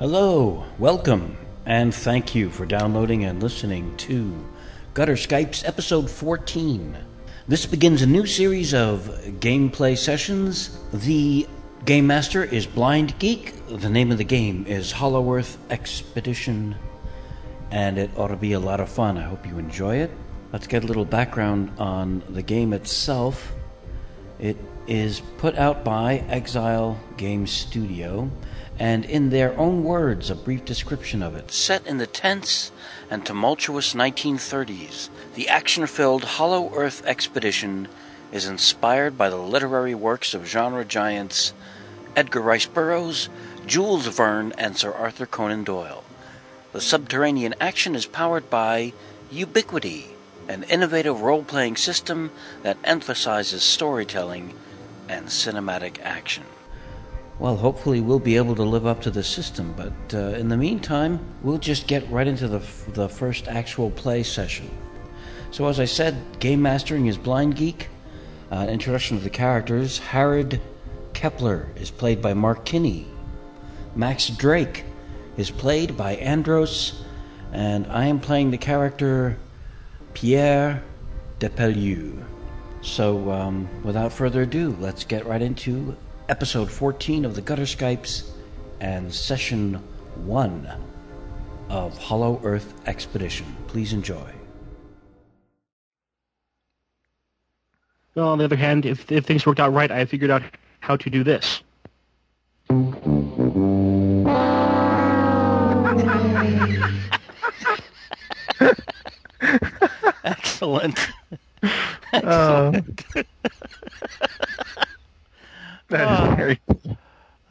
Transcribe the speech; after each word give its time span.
Hello, 0.00 0.64
welcome, 0.78 1.36
and 1.66 1.94
thank 1.94 2.34
you 2.34 2.48
for 2.48 2.64
downloading 2.64 3.26
and 3.26 3.42
listening 3.42 3.94
to 3.98 4.34
Gutter 4.94 5.12
Skypes 5.12 5.68
episode 5.68 6.08
14. 6.08 6.96
This 7.46 7.66
begins 7.66 8.00
a 8.00 8.06
new 8.06 8.24
series 8.24 8.72
of 8.72 9.10
gameplay 9.40 9.98
sessions. 9.98 10.78
The 10.94 11.46
game 11.84 12.06
master 12.06 12.42
is 12.42 12.66
Blind 12.66 13.18
Geek. 13.18 13.52
The 13.68 13.90
name 13.90 14.10
of 14.10 14.16
the 14.16 14.24
game 14.24 14.64
is 14.66 14.90
Hollow 14.90 15.34
Earth 15.34 15.58
Expedition, 15.68 16.76
and 17.70 17.98
it 17.98 18.10
ought 18.16 18.28
to 18.28 18.36
be 18.36 18.54
a 18.54 18.58
lot 18.58 18.80
of 18.80 18.88
fun. 18.88 19.18
I 19.18 19.24
hope 19.24 19.46
you 19.46 19.58
enjoy 19.58 19.96
it. 19.96 20.10
Let's 20.50 20.66
get 20.66 20.82
a 20.82 20.86
little 20.86 21.04
background 21.04 21.78
on 21.78 22.22
the 22.30 22.42
game 22.42 22.72
itself. 22.72 23.52
It 24.38 24.56
is 24.86 25.20
put 25.36 25.56
out 25.56 25.84
by 25.84 26.24
Exile 26.30 26.98
Game 27.18 27.46
Studio, 27.46 28.30
and 28.80 29.04
in 29.04 29.28
their 29.28 29.56
own 29.58 29.84
words, 29.84 30.30
a 30.30 30.34
brief 30.34 30.64
description 30.64 31.22
of 31.22 31.36
it. 31.36 31.52
Set 31.52 31.86
in 31.86 31.98
the 31.98 32.06
tense 32.06 32.72
and 33.10 33.26
tumultuous 33.26 33.92
1930s, 33.92 35.10
the 35.34 35.50
action 35.50 35.86
filled 35.86 36.24
Hollow 36.24 36.74
Earth 36.74 37.04
Expedition 37.04 37.88
is 38.32 38.46
inspired 38.46 39.18
by 39.18 39.28
the 39.28 39.36
literary 39.36 39.94
works 39.94 40.32
of 40.32 40.46
genre 40.46 40.82
giants 40.82 41.52
Edgar 42.16 42.40
Rice 42.40 42.64
Burroughs, 42.64 43.28
Jules 43.66 44.06
Verne, 44.06 44.52
and 44.56 44.78
Sir 44.78 44.92
Arthur 44.92 45.26
Conan 45.26 45.62
Doyle. 45.62 46.02
The 46.72 46.80
subterranean 46.80 47.54
action 47.60 47.94
is 47.94 48.06
powered 48.06 48.48
by 48.48 48.94
Ubiquity, 49.30 50.06
an 50.48 50.62
innovative 50.64 51.20
role 51.20 51.44
playing 51.44 51.76
system 51.76 52.30
that 52.62 52.78
emphasizes 52.82 53.62
storytelling 53.62 54.54
and 55.06 55.26
cinematic 55.26 56.00
action. 56.00 56.44
Well, 57.40 57.56
hopefully, 57.56 58.02
we'll 58.02 58.18
be 58.18 58.36
able 58.36 58.54
to 58.56 58.62
live 58.62 58.86
up 58.86 59.00
to 59.00 59.10
the 59.10 59.22
system, 59.22 59.72
but 59.74 59.94
uh, 60.12 60.36
in 60.36 60.50
the 60.50 60.58
meantime, 60.58 61.18
we'll 61.40 61.56
just 61.56 61.86
get 61.86 62.06
right 62.10 62.26
into 62.26 62.46
the, 62.46 62.58
f- 62.58 62.84
the 62.88 63.08
first 63.08 63.48
actual 63.48 63.90
play 63.90 64.22
session. 64.22 64.70
So, 65.50 65.66
as 65.66 65.80
I 65.80 65.86
said, 65.86 66.38
game 66.38 66.60
mastering 66.60 67.06
is 67.06 67.16
Blind 67.16 67.56
Geek. 67.56 67.88
Uh, 68.52 68.66
introduction 68.68 69.16
of 69.16 69.24
the 69.24 69.30
characters 69.30 69.96
Herod 69.96 70.60
Kepler 71.14 71.66
is 71.76 71.90
played 71.90 72.20
by 72.20 72.34
Mark 72.34 72.66
Kinney. 72.66 73.06
Max 73.96 74.28
Drake 74.28 74.84
is 75.38 75.50
played 75.50 75.96
by 75.96 76.16
Andros, 76.16 77.02
and 77.52 77.86
I 77.86 78.04
am 78.04 78.20
playing 78.20 78.50
the 78.50 78.58
character 78.58 79.38
Pierre 80.12 80.82
Depelieu. 81.38 82.22
So, 82.82 83.30
um, 83.30 83.66
without 83.82 84.12
further 84.12 84.42
ado, 84.42 84.76
let's 84.78 85.04
get 85.04 85.24
right 85.24 85.40
into 85.40 85.96
episode 86.30 86.70
14 86.70 87.24
of 87.24 87.34
the 87.34 87.42
Gutter 87.42 87.64
Skypes 87.64 88.30
and 88.78 89.12
session 89.12 89.74
1 90.24 90.70
of 91.68 91.98
Hollow 91.98 92.40
Earth 92.44 92.72
Expedition. 92.86 93.56
Please 93.66 93.92
enjoy. 93.92 94.30
Well, 98.14 98.28
on 98.28 98.38
the 98.38 98.44
other 98.44 98.54
hand, 98.54 98.86
if, 98.86 99.10
if 99.10 99.26
things 99.26 99.44
worked 99.44 99.58
out 99.58 99.72
right, 99.72 99.90
I 99.90 100.04
figured 100.04 100.30
out 100.30 100.42
how 100.78 100.96
to 100.96 101.10
do 101.10 101.24
this. 101.24 101.62
Excellent. 110.24 111.08
Oh, 112.12 112.72
that 115.90 116.10
is 116.12 116.28
Oh. 116.30 116.34
very. 116.34 116.60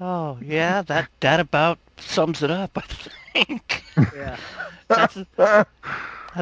Oh, 0.01 0.37
yeah, 0.41 0.81
that, 0.83 1.09
that 1.19 1.39
about 1.39 1.77
sums 1.97 2.41
it 2.41 2.49
up, 2.51 2.71
I 2.77 2.81
think. 2.81 3.83
Yeah. 4.15 4.37
That's, 4.87 5.17
that 5.37 5.67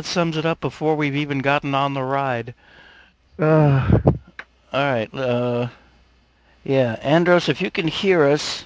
sums 0.06 0.38
it 0.38 0.46
up 0.46 0.62
before 0.62 0.96
we've 0.96 1.16
even 1.16 1.40
gotten 1.40 1.74
on 1.76 1.94
the 1.94 2.04
ride. 2.04 2.54
Uh, 3.40 4.00
All 4.74 4.92
right. 4.94 5.14
Uh, 5.14 5.68
yeah, 6.64 6.98
Andros, 7.02 7.50
if 7.50 7.62
you 7.62 7.72
can 7.72 7.88
hear 7.88 8.24
us, 8.26 8.66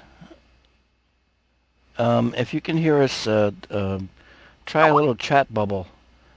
um, 1.97 2.33
if 2.37 2.53
you 2.53 2.61
can 2.61 2.77
hear 2.77 3.01
us, 3.01 3.27
uh, 3.27 3.51
um 3.69 4.09
try 4.65 4.87
a 4.87 4.95
little 4.95 5.15
chat 5.15 5.53
bubble. 5.53 5.87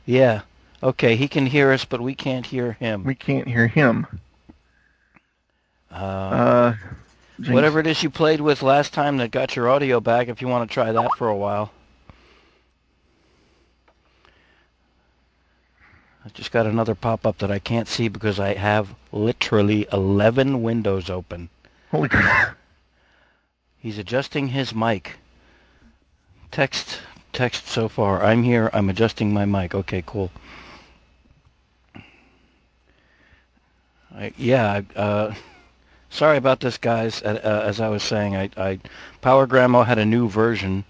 Yeah. 0.06 0.42
Okay, 0.82 1.16
he 1.16 1.28
can 1.28 1.46
hear 1.46 1.72
us, 1.72 1.84
but 1.84 2.00
we 2.00 2.14
can't 2.14 2.44
hear 2.46 2.72
him. 2.72 3.04
we 3.04 3.14
can't 3.14 3.48
hear 3.48 3.66
him. 3.68 4.06
Uh, 5.94 6.74
Uh, 7.38 7.52
whatever 7.52 7.78
it 7.78 7.86
is 7.86 8.02
you 8.02 8.10
played 8.10 8.40
with 8.40 8.62
last 8.62 8.92
time 8.92 9.16
that 9.18 9.30
got 9.30 9.54
your 9.54 9.68
audio 9.68 10.00
back, 10.00 10.28
if 10.28 10.40
you 10.42 10.48
want 10.48 10.68
to 10.68 10.72
try 10.72 10.90
that 10.92 11.10
for 11.16 11.28
a 11.28 11.36
while. 11.36 11.70
I 16.24 16.30
just 16.30 16.50
got 16.52 16.66
another 16.66 16.94
pop-up 16.94 17.38
that 17.38 17.50
I 17.50 17.58
can't 17.58 17.86
see 17.86 18.08
because 18.08 18.40
I 18.40 18.54
have 18.54 18.94
literally 19.12 19.86
11 19.92 20.62
windows 20.62 21.10
open. 21.10 21.50
Holy 21.90 22.08
crap! 22.08 22.56
He's 23.78 23.98
adjusting 23.98 24.48
his 24.48 24.74
mic. 24.74 25.16
Text 26.50 27.00
text 27.32 27.66
so 27.66 27.88
far. 27.88 28.24
I'm 28.24 28.42
here. 28.42 28.70
I'm 28.72 28.88
adjusting 28.88 29.34
my 29.34 29.44
mic. 29.44 29.74
Okay, 29.74 30.02
cool. 30.06 30.30
I, 34.16 34.32
yeah, 34.38 34.80
uh, 34.96 35.34
sorry 36.14 36.38
about 36.38 36.60
this, 36.60 36.78
guys. 36.78 37.22
Uh, 37.22 37.40
uh, 37.42 37.66
as 37.66 37.80
I 37.80 37.88
was 37.88 38.02
saying, 38.02 38.36
I, 38.36 38.50
I 38.56 38.78
Power 39.20 39.46
Gramo 39.46 39.84
had 39.84 39.98
a 39.98 40.04
new 40.04 40.28
version 40.28 40.84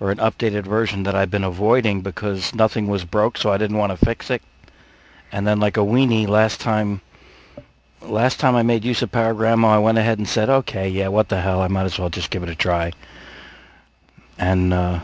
or 0.00 0.10
an 0.10 0.18
updated 0.18 0.64
version 0.64 1.04
that 1.04 1.14
I've 1.14 1.30
been 1.30 1.44
avoiding 1.44 2.00
because 2.00 2.54
nothing 2.54 2.88
was 2.88 3.04
broke, 3.04 3.38
so 3.38 3.52
I 3.52 3.56
didn't 3.56 3.78
want 3.78 3.98
to 3.98 4.04
fix 4.04 4.30
it. 4.30 4.42
And 5.30 5.46
then, 5.46 5.60
like 5.60 5.76
a 5.76 5.80
weenie, 5.80 6.28
last 6.28 6.60
time 6.60 7.00
last 8.02 8.38
time 8.38 8.54
I 8.54 8.62
made 8.62 8.84
use 8.84 9.00
of 9.02 9.12
Power 9.12 9.32
Gramo, 9.32 9.66
I 9.66 9.78
went 9.78 9.96
ahead 9.96 10.18
and 10.18 10.28
said, 10.28 10.50
okay, 10.50 10.88
yeah, 10.88 11.08
what 11.08 11.28
the 11.28 11.40
hell, 11.40 11.62
I 11.62 11.68
might 11.68 11.84
as 11.84 11.98
well 11.98 12.10
just 12.10 12.30
give 12.30 12.42
it 12.42 12.48
a 12.50 12.54
try. 12.54 12.92
And 14.36 14.74
uh, 14.74 15.00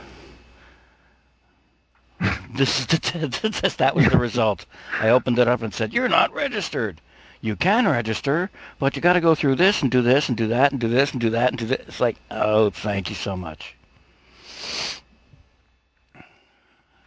this 2.54 2.80
is 2.80 2.86
the, 2.86 3.74
that 3.78 3.94
was 3.94 4.08
the 4.08 4.18
result. 4.18 4.66
I 5.00 5.08
opened 5.08 5.38
it 5.38 5.48
up 5.48 5.62
and 5.62 5.72
said, 5.72 5.94
you're 5.94 6.08
not 6.08 6.34
registered. 6.34 7.00
You 7.42 7.56
can 7.56 7.88
register, 7.88 8.50
but 8.78 8.96
you 8.96 9.02
got 9.02 9.14
to 9.14 9.20
go 9.20 9.34
through 9.34 9.56
this 9.56 9.80
and 9.82 9.90
do 9.90 10.02
this 10.02 10.28
and 10.28 10.36
do 10.36 10.48
that 10.48 10.72
and 10.72 10.80
do 10.80 10.88
this 10.88 11.12
and 11.12 11.20
do 11.20 11.30
that 11.30 11.50
and 11.50 11.58
do 11.58 11.66
this. 11.66 11.80
It's 11.88 12.00
like, 12.00 12.16
oh, 12.30 12.70
thank 12.70 13.08
you 13.08 13.16
so 13.16 13.36
much. 13.36 13.74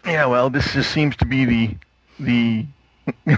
Yeah, 0.05 0.25
well, 0.25 0.49
this 0.49 0.73
just 0.73 0.91
seems 0.91 1.15
to 1.17 1.25
be 1.25 1.45
the 1.45 1.75
the 2.19 2.65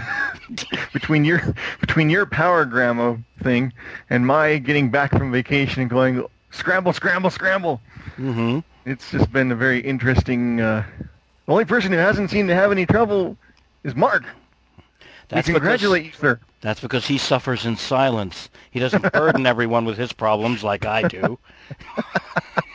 between 0.92 1.24
your 1.24 1.54
between 1.80 2.08
your 2.10 2.26
power 2.26 2.64
gramo 2.64 3.22
thing 3.42 3.72
and 4.10 4.26
my 4.26 4.58
getting 4.58 4.90
back 4.90 5.10
from 5.10 5.30
vacation 5.30 5.82
and 5.82 5.90
going 5.90 6.24
scramble, 6.50 6.92
scramble, 6.92 7.30
scramble. 7.30 7.80
Mm-hmm. 8.16 8.60
It's 8.84 9.10
just 9.10 9.32
been 9.32 9.52
a 9.52 9.56
very 9.56 9.80
interesting. 9.80 10.60
Uh, 10.60 10.84
the 11.46 11.52
only 11.52 11.64
person 11.64 11.92
who 11.92 11.98
hasn't 11.98 12.30
seemed 12.30 12.48
to 12.48 12.54
have 12.54 12.72
any 12.72 12.86
trouble 12.86 13.36
is 13.84 13.94
Mark. 13.94 14.24
That's 15.28 15.46
we 15.46 15.54
congratulate 15.54 16.04
you, 16.06 16.12
sir. 16.12 16.40
That's 16.66 16.80
because 16.82 17.06
he 17.08 17.18
suffers 17.18 17.64
in 17.64 17.76
silence. 17.76 18.50
He 18.70 18.80
doesn't 18.80 19.12
burden 19.12 19.46
everyone 19.46 19.84
with 19.86 19.98
his 19.98 20.12
problems 20.12 20.64
like 20.64 20.84
I 20.84 21.04
do. 21.04 21.38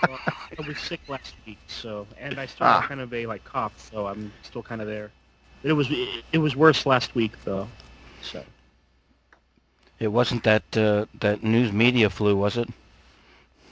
Well, 0.08 0.22
I 0.58 0.62
was 0.62 0.80
sick 0.80 1.02
last 1.08 1.36
week, 1.46 1.60
so 1.68 2.08
and 2.18 2.40
I 2.40 2.46
still 2.46 2.68
Ah. 2.68 2.82
kind 2.82 3.02
of 3.02 3.14
a 3.14 3.26
like 3.28 3.44
cough, 3.44 3.80
so 3.80 4.08
I'm 4.08 4.34
still 4.44 4.64
kind 4.64 4.82
of 4.82 4.88
there. 4.88 5.12
It 5.64 5.74
was 5.74 5.92
it, 5.92 6.26
it 6.34 6.38
was 6.40 6.56
worse 6.56 6.86
last 6.86 7.16
week 7.16 7.44
though. 7.44 7.68
So 8.22 8.46
It 10.00 10.08
wasn't 10.10 10.44
that 10.44 10.78
uh, 10.78 11.06
that 11.14 11.44
news 11.44 11.72
media 11.72 12.10
flu, 12.10 12.36
was 12.36 12.58
it? 12.58 12.70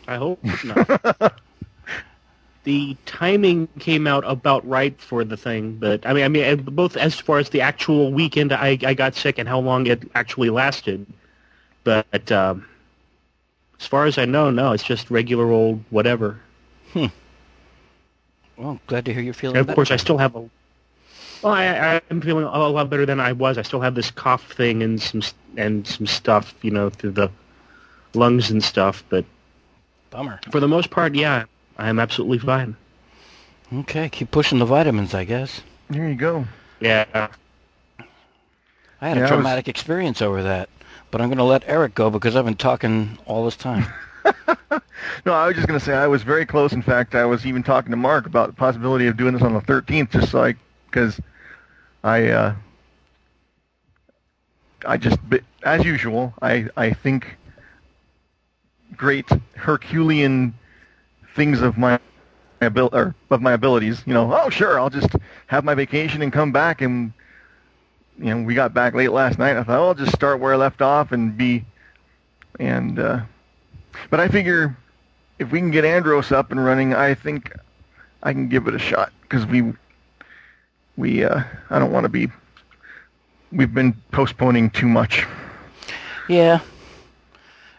I 0.08 0.16
hope 0.18 0.40
not. 0.64 0.88
The 2.64 2.98
timing 3.06 3.68
came 3.80 4.08
out 4.08 4.24
about 4.26 4.68
right 4.68 5.00
for 5.00 5.24
the 5.24 5.38
thing, 5.38 5.78
but 5.78 6.06
I 6.06 6.14
mean, 6.14 6.24
I 6.24 6.28
mean, 6.30 6.64
both 6.64 6.96
as 6.98 7.16
far 7.20 7.40
as 7.40 7.50
the 7.50 7.62
actual 7.62 8.12
weekend 8.14 8.52
I, 8.54 8.78
I 8.84 8.94
got 8.94 9.16
sick 9.16 9.38
and 9.40 9.48
how 9.48 9.60
long 9.60 9.88
it 9.88 10.04
actually 10.16 10.50
lasted, 10.50 11.06
but 11.84 12.16
um, 12.32 12.50
As 13.80 13.88
far 13.88 14.06
as 14.06 14.18
I 14.18 14.26
know, 14.26 14.50
no, 14.52 14.72
it's 14.74 14.84
just 14.84 15.10
regular 15.10 15.50
old 15.52 15.84
whatever. 15.90 16.40
Well, 18.58 18.80
glad 18.88 19.06
to 19.06 19.14
hear 19.14 19.22
you're 19.22 19.34
feeling 19.34 19.56
And 19.56 19.62
of 19.62 19.68
better. 19.68 19.76
course, 19.76 19.92
I 19.92 19.98
still 19.98 20.18
have 20.18 20.36
a. 20.36 20.50
Well, 21.42 21.54
I, 21.54 22.02
I'm 22.10 22.22
feeling 22.22 22.44
a 22.46 22.68
lot 22.70 22.90
better 22.90 23.06
than 23.06 23.20
I 23.20 23.32
was. 23.34 23.58
I 23.58 23.62
still 23.64 23.82
have 23.82 23.96
this 23.96 24.12
cough 24.12 24.52
thing 24.52 24.84
and 24.84 25.02
some 25.02 25.22
and 25.58 25.88
some 25.88 26.06
stuff, 26.08 26.54
you 26.62 26.72
know, 26.72 26.90
through 26.90 27.12
the 27.12 27.32
lungs 28.14 28.50
and 28.52 28.64
stuff. 28.64 29.04
But 29.10 29.26
Bummer. 30.12 30.40
for 30.52 30.60
the 30.60 30.68
most 30.68 30.90
part, 30.90 31.16
yeah, 31.16 31.46
I'm 31.80 32.00
absolutely 32.00 32.40
fine. 32.40 32.76
Okay, 33.74 34.10
keep 34.10 34.32
pushing 34.32 34.60
the 34.60 34.66
vitamins, 34.66 35.14
I 35.14 35.24
guess. 35.24 35.62
There 35.90 36.08
you 36.10 36.16
go. 36.16 36.46
Yeah. 36.80 37.06
I 39.02 39.08
had 39.08 39.18
Yeah, 39.18 39.18
a 39.18 39.18
I 39.18 39.22
was- 39.22 39.30
traumatic 39.30 39.68
experience 39.68 40.22
over 40.22 40.44
that, 40.44 40.70
but 41.12 41.22
I'm 41.22 41.30
going 41.30 41.38
to 41.38 41.44
let 41.44 41.64
Eric 41.68 41.96
go 41.96 42.10
because 42.10 42.36
I've 42.36 42.46
been 42.46 42.56
talking 42.56 43.18
all 43.26 43.46
this 43.46 43.56
time. 43.56 43.86
No, 45.26 45.34
I 45.34 45.48
was 45.48 45.56
just 45.56 45.68
going 45.68 45.80
to 45.80 45.84
say 45.86 45.94
I 45.94 46.08
was 46.08 46.24
very 46.24 46.46
close. 46.46 46.72
In 46.74 46.82
fact, 46.82 47.16
I 47.16 47.26
was 47.26 47.46
even 47.46 47.64
talking 47.64 47.90
to 47.92 47.98
Mark 47.98 48.26
about 48.26 48.48
the 48.48 48.54
possibility 48.54 49.08
of 49.08 49.18
doing 49.18 49.34
this 49.34 49.42
on 49.42 49.54
the 49.54 49.62
13th, 49.62 50.12
just 50.12 50.32
so 50.32 50.44
I, 50.44 50.56
because 50.86 51.20
I, 52.04 52.28
uh, 52.28 52.56
I 54.86 54.98
just, 54.98 55.18
as 55.64 55.84
usual, 55.84 56.34
I, 56.42 56.68
I 56.78 56.94
think 56.94 57.38
great 58.96 59.28
Herculean 59.56 60.54
things 61.40 61.62
of 61.62 61.78
my 61.78 62.00
abil- 62.62 62.90
or 62.94 63.16
of 63.32 63.42
my 63.42 63.54
abilities. 63.54 64.04
You 64.06 64.14
know, 64.14 64.32
oh 64.34 64.50
sure, 64.50 64.80
I'll 64.80 64.90
just 64.90 65.16
have 65.48 65.64
my 65.64 65.74
vacation 65.74 66.22
and 66.22 66.34
come 66.34 66.52
back, 66.52 66.82
and 66.82 67.14
you 68.20 68.26
know, 68.36 68.44
we 68.44 68.54
got 68.54 68.74
back 68.74 68.94
late 68.94 69.12
last 69.12 69.40
night. 69.40 69.58
I 69.58 69.64
thought, 69.64 69.80
oh, 69.80 69.88
I'll 69.88 69.94
just 69.96 70.14
start 70.14 70.40
where 70.40 70.54
I 70.54 70.58
left 70.58 70.82
off 70.82 71.12
and 71.12 71.38
be, 71.38 71.66
and. 72.60 73.00
uh 73.00 73.22
but 74.10 74.20
I 74.20 74.28
figure 74.28 74.78
if 75.40 75.52
we 75.52 75.60
can 75.60 75.72
get 75.72 75.84
Andros 75.86 76.32
up 76.32 76.52
and 76.52 76.64
running, 76.64 76.94
I 76.94 77.16
think 77.16 77.52
I 78.24 78.34
can 78.34 78.48
give 78.48 78.68
it 78.68 78.76
a 78.76 78.80
shot 78.80 79.12
because 79.22 79.46
we 79.46 79.74
we 80.98 81.24
uh, 81.24 81.44
I 81.70 81.80
don't 81.80 81.92
want 81.92 82.06
to 82.06 82.10
be 82.10 82.30
we've 83.52 83.74
been 83.74 83.94
postponing 84.12 84.70
too 84.70 84.88
much. 84.88 85.26
yeah. 86.28 86.60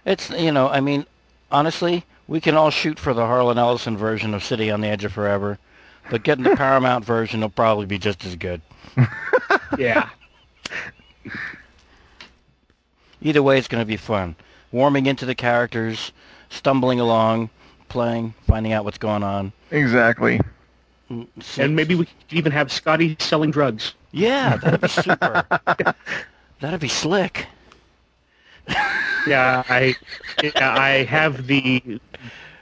It's, 0.05 0.31
you 0.31 0.51
know, 0.53 0.69
I 0.69 0.81
mean, 0.81 1.06
honestly, 1.51 2.05
we 2.31 2.41
can 2.41 2.56
all 2.56 2.71
shoot 2.71 2.97
for 2.97 3.12
the 3.12 3.27
Harlan 3.27 3.59
Ellison 3.59 3.97
version 3.97 4.35
of 4.35 4.44
City 4.44 4.71
on 4.71 4.81
the 4.81 4.87
Edge 4.87 5.05
of 5.05 5.12
Forever, 5.12 5.59
but 6.11 6.23
getting 6.23 6.44
the 6.44 6.55
Paramount 6.55 7.05
version 7.05 7.41
will 7.41 7.50
probably 7.50 7.87
be 7.87 7.99
just 7.99 8.25
as 8.25 8.37
good. 8.37 8.62
Yeah. 9.79 10.11
Either 13.23 13.43
way, 13.43 13.56
it's 13.56 13.69
going 13.69 13.81
to 13.81 13.87
be 13.87 13.97
fun. 13.97 14.35
Warming 14.73 15.06
into 15.06 15.25
the 15.25 15.35
characters, 15.35 16.11
stumbling 16.49 16.99
along, 16.99 17.50
playing, 17.88 18.35
finding 18.49 18.73
out 18.73 18.85
what's 18.85 18.99
going 18.99 19.23
on. 19.23 19.53
Exactly. 19.71 20.41
Mm, 21.09 21.29
and 21.56 21.77
maybe 21.77 21.94
we 21.94 22.06
could 22.06 22.15
even 22.31 22.50
have 22.50 22.73
Scotty 22.73 23.17
selling 23.21 23.53
drugs. 23.53 23.94
Yeah, 24.11 24.56
that'd 24.56 24.81
be 24.81 24.88
super. 24.88 25.47
that'd 26.61 26.81
be 26.81 26.88
slick. 26.88 27.47
Yeah, 29.27 29.62
I 29.69 29.94
yeah, 30.43 30.75
I 30.79 31.05
have 31.05 31.47
the 31.47 32.00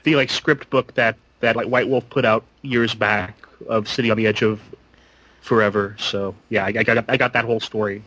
the 0.03 0.15
like 0.15 0.29
script 0.29 0.69
book 0.69 0.93
that 0.95 1.15
that 1.39 1.55
like 1.55 1.67
White 1.67 1.87
Wolf 1.87 2.09
put 2.09 2.25
out 2.25 2.43
years 2.61 2.93
back 2.93 3.35
of 3.67 3.87
City 3.87 4.11
on 4.11 4.17
the 4.17 4.27
Edge 4.27 4.41
of 4.41 4.61
Forever. 5.41 5.95
So 5.99 6.35
yeah, 6.49 6.65
I, 6.65 6.67
I 6.67 6.83
got 6.83 7.05
I 7.09 7.17
got 7.17 7.33
that 7.33 7.45
whole 7.45 7.59
story. 7.59 8.03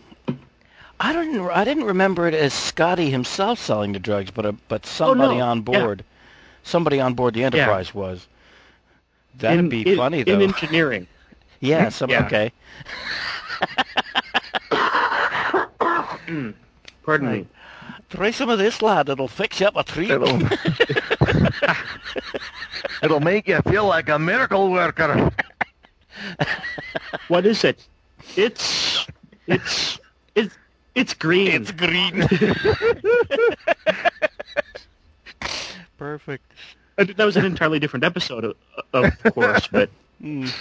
I 1.01 1.13
don't 1.13 1.51
I 1.51 1.65
didn't 1.65 1.85
remember 1.85 2.29
it 2.29 2.35
as 2.35 2.53
Scotty 2.53 3.11
himself 3.11 3.59
selling 3.59 3.93
the 3.93 3.99
drugs, 3.99 4.31
but 4.31 4.47
a, 4.47 4.53
but 4.69 4.83
oh, 4.85 4.89
somebody 4.89 5.39
no. 5.39 5.45
on 5.45 5.59
Yeah. 5.59 5.63
board, 5.63 6.05
somebody 6.63 7.01
on 7.01 7.15
board 7.15 7.35
the 7.35 7.45
Enterprise 7.45 7.93
was. 7.95 8.27
That'd 9.39 9.59
in, 9.61 9.69
be 9.69 9.89
in- 9.91 9.97
funny 9.97 10.23
though. 10.23 10.35
in 10.35 10.43
engineering. 10.43 11.07
yeah. 11.61 11.87
Mm, 11.87 11.93
some, 11.93 12.11
Yeah. 12.11 12.27
Okay. 12.27 12.53
Hmm. 16.27 16.51
Pardon 17.03 17.33
me. 17.33 17.47
Try 18.11 18.31
some 18.31 18.49
of 18.49 18.59
this, 18.59 18.81
lad. 18.81 19.09
It'll 19.09 19.27
fix 19.27 19.61
you 19.61 19.67
up 19.67 19.77
a 19.77 19.83
treat. 19.83 20.11
It'll 21.27 21.75
it'll 23.03 23.21
make 23.21 23.49
you 23.49 23.61
feel 23.63 23.87
like 23.87 24.09
a 24.09 24.19
miracle 24.19 24.71
worker. 24.71 25.31
What 27.29 27.47
is 27.47 27.65
it? 27.65 27.87
It's 28.37 29.07
it's 29.47 29.99
it's 30.35 30.57
it's 30.95 31.15
green. 31.15 31.63
It's 31.63 31.73
green. 31.73 32.27
Perfect. 35.99 36.45
Uh, 36.99 37.05
that 37.17 37.25
was 37.25 37.37
an 37.37 37.45
entirely 37.45 37.79
different 37.79 38.05
episode, 38.05 38.45
of, 38.45 38.57
of 38.93 39.35
course. 39.35 39.67
But 39.69 39.91
Mm. 40.23 40.53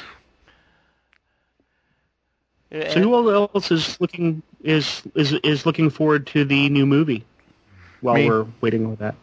so 2.89 2.99
who 3.01 3.31
else 3.31 3.69
is 3.71 3.99
looking 4.01 4.41
is 4.63 5.03
is 5.13 5.33
is 5.43 5.65
looking 5.67 5.91
forward 5.91 6.25
to 6.27 6.43
the 6.45 6.67
new 6.69 6.85
movie 6.85 7.23
while 7.99 8.15
Me. 8.15 8.27
we're 8.27 8.47
waiting 8.61 8.85
on 8.87 8.95
that? 8.95 9.13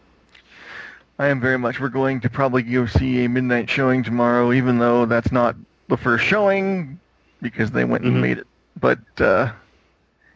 I 1.18 1.28
am 1.28 1.40
very 1.40 1.58
much. 1.58 1.80
We're 1.80 1.88
going 1.88 2.20
to 2.20 2.30
probably 2.30 2.62
go 2.62 2.86
see 2.86 3.24
a 3.24 3.28
midnight 3.28 3.68
showing 3.68 4.04
tomorrow, 4.04 4.52
even 4.52 4.78
though 4.78 5.04
that's 5.06 5.32
not 5.32 5.56
the 5.88 5.96
first 5.96 6.24
showing 6.24 7.00
because 7.42 7.70
they 7.70 7.84
went 7.84 8.04
and 8.04 8.16
Mhm. 8.16 8.20
made 8.20 8.38
it. 8.38 8.46
But 8.80 8.98
uh, 9.20 9.50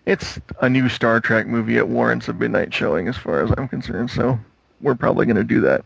it's 0.06 0.40
a 0.60 0.68
new 0.68 0.88
Star 0.88 1.20
Trek 1.20 1.46
movie. 1.46 1.76
It 1.76 1.86
warrants 1.86 2.28
a 2.28 2.32
midnight 2.32 2.74
showing, 2.74 3.06
as 3.06 3.16
far 3.16 3.42
as 3.44 3.52
I'm 3.56 3.68
concerned. 3.68 4.10
So 4.10 4.38
we're 4.80 4.96
probably 4.96 5.26
going 5.26 5.36
to 5.36 5.44
do 5.44 5.60
that. 5.60 5.84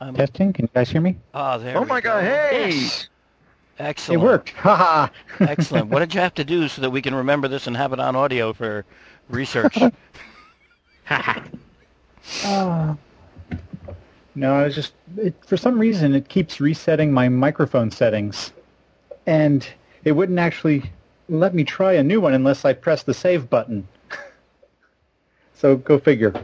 Um, 0.00 0.14
Testing. 0.16 0.52
Can 0.52 0.64
you 0.64 0.70
guys 0.74 0.90
hear 0.90 1.00
me? 1.00 1.16
oh, 1.32 1.58
there. 1.58 1.76
oh 1.78 1.82
we 1.82 1.86
my 1.86 2.00
go. 2.00 2.10
God! 2.10 2.24
Hey, 2.24 2.70
Yes. 2.80 3.08
It 4.10 4.16
worked. 4.16 4.50
Ha 4.56 4.76
ha. 4.76 5.10
Excellent. 5.40 5.88
What 5.90 6.00
did 6.00 6.12
you 6.14 6.20
have 6.20 6.34
to 6.34 6.44
do 6.44 6.66
so 6.68 6.82
that 6.82 6.90
we 6.90 7.00
can 7.02 7.14
remember 7.14 7.46
this 7.48 7.66
and 7.68 7.76
have 7.76 7.92
it 7.92 8.00
on 8.00 8.14
audio 8.16 8.52
for 8.52 8.84
research? 9.28 9.78
Uh, 12.44 12.94
no, 14.34 14.54
I 14.54 14.64
was 14.64 14.74
just 14.74 14.92
it, 15.16 15.34
for 15.44 15.56
some 15.56 15.78
reason 15.78 16.14
it 16.14 16.28
keeps 16.28 16.60
resetting 16.60 17.12
my 17.12 17.28
microphone 17.28 17.90
settings, 17.90 18.52
and 19.26 19.66
it 20.04 20.12
wouldn't 20.12 20.38
actually 20.38 20.90
let 21.28 21.54
me 21.54 21.64
try 21.64 21.92
a 21.94 22.02
new 22.02 22.20
one 22.20 22.34
unless 22.34 22.64
I 22.64 22.72
press 22.72 23.02
the 23.02 23.14
save 23.14 23.48
button. 23.50 23.86
so 25.54 25.76
go 25.76 25.98
figure. 25.98 26.34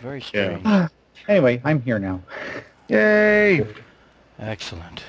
Very 0.00 0.20
strange. 0.20 0.66
Anyway, 1.26 1.58
I'm 1.64 1.80
here 1.80 1.98
now. 1.98 2.20
yay! 2.88 3.66
Excellent. 4.38 5.02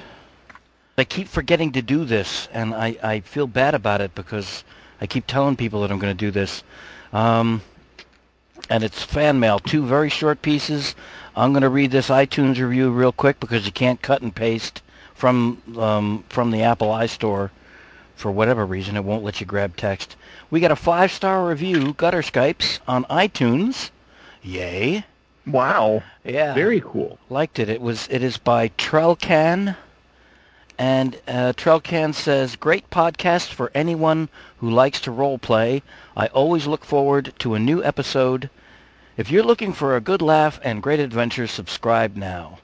I 0.97 1.03
keep 1.03 1.27
forgetting 1.27 1.73
to 1.73 1.81
do 1.81 2.05
this, 2.05 2.47
and 2.53 2.73
I, 2.73 2.95
I 3.03 3.19
feel 3.19 3.47
bad 3.47 3.75
about 3.75 3.99
it 3.99 4.15
because 4.15 4.63
I 5.01 5.07
keep 5.07 5.27
telling 5.27 5.57
people 5.57 5.81
that 5.81 5.91
I'm 5.91 5.99
going 5.99 6.15
to 6.15 6.25
do 6.25 6.31
this. 6.31 6.63
Um, 7.11 7.61
and 8.69 8.83
it's 8.83 9.03
fan 9.03 9.39
mail, 9.39 9.59
two 9.59 9.85
very 9.85 10.09
short 10.09 10.41
pieces. 10.41 10.95
I'm 11.35 11.51
going 11.53 11.63
to 11.63 11.69
read 11.69 11.91
this 11.91 12.09
iTunes 12.09 12.59
review 12.59 12.89
real 12.91 13.11
quick 13.11 13.39
because 13.39 13.65
you 13.65 13.71
can't 13.71 14.01
cut 14.01 14.21
and 14.21 14.33
paste 14.35 14.81
from 15.13 15.61
um, 15.77 16.23
from 16.29 16.51
the 16.51 16.63
Apple 16.63 16.89
iStore 16.89 17.49
for 18.15 18.31
whatever 18.31 18.65
reason. 18.65 18.95
It 18.95 19.03
won't 19.03 19.23
let 19.23 19.39
you 19.39 19.45
grab 19.45 19.75
text. 19.75 20.15
We 20.49 20.59
got 20.59 20.71
a 20.71 20.75
five-star 20.75 21.47
review, 21.47 21.93
Gutter 21.93 22.21
Skypes, 22.21 22.79
on 22.87 23.03
iTunes. 23.05 23.89
Yay! 24.43 25.05
Wow. 25.45 26.03
Yeah, 26.23 26.53
Very 26.53 26.81
cool. 26.81 27.19
liked 27.29 27.59
it. 27.59 27.69
It 27.69 27.81
was 27.81 28.07
it 28.09 28.23
is 28.23 28.37
by 28.37 28.69
Trelcan, 28.69 29.75
and 30.77 31.19
uh, 31.27 31.53
Trelcan 31.55 32.13
says, 32.13 32.55
"Great 32.55 32.89
podcast 32.89 33.47
for 33.51 33.71
anyone 33.75 34.29
who 34.65 34.71
likes 34.71 34.99
to 34.99 35.11
role 35.11 35.37
play. 35.37 35.83
I 36.17 36.25
always 36.27 36.65
look 36.65 36.83
forward 36.83 37.33
to 37.37 37.53
a 37.53 37.59
new 37.59 37.83
episode. 37.83 38.49
If 39.15 39.29
you're 39.29 39.43
looking 39.43 39.73
for 39.73 39.95
a 39.95 40.01
good 40.01 40.23
laugh 40.23 40.59
and 40.63 40.81
great 40.81 40.99
adventure, 40.99 41.45
subscribe 41.45 42.15
now." 42.15 42.57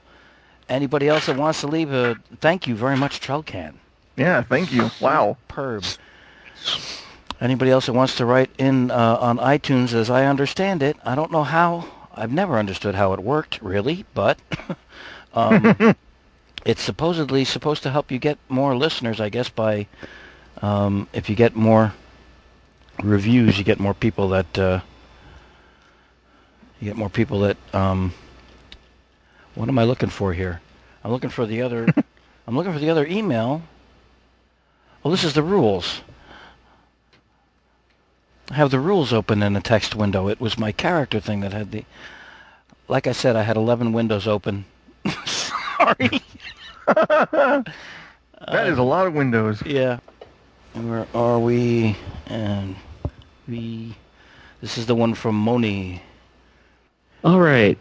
Anybody 0.68 1.06
else 1.06 1.26
that 1.26 1.36
wants 1.36 1.60
to 1.60 1.68
leave 1.68 1.92
a 1.92 2.16
thank 2.40 2.66
you 2.66 2.74
very 2.74 2.96
much, 2.96 3.20
Trelcan. 3.20 3.74
Yeah. 4.16 4.42
Thank 4.42 4.72
you. 4.72 4.90
Wow. 5.00 5.36
Perb. 5.46 5.84
Anybody 7.40 7.70
else 7.70 7.86
that 7.86 7.92
wants 7.92 8.16
to 8.16 8.26
write 8.26 8.50
in 8.58 8.90
uh, 8.90 9.18
on 9.20 9.38
iTunes, 9.38 9.92
as 9.92 10.10
I 10.10 10.24
understand 10.24 10.82
it, 10.82 10.96
I 11.04 11.14
don't 11.14 11.30
know 11.30 11.44
how. 11.44 11.86
I've 12.16 12.32
never 12.32 12.58
understood 12.58 12.96
how 12.96 13.12
it 13.12 13.20
worked, 13.20 13.62
really, 13.62 14.06
but 14.12 14.40
um, 15.34 15.94
it's 16.66 16.82
supposedly 16.82 17.44
supposed 17.44 17.84
to 17.84 17.90
help 17.90 18.10
you 18.10 18.18
get 18.18 18.38
more 18.48 18.76
listeners, 18.76 19.20
I 19.20 19.28
guess, 19.28 19.48
by 19.48 19.86
um, 20.62 21.08
if 21.12 21.28
you 21.28 21.36
get 21.36 21.54
more 21.54 21.92
reviews, 23.02 23.58
you 23.58 23.64
get 23.64 23.80
more 23.80 23.94
people 23.94 24.28
that 24.30 24.58
uh, 24.58 24.80
you 26.80 26.86
get 26.88 26.96
more 26.96 27.10
people 27.10 27.40
that. 27.40 27.56
Um, 27.74 28.14
what 29.54 29.68
am 29.68 29.78
I 29.78 29.84
looking 29.84 30.08
for 30.08 30.32
here? 30.32 30.60
I'm 31.04 31.10
looking 31.10 31.30
for 31.30 31.44
the 31.46 31.62
other. 31.62 31.86
I'm 32.46 32.56
looking 32.56 32.72
for 32.72 32.78
the 32.78 32.90
other 32.90 33.06
email. 33.06 33.62
Well, 35.02 35.10
this 35.10 35.24
is 35.24 35.34
the 35.34 35.42
rules. 35.42 36.00
I 38.50 38.54
have 38.54 38.70
the 38.70 38.80
rules 38.80 39.12
open 39.12 39.42
in 39.42 39.56
a 39.56 39.60
text 39.60 39.94
window. 39.94 40.28
It 40.28 40.40
was 40.40 40.58
my 40.58 40.72
character 40.72 41.20
thing 41.20 41.40
that 41.40 41.52
had 41.52 41.72
the. 41.72 41.84
Like 42.88 43.06
I 43.06 43.12
said, 43.12 43.36
I 43.36 43.42
had 43.42 43.56
11 43.56 43.92
windows 43.92 44.26
open. 44.26 44.64
Sorry. 45.26 46.22
That 48.48 48.66
is 48.66 48.76
a 48.76 48.82
lot 48.82 49.06
of 49.06 49.14
windows. 49.14 49.62
Yeah. 49.64 50.00
And 50.74 50.90
where 50.90 51.06
are 51.14 51.38
we? 51.38 51.96
And 52.26 52.76
we. 53.46 53.94
This 54.60 54.78
is 54.78 54.86
the 54.86 54.94
one 54.94 55.14
from 55.14 55.34
Moni. 55.34 56.02
All 57.24 57.40
right. 57.40 57.78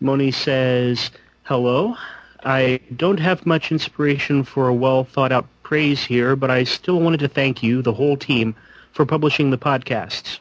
Moni 0.00 0.30
says, 0.30 1.10
Hello. 1.44 1.96
I 2.44 2.80
don't 2.94 3.18
have 3.20 3.46
much 3.46 3.72
inspiration 3.72 4.44
for 4.44 4.68
a 4.68 4.74
well 4.74 5.04
thought 5.04 5.32
out 5.32 5.46
praise 5.62 6.04
here, 6.04 6.36
but 6.36 6.50
I 6.50 6.64
still 6.64 7.00
wanted 7.00 7.20
to 7.20 7.28
thank 7.28 7.62
you, 7.62 7.82
the 7.82 7.94
whole 7.94 8.16
team, 8.16 8.54
for 8.92 9.04
publishing 9.04 9.50
the 9.50 9.58
podcasts. 9.58 10.38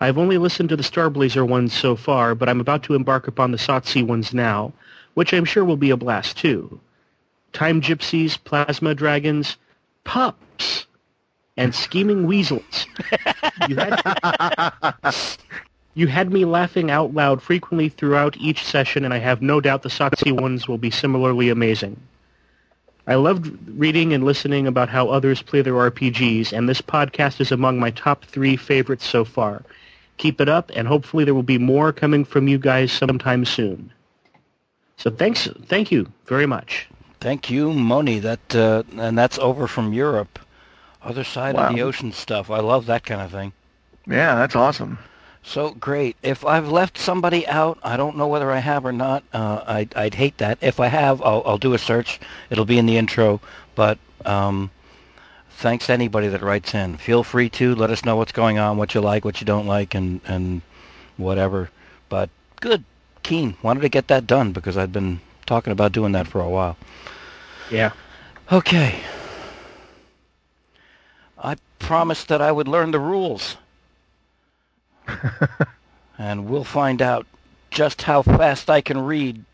I've 0.00 0.18
only 0.18 0.36
listened 0.36 0.68
to 0.68 0.76
the 0.76 0.82
Starblazer 0.82 1.48
ones 1.48 1.72
so 1.72 1.96
far, 1.96 2.34
but 2.34 2.48
I'm 2.48 2.60
about 2.60 2.82
to 2.84 2.94
embark 2.94 3.28
upon 3.28 3.52
the 3.52 3.58
Sotsy 3.58 4.06
ones 4.06 4.34
now, 4.34 4.72
which 5.14 5.32
I'm 5.32 5.46
sure 5.46 5.64
will 5.64 5.78
be 5.78 5.90
a 5.90 5.96
blast 5.96 6.36
too. 6.36 6.80
Time 7.52 7.80
gypsies, 7.80 8.42
plasma 8.42 8.94
dragons, 8.94 9.56
pups, 10.04 10.86
and 11.56 11.74
scheming 11.74 12.26
weasels. 12.26 12.86
You 13.68 13.76
had, 13.76 15.16
you 15.94 16.06
had 16.06 16.32
me 16.32 16.44
laughing 16.44 16.90
out 16.90 17.14
loud 17.14 17.42
frequently 17.42 17.88
throughout 17.88 18.36
each 18.36 18.64
session, 18.64 19.04
and 19.04 19.14
I 19.14 19.18
have 19.18 19.42
no 19.42 19.60
doubt 19.60 19.82
the 19.82 19.88
Sotsy 19.88 20.32
ones 20.32 20.68
will 20.68 20.78
be 20.78 20.90
similarly 20.90 21.48
amazing. 21.48 21.98
I 23.08 23.14
loved 23.14 23.56
reading 23.78 24.12
and 24.12 24.24
listening 24.24 24.66
about 24.66 24.88
how 24.88 25.08
others 25.08 25.40
play 25.40 25.62
their 25.62 25.74
RPGs, 25.74 26.52
and 26.52 26.68
this 26.68 26.82
podcast 26.82 27.40
is 27.40 27.52
among 27.52 27.78
my 27.78 27.90
top 27.90 28.24
three 28.24 28.56
favorites 28.56 29.06
so 29.06 29.24
far. 29.24 29.62
Keep 30.16 30.40
it 30.40 30.48
up, 30.48 30.72
and 30.74 30.88
hopefully 30.88 31.24
there 31.24 31.34
will 31.34 31.42
be 31.42 31.58
more 31.58 31.92
coming 31.92 32.24
from 32.24 32.48
you 32.48 32.58
guys 32.58 32.90
sometime 32.90 33.44
soon. 33.44 33.92
So 34.96 35.10
thanks, 35.10 35.48
thank 35.66 35.92
you 35.92 36.10
very 36.26 36.46
much. 36.46 36.88
Thank 37.20 37.50
you, 37.50 37.72
Moni. 37.72 38.18
That 38.18 38.54
uh, 38.54 38.82
and 38.96 39.16
that's 39.16 39.38
over 39.38 39.66
from 39.66 39.92
Europe, 39.92 40.38
other 41.02 41.24
side 41.24 41.56
of 41.56 41.74
the 41.74 41.82
ocean 41.82 42.12
stuff. 42.12 42.50
I 42.50 42.60
love 42.60 42.86
that 42.86 43.04
kind 43.04 43.20
of 43.20 43.30
thing. 43.30 43.52
Yeah, 44.06 44.34
that's 44.36 44.54
awesome. 44.54 44.98
So 45.42 45.70
great. 45.70 46.16
If 46.22 46.44
I've 46.44 46.68
left 46.68 46.98
somebody 46.98 47.46
out, 47.46 47.78
I 47.82 47.96
don't 47.96 48.16
know 48.16 48.26
whether 48.26 48.50
I 48.50 48.58
have 48.58 48.84
or 48.84 48.92
not. 48.92 49.22
Uh, 49.32 49.62
I'd, 49.64 49.94
I'd 49.94 50.14
hate 50.14 50.38
that. 50.38 50.58
If 50.60 50.80
I 50.80 50.88
have, 50.88 51.22
I'll, 51.22 51.42
I'll 51.46 51.58
do 51.58 51.72
a 51.72 51.78
search. 51.78 52.18
It'll 52.50 52.64
be 52.64 52.78
in 52.78 52.86
the 52.86 52.96
intro. 52.96 53.40
But 53.76 53.98
um, 54.24 54.70
thanks 55.50 55.86
to 55.86 55.92
anybody 55.92 56.26
that 56.28 56.42
writes 56.42 56.74
in. 56.74 56.96
Feel 56.96 57.22
free 57.22 57.48
to 57.50 57.76
let 57.76 57.90
us 57.90 58.04
know 58.04 58.16
what's 58.16 58.32
going 58.32 58.58
on, 58.58 58.76
what 58.76 58.94
you 58.94 59.00
like, 59.00 59.24
what 59.24 59.40
you 59.40 59.44
don't 59.44 59.66
like, 59.66 59.94
and 59.94 60.20
and 60.26 60.62
whatever. 61.16 61.70
But 62.08 62.28
good, 62.60 62.82
keen. 63.22 63.56
Wanted 63.62 63.80
to 63.82 63.88
get 63.88 64.08
that 64.08 64.26
done 64.26 64.52
because 64.52 64.76
I'd 64.76 64.92
been 64.92 65.20
talking 65.46 65.72
about 65.72 65.92
doing 65.92 66.12
that 66.12 66.26
for 66.26 66.40
a 66.40 66.48
while. 66.48 66.76
Yeah. 67.70 67.92
Okay. 68.50 69.00
I 71.38 71.56
promised 71.78 72.28
that 72.28 72.40
I 72.40 72.52
would 72.52 72.68
learn 72.68 72.90
the 72.90 73.00
rules. 73.00 73.56
and 76.18 76.48
we'll 76.48 76.64
find 76.64 77.00
out 77.00 77.26
just 77.70 78.02
how 78.02 78.22
fast 78.22 78.70
I 78.70 78.80
can 78.80 78.98
read 78.98 79.44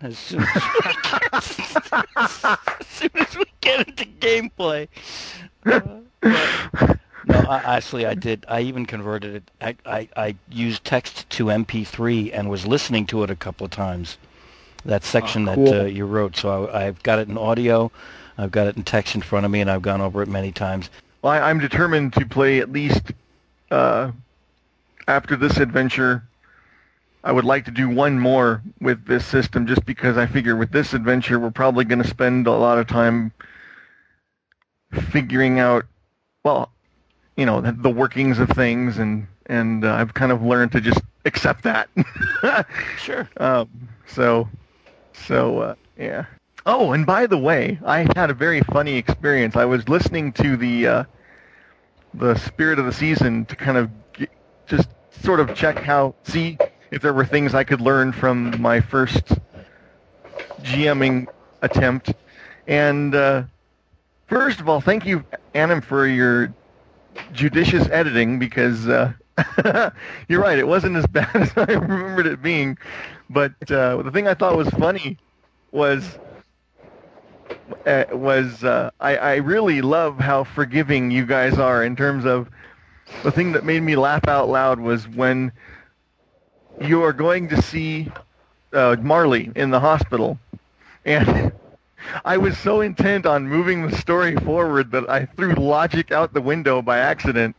as 0.00 0.18
soon 0.18 0.42
as 0.42 0.62
we 0.84 0.92
get, 1.10 1.32
as 2.16 2.86
soon 2.86 3.10
as 3.14 3.36
we 3.36 3.44
get 3.60 3.88
into 3.88 4.04
gameplay. 4.04 4.88
Uh, 5.64 5.80
but- 6.20 6.98
no, 7.28 7.40
I, 7.40 7.76
actually, 7.76 8.06
I 8.06 8.14
did. 8.14 8.46
I 8.48 8.62
even 8.62 8.86
converted 8.86 9.34
it. 9.34 9.50
I, 9.60 9.76
I, 9.84 10.08
I 10.16 10.34
used 10.50 10.84
text 10.84 11.28
to 11.30 11.44
MP3 11.46 12.30
and 12.32 12.48
was 12.48 12.66
listening 12.66 13.06
to 13.06 13.22
it 13.22 13.30
a 13.30 13.36
couple 13.36 13.66
of 13.66 13.70
times. 13.70 14.16
That 14.84 15.04
section 15.04 15.46
cool. 15.46 15.64
that 15.64 15.80
uh, 15.80 15.84
you 15.84 16.06
wrote. 16.06 16.36
So 16.36 16.68
I, 16.68 16.86
I've 16.86 17.02
got 17.02 17.18
it 17.18 17.28
in 17.28 17.36
audio. 17.36 17.90
I've 18.36 18.52
got 18.52 18.68
it 18.68 18.76
in 18.76 18.84
text 18.84 19.14
in 19.14 19.22
front 19.22 19.44
of 19.44 19.52
me, 19.52 19.60
and 19.60 19.70
I've 19.70 19.82
gone 19.82 20.00
over 20.00 20.22
it 20.22 20.28
many 20.28 20.52
times. 20.52 20.90
Well, 21.22 21.32
I, 21.32 21.40
I'm 21.40 21.58
determined 21.58 22.12
to 22.14 22.26
play 22.26 22.60
at 22.60 22.70
least 22.70 23.12
uh, 23.70 24.12
after 25.08 25.36
this 25.36 25.56
adventure. 25.58 26.22
I 27.24 27.32
would 27.32 27.44
like 27.44 27.64
to 27.64 27.70
do 27.72 27.88
one 27.88 28.18
more 28.18 28.62
with 28.80 29.04
this 29.06 29.26
system, 29.26 29.66
just 29.66 29.84
because 29.84 30.16
I 30.16 30.26
figure 30.26 30.56
with 30.56 30.70
this 30.70 30.94
adventure 30.94 31.38
we're 31.38 31.50
probably 31.50 31.84
going 31.84 32.02
to 32.02 32.08
spend 32.08 32.46
a 32.46 32.52
lot 32.52 32.78
of 32.78 32.86
time 32.86 33.32
figuring 35.10 35.58
out, 35.58 35.84
well, 36.44 36.70
you 37.36 37.44
know, 37.44 37.60
the, 37.60 37.72
the 37.72 37.90
workings 37.90 38.38
of 38.38 38.48
things, 38.50 38.98
and 38.98 39.26
and 39.46 39.84
uh, 39.84 39.94
I've 39.94 40.14
kind 40.14 40.30
of 40.30 40.42
learned 40.42 40.72
to 40.72 40.80
just 40.80 41.00
accept 41.24 41.64
that. 41.64 41.88
Sure. 42.98 43.28
Um, 43.38 43.68
so, 44.06 44.48
so 45.26 45.58
uh, 45.60 45.74
yeah. 45.96 46.26
Oh, 46.66 46.92
and 46.92 47.06
by 47.06 47.26
the 47.26 47.38
way, 47.38 47.78
I 47.84 48.06
had 48.16 48.30
a 48.30 48.34
very 48.34 48.60
funny 48.60 48.96
experience. 48.96 49.56
I 49.56 49.64
was 49.64 49.88
listening 49.88 50.32
to 50.32 50.56
the 50.56 50.86
uh, 50.86 51.04
the 52.14 52.34
Spirit 52.36 52.78
of 52.78 52.86
the 52.86 52.92
Season 52.92 53.44
to 53.46 53.56
kind 53.56 53.78
of 53.78 53.90
get, 54.12 54.30
just 54.66 54.88
sort 55.10 55.40
of 55.40 55.54
check 55.54 55.78
how 55.78 56.14
see 56.24 56.58
if 56.90 57.02
there 57.02 57.12
were 57.12 57.24
things 57.24 57.54
I 57.54 57.64
could 57.64 57.80
learn 57.80 58.12
from 58.12 58.60
my 58.60 58.80
first 58.80 59.32
GMing 60.62 61.26
attempt. 61.62 62.12
And 62.66 63.14
uh, 63.14 63.44
first 64.26 64.60
of 64.60 64.68
all, 64.68 64.80
thank 64.80 65.06
you, 65.06 65.24
Annam, 65.54 65.80
for 65.80 66.06
your 66.06 66.52
judicious 67.32 67.88
editing 67.90 68.38
because 68.38 68.86
uh, 68.88 69.12
you're 70.28 70.40
right. 70.40 70.58
It 70.58 70.66
wasn't 70.66 70.96
as 70.96 71.06
bad 71.06 71.30
as 71.34 71.52
I 71.56 71.72
remembered 71.72 72.26
it 72.26 72.42
being. 72.42 72.78
But 73.30 73.52
uh, 73.70 74.02
the 74.02 74.10
thing 74.10 74.26
I 74.26 74.34
thought 74.34 74.56
was 74.56 74.68
funny 74.70 75.18
was 75.72 76.18
uh, 77.86 78.04
was 78.12 78.64
uh, 78.64 78.90
I, 79.00 79.16
I 79.16 79.34
really 79.36 79.82
love 79.82 80.18
how 80.18 80.44
forgiving 80.44 81.10
you 81.10 81.26
guys 81.26 81.58
are 81.58 81.84
in 81.84 81.96
terms 81.96 82.24
of 82.24 82.48
the 83.22 83.30
thing 83.32 83.52
that 83.52 83.64
made 83.64 83.82
me 83.82 83.96
laugh 83.96 84.26
out 84.28 84.48
loud 84.48 84.80
was 84.80 85.08
when 85.08 85.52
you 86.80 87.02
are 87.02 87.12
going 87.12 87.48
to 87.48 87.60
see 87.62 88.08
uh, 88.72 88.96
Marley 89.00 89.50
in 89.56 89.70
the 89.70 89.80
hospital, 89.80 90.38
and 91.04 91.52
I 92.24 92.38
was 92.38 92.56
so 92.58 92.80
intent 92.80 93.26
on 93.26 93.48
moving 93.48 93.86
the 93.86 93.96
story 93.96 94.36
forward 94.36 94.92
that 94.92 95.08
I 95.10 95.26
threw 95.26 95.54
logic 95.54 96.12
out 96.12 96.32
the 96.32 96.40
window 96.40 96.82
by 96.82 96.98
accident. 96.98 97.56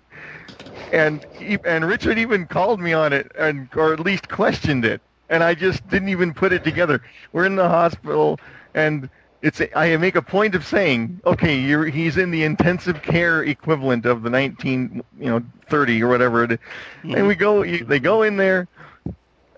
And 0.92 1.26
and 1.66 1.86
Richard 1.86 2.18
even 2.18 2.48
called 2.48 2.80
me 2.80 2.94
on 2.94 3.14
it, 3.14 3.32
and 3.38 3.70
or 3.76 3.94
at 3.94 4.00
least 4.00 4.30
questioned 4.30 4.86
it, 4.86 5.02
and 5.30 5.44
I 5.44 5.54
just 5.54 5.88
didn't 5.90 6.10
even 6.10 6.34
put 6.34 6.52
it 6.54 6.64
together. 6.64 7.02
We're 7.32 7.46
in 7.46 7.56
the 7.56 7.68
hospital, 7.68 8.40
and 8.74 9.10
it's 9.42 9.62
I 9.76 9.96
make 9.98 10.16
a 10.16 10.22
point 10.22 10.56
of 10.56 10.66
saying, 10.66 11.22
okay, 11.26 11.58
you're, 11.58 11.86
he's 11.86 12.18
in 12.18 12.32
the 12.32 12.44
intensive 12.44 13.02
care 13.02 13.44
equivalent 13.44 14.06
of 14.06 14.24
the 14.24 14.30
19, 14.30 15.04
you 15.20 15.26
know, 15.26 15.42
30 15.70 16.04
or 16.04 16.10
whatever 16.10 16.44
it 16.44 16.52
is. 16.54 16.60
And 17.04 17.14
mm-hmm. 17.14 17.28
we 17.28 17.36
go, 17.36 17.64
they 17.64 18.00
go 18.00 18.24
in 18.24 18.38
there, 18.38 18.68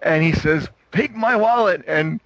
and 0.01 0.24
he 0.24 0.34
says, 0.34 0.70
take 0.92 1.16
my 1.16 1.36
wallet, 1.36 1.84
and 1.88 2.20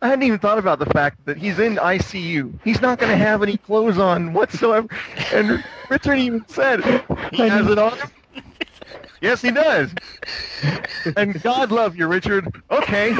I 0.00 0.08
hadn't 0.08 0.24
even 0.24 0.40
thought 0.40 0.58
about 0.58 0.80
the 0.80 0.86
fact 0.86 1.24
that 1.26 1.36
he's 1.36 1.60
in 1.60 1.76
ICU. 1.76 2.58
He's 2.64 2.80
not 2.82 2.98
going 2.98 3.12
to 3.12 3.16
have 3.16 3.42
any 3.42 3.56
clothes 3.56 3.98
on 3.98 4.32
whatsoever. 4.32 4.88
And 5.32 5.62
Richard 5.88 6.18
even 6.18 6.44
said, 6.48 6.82
he 7.32 7.48
has 7.48 7.68
it 7.68 7.78
on. 7.78 7.96
Yes, 9.22 9.40
he 9.40 9.52
does. 9.52 9.94
And 11.16 11.40
God 11.42 11.70
love 11.70 11.96
you, 11.96 12.08
Richard. 12.08 12.60
Okay. 12.72 13.14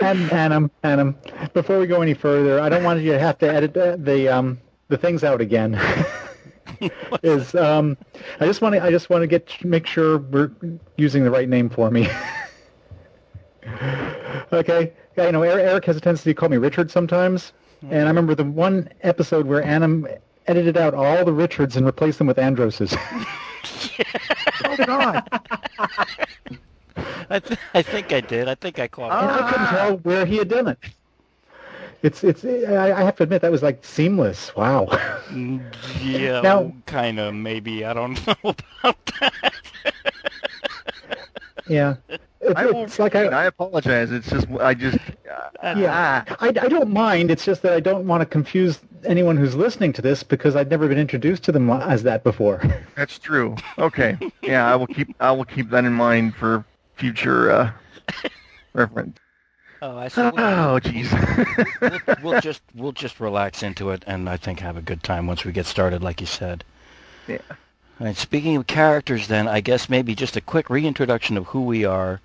And 0.00 0.32
Annam, 0.32 0.70
Annam, 0.82 1.16
before 1.52 1.78
we 1.78 1.86
go 1.86 2.00
any 2.00 2.14
further, 2.14 2.58
I 2.58 2.70
don't 2.70 2.84
want 2.84 3.02
you 3.02 3.12
to 3.12 3.18
have 3.18 3.36
to 3.38 3.52
edit 3.52 3.74
the 3.74 3.96
the, 3.98 4.28
um, 4.28 4.58
the 4.88 4.96
things 4.96 5.24
out 5.24 5.42
again. 5.42 5.78
Is 7.22 7.54
um, 7.54 7.98
I 8.40 8.46
just 8.46 8.62
want 8.62 8.74
to 8.74 8.82
I 8.82 8.90
just 8.90 9.10
want 9.10 9.22
to 9.22 9.26
get 9.26 9.64
make 9.64 9.86
sure 9.86 10.18
we're 10.18 10.50
using 10.96 11.22
the 11.22 11.30
right 11.30 11.48
name 11.48 11.68
for 11.68 11.90
me. 11.90 12.08
okay, 14.52 14.92
yeah, 15.16 15.26
you 15.26 15.32
know 15.32 15.42
Eric, 15.42 15.84
has 15.84 15.96
a 15.96 16.00
tendency 16.00 16.30
to 16.30 16.34
call 16.34 16.48
me 16.48 16.56
Richard 16.56 16.90
sometimes, 16.90 17.52
and 17.82 18.04
I 18.04 18.06
remember 18.08 18.34
the 18.34 18.44
one 18.44 18.90
episode 19.02 19.46
where 19.46 19.62
Annam 19.62 20.06
edited 20.48 20.76
out 20.76 20.94
all 20.94 21.24
the 21.24 21.32
Richards 21.32 21.76
and 21.76 21.84
replaced 21.86 22.18
them 22.18 22.26
with 22.26 22.36
Androses. 22.38 22.96
oh 24.64 24.76
God! 24.86 25.28
I, 27.28 27.38
th- 27.40 27.58
I 27.74 27.82
think 27.82 28.12
I 28.12 28.20
did. 28.20 28.48
I 28.48 28.54
think 28.54 28.78
I 28.78 28.88
caught 28.88 29.12
And 29.12 29.30
it. 29.30 29.42
I 29.44 29.50
couldn't 29.50 29.66
tell 29.68 29.96
where 29.98 30.24
he 30.26 30.36
had 30.36 30.48
done 30.48 30.68
it. 30.68 30.78
It's 32.02 32.22
it's. 32.22 32.44
I, 32.44 32.92
I 32.92 33.02
have 33.02 33.16
to 33.16 33.22
admit 33.24 33.42
that 33.42 33.50
was 33.50 33.62
like 33.62 33.84
seamless. 33.84 34.54
Wow. 34.54 34.86
Mm, 35.30 35.60
Yeah, 36.02 36.40
Now- 36.42 36.72
kind 36.86 37.18
of, 37.18 37.34
maybe. 37.34 37.84
I 37.84 37.92
don't 37.94 38.24
know 38.44 38.54
about 38.82 38.96
that. 39.20 39.54
Yeah. 41.68 41.96
It's, 42.38 42.54
I 42.54 42.66
will. 42.66 42.84
it's 42.84 42.98
like 42.98 43.14
I, 43.16 43.24
I. 43.24 43.44
apologize. 43.46 44.12
It's 44.12 44.28
just 44.28 44.46
I 44.60 44.74
just. 44.74 44.98
Uh, 45.62 45.74
Yeah, 45.76 46.22
I, 46.38 46.48
I 46.48 46.50
don't 46.68 46.90
mind. 46.90 47.30
It's 47.30 47.44
just 47.44 47.62
that 47.62 47.72
I 47.72 47.80
don't 47.80 48.06
want 48.06 48.20
to 48.20 48.26
confuse 48.26 48.78
anyone 49.04 49.36
who's 49.38 49.56
listening 49.56 49.92
to 49.94 50.02
this 50.02 50.22
because 50.22 50.54
I'd 50.54 50.70
never 50.70 50.86
been 50.86 50.98
introduced 50.98 51.42
to 51.44 51.52
them 51.52 51.68
as 51.70 52.02
that 52.04 52.22
before. 52.22 52.62
That's 52.94 53.18
true. 53.18 53.56
Okay. 53.78 54.16
Yeah, 54.42 54.70
I 54.70 54.76
will 54.76 54.86
keep 54.86 55.16
I 55.18 55.32
will 55.32 55.46
keep 55.46 55.70
that 55.70 55.84
in 55.86 55.94
mind 55.94 56.36
for 56.36 56.64
future 56.94 57.50
uh, 57.50 57.72
reference. 58.74 59.18
Oh, 59.82 59.96
I 59.96 60.08
see. 60.08 60.20
Oh, 60.20 60.78
jeez. 60.82 61.10
we'll, 61.80 62.22
we'll 62.32 62.40
just 62.40 62.62
we'll 62.74 62.92
just 62.92 63.18
relax 63.18 63.62
into 63.62 63.90
it, 63.90 64.04
and 64.06 64.28
I 64.28 64.36
think 64.36 64.60
have 64.60 64.76
a 64.76 64.82
good 64.82 65.02
time 65.02 65.26
once 65.26 65.44
we 65.44 65.52
get 65.52 65.66
started, 65.66 66.02
like 66.02 66.20
you 66.20 66.26
said. 66.26 66.64
yeah. 67.26 67.38
Right, 67.98 68.16
speaking 68.16 68.56
of 68.56 68.66
characters, 68.66 69.26
then 69.26 69.48
I 69.48 69.60
guess 69.60 69.88
maybe 69.88 70.14
just 70.14 70.36
a 70.36 70.42
quick 70.42 70.68
reintroduction 70.68 71.38
of 71.38 71.46
who 71.46 71.62
we 71.62 71.86
are, 71.86 72.20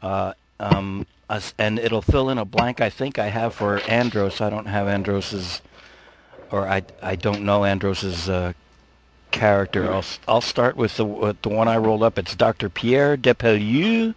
uh, 0.00 0.34
um, 0.60 1.06
us, 1.28 1.54
and 1.58 1.80
it'll 1.80 2.02
fill 2.02 2.30
in 2.30 2.38
a 2.38 2.44
blank 2.44 2.80
I 2.80 2.88
think 2.88 3.18
I 3.18 3.26
have 3.26 3.52
for 3.52 3.80
Andros. 3.88 4.40
I 4.40 4.48
don't 4.48 4.66
have 4.66 4.86
Andros's, 4.86 5.60
or 6.52 6.68
I 6.68 6.82
I 7.02 7.16
don't 7.16 7.42
know 7.42 7.64
Andros's 7.64 8.28
uh, 8.28 8.52
character. 9.32 9.92
I'll 9.92 10.04
I'll 10.28 10.40
start 10.40 10.76
with 10.76 10.96
the 10.96 11.04
with 11.04 11.42
the 11.42 11.48
one 11.48 11.66
I 11.66 11.78
rolled 11.78 12.04
up. 12.04 12.16
It's 12.16 12.36
Dr. 12.36 12.68
Pierre 12.68 13.16
Depellieu. 13.16 14.14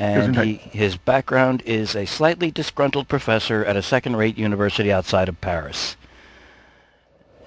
And 0.00 0.36
he, 0.36 0.54
his 0.54 0.96
background 0.96 1.60
is 1.66 1.96
a 1.96 2.06
slightly 2.06 2.52
disgruntled 2.52 3.08
professor 3.08 3.64
at 3.64 3.74
a 3.74 3.82
second-rate 3.82 4.38
university 4.38 4.92
outside 4.92 5.28
of 5.28 5.40
Paris 5.40 5.96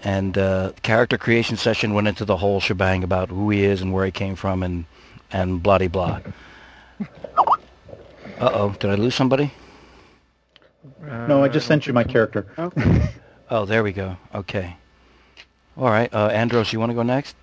and 0.04 0.38
uh, 0.38 0.72
character 0.82 1.18
creation 1.18 1.58
session 1.58 1.94
went 1.94 2.08
into 2.08 2.26
the 2.26 2.38
whole 2.38 2.60
shebang 2.60 3.04
about 3.04 3.30
who 3.30 3.50
he 3.50 3.64
is 3.64 3.82
and 3.82 3.94
where 3.94 4.06
he 4.06 4.12
came 4.12 4.36
from 4.36 4.64
and 4.64 4.86
and 5.32 5.62
blah 5.64 5.78
blah. 5.78 6.20
Uh 8.40 8.50
oh, 8.54 8.70
did 8.80 8.90
I 8.90 8.96
lose 8.96 9.14
somebody? 9.14 9.54
no, 11.00 11.44
I 11.44 11.48
just 11.48 11.68
sent 11.68 11.86
you 11.86 11.94
my 11.94 12.04
character. 12.04 12.48
Oh, 13.52 13.66
there 13.66 13.84
we 13.84 13.92
go. 13.92 14.16
Okay. 14.34 14.78
All 15.76 15.90
right, 15.90 16.12
uh, 16.14 16.28
Andros, 16.28 16.72
you 16.72 16.80
want 16.80 16.92
to 16.92 16.94
go 16.94 17.04
next? 17.04 17.36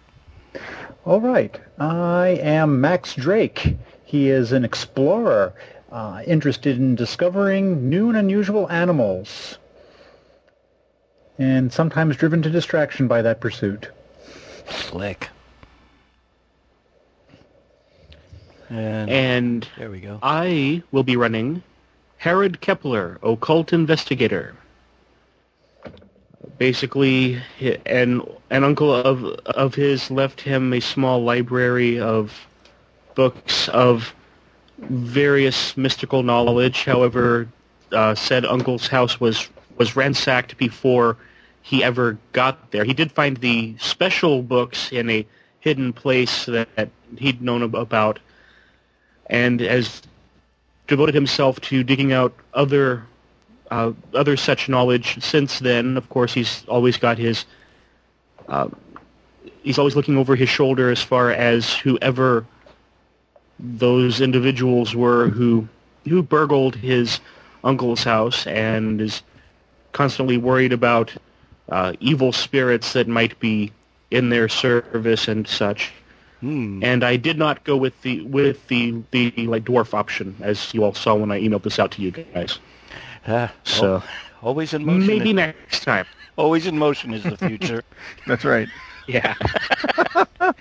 All 1.04 1.20
right. 1.20 1.54
I 1.78 2.38
am 2.40 2.80
Max 2.80 3.14
Drake. 3.14 3.76
He 4.04 4.30
is 4.30 4.52
an 4.52 4.64
explorer, 4.64 5.52
uh, 5.92 6.22
interested 6.26 6.78
in 6.78 6.94
discovering 6.94 7.90
new 7.90 8.08
and 8.08 8.16
unusual 8.16 8.70
animals, 8.70 9.58
and 11.38 11.72
sometimes 11.72 12.16
driven 12.16 12.42
to 12.42 12.50
distraction 12.50 13.08
by 13.08 13.22
that 13.22 13.40
pursuit. 13.40 13.88
Slick. 14.68 15.28
And, 18.68 19.08
And 19.10 19.68
there 19.78 19.90
we 19.90 20.00
go. 20.00 20.18
I 20.22 20.82
will 20.92 21.04
be 21.04 21.16
running 21.16 21.62
Herod 22.18 22.60
Kepler, 22.60 23.18
occult 23.22 23.72
investigator. 23.72 24.54
Basically, 26.58 27.40
hi- 27.60 27.78
an 27.86 28.22
an 28.50 28.64
uncle 28.64 28.92
of 28.92 29.24
of 29.46 29.74
his 29.74 30.10
left 30.10 30.40
him 30.40 30.72
a 30.72 30.80
small 30.80 31.22
library 31.22 32.00
of 32.00 32.46
books 33.14 33.68
of 33.68 34.12
various 34.78 35.76
mystical 35.76 36.24
knowledge. 36.24 36.84
However, 36.84 37.48
uh, 37.92 38.16
said 38.16 38.44
uncle's 38.44 38.88
house 38.88 39.20
was 39.20 39.48
was 39.76 39.94
ransacked 39.94 40.56
before 40.58 41.16
he 41.62 41.84
ever 41.84 42.18
got 42.32 42.70
there. 42.70 42.84
He 42.84 42.94
did 42.94 43.12
find 43.12 43.36
the 43.36 43.76
special 43.78 44.42
books 44.42 44.90
in 44.92 45.10
a 45.10 45.26
hidden 45.60 45.92
place 45.92 46.46
that 46.46 46.88
he'd 47.16 47.42
known 47.42 47.62
about, 47.62 48.18
and 49.26 49.60
has 49.60 50.02
devoted 50.86 51.14
himself 51.14 51.60
to 51.60 51.82
digging 51.82 52.12
out 52.12 52.34
other 52.54 53.04
uh, 53.70 53.92
other 54.14 54.36
such 54.36 54.68
knowledge 54.68 55.22
since 55.22 55.58
then. 55.58 55.96
Of 55.96 56.08
course, 56.08 56.32
he's 56.32 56.64
always 56.68 56.96
got 56.96 57.18
his 57.18 57.44
uh, 58.48 58.68
he's 59.62 59.78
always 59.78 59.96
looking 59.96 60.16
over 60.16 60.34
his 60.34 60.48
shoulder 60.48 60.90
as 60.90 61.02
far 61.02 61.30
as 61.30 61.74
whoever 61.74 62.46
those 63.58 64.20
individuals 64.20 64.94
were 64.94 65.28
who 65.28 65.68
who 66.08 66.22
burgled 66.22 66.76
his 66.76 67.20
uncle's 67.64 68.04
house 68.04 68.46
and 68.46 69.00
is 69.00 69.22
constantly 69.92 70.38
worried 70.38 70.72
about 70.72 71.12
uh, 71.68 71.92
evil 72.00 72.32
spirits 72.32 72.92
that 72.94 73.08
might 73.08 73.38
be 73.40 73.72
in 74.10 74.30
their 74.30 74.48
service 74.48 75.28
and 75.28 75.46
such. 75.46 75.92
Hmm. 76.40 76.82
And 76.84 77.02
I 77.04 77.16
did 77.16 77.36
not 77.36 77.64
go 77.64 77.76
with 77.76 78.00
the 78.02 78.22
with 78.22 78.66
the 78.68 78.94
the 79.10 79.30
like 79.46 79.64
dwarf 79.64 79.92
option 79.92 80.36
as 80.40 80.72
you 80.72 80.84
all 80.84 80.94
saw 80.94 81.14
when 81.16 81.30
I 81.32 81.40
emailed 81.40 81.62
this 81.64 81.78
out 81.78 81.90
to 81.92 82.02
you 82.02 82.10
guys. 82.12 82.58
Ah, 83.26 83.52
So 83.64 83.96
al- 83.96 84.04
always 84.42 84.72
in 84.72 84.84
motion. 84.86 85.06
maybe 85.06 85.32
next 85.32 85.82
time. 85.82 86.06
always 86.36 86.66
in 86.66 86.78
motion 86.78 87.12
is 87.12 87.24
the 87.24 87.36
future. 87.48 87.82
That's 88.26 88.44
right. 88.44 88.68
Yeah. 89.08 89.34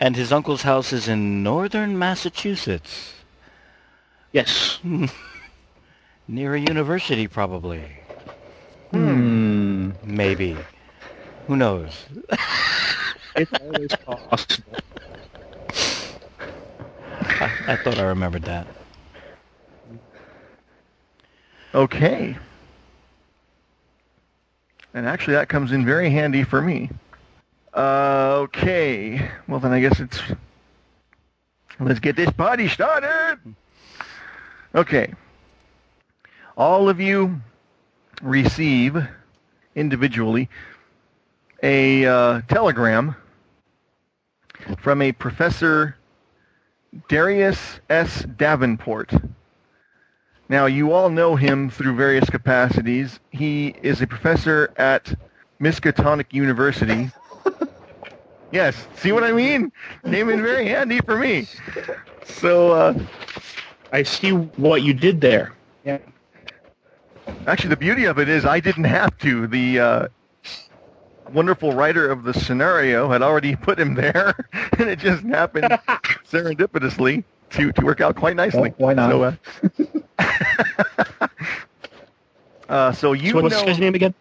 and 0.00 0.16
his 0.16 0.32
uncle's 0.32 0.62
house 0.62 0.92
is 0.92 1.06
in 1.08 1.42
northern 1.42 1.98
Massachusetts, 1.98 3.14
yes. 4.32 4.80
near 6.28 6.54
a 6.54 6.60
university, 6.60 7.28
probably. 7.28 7.82
Hmm. 8.90 9.43
Maybe. 10.04 10.56
Who 11.46 11.56
knows? 11.56 12.04
It's 13.36 13.50
always 13.60 13.90
possible. 14.06 14.78
I, 17.20 17.50
I 17.66 17.76
thought 17.76 17.98
I 17.98 18.04
remembered 18.04 18.44
that. 18.44 18.66
Okay. 21.74 22.36
And 24.94 25.06
actually, 25.06 25.34
that 25.34 25.48
comes 25.48 25.72
in 25.72 25.84
very 25.84 26.10
handy 26.10 26.44
for 26.44 26.62
me. 26.62 26.90
Uh, 27.74 28.36
okay. 28.42 29.28
Well, 29.48 29.58
then 29.58 29.72
I 29.72 29.80
guess 29.80 29.98
it's... 29.98 30.20
Let's 31.80 31.98
get 31.98 32.14
this 32.14 32.30
party 32.30 32.68
started! 32.68 33.40
Okay. 34.76 35.12
All 36.56 36.88
of 36.88 37.00
you 37.00 37.40
receive 38.22 38.96
individually 39.74 40.48
a 41.62 42.04
uh, 42.04 42.40
telegram 42.42 43.16
from 44.78 45.02
a 45.02 45.12
Professor 45.12 45.96
Darius 47.08 47.80
S. 47.88 48.24
Davenport. 48.36 49.12
Now, 50.48 50.66
you 50.66 50.92
all 50.92 51.08
know 51.08 51.36
him 51.36 51.70
through 51.70 51.96
various 51.96 52.28
capacities. 52.28 53.18
He 53.30 53.74
is 53.82 54.02
a 54.02 54.06
professor 54.06 54.72
at 54.76 55.12
Miskatonic 55.60 56.32
University. 56.32 57.10
yes, 58.52 58.86
see 58.96 59.12
what 59.12 59.24
I 59.24 59.32
mean? 59.32 59.72
Came 60.04 60.28
in 60.28 60.42
very 60.42 60.68
handy 60.68 61.00
for 61.00 61.16
me. 61.16 61.48
So, 62.26 62.72
uh, 62.72 62.98
I 63.90 64.02
see 64.02 64.32
what 64.32 64.82
you 64.82 64.92
did 64.92 65.20
there. 65.20 65.54
Yeah. 65.84 65.98
Actually, 67.46 67.70
the 67.70 67.76
beauty 67.76 68.04
of 68.04 68.18
it 68.18 68.28
is 68.28 68.44
I 68.44 68.60
didn't 68.60 68.84
have 68.84 69.16
to. 69.18 69.46
The 69.46 69.78
uh, 69.78 70.08
wonderful 71.32 71.72
writer 71.72 72.10
of 72.10 72.22
the 72.24 72.34
scenario 72.34 73.10
had 73.10 73.22
already 73.22 73.56
put 73.68 73.78
him 73.78 73.94
there, 73.94 74.34
and 74.78 74.88
it 74.88 74.98
just 74.98 75.24
happened 75.24 75.66
serendipitously 76.30 77.24
to, 77.50 77.72
to 77.72 77.84
work 77.84 78.00
out 78.00 78.16
quite 78.16 78.36
nicely. 78.36 78.72
Well, 78.78 78.88
why 78.88 78.94
not? 78.94 79.10
So, 79.10 79.22
uh, 80.18 81.28
uh, 82.68 82.92
so 82.92 83.12
you 83.12 83.30
so 83.30 83.42
what's 83.42 83.54
know 83.54 83.66
his 83.66 83.78
name 83.78 83.94
again? 83.94 84.14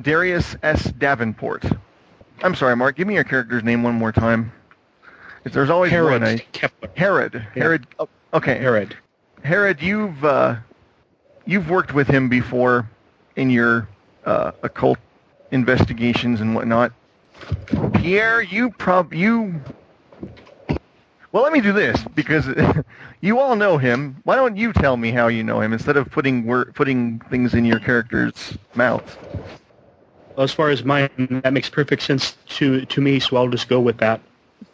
Darius 0.00 0.56
S. 0.62 0.84
Davenport. 0.92 1.64
I'm 2.42 2.54
sorry, 2.54 2.76
Mark. 2.76 2.96
Give 2.96 3.08
me 3.08 3.14
your 3.14 3.24
character's 3.24 3.64
name 3.64 3.82
one 3.82 3.94
more 3.94 4.12
time. 4.12 4.52
There's 5.44 5.70
always 5.70 5.90
Herod 5.90 6.22
one. 6.22 6.38
Kepler. 6.52 6.90
Herod. 6.96 7.46
Herod. 7.54 7.86
oh, 7.98 8.08
okay. 8.34 8.58
Herod. 8.58 8.96
Herod, 9.42 9.80
you've 9.82 10.24
uh, 10.24 10.56
you've 11.48 11.70
worked 11.70 11.94
with 11.94 12.06
him 12.06 12.28
before 12.28 12.88
in 13.34 13.50
your 13.50 13.88
uh, 14.24 14.52
occult 14.62 14.98
investigations 15.50 16.40
and 16.40 16.54
whatnot. 16.54 16.92
Pierre, 17.94 18.42
you 18.42 18.70
prob 18.70 19.14
you. 19.14 19.54
Well, 21.32 21.42
let 21.42 21.52
me 21.52 21.60
do 21.60 21.72
this 21.72 22.02
because 22.14 22.46
you 23.20 23.38
all 23.38 23.56
know 23.56 23.78
him. 23.78 24.16
Why 24.24 24.36
don't 24.36 24.56
you 24.56 24.72
tell 24.72 24.96
me 24.96 25.10
how 25.10 25.28
you 25.28 25.42
know 25.42 25.60
him 25.60 25.72
instead 25.72 25.96
of 25.96 26.10
putting 26.10 26.44
wor- 26.44 26.66
putting 26.74 27.18
things 27.30 27.54
in 27.54 27.64
your 27.64 27.80
character's 27.80 28.56
mouth? 28.74 29.16
Well, 30.36 30.44
as 30.44 30.52
far 30.52 30.68
as 30.70 30.84
mine, 30.84 31.10
that 31.42 31.52
makes 31.52 31.68
perfect 31.70 32.02
sense 32.02 32.36
to 32.48 32.84
to 32.86 33.00
me. 33.00 33.20
So 33.20 33.36
I'll 33.36 33.48
just 33.48 33.68
go 33.68 33.80
with 33.80 33.98
that, 33.98 34.20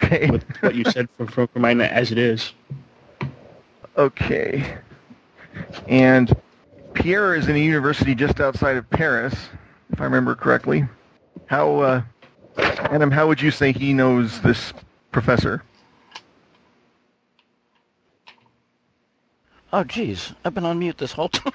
Okay. 0.02 0.30
with 0.30 0.44
what 0.60 0.74
you 0.74 0.84
said 0.84 1.08
for, 1.16 1.26
for, 1.26 1.46
for 1.46 1.58
mine 1.58 1.80
as 1.80 2.10
it 2.12 2.18
is. 2.18 2.52
Okay. 3.96 4.76
And 5.88 6.34
Pierre 6.94 7.34
is 7.34 7.48
in 7.48 7.56
a 7.56 7.58
university 7.58 8.14
just 8.14 8.40
outside 8.40 8.76
of 8.76 8.88
Paris, 8.88 9.34
if 9.92 10.00
I 10.00 10.04
remember 10.04 10.34
correctly. 10.34 10.86
How, 11.46 11.80
uh, 11.80 12.02
Adam, 12.56 13.10
how 13.10 13.26
would 13.26 13.42
you 13.42 13.50
say 13.50 13.72
he 13.72 13.92
knows 13.92 14.40
this 14.40 14.72
professor? 15.12 15.62
Oh, 19.72 19.84
geez. 19.84 20.32
I've 20.44 20.54
been 20.54 20.64
on 20.64 20.78
mute 20.78 20.98
this 20.98 21.12
whole 21.12 21.28
time. 21.30 21.52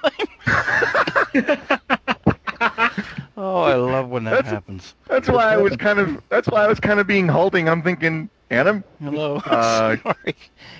Oh, 3.42 3.62
I 3.62 3.74
love 3.74 4.10
when 4.10 4.24
that 4.24 4.32
That's- 4.32 4.52
happens. 4.52 4.94
That's 5.08 5.26
why 5.26 5.50
I 5.54 5.56
was 5.56 5.74
kind 5.76 5.98
of. 5.98 6.22
That's 6.28 6.46
why 6.48 6.62
I 6.62 6.66
was 6.68 6.78
kind 6.78 7.00
of 7.00 7.06
being 7.06 7.26
halting. 7.26 7.70
I'm 7.70 7.80
thinking, 7.80 8.28
Adam. 8.50 8.84
Hello. 9.02 9.36
Uh, 9.46 9.96
Sorry. 10.02 10.36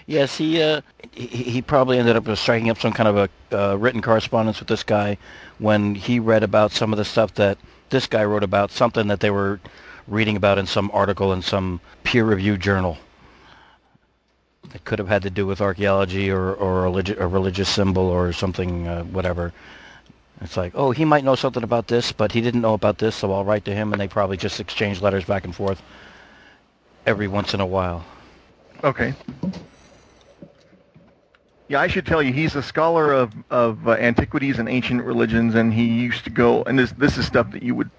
Yes, 0.07 0.37
he, 0.37 0.61
uh, 0.61 0.83
he 1.11 1.27
he 1.27 1.62
probably 1.62 1.99
ended 1.99 2.16
up 2.16 2.37
striking 2.37 2.68
up 2.68 2.79
some 2.79 2.92
kind 2.92 3.09
of 3.09 3.16
a 3.16 3.59
uh, 3.59 3.77
written 3.77 4.03
correspondence 4.03 4.59
with 4.59 4.68
this 4.68 4.83
guy 4.83 5.16
when 5.59 5.94
he 5.94 6.20
read 6.20 6.42
about 6.42 6.70
some 6.73 6.92
of 6.92 6.99
the 6.99 7.05
stuff 7.05 7.33
that 7.37 7.57
this 7.88 8.07
guy 8.07 8.25
wrote 8.27 8.44
about, 8.44 8.70
something 8.70 9.09
that 9.09 9.20
they 9.20 9.31
were 9.31 9.59
reading 10.07 10.37
about 10.37 10.59
in 10.59 10.66
some 10.66 10.90
article 10.92 11.33
in 11.33 11.40
some 11.40 11.81
peer-reviewed 12.05 12.61
journal. 12.61 12.99
It 14.75 14.85
could 14.85 14.99
have 14.99 15.09
had 15.09 15.23
to 15.23 15.31
do 15.31 15.46
with 15.46 15.62
archaeology 15.62 16.31
or, 16.31 16.53
or 16.53 16.87
a, 16.87 16.90
religi- 16.90 17.18
a 17.18 17.27
religious 17.27 17.70
symbol 17.70 18.05
or 18.05 18.33
something, 18.35 18.87
uh, 18.87 19.05
whatever. 19.05 19.53
It's 20.40 20.57
like, 20.57 20.72
oh, 20.74 20.90
he 20.90 21.05
might 21.05 21.24
know 21.24 21.35
something 21.35 21.62
about 21.62 21.87
this, 21.87 22.12
but 22.12 22.33
he 22.33 22.40
didn't 22.40 22.62
know 22.62 22.74
about 22.74 22.98
this, 22.98 23.14
so 23.14 23.33
I'll 23.33 23.44
write 23.44 23.66
to 23.66 23.74
him, 23.74 23.92
and 23.92 24.00
they 24.00 24.09
probably 24.09 24.38
just 24.38 24.59
exchange 24.59 25.03
letters 25.03 25.24
back 25.24 25.44
and 25.44 25.55
forth 25.55 25.83
every 27.07 27.29
once 27.29 27.53
in 27.53 27.61
a 27.61 27.66
while. 27.66 28.05
Okay. 28.83 29.12
Yeah, 31.68 31.81
I 31.81 31.87
should 31.87 32.07
tell 32.07 32.22
you, 32.22 32.33
he's 32.33 32.57
a 32.57 32.62
scholar 32.62 33.12
of 33.12 33.33
of 33.50 33.87
uh, 33.87 33.92
antiquities 33.92 34.59
and 34.59 34.68
ancient 34.68 35.03
religions, 35.05 35.55
and 35.55 35.72
he 35.72 35.85
used 35.85 36.24
to 36.24 36.31
go. 36.31 36.62
And 36.64 36.79
this 36.79 36.90
this 36.92 37.16
is 37.16 37.26
stuff 37.26 37.53
that 37.53 37.62
you 37.62 37.74
would 37.74 37.90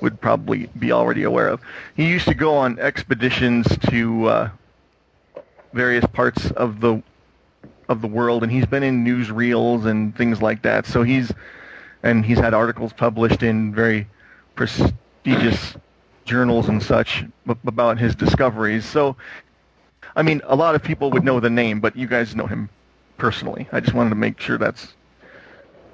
would 0.00 0.20
probably 0.20 0.70
be 0.78 0.92
already 0.92 1.24
aware 1.24 1.48
of. 1.48 1.60
He 1.96 2.08
used 2.08 2.26
to 2.28 2.34
go 2.34 2.54
on 2.54 2.78
expeditions 2.78 3.66
to 3.90 4.26
uh, 4.26 4.50
various 5.74 6.06
parts 6.06 6.50
of 6.52 6.80
the 6.80 7.02
of 7.88 8.02
the 8.02 8.08
world, 8.08 8.42
and 8.42 8.52
he's 8.52 8.66
been 8.66 8.82
in 8.82 9.04
newsreels 9.04 9.86
and 9.86 10.16
things 10.16 10.42
like 10.42 10.62
that. 10.62 10.86
So 10.86 11.02
he's 11.02 11.32
and 12.02 12.24
he's 12.24 12.38
had 12.38 12.54
articles 12.54 12.92
published 12.92 13.42
in 13.42 13.74
very 13.74 14.06
prestigious 14.54 15.76
journals 16.24 16.68
and 16.68 16.82
such 16.82 17.24
about 17.66 17.98
his 17.98 18.14
discoveries. 18.14 18.84
So, 18.84 19.16
I 20.14 20.22
mean, 20.22 20.40
a 20.44 20.54
lot 20.54 20.74
of 20.74 20.82
people 20.82 21.10
would 21.10 21.24
know 21.24 21.40
the 21.40 21.50
name, 21.50 21.80
but 21.80 21.96
you 21.96 22.06
guys 22.06 22.36
know 22.36 22.46
him 22.46 22.68
personally. 23.16 23.68
I 23.72 23.80
just 23.80 23.94
wanted 23.94 24.10
to 24.10 24.16
make 24.16 24.40
sure 24.40 24.58
that's 24.58 24.94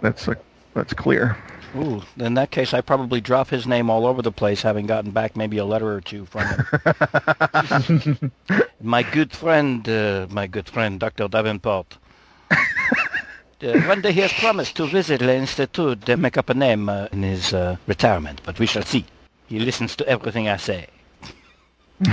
that's 0.00 0.28
uh, 0.28 0.34
that's 0.74 0.92
clear. 0.92 1.36
Ooh, 1.76 2.02
in 2.18 2.34
that 2.34 2.50
case, 2.50 2.72
I 2.72 2.80
probably 2.80 3.20
drop 3.20 3.48
his 3.48 3.66
name 3.66 3.90
all 3.90 4.06
over 4.06 4.22
the 4.22 4.30
place, 4.32 4.62
having 4.62 4.86
gotten 4.86 5.10
back 5.10 5.36
maybe 5.36 5.58
a 5.58 5.64
letter 5.64 5.92
or 5.92 6.00
two 6.00 6.26
from 6.26 6.46
him. 6.46 8.32
my 8.80 9.02
good 9.02 9.32
friend, 9.32 9.88
uh, 9.88 10.26
my 10.30 10.46
good 10.46 10.68
friend, 10.68 11.00
Dr. 11.00 11.28
Davenport. 11.28 11.96
Uh, 13.62 13.80
one 13.82 14.02
day 14.02 14.12
he 14.12 14.20
has 14.20 14.32
promised 14.32 14.76
to 14.76 14.84
visit 14.86 15.20
the 15.20 15.34
Institute 15.34 16.06
and 16.06 16.20
make 16.20 16.36
up 16.36 16.50
a 16.50 16.54
name 16.54 16.86
uh, 16.88 17.06
in 17.12 17.22
his 17.22 17.54
uh, 17.54 17.76
retirement, 17.86 18.38
but 18.44 18.58
we 18.58 18.66
shall 18.66 18.82
see. 18.82 19.06
He 19.46 19.58
listens 19.58 19.96
to 19.96 20.06
everything 20.06 20.48
I 20.50 20.58
say. 20.58 20.88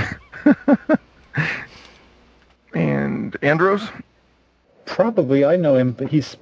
And 2.74 3.36
Andros, 3.42 3.90
Probably 4.92 5.46
I 5.46 5.56
know 5.56 5.76
him, 5.76 5.94
but 5.94 6.10
he's. 6.10 6.36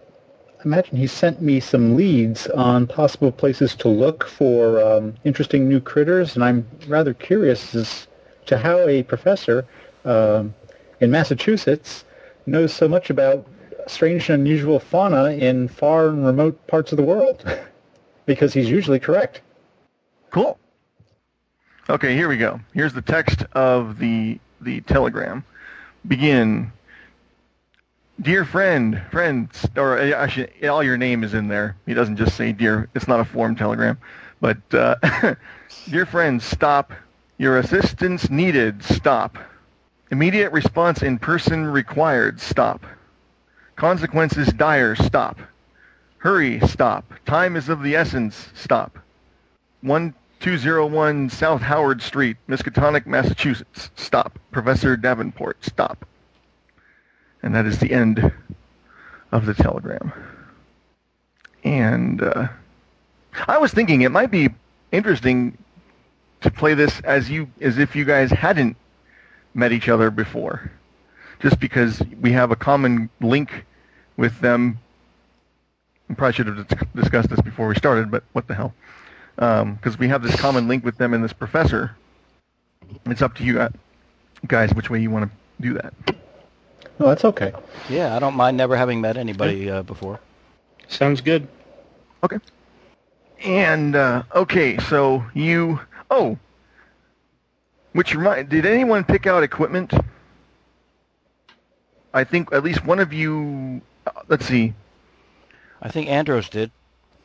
Imagine 0.65 0.97
he 0.97 1.07
sent 1.07 1.41
me 1.41 1.59
some 1.59 1.95
leads 1.95 2.47
on 2.47 2.85
possible 2.85 3.31
places 3.31 3.75
to 3.75 3.87
look 3.87 4.27
for 4.27 4.81
um, 4.81 5.15
interesting 5.23 5.69
new 5.69 5.79
critters, 5.79 6.35
and 6.35 6.43
I'm 6.43 6.67
rather 6.87 7.13
curious 7.13 7.73
as 7.75 8.07
to 8.47 8.57
how 8.57 8.79
a 8.87 9.03
professor 9.03 9.65
um, 10.03 10.53
in 10.99 11.11
Massachusetts 11.11 12.03
knows 12.45 12.73
so 12.73 12.89
much 12.89 13.09
about 13.09 13.47
strange 13.87 14.29
and 14.29 14.41
unusual 14.41 14.79
fauna 14.79 15.31
in 15.31 15.67
far 15.67 16.09
and 16.09 16.25
remote 16.25 16.67
parts 16.67 16.91
of 16.91 16.97
the 16.97 17.03
world, 17.03 17.43
because 18.25 18.53
he's 18.53 18.69
usually 18.69 18.99
correct. 18.99 19.41
cool. 20.31 20.59
Okay, 21.89 22.15
here 22.15 22.29
we 22.29 22.37
go. 22.37 22.59
Here's 22.73 22.93
the 22.93 23.01
text 23.01 23.43
of 23.53 23.97
the 23.97 24.39
the 24.61 24.81
telegram. 24.81 25.43
Begin. 26.07 26.71
Dear 28.21 28.43
friend, 28.43 29.01
friends, 29.11 29.65
or 29.77 29.97
uh, 29.97 30.11
actually, 30.11 30.67
all 30.67 30.83
your 30.83 30.97
name 30.97 31.23
is 31.23 31.33
in 31.33 31.47
there. 31.47 31.77
He 31.85 31.93
doesn't 31.93 32.17
just 32.17 32.35
say 32.35 32.51
dear. 32.51 32.89
It's 32.93 33.07
not 33.07 33.21
a 33.21 33.23
form 33.25 33.55
telegram. 33.55 33.97
But, 34.41 34.57
uh, 34.73 35.35
dear 35.89 36.05
friends, 36.05 36.43
stop. 36.43 36.91
Your 37.37 37.59
assistance 37.59 38.29
needed. 38.29 38.83
Stop. 38.83 39.37
Immediate 40.11 40.51
response 40.51 41.01
in 41.01 41.17
person 41.17 41.65
required. 41.65 42.41
Stop. 42.41 42.85
Consequences 43.77 44.51
dire. 44.51 44.95
Stop. 44.95 45.39
Hurry. 46.17 46.59
Stop. 46.67 47.13
Time 47.25 47.55
is 47.55 47.69
of 47.69 47.83
the 47.83 47.95
essence. 47.95 48.49
Stop. 48.53 48.99
1201 49.79 51.29
South 51.29 51.61
Howard 51.61 52.01
Street, 52.01 52.35
Miskatonic, 52.49 53.05
Massachusetts. 53.05 53.91
Stop. 53.95 54.37
Professor 54.51 54.97
Davenport. 54.97 55.63
Stop. 55.63 56.05
And 57.41 57.55
that 57.55 57.65
is 57.65 57.79
the 57.79 57.91
end 57.91 58.31
of 59.31 59.45
the 59.45 59.53
telegram. 59.53 60.11
And 61.63 62.21
uh, 62.21 62.47
I 63.47 63.57
was 63.57 63.71
thinking 63.71 64.01
it 64.01 64.11
might 64.11 64.31
be 64.31 64.49
interesting 64.91 65.57
to 66.41 66.51
play 66.51 66.73
this 66.73 66.99
as 67.01 67.29
you 67.29 67.49
as 67.61 67.77
if 67.77 67.95
you 67.95 68.05
guys 68.05 68.31
hadn't 68.31 68.77
met 69.53 69.71
each 69.71 69.89
other 69.89 70.09
before, 70.09 70.71
just 71.39 71.59
because 71.59 72.01
we 72.21 72.31
have 72.31 72.51
a 72.51 72.55
common 72.55 73.09
link 73.21 73.65
with 74.17 74.39
them. 74.39 74.79
I 76.09 76.13
probably 76.15 76.33
should 76.33 76.47
have 76.47 76.67
discussed 76.95 77.29
this 77.29 77.41
before 77.41 77.67
we 77.67 77.75
started, 77.75 78.09
but 78.09 78.23
what 78.33 78.47
the 78.47 78.55
hell? 78.55 78.73
Because 79.35 79.99
we 79.99 80.07
have 80.07 80.23
this 80.23 80.35
common 80.35 80.67
link 80.67 80.83
with 80.83 80.97
them 80.97 81.13
and 81.13 81.23
this 81.23 81.33
professor. 81.33 81.95
It's 83.05 83.21
up 83.21 83.35
to 83.35 83.43
you 83.43 83.61
uh, 83.61 83.69
guys 84.47 84.73
which 84.73 84.89
way 84.89 84.99
you 85.01 85.11
want 85.11 85.29
to 85.29 85.61
do 85.61 85.73
that. 85.75 85.93
No, 86.99 87.07
that's 87.07 87.23
okay. 87.25 87.53
Yeah, 87.89 88.15
I 88.15 88.19
don't 88.19 88.35
mind 88.35 88.57
never 88.57 88.75
having 88.75 88.99
met 88.99 89.15
anybody 89.17 89.69
uh, 89.69 89.83
before. 89.83 90.19
Sounds 90.89 91.21
good. 91.21 91.47
Okay. 92.23 92.39
And 93.43 93.95
uh, 93.95 94.23
okay, 94.35 94.77
so 94.79 95.23
you 95.33 95.79
oh, 96.11 96.37
which 97.93 98.13
remind 98.13 98.49
did 98.49 98.65
anyone 98.65 99.05
pick 99.05 99.27
out 99.27 99.43
equipment? 99.43 99.93
I 102.13 102.23
think 102.23 102.51
at 102.51 102.63
least 102.63 102.85
one 102.85 102.99
of 102.99 103.13
you. 103.13 103.81
Uh, 104.05 104.11
let's 104.27 104.45
see. 104.45 104.73
I 105.81 105.89
think 105.89 106.09
Andros 106.09 106.49
did. 106.49 106.71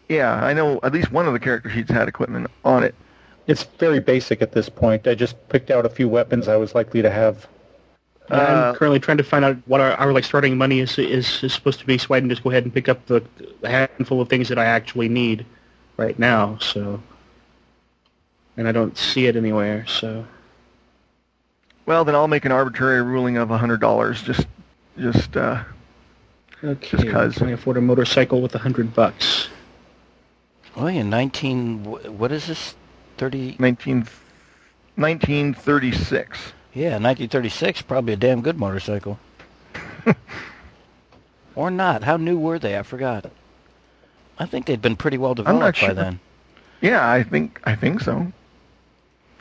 Yeah, 0.08 0.34
I 0.34 0.52
know 0.52 0.78
at 0.82 0.92
least 0.92 1.10
one 1.10 1.26
of 1.26 1.32
the 1.32 1.40
character 1.40 1.70
sheets 1.70 1.90
had 1.90 2.06
equipment 2.06 2.48
on 2.64 2.84
it. 2.84 2.94
It's 3.46 3.64
very 3.64 3.98
basic 3.98 4.40
at 4.40 4.52
this 4.52 4.68
point. 4.68 5.06
I 5.06 5.14
just 5.14 5.36
picked 5.48 5.70
out 5.70 5.84
a 5.84 5.88
few 5.88 6.08
weapons 6.08 6.46
I 6.46 6.56
was 6.56 6.74
likely 6.74 7.02
to 7.02 7.10
have. 7.10 7.48
Yeah, 8.30 8.36
Uh, 8.36 8.70
I'm 8.70 8.74
currently 8.76 9.00
trying 9.00 9.18
to 9.18 9.24
find 9.24 9.44
out 9.44 9.56
what 9.66 9.80
our, 9.80 9.92
our 9.92 10.12
like 10.12 10.24
starting 10.24 10.56
money 10.56 10.80
is, 10.80 10.98
is 10.98 11.42
is 11.44 11.52
supposed 11.52 11.78
to 11.80 11.86
be, 11.86 11.98
so 11.98 12.14
I 12.14 12.20
can 12.20 12.28
just 12.28 12.42
go 12.42 12.50
ahead 12.50 12.64
and 12.64 12.72
pick 12.72 12.88
up 12.88 13.04
the, 13.06 13.22
the 13.60 13.68
handful 13.68 14.20
of 14.20 14.28
things 14.28 14.48
that 14.48 14.58
I 14.58 14.64
actually 14.64 15.08
need 15.08 15.44
right 15.96 16.18
now. 16.18 16.56
So, 16.58 17.02
and 18.56 18.66
I 18.66 18.72
don't 18.72 18.96
see 18.96 19.26
it 19.26 19.36
anywhere. 19.36 19.84
So, 19.86 20.24
Well, 21.86 22.04
then 22.04 22.14
I'll 22.14 22.28
make 22.28 22.44
an 22.46 22.52
arbitrary 22.52 23.02
ruling 23.02 23.36
of 23.36 23.50
a 23.50 23.58
hundred 23.58 23.80
dollars. 23.80 24.22
Just, 24.22 24.46
just 24.98 25.36
uh, 25.36 25.62
okay, 26.62 27.10
'cause. 27.10 27.34
can 27.36 27.48
I 27.48 27.52
afford 27.52 27.76
a 27.76 27.80
motorcycle 27.82 28.40
with 28.40 28.54
a 28.54 28.58
hundred 28.58 28.94
bucks? 28.94 29.48
Oh, 30.76 30.86
yeah, 30.88 31.02
19, 31.02 31.84
what 32.18 32.32
is 32.32 32.46
this? 32.48 32.74
30, 33.18 33.56
19, 33.60 34.08
1936. 34.96 36.52
Yeah, 36.74 36.98
1936, 36.98 37.82
probably 37.82 38.14
a 38.14 38.16
damn 38.16 38.42
good 38.42 38.58
motorcycle. 38.58 39.18
or 41.54 41.70
not. 41.70 42.02
How 42.02 42.16
new 42.16 42.38
were 42.38 42.58
they? 42.58 42.78
I 42.78 42.82
forgot. 42.82 43.30
I 44.38 44.46
think 44.46 44.66
they'd 44.66 44.82
been 44.82 44.96
pretty 44.96 45.18
well 45.18 45.34
developed 45.34 45.80
by 45.80 45.86
sure. 45.86 45.94
then. 45.94 46.20
Yeah, 46.80 47.08
I 47.08 47.22
think 47.22 47.60
I 47.64 47.76
think 47.76 48.00
so. 48.00 48.32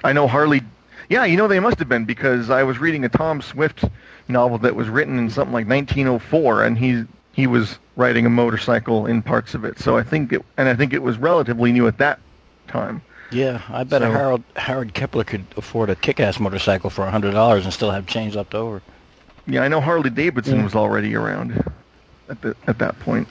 I 0.04 0.14
know 0.14 0.28
Harley. 0.28 0.62
Yeah, 1.10 1.26
you 1.26 1.36
know 1.36 1.48
they 1.48 1.60
must 1.60 1.80
have 1.80 1.90
been 1.90 2.06
because 2.06 2.50
I 2.50 2.64
was 2.64 2.78
reading 2.78 3.04
a 3.04 3.10
Tom 3.10 3.42
Swift 3.42 3.84
novel 4.28 4.58
that 4.60 4.76
was 4.76 4.88
written 4.88 5.18
in 5.18 5.30
something 5.30 5.54
like 5.54 5.68
1904, 5.68 6.64
and 6.64 6.78
he 6.78 7.04
he 7.34 7.48
was 7.48 7.80
riding 7.96 8.26
a 8.26 8.30
motorcycle 8.30 9.08
in 9.08 9.22
parts 9.22 9.56
of 9.56 9.66
it. 9.66 9.80
So 9.80 9.98
I 9.98 10.04
think 10.04 10.34
it, 10.34 10.46
and 10.58 10.70
I 10.70 10.76
think 10.76 10.94
it 10.94 11.02
was 11.02 11.18
relatively 11.18 11.72
new 11.72 11.88
at 11.88 11.98
that 11.98 12.20
time. 12.68 13.02
Yeah, 13.32 13.62
I 13.70 13.84
bet 13.84 14.02
a 14.02 14.06
So- 14.06 14.12
Harold 14.12 14.44
Howard 14.56 14.94
Kepler 14.94 15.24
could 15.24 15.46
afford 15.58 15.90
a 15.90 15.96
kick-ass 15.96 16.40
motorcycle 16.40 16.90
for 16.90 17.06
a 17.06 17.12
hundred 17.12 17.32
dollars 17.32 17.66
and 17.66 17.74
still 17.74 17.92
have 17.92 18.06
change 18.06 18.36
left 18.36 18.54
over. 18.54 18.82
Yeah, 19.48 19.64
I 19.64 19.68
know 19.68 19.82
Harley 19.82 20.10
Davidson 20.10 20.58
Yeah. 20.58 20.64
was 20.64 20.76
already 20.76 21.16
around 21.16 21.64
at 22.30 22.42
the 22.42 22.56
at 22.68 22.78
that 22.80 23.00
point. 23.00 23.28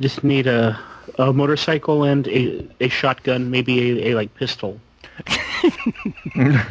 Just 0.00 0.22
need 0.22 0.46
a 0.46 0.78
a 1.18 1.32
motorcycle 1.32 2.04
and 2.04 2.28
a 2.28 2.66
a 2.80 2.88
shotgun, 2.88 3.50
maybe 3.50 4.02
a, 4.02 4.12
a 4.12 4.14
like 4.14 4.34
pistol. 4.34 4.78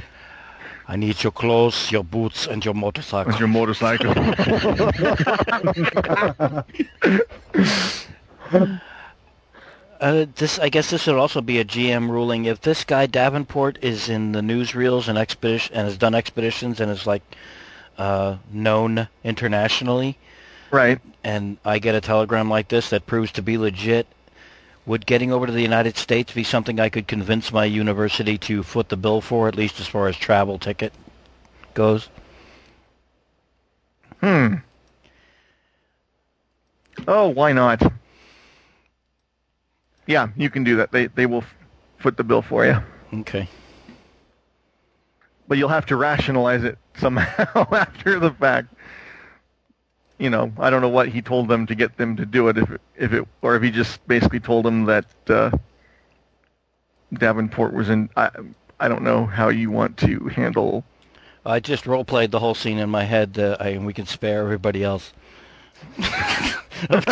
I 0.90 0.96
need 0.96 1.22
your 1.22 1.34
clothes, 1.34 1.92
your 1.92 2.06
boots, 2.06 2.48
and 2.48 2.64
your 2.64 2.74
motorcycle. 2.74 3.30
Was 3.32 3.40
your 3.40 3.50
motorcycle? 3.50 4.14
Uh, 10.00 10.26
this, 10.36 10.60
I 10.60 10.70
guess, 10.70 10.92
this 10.92 11.08
would 11.08 11.16
also 11.16 11.42
be 11.42 11.60
a 11.60 11.66
GM 11.66 12.10
ruling. 12.10 12.46
If 12.46 12.62
this 12.62 12.84
guy 12.84 13.08
Davenport 13.08 13.80
is 13.82 14.10
in 14.10 14.32
the 14.32 14.42
newsreels 14.42 15.08
and 15.08 15.18
expedition 15.18 15.76
and 15.76 15.88
has 15.88 15.98
done 15.98 16.14
expeditions 16.14 16.80
and 16.80 16.92
is 16.92 17.08
like 17.08 17.24
uh, 17.98 18.38
known 18.52 19.08
internationally, 19.24 20.18
Right. 20.70 21.00
and 21.24 21.58
I 21.66 21.80
get 21.80 21.96
a 21.96 22.02
telegram 22.02 22.50
like 22.50 22.68
this 22.68 22.92
that 22.92 23.08
proves 23.08 23.32
to 23.34 23.42
be 23.42 23.58
legit, 23.58 24.06
would 24.86 25.06
getting 25.06 25.32
over 25.34 25.48
to 25.48 25.52
the 25.52 25.62
United 25.62 25.98
States 25.98 26.32
be 26.32 26.44
something 26.44 26.80
I 26.80 26.90
could 26.90 27.08
convince 27.08 27.52
my 27.52 27.66
university 27.66 28.38
to 28.40 28.62
foot 28.64 28.90
the 28.90 28.98
bill 28.98 29.20
for, 29.22 29.48
at 29.48 29.56
least 29.56 29.80
as 29.80 29.88
far 29.88 30.08
as 30.08 30.16
travel 30.16 30.60
ticket 30.60 30.94
goes? 31.74 32.10
Hmm. 34.22 34.56
Oh, 37.08 37.30
why 37.30 37.52
not? 37.52 37.82
Yeah, 40.08 40.30
you 40.38 40.50
can 40.50 40.64
do 40.64 40.78
that. 40.78 40.92
They 40.92 41.08
they 41.08 41.26
will 41.26 41.44
foot 42.00 42.18
the 42.18 42.24
bill 42.24 42.42
for 42.42 42.66
you, 42.66 42.78
Okay. 43.22 43.48
but 45.48 45.58
you'll 45.58 45.70
have 45.70 45.86
to 45.88 45.96
rationalize 45.98 46.64
it 46.64 46.78
somehow 46.98 47.68
after 47.74 48.20
the 48.20 48.32
fact. 48.32 48.74
You 50.18 50.30
know, 50.32 50.52
I 50.58 50.70
don't 50.72 50.82
know 50.82 50.90
what 50.90 51.10
he 51.10 51.22
told 51.22 51.48
them 51.48 51.68
to 51.68 51.76
get 51.76 51.98
them 51.98 52.16
to 52.18 52.26
do 52.26 52.48
it, 52.48 52.58
if 52.58 52.72
it, 52.72 52.82
if 52.96 53.14
it 53.14 53.28
or 53.42 53.56
if 53.56 53.62
he 53.64 53.70
just 53.70 54.06
basically 54.08 54.40
told 54.40 54.66
them 54.66 54.86
that 54.86 55.06
uh, 55.30 55.52
Davenport 57.14 57.74
was 57.74 57.90
in. 57.90 58.10
I 58.18 58.32
I 58.80 58.88
don't 58.88 59.04
know 59.04 59.26
how 59.26 59.50
you 59.50 59.72
want 59.72 59.98
to 59.98 60.28
handle. 60.30 60.84
I 61.46 61.60
just 61.60 61.86
role 61.88 62.06
played 62.06 62.32
the 62.32 62.40
whole 62.40 62.56
scene 62.56 62.78
in 62.78 62.90
my 62.90 63.04
head, 63.04 63.38
uh, 63.40 63.58
I, 63.60 63.70
and 63.70 63.86
we 63.86 63.94
can 63.94 64.06
spare 64.06 64.42
everybody 64.42 64.84
else. 64.84 65.14
of, 66.90 67.08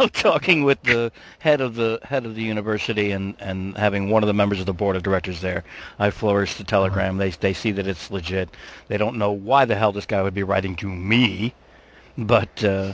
of 0.00 0.12
talking 0.12 0.64
with 0.64 0.82
the 0.82 1.12
head 1.38 1.60
of 1.60 1.74
the 1.74 1.98
head 2.02 2.26
of 2.26 2.34
the 2.34 2.42
university 2.42 3.10
and, 3.10 3.34
and 3.40 3.76
having 3.76 4.10
one 4.10 4.22
of 4.22 4.26
the 4.26 4.34
members 4.34 4.60
of 4.60 4.66
the 4.66 4.72
board 4.72 4.96
of 4.96 5.02
directors 5.02 5.40
there. 5.40 5.64
I 5.98 6.10
flourished 6.10 6.58
the 6.58 6.64
telegram. 6.64 7.18
They 7.18 7.30
they 7.30 7.52
see 7.52 7.72
that 7.72 7.86
it's 7.86 8.10
legit. 8.10 8.48
They 8.88 8.96
don't 8.96 9.16
know 9.16 9.32
why 9.32 9.64
the 9.64 9.76
hell 9.76 9.92
this 9.92 10.06
guy 10.06 10.22
would 10.22 10.34
be 10.34 10.42
writing 10.42 10.76
to 10.76 10.86
me, 10.88 11.54
but 12.16 12.62
uh, 12.64 12.92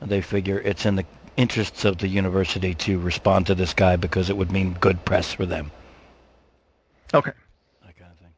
they 0.00 0.20
figure 0.20 0.58
it's 0.60 0.86
in 0.86 0.96
the 0.96 1.04
interests 1.36 1.84
of 1.84 1.98
the 1.98 2.08
university 2.08 2.74
to 2.74 2.98
respond 2.98 3.46
to 3.46 3.54
this 3.54 3.74
guy 3.74 3.96
because 3.96 4.30
it 4.30 4.36
would 4.36 4.50
mean 4.50 4.74
good 4.74 5.04
press 5.04 5.32
for 5.32 5.46
them. 5.46 5.70
Okay. 7.12 7.32
That 7.84 7.96
kind 7.96 8.10
of 8.10 8.18
thing. 8.18 8.32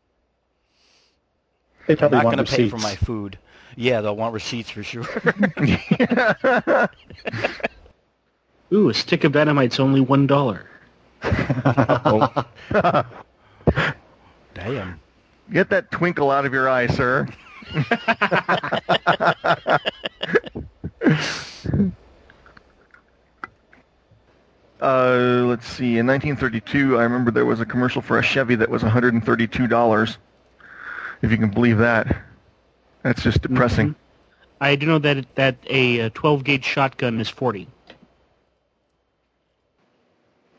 They 1.87 2.05
I'm 2.05 2.11
not 2.11 2.25
want 2.25 2.37
going 2.37 2.47
to 2.47 2.57
pay 2.57 2.69
for 2.69 2.79
my 2.79 2.97
food. 2.97 3.39
Yeah, 3.81 4.01
they'll 4.01 4.17
want 4.17 4.35
receipts 4.35 4.71
for 4.71 4.83
sure. 4.83 5.05
Ooh, 8.73 8.89
a 8.89 8.95
stick 8.95 9.23
of 9.23 9.31
dynamite's 9.31 9.79
only 9.79 10.01
one 10.01 10.27
dollar. 10.27 10.69
Damn. 14.53 14.99
Get 15.53 15.71
that 15.71 15.93
twinkle 15.93 16.33
out 16.33 16.45
of 16.45 16.53
your 16.53 16.69
eye, 16.69 16.89
sir. 16.89 17.29
uh, 24.81 25.45
let's 25.47 25.69
see. 25.69 25.99
In 25.99 26.07
1932, 26.09 26.99
I 26.99 27.05
remember 27.05 27.31
there 27.31 27.47
was 27.47 27.61
a 27.61 27.65
commercial 27.65 28.03
for 28.03 28.19
a 28.19 28.23
Chevy 28.25 28.57
that 28.57 28.69
was 28.69 28.83
$132. 28.83 30.17
If 31.23 31.31
you 31.31 31.37
can 31.37 31.51
believe 31.51 31.79
that. 31.79 32.28
That's 33.03 33.23
just 33.23 33.43
depressing. 33.43 33.95
I 34.61 34.77
do 34.77 34.87
know 34.87 34.99
that 34.99 35.35
that 35.37 35.57
a 35.69 36.03
uh, 36.03 36.11
12 36.15 36.45
gauge 36.45 36.65
shotgun 36.65 37.21
is 37.21 37.29
40. 37.29 37.69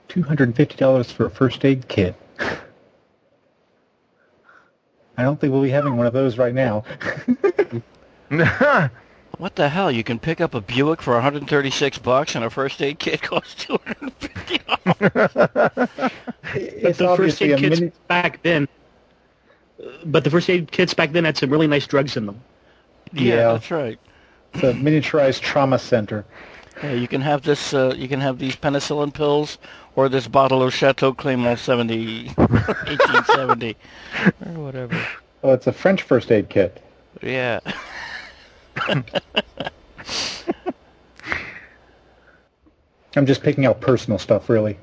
$250 0.08 1.12
for 1.12 1.26
a 1.26 1.30
first 1.30 1.64
aid 1.66 1.88
kit. 1.88 2.16
I 5.18 5.24
don't 5.24 5.40
think 5.40 5.52
we'll 5.52 5.62
be 5.62 5.70
having 5.70 5.98
one 5.98 6.08
of 6.08 6.14
those 6.14 6.38
right 6.38 6.54
now. 6.54 6.84
What 9.40 9.56
the 9.56 9.70
hell? 9.70 9.90
You 9.90 10.04
can 10.04 10.20
pick 10.20 10.42
up 10.42 10.54
a 10.54 10.60
Buick 10.60 11.02
for 11.02 11.14
136 11.14 11.98
bucks 12.00 12.36
and 12.36 12.44
a 12.44 12.50
first 12.50 12.82
aid 12.82 13.00
kit 13.00 13.22
costs 13.24 13.64
250 13.64 14.60
But 15.00 16.02
it's 16.54 16.98
the 16.98 17.16
first 17.16 17.42
obviously 17.42 17.54
aid 17.54 17.54
a 17.54 17.62
kits 17.62 17.80
mini- 17.80 17.92
back 18.10 18.44
then, 18.44 18.68
but 20.06 20.24
the 20.24 20.30
first 20.30 20.50
aid 20.50 20.72
kits 20.72 20.94
back 20.94 21.12
then 21.12 21.26
had 21.26 21.38
some 21.38 21.50
really 21.50 21.68
nice 21.68 21.88
drugs 21.88 22.18
in 22.18 22.26
them. 22.26 22.42
Yeah, 23.14 23.36
Yeah. 23.36 23.52
that's 23.54 23.72
right. 23.72 24.00
it's 24.54 24.64
a 24.64 24.74
miniaturized 24.74 25.42
trauma 25.42 25.80
center. 25.80 26.26
Yeah, 26.84 26.94
you 26.94 27.08
can 27.08 27.22
have 27.22 27.42
this. 27.44 27.74
Uh, 27.74 27.94
you 27.96 28.08
can 28.08 28.22
have 28.22 28.40
these 28.40 28.56
penicillin 28.56 29.14
pills 29.14 29.58
or 29.96 30.08
this 30.08 30.28
bottle 30.30 30.64
of 30.64 30.74
Chateau 30.74 31.14
Clément 31.14 31.58
70, 31.58 32.28
1870, 32.36 33.76
or 34.46 34.52
whatever. 34.64 34.98
Oh, 35.44 35.52
it's 35.52 35.68
a 35.68 35.74
French 35.74 36.04
first 36.04 36.32
aid 36.32 36.50
kit. 36.50 36.82
Yeah. 37.22 37.60
I'm 43.16 43.26
just 43.26 43.42
picking 43.44 43.66
out 43.66 43.82
personal 43.82 44.20
stuff, 44.20 44.50
really. 44.50 44.78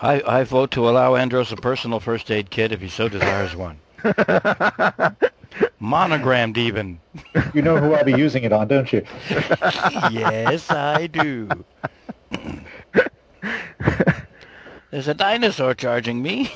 I, 0.00 0.22
I 0.26 0.44
vote 0.44 0.70
to 0.72 0.88
allow 0.88 1.14
Andros 1.16 1.52
a 1.52 1.56
personal 1.56 2.00
first 2.00 2.30
aid 2.30 2.50
kit 2.50 2.72
if 2.72 2.80
he 2.80 2.88
so 2.88 3.08
desires 3.08 3.54
one. 3.54 3.78
Monogrammed 5.80 6.58
even. 6.58 7.00
You 7.54 7.62
know 7.62 7.78
who 7.78 7.94
I'll 7.94 8.04
be 8.04 8.12
using 8.12 8.44
it 8.44 8.52
on, 8.52 8.68
don't 8.68 8.92
you? 8.92 9.04
yes, 10.10 10.70
I 10.70 11.06
do. 11.06 11.48
There's 14.90 15.08
a 15.08 15.14
dinosaur 15.14 15.74
charging 15.74 16.22
me. 16.22 16.50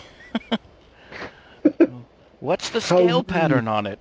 What's 2.40 2.70
the 2.70 2.81
scale 2.81 3.18
rude. 3.18 3.28
pattern 3.28 3.68
on 3.68 3.87
it? 3.87 4.00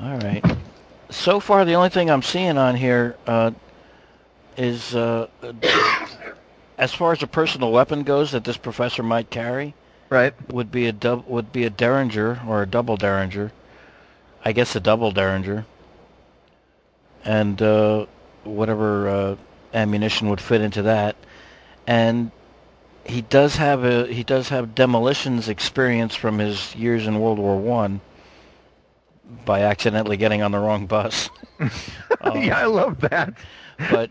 All 0.00 0.18
right. 0.18 0.44
So 1.10 1.38
far, 1.40 1.64
the 1.64 1.74
only 1.74 1.90
thing 1.90 2.10
I'm 2.10 2.22
seeing 2.22 2.58
on 2.58 2.74
here 2.74 3.16
uh, 3.26 3.52
is, 4.56 4.94
uh, 4.94 5.28
as 6.78 6.92
far 6.92 7.12
as 7.12 7.22
a 7.22 7.26
personal 7.26 7.72
weapon 7.72 8.02
goes, 8.02 8.32
that 8.32 8.44
this 8.44 8.56
professor 8.56 9.02
might 9.02 9.30
carry 9.30 9.74
right? 10.14 10.34
would 10.52 10.70
be 10.70 10.86
a 10.86 10.92
dub 10.92 11.26
would 11.26 11.52
be 11.52 11.64
a 11.64 11.70
derringer 11.70 12.40
or 12.46 12.62
a 12.62 12.66
double 12.66 12.96
derringer. 12.96 13.52
I 14.44 14.52
guess 14.52 14.76
a 14.76 14.80
double 14.80 15.10
derringer. 15.10 15.66
And 17.24 17.60
uh, 17.60 18.06
whatever 18.44 19.08
uh, 19.08 19.36
ammunition 19.72 20.28
would 20.28 20.40
fit 20.40 20.60
into 20.60 20.82
that. 20.82 21.16
And 21.86 22.30
he 23.06 23.22
does 23.22 23.56
have 23.56 23.84
a 23.84 24.06
he 24.06 24.22
does 24.22 24.48
have 24.48 24.74
demolitions 24.74 25.48
experience 25.48 26.14
from 26.14 26.38
his 26.38 26.74
years 26.74 27.06
in 27.06 27.20
World 27.20 27.38
War 27.38 27.56
One. 27.58 28.00
By 29.46 29.62
accidentally 29.62 30.18
getting 30.18 30.42
on 30.42 30.52
the 30.52 30.58
wrong 30.58 30.86
bus. 30.86 31.30
Um, 32.20 32.42
yeah, 32.42 32.58
I 32.58 32.64
love 32.64 33.02
that. 33.02 33.34
But 33.90 34.10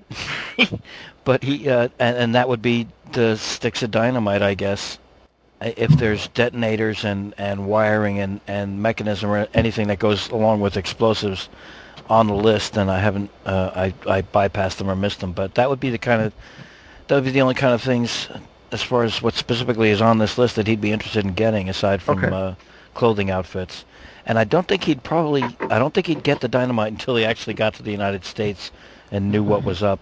but 1.23 1.43
he 1.43 1.69
uh, 1.69 1.89
and, 1.99 2.17
and 2.17 2.35
that 2.35 2.49
would 2.49 2.61
be 2.61 2.87
the 3.11 3.37
sticks 3.37 3.83
of 3.83 3.91
dynamite, 3.91 4.41
I 4.41 4.53
guess. 4.55 4.99
If 5.61 5.97
there's 5.97 6.27
detonators 6.29 7.05
and, 7.05 7.33
and 7.37 7.67
wiring 7.67 8.19
and, 8.19 8.41
and 8.47 8.81
mechanism 8.81 9.29
or 9.29 9.47
anything 9.53 9.87
that 9.87 9.97
goes 9.99 10.29
along 10.29 10.59
with 10.59 10.75
explosives 10.75 11.47
on 12.09 12.27
the 12.27 12.33
list, 12.35 12.73
then 12.73 12.89
I 12.89 12.99
haven't 12.99 13.29
uh, 13.45 13.71
I 13.73 13.93
I 14.09 14.21
bypassed 14.23 14.77
them 14.77 14.89
or 14.89 14.95
missed 14.95 15.21
them. 15.21 15.31
But 15.31 15.55
that 15.55 15.69
would 15.69 15.79
be 15.79 15.89
the 15.89 15.97
kind 15.97 16.21
of 16.21 16.33
that 17.07 17.15
would 17.15 17.23
be 17.23 17.31
the 17.31 17.41
only 17.41 17.55
kind 17.55 17.73
of 17.73 17.81
things 17.81 18.27
as 18.71 18.81
far 18.83 19.03
as 19.03 19.21
what 19.21 19.35
specifically 19.35 19.89
is 19.89 20.01
on 20.01 20.17
this 20.17 20.37
list 20.37 20.55
that 20.57 20.67
he'd 20.67 20.81
be 20.81 20.91
interested 20.91 21.23
in 21.25 21.33
getting, 21.33 21.69
aside 21.69 22.01
from 22.01 22.19
Okay. 22.25 22.35
uh, 22.35 22.55
clothing 22.93 23.29
outfits. 23.31 23.85
And 24.25 24.37
I 24.39 24.43
don't 24.43 24.67
think 24.67 24.83
he'd 24.85 25.03
probably 25.03 25.43
I 25.69 25.79
don't 25.79 25.93
think 25.93 26.07
he'd 26.07 26.23
get 26.23 26.41
the 26.41 26.47
dynamite 26.49 26.91
until 26.97 27.15
he 27.15 27.23
actually 27.23 27.53
got 27.53 27.73
to 27.75 27.83
the 27.83 27.91
United 27.91 28.25
States 28.25 28.71
and 29.13 29.31
knew 29.31 29.43
what 29.43 29.63
was 29.63 29.81
up 29.81 29.99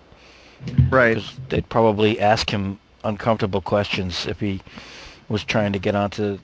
Right. 0.89 1.21
they'd 1.49 1.67
probably 1.69 2.19
ask 2.19 2.49
him 2.49 2.79
uncomfortable 3.03 3.61
questions 3.61 4.25
if 4.27 4.39
he 4.39 4.61
was 5.29 5.43
trying 5.43 5.73
to 5.73 5.79
get 5.79 5.95
onto 5.95 6.39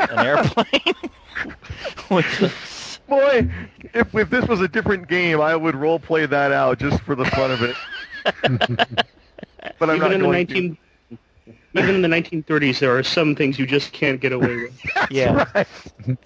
an 0.00 0.18
airplane. 0.26 0.94
Which 2.08 2.42
is, 2.42 3.00
Boy, 3.08 3.50
if 3.94 4.14
if 4.14 4.30
this 4.30 4.46
was 4.46 4.60
a 4.60 4.68
different 4.68 5.08
game, 5.08 5.40
I 5.40 5.56
would 5.56 5.74
role 5.74 5.98
play 5.98 6.26
that 6.26 6.52
out 6.52 6.78
just 6.78 7.00
for 7.02 7.14
the 7.14 7.24
fun 7.26 7.50
of 7.50 7.62
it. 7.62 7.76
but 9.78 9.90
I'm 9.90 9.96
even 9.96 10.00
not 10.00 10.12
in 10.12 10.20
the 10.20 10.26
going 10.26 10.46
to. 10.48 10.76
even 11.74 11.94
in 11.94 12.02
the 12.02 12.08
1930s, 12.08 12.78
there 12.80 12.96
are 12.96 13.02
some 13.02 13.34
things 13.34 13.58
you 13.58 13.66
just 13.66 13.92
can't 13.92 14.20
get 14.20 14.32
away 14.32 14.56
with. 14.56 15.10
yeah, 15.10 15.46
Right. 15.54 15.66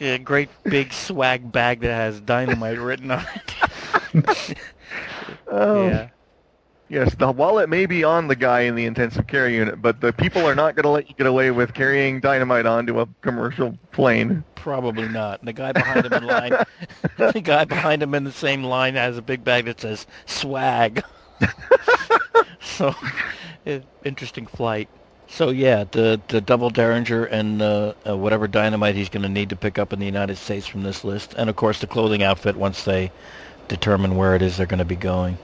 a 0.01 0.19
great 0.19 0.49
big 0.65 0.93
swag 0.93 1.51
bag 1.53 1.81
that 1.81 1.95
has 1.95 2.21
dynamite 2.21 2.79
written 2.79 3.11
on 3.13 3.25
it. 4.15 4.59
Oh, 5.49 5.87
yeah, 5.87 6.09
Yes, 6.89 7.17
the 7.17 7.33
wallet 7.33 7.69
may 7.69 7.87
be 7.87 8.05
on 8.05 8.29
the 8.29 8.37
guy 8.37 8.61
in 8.61 8.77
the 8.77 8.85
intensive 8.85 9.27
care 9.27 9.49
unit, 9.49 9.83
but 9.83 10.01
the 10.01 10.13
people 10.13 10.47
are 10.47 10.55
not 10.55 10.77
going 10.77 10.85
to 10.85 10.91
let 10.91 11.09
you 11.09 11.17
get 11.17 11.27
away 11.27 11.51
with 11.51 11.75
carrying 11.75 12.21
dynamite 12.21 12.65
onto 12.65 13.01
a 13.01 13.09
commercial 13.23 13.77
plane. 13.91 14.45
probably 14.55 15.09
not. 15.09 15.45
The 15.45 15.53
guy 15.53 15.73
behind 15.73 16.07
him 16.07 16.13
in 16.13 16.27
line, 16.27 16.53
the 17.17 17.41
guy 17.41 17.65
behind 17.65 18.05
him 18.05 18.15
in 18.15 18.23
the 18.23 18.31
same 18.31 18.63
line 18.63 18.95
has 18.95 19.19
a 19.19 19.23
big 19.23 19.43
bag 19.43 19.65
that 19.65 19.81
says 19.81 20.07
swag 20.27 21.03
so, 22.61 22.95
interesting 24.05 24.47
flight. 24.47 24.89
So 25.29 25.51
yeah, 25.51 25.85
the 25.91 26.21
the 26.29 26.41
double 26.41 26.71
derringer 26.71 27.25
and 27.25 27.61
uh, 27.61 27.95
uh, 28.09 28.17
whatever 28.17 28.47
dynamite 28.47 28.95
he's 28.95 29.09
going 29.09 29.25
to 29.25 29.29
need 29.29 29.51
to 29.51 29.57
pick 29.57 29.79
up 29.79 29.93
in 29.93 29.99
the 29.99 30.07
United 30.07 30.37
States 30.37 30.67
from 30.67 30.83
this 30.83 31.03
list, 31.05 31.35
and 31.37 31.51
of 31.51 31.57
course 31.57 31.81
the 31.81 31.87
clothing 31.87 32.23
outfit 32.23 32.57
once 32.57 32.85
they 32.85 33.11
determine 33.69 34.17
where 34.17 34.35
it 34.35 34.43
is 34.43 34.57
they're 34.57 34.67
going 34.67 34.79
to 34.79 34.85
be 34.85 34.97
going. 34.97 35.39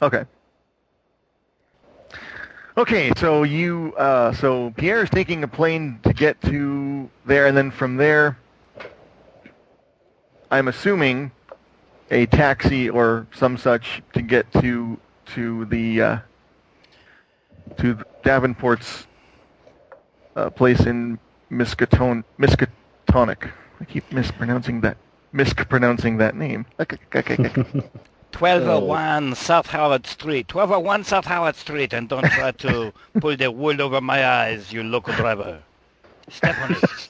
Okay. 0.00 0.24
Okay, 2.76 3.12
so 3.18 3.42
you, 3.42 3.94
uh, 3.98 4.32
so 4.32 4.72
is 4.78 5.10
taking 5.10 5.44
a 5.44 5.48
plane 5.48 6.00
to 6.04 6.12
get 6.14 6.40
to 6.42 7.10
there, 7.26 7.46
and 7.46 7.56
then 7.56 7.70
from 7.70 7.96
there, 7.96 8.38
I'm 10.50 10.68
assuming 10.68 11.30
a 12.10 12.26
taxi 12.26 12.88
or 12.88 13.26
some 13.34 13.56
such 13.56 14.02
to 14.14 14.22
get 14.22 14.50
to 14.54 14.98
to 15.34 15.64
the 15.66 16.02
uh, 16.02 16.18
to 17.78 17.98
Davenport's 18.22 19.06
uh, 20.36 20.50
place 20.50 20.80
in 20.80 21.18
Miskatonic. 21.50 22.24
Miskatonic. 22.38 23.50
I 23.80 23.84
keep 23.84 24.10
mispronouncing 24.12 24.80
that 24.80 24.96
mispronouncing 25.32 26.18
that 26.18 26.36
name. 26.36 26.66
1201 26.76 29.34
South 29.36 29.66
Howard 29.66 30.06
Street. 30.06 30.54
1201 30.54 31.04
South 31.04 31.24
Howard 31.24 31.56
Street, 31.56 31.92
and 31.92 32.08
don't 32.08 32.24
try 32.26 32.52
to 32.52 32.92
pull 33.20 33.36
the 33.36 33.50
wool 33.50 33.80
over 33.80 34.00
my 34.00 34.26
eyes, 34.26 34.72
you 34.72 34.82
local 34.82 35.14
driver. 35.14 35.62
Step 36.28 36.56
on 36.60 36.76
it. 36.76 37.08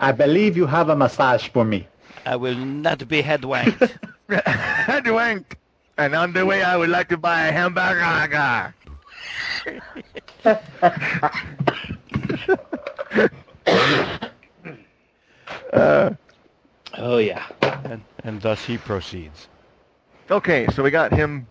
I 0.00 0.12
believe 0.12 0.56
you 0.56 0.66
have 0.66 0.88
a 0.88 0.96
massage 0.96 1.48
for 1.48 1.64
me. 1.64 1.86
I 2.26 2.36
will 2.36 2.56
not 2.56 3.08
be 3.08 3.22
headwanked. 3.22 3.96
headwanked. 4.28 5.54
And 5.98 6.14
on 6.14 6.32
the 6.32 6.46
way, 6.46 6.62
I 6.62 6.76
would 6.76 6.88
like 6.88 7.08
to 7.10 7.16
buy 7.16 7.46
a 7.46 7.52
hamburger. 7.52 8.74
Uh, 15.72 16.10
Oh 16.98 17.18
yeah, 17.18 17.46
and, 17.84 18.02
and 18.24 18.40
thus 18.40 18.64
he 18.64 18.76
proceeds. 18.76 19.48
Okay, 20.30 20.66
so 20.74 20.82
we 20.82 20.90
got 20.90 21.12
him. 21.12 21.46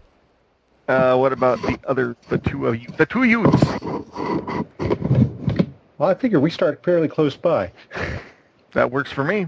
Uh, 0.87 1.17
what 1.17 1.33
about 1.33 1.61
the 1.61 1.79
other, 1.87 2.15
the 2.29 2.37
two 2.37 2.67
of 2.67 2.81
you, 2.81 2.87
the 2.97 3.05
two 3.05 3.23
youths? 3.23 3.63
Well, 5.97 6.09
I 6.09 6.13
figure 6.13 6.39
we 6.39 6.49
start 6.51 6.83
fairly 6.83 7.07
close 7.07 7.35
by. 7.35 7.71
that 8.73 8.91
works 8.91 9.11
for 9.11 9.23
me. 9.23 9.47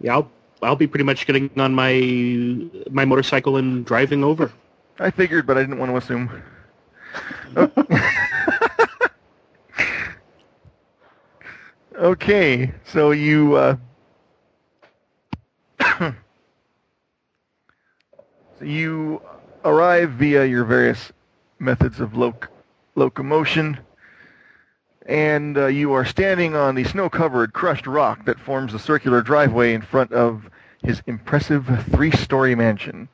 Yeah, 0.00 0.14
I'll 0.14 0.30
I'll 0.62 0.76
be 0.76 0.86
pretty 0.86 1.04
much 1.04 1.26
getting 1.26 1.50
on 1.56 1.74
my 1.74 2.00
my 2.90 3.04
motorcycle 3.04 3.56
and 3.56 3.84
driving 3.84 4.24
over. 4.24 4.52
I 4.98 5.10
figured, 5.10 5.46
but 5.46 5.56
I 5.56 5.60
didn't 5.62 5.78
want 5.78 5.90
to 5.90 5.96
assume. 5.96 6.42
okay, 12.02 12.72
so 12.84 13.12
you 13.12 13.54
uh, 13.54 13.76
you 18.60 19.22
arrive 19.64 20.10
via 20.10 20.44
your 20.44 20.64
various 20.64 21.12
methods 21.60 22.00
of 22.00 22.16
loc- 22.16 22.50
locomotion, 22.96 23.78
and 25.06 25.56
uh, 25.56 25.66
you 25.66 25.92
are 25.92 26.04
standing 26.04 26.56
on 26.56 26.74
the 26.74 26.84
snow-covered 26.84 27.52
crushed 27.52 27.86
rock 27.86 28.24
that 28.24 28.40
forms 28.40 28.74
a 28.74 28.78
circular 28.78 29.22
driveway 29.22 29.72
in 29.72 29.80
front 29.80 30.12
of 30.12 30.50
his 30.82 31.00
impressive 31.06 31.86
three-story 31.92 32.56
mansion. 32.56 33.08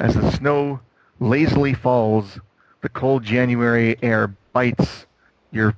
As 0.00 0.14
the 0.14 0.32
snow 0.32 0.80
lazily 1.20 1.72
falls, 1.72 2.40
the 2.82 2.88
cold 2.88 3.22
January 3.22 3.96
air 4.02 4.34
bites 4.52 5.06
your 5.52 5.76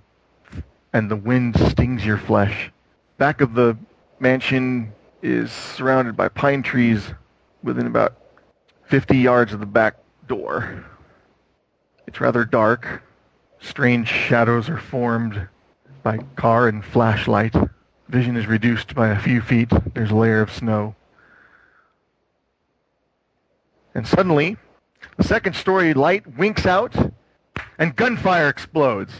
and 0.96 1.10
the 1.10 1.16
wind 1.16 1.54
stings 1.68 2.06
your 2.06 2.16
flesh. 2.16 2.72
Back 3.18 3.42
of 3.42 3.52
the 3.52 3.76
mansion 4.18 4.94
is 5.22 5.52
surrounded 5.52 6.16
by 6.16 6.28
pine 6.30 6.62
trees 6.62 7.12
within 7.62 7.86
about 7.86 8.16
50 8.84 9.18
yards 9.18 9.52
of 9.52 9.60
the 9.60 9.66
back 9.66 9.96
door. 10.26 10.86
It's 12.06 12.18
rather 12.18 12.46
dark. 12.46 13.02
Strange 13.60 14.08
shadows 14.08 14.70
are 14.70 14.78
formed 14.78 15.46
by 16.02 16.16
car 16.34 16.66
and 16.66 16.82
flashlight. 16.82 17.54
Vision 18.08 18.34
is 18.34 18.46
reduced 18.46 18.94
by 18.94 19.08
a 19.08 19.20
few 19.20 19.42
feet. 19.42 19.70
There's 19.92 20.12
a 20.12 20.16
layer 20.16 20.40
of 20.40 20.50
snow. 20.50 20.94
And 23.94 24.06
suddenly, 24.08 24.56
the 25.18 25.24
second 25.24 25.56
story 25.56 25.92
light 25.92 26.38
winks 26.38 26.64
out 26.64 26.94
and 27.78 27.94
gunfire 27.94 28.48
explodes. 28.48 29.12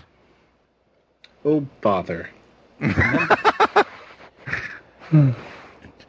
Oh, 1.47 1.61
bother. 1.81 2.29
hmm. 2.81 2.91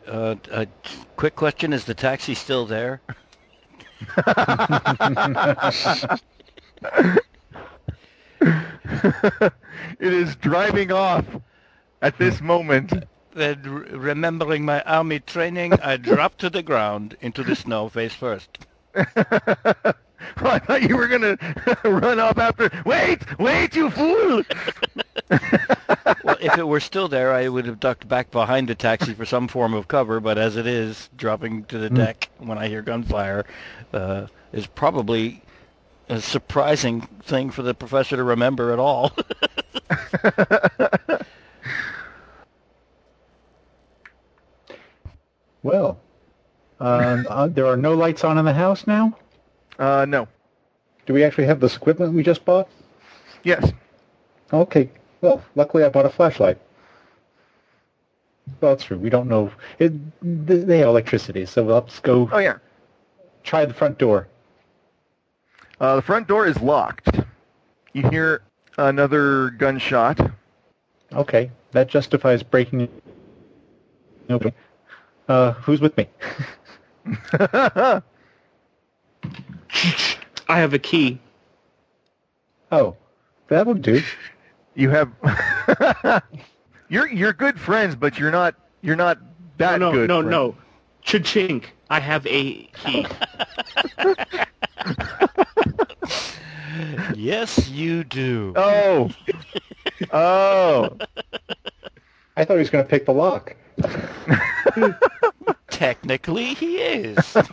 Uh, 0.08 0.36
a 0.52 0.68
quick 1.16 1.36
question: 1.36 1.74
Is 1.74 1.86
the 1.86 1.94
taxi 1.94 2.34
still 2.34 2.66
there? 2.66 3.02
it 8.42 9.54
is 10.00 10.36
driving 10.38 10.92
off 10.92 11.26
at 12.02 12.18
this 12.18 12.42
moment. 12.42 12.94
Then, 13.36 13.62
remembering 13.62 14.66
my 14.66 14.82
army 14.82 15.20
training, 15.20 15.74
I 15.74 15.98
drop 15.98 16.40
to 16.40 16.50
the 16.50 16.64
ground 16.64 17.16
into 17.22 17.44
the 17.44 17.56
snow 17.56 17.90
face 17.90 18.16
first. 18.16 18.66
Oh, 20.42 20.50
I 20.50 20.60
thought 20.60 20.84
you 20.84 20.98
were 20.98 21.08
gonna 21.08 21.38
run 21.84 22.20
off 22.20 22.38
after. 22.38 22.70
Wait, 22.86 23.40
wait, 23.40 23.76
you 23.76 23.90
fool! 23.90 24.44
well, 26.24 26.38
if 26.40 26.58
it 26.58 26.68
were 26.68 26.80
still 26.80 27.08
there, 27.08 27.34
I 27.34 27.48
would 27.48 27.66
have 27.66 27.80
ducked 27.80 28.08
back 28.08 28.30
behind 28.32 28.68
the 28.68 28.76
taxi 28.76 29.14
for 29.14 29.26
some 29.26 29.48
form 29.48 29.74
of 29.74 29.88
cover. 29.88 30.20
But 30.20 30.38
as 30.38 30.56
it 30.56 30.68
is, 30.68 31.10
dropping 31.18 31.66
to 31.66 31.78
the 31.80 31.90
mm. 31.90 31.96
deck 31.96 32.30
when 32.38 32.58
I 32.58 32.68
hear 32.68 32.82
gunfire 32.82 33.46
uh, 33.94 34.28
is 34.54 34.68
probably 34.68 35.42
a 36.10 36.22
surprising 36.22 37.02
thing 37.24 37.50
for 37.50 37.64
the 37.64 37.74
professor 37.74 38.16
to 38.16 38.24
remember 38.24 38.72
at 38.72 38.80
all. 38.80 39.12
well, 45.64 46.00
um, 46.80 47.26
uh, 47.30 47.48
there 47.48 47.66
are 47.66 47.78
no 47.78 47.94
lights 47.94 48.24
on 48.24 48.38
in 48.38 48.46
the 48.46 48.54
house 48.54 48.86
now. 48.88 49.18
Uh, 49.80 50.06
no. 50.08 50.28
Do 51.06 51.14
we 51.14 51.24
actually 51.24 51.46
have 51.46 51.60
this 51.60 51.76
equipment 51.76 52.14
we 52.14 52.24
just 52.24 52.44
bought? 52.46 52.68
Yes. 53.44 53.72
Okay. 54.52 54.90
Well, 55.22 55.44
luckily 55.56 55.84
I 55.84 55.90
bought 55.90 56.06
a 56.06 56.10
flashlight. 56.10 56.60
Well, 58.62 58.74
it's 58.74 58.84
true. 58.84 58.98
We 58.98 59.10
don't 59.10 59.28
know. 59.28 59.52
It, 59.80 59.94
they 60.22 60.80
have 60.80 60.90
electricity, 60.90 61.46
so 61.46 61.64
let's 61.64 62.00
go. 62.00 62.30
Oh 62.32 62.38
yeah. 62.38 62.58
Try 63.44 63.66
the 63.66 63.74
front 63.74 63.98
door. 63.98 64.28
Uh, 65.80 65.98
the 65.98 66.02
front 66.02 66.28
door 66.28 66.48
is 66.48 66.60
locked. 66.60 67.20
You 67.94 68.10
hear 68.10 68.42
another 68.78 69.52
gunshot. 69.52 70.20
Okay, 71.14 71.52
that 71.72 71.88
justifies 71.88 72.44
breaking. 72.44 72.90
Okay. 74.30 74.54
Uh, 75.28 75.54
who's 75.54 75.82
with 75.82 75.96
me? 75.98 76.08
I 80.50 80.60
have 80.60 80.74
a 80.74 80.80
key. 80.80 81.20
Oh, 82.72 82.96
that'll 83.48 83.74
do. 83.74 84.02
You 84.76 84.92
have. 84.92 85.12
you're 86.88 87.08
you're 87.08 87.34
good 87.34 87.60
friends, 87.60 87.96
but 87.96 88.20
you're 88.20 88.30
not 88.30 88.54
you're 88.84 88.96
not 88.96 89.18
that 89.58 89.80
no, 89.80 89.88
no, 89.88 89.92
good. 89.92 90.08
No, 90.08 90.22
no, 90.22 90.30
no. 90.30 90.56
Cha-chink. 91.02 91.64
I 91.90 92.00
have 92.00 92.28
a 92.28 92.70
key. 92.86 93.08
yes, 97.16 97.70
you 97.70 98.04
do. 98.04 98.54
Oh. 98.56 99.10
oh. 100.12 100.98
I 102.36 102.46
thought 102.46 102.54
he 102.54 102.60
was 102.60 102.70
going 102.70 102.84
to 102.84 102.90
pick 102.90 103.08
the 103.08 103.14
lock. 103.14 103.56
Technically, 105.70 106.54
he 106.54 106.78
is. 106.78 107.26
so 107.26 107.46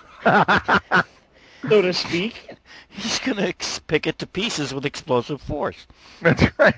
to 1.62 1.92
speak. 1.92 2.56
He's 2.88 3.18
going 3.18 3.36
to 3.38 3.48
ex- 3.48 3.80
pick 3.80 4.06
it 4.06 4.18
to 4.20 4.26
pieces 4.26 4.72
with 4.72 4.86
explosive 4.86 5.40
force. 5.40 5.86
That's 6.22 6.44
right. 6.58 6.74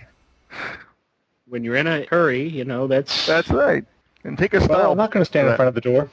When 1.48 1.62
you're 1.62 1.76
in 1.76 1.86
a 1.86 2.06
hurry, 2.06 2.48
you 2.48 2.64
know, 2.64 2.86
that's... 2.86 3.26
That's 3.26 3.50
right. 3.50 3.84
And 4.24 4.36
take 4.36 4.54
a 4.54 4.60
style. 4.60 4.78
Well, 4.78 4.92
I'm 4.92 4.96
not 4.96 5.10
going 5.12 5.20
to 5.20 5.26
stand 5.26 5.48
in 5.48 5.56
front 5.56 5.68
of 5.68 5.74
the 5.74 5.80
door. 5.80 6.10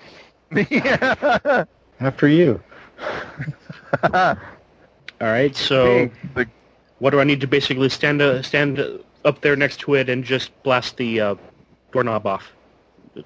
yeah. 0.69 1.65
After 1.99 2.27
you. 2.27 2.61
All 4.13 4.37
right, 5.19 5.55
so 5.55 6.11
the... 6.35 6.47
what 6.99 7.11
do 7.11 7.19
I 7.19 7.23
need 7.23 7.41
to 7.41 7.47
basically 7.47 7.89
stand 7.89 8.21
uh, 8.21 8.41
stand 8.41 8.83
up 9.25 9.41
there 9.41 9.55
next 9.55 9.79
to 9.81 9.95
it 9.95 10.09
and 10.09 10.23
just 10.23 10.51
blast 10.63 10.97
the 10.97 11.21
uh, 11.21 11.35
doorknob 11.91 12.27
off? 12.27 12.51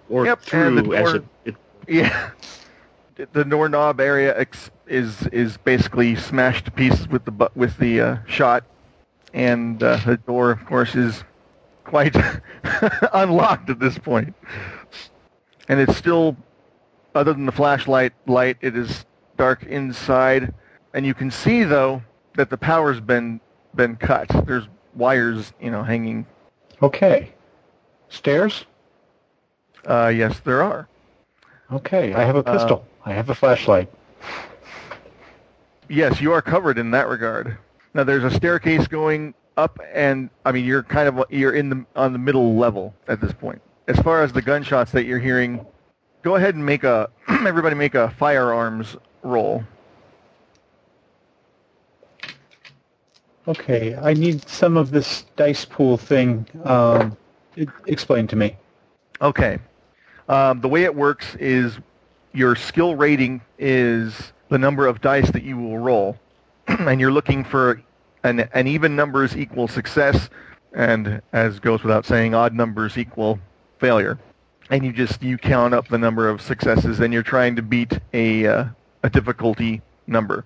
Or 0.09 0.25
Yep, 0.25 0.41
through 0.41 0.77
and 0.77 0.77
the 0.77 0.95
as 0.97 1.13
door- 1.13 1.15
it, 1.15 1.23
it 1.45 1.55
Yeah. 1.87 2.29
The 3.33 3.43
doorknob 3.43 3.99
area 3.99 4.37
ex- 4.37 4.69
is 4.85 5.25
is 5.31 5.57
basically 5.57 6.15
smashed 6.15 6.65
to 6.65 6.71
pieces 6.71 7.07
with 7.07 7.25
the 7.25 7.31
bu- 7.31 7.47
with 7.55 7.75
the 7.77 7.99
uh, 7.99 8.17
shot, 8.27 8.63
and 9.33 9.81
uh, 9.81 9.97
the 10.05 10.17
door, 10.17 10.51
of 10.51 10.63
course, 10.67 10.93
is 10.93 11.23
quite 11.83 12.15
unlocked 13.13 13.71
at 13.71 13.79
this 13.79 13.97
point. 13.97 14.35
And 15.67 15.79
it's 15.79 15.97
still, 15.97 16.37
other 17.15 17.33
than 17.33 17.47
the 17.47 17.51
flashlight 17.51 18.13
light, 18.27 18.57
it 18.61 18.77
is 18.77 19.03
dark 19.35 19.63
inside, 19.63 20.53
and 20.93 21.03
you 21.03 21.15
can 21.15 21.31
see 21.31 21.63
though 21.63 22.03
that 22.35 22.51
the 22.51 22.57
power's 22.57 22.99
been 22.99 23.41
been 23.73 23.95
cut. 23.95 24.27
There's 24.45 24.67
wires, 24.93 25.53
you 25.59 25.71
know, 25.71 25.81
hanging. 25.81 26.23
Okay. 26.83 27.33
Stairs? 28.09 28.65
Uh, 29.87 30.11
yes, 30.13 30.39
there 30.41 30.61
are. 30.61 30.87
Okay. 31.71 32.13
I 32.13 32.23
have 32.23 32.35
a 32.35 32.43
pistol. 32.43 32.85
I 33.05 33.13
have 33.13 33.29
a 33.29 33.35
flashlight. 33.35 33.89
Yes, 35.89 36.19
you 36.19 36.33
are 36.33 36.41
covered 36.41 36.77
in 36.77 36.91
that 36.91 37.07
regard. 37.07 37.57
Now 37.93 38.03
there's 38.03 38.25
a 38.25 38.31
staircase 38.31 38.87
going 38.87 39.33
up, 39.55 39.79
and 39.93 40.29
I 40.45 40.51
mean 40.51 40.65
you're 40.65 40.83
kind 40.83 41.07
of 41.07 41.23
you're 41.29 41.53
in 41.53 41.69
the 41.69 41.85
on 41.95 42.11
the 42.11 42.19
middle 42.19 42.55
level 42.57 42.93
at 43.07 43.21
this 43.21 43.31
point. 43.31 43.61
As 43.87 43.97
far 43.99 44.21
as 44.21 44.33
the 44.33 44.41
gunshots 44.41 44.91
that 44.91 45.05
you're 45.05 45.19
hearing, 45.19 45.65
go 46.21 46.35
ahead 46.35 46.55
and 46.55 46.65
make 46.65 46.83
a 46.83 47.09
everybody 47.29 47.75
make 47.75 47.95
a 47.95 48.09
firearms 48.11 48.97
roll. 49.23 49.63
Okay. 53.47 53.95
I 53.95 54.13
need 54.13 54.47
some 54.47 54.75
of 54.75 54.91
this 54.91 55.23
dice 55.37 55.63
pool 55.63 55.97
thing 55.97 56.45
um, 56.65 57.15
explained 57.85 58.29
to 58.31 58.35
me. 58.35 58.57
Okay. 59.21 59.59
Um, 60.27 60.61
the 60.61 60.67
way 60.67 60.83
it 60.83 60.93
works 60.93 61.35
is 61.35 61.77
your 62.33 62.55
skill 62.55 62.95
rating 62.95 63.41
is 63.57 64.33
the 64.49 64.57
number 64.57 64.85
of 64.85 65.01
dice 65.01 65.29
that 65.31 65.43
you 65.43 65.57
will 65.57 65.77
roll, 65.77 66.17
and 66.67 66.99
you're 66.99 67.11
looking 67.11 67.43
for 67.43 67.81
an, 68.23 68.41
an 68.53 68.67
even 68.67 68.95
numbers 68.95 69.35
equal 69.37 69.67
success, 69.67 70.29
and 70.73 71.21
as 71.33 71.59
goes 71.59 71.83
without 71.83 72.05
saying, 72.05 72.35
odd 72.35 72.53
numbers 72.53 72.97
equal 72.97 73.39
failure. 73.79 74.19
And 74.69 74.83
you 74.83 74.91
just 74.91 75.23
you 75.23 75.37
count 75.37 75.73
up 75.73 75.87
the 75.87 75.97
number 75.97 76.27
of 76.27 76.41
successes, 76.41 76.99
and 76.99 77.13
you're 77.13 77.23
trying 77.23 77.55
to 77.55 77.61
beat 77.61 77.97
a 78.13 78.45
uh, 78.45 78.65
a 79.03 79.09
difficulty 79.09 79.81
number. 80.07 80.43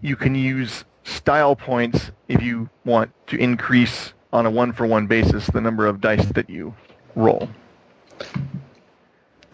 You 0.00 0.16
can 0.16 0.34
use 0.34 0.84
style 1.04 1.54
points 1.54 2.10
if 2.28 2.42
you 2.42 2.70
want 2.86 3.10
to 3.26 3.36
increase 3.36 4.14
on 4.32 4.46
a 4.46 4.50
one 4.50 4.72
for 4.72 4.86
one 4.86 5.06
basis 5.06 5.46
the 5.48 5.60
number 5.60 5.86
of 5.86 6.00
dice 6.00 6.24
that 6.32 6.48
you 6.48 6.74
roll. 7.14 7.48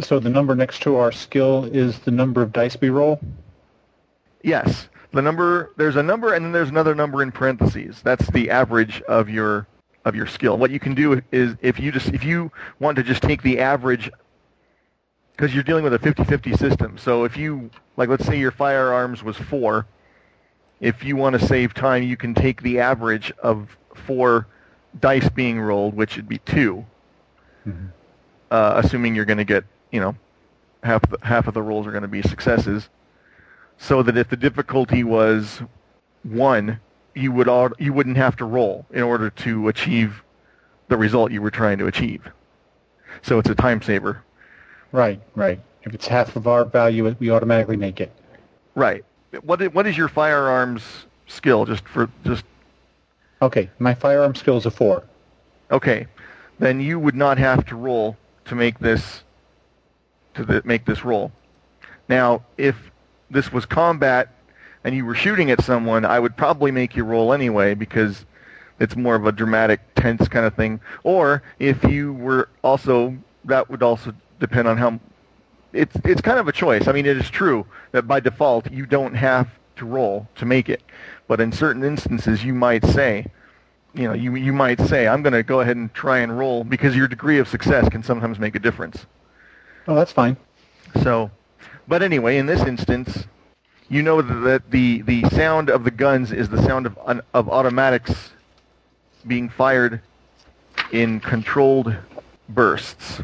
So 0.00 0.18
the 0.18 0.28
number 0.28 0.54
next 0.54 0.82
to 0.82 0.96
our 0.96 1.10
skill 1.12 1.64
is 1.64 1.98
the 2.00 2.10
number 2.10 2.42
of 2.42 2.52
dice 2.52 2.76
we 2.80 2.90
roll? 2.90 3.20
Yes. 4.42 4.88
The 5.12 5.22
number 5.22 5.72
there's 5.76 5.96
a 5.96 6.02
number 6.02 6.34
and 6.34 6.44
then 6.44 6.52
there's 6.52 6.68
another 6.68 6.94
number 6.94 7.22
in 7.22 7.32
parentheses. 7.32 8.02
That's 8.02 8.28
the 8.30 8.50
average 8.50 9.00
of 9.02 9.28
your 9.30 9.66
of 10.04 10.14
your 10.14 10.26
skill. 10.26 10.58
What 10.58 10.70
you 10.70 10.78
can 10.78 10.94
do 10.94 11.22
is 11.32 11.56
if 11.62 11.80
you 11.80 11.90
just 11.90 12.08
if 12.08 12.24
you 12.24 12.50
want 12.78 12.96
to 12.96 13.02
just 13.02 13.22
take 13.22 13.42
the 13.42 13.58
average 13.58 14.10
because 15.32 15.54
you're 15.54 15.64
dealing 15.64 15.84
with 15.84 15.92
a 15.94 15.98
50-50 15.98 16.58
system. 16.58 16.98
So 16.98 17.24
if 17.24 17.36
you 17.36 17.70
like 17.96 18.08
let's 18.08 18.26
say 18.26 18.38
your 18.38 18.52
firearms 18.52 19.22
was 19.22 19.36
4, 19.36 19.86
if 20.80 21.02
you 21.04 21.16
want 21.16 21.38
to 21.38 21.46
save 21.46 21.72
time, 21.72 22.02
you 22.02 22.16
can 22.16 22.34
take 22.34 22.62
the 22.62 22.78
average 22.80 23.32
of 23.42 23.76
4 23.94 24.46
dice 25.00 25.28
being 25.30 25.58
rolled, 25.58 25.94
which 25.94 26.16
would 26.16 26.28
be 26.28 26.38
2. 26.38 26.84
Mhm. 27.66 27.88
Uh, 28.50 28.80
assuming 28.84 29.14
you're 29.14 29.24
going 29.24 29.38
to 29.38 29.44
get, 29.44 29.64
you 29.90 30.00
know, 30.00 30.14
half 30.82 31.02
the, 31.08 31.18
half 31.22 31.46
of 31.46 31.54
the 31.54 31.62
rolls 31.62 31.86
are 31.86 31.90
going 31.90 32.02
to 32.02 32.08
be 32.08 32.22
successes 32.22 32.88
so 33.78 34.02
that 34.02 34.16
if 34.16 34.28
the 34.28 34.36
difficulty 34.36 35.04
was 35.04 35.62
one, 36.22 36.80
you 37.14 37.32
would 37.32 37.48
all, 37.48 37.70
you 37.78 37.92
wouldn't 37.92 38.16
have 38.16 38.36
to 38.36 38.44
roll 38.44 38.86
in 38.92 39.02
order 39.02 39.30
to 39.30 39.68
achieve 39.68 40.22
the 40.88 40.96
result 40.96 41.32
you 41.32 41.42
were 41.42 41.50
trying 41.50 41.78
to 41.78 41.86
achieve. 41.86 42.22
So 43.22 43.38
it's 43.38 43.48
a 43.50 43.54
time 43.54 43.82
saver. 43.82 44.22
Right, 44.92 45.20
right. 45.34 45.60
If 45.82 45.94
it's 45.94 46.06
half 46.06 46.36
of 46.36 46.46
our 46.46 46.64
value, 46.64 47.14
we 47.18 47.30
automatically 47.30 47.76
make 47.76 48.00
it. 48.00 48.12
Right. 48.74 49.04
What 49.42 49.60
is, 49.62 49.72
what 49.72 49.86
is 49.86 49.96
your 49.96 50.08
firearms 50.08 50.82
skill? 51.26 51.64
Just 51.64 51.86
for 51.88 52.08
just 52.24 52.44
Okay, 53.42 53.68
my 53.78 53.94
firearm 53.94 54.34
skill 54.34 54.56
is 54.56 54.64
a 54.66 54.70
four. 54.70 55.04
okay, 55.70 56.06
then 56.58 56.80
you 56.80 56.98
would 56.98 57.14
not 57.14 57.36
have 57.36 57.66
to 57.66 57.76
roll 57.76 58.16
to 58.46 58.54
make 58.54 58.78
this 58.78 59.22
to 60.36 60.44
the, 60.44 60.62
make 60.64 60.84
this 60.84 61.04
roll. 61.04 61.32
Now, 62.08 62.42
if 62.56 62.76
this 63.30 63.52
was 63.52 63.66
combat 63.66 64.28
and 64.84 64.94
you 64.94 65.04
were 65.04 65.14
shooting 65.14 65.50
at 65.50 65.62
someone, 65.62 66.04
I 66.04 66.18
would 66.18 66.36
probably 66.36 66.70
make 66.70 66.94
you 66.94 67.04
roll 67.04 67.32
anyway 67.32 67.74
because 67.74 68.24
it's 68.78 68.94
more 68.96 69.16
of 69.16 69.26
a 69.26 69.32
dramatic, 69.32 69.80
tense 69.94 70.28
kind 70.28 70.46
of 70.46 70.54
thing. 70.54 70.80
Or 71.02 71.42
if 71.58 71.82
you 71.84 72.12
were 72.12 72.48
also, 72.62 73.16
that 73.44 73.68
would 73.68 73.82
also 73.82 74.14
depend 74.38 74.68
on 74.68 74.76
how. 74.76 75.00
It's 75.72 75.96
it's 76.04 76.22
kind 76.22 76.38
of 76.38 76.48
a 76.48 76.52
choice. 76.52 76.88
I 76.88 76.92
mean, 76.92 77.04
it 77.04 77.18
is 77.18 77.28
true 77.28 77.66
that 77.92 78.06
by 78.06 78.20
default 78.20 78.70
you 78.70 78.86
don't 78.86 79.14
have 79.14 79.48
to 79.76 79.84
roll 79.84 80.26
to 80.36 80.46
make 80.46 80.70
it, 80.70 80.82
but 81.28 81.38
in 81.40 81.52
certain 81.52 81.84
instances 81.84 82.42
you 82.42 82.54
might 82.54 82.82
say, 82.86 83.26
you 83.92 84.04
know, 84.04 84.14
you 84.14 84.34
you 84.36 84.54
might 84.54 84.80
say, 84.80 85.06
I'm 85.06 85.22
going 85.22 85.34
to 85.34 85.42
go 85.42 85.60
ahead 85.60 85.76
and 85.76 85.92
try 85.92 86.18
and 86.18 86.38
roll 86.38 86.64
because 86.64 86.96
your 86.96 87.08
degree 87.08 87.38
of 87.38 87.48
success 87.48 87.88
can 87.90 88.02
sometimes 88.02 88.38
make 88.38 88.54
a 88.54 88.58
difference. 88.58 89.04
Oh, 89.88 89.94
that's 89.94 90.12
fine. 90.12 90.36
So, 91.02 91.30
but 91.88 92.02
anyway, 92.02 92.38
in 92.38 92.46
this 92.46 92.62
instance, 92.62 93.26
you 93.88 94.02
know 94.02 94.22
that 94.22 94.70
the 94.70 95.02
the 95.02 95.28
sound 95.30 95.70
of 95.70 95.84
the 95.84 95.90
guns 95.90 96.32
is 96.32 96.48
the 96.48 96.62
sound 96.62 96.86
of 96.86 96.98
of 97.34 97.48
automatics 97.48 98.30
being 99.26 99.48
fired 99.48 100.00
in 100.92 101.20
controlled 101.20 101.94
bursts. 102.48 103.22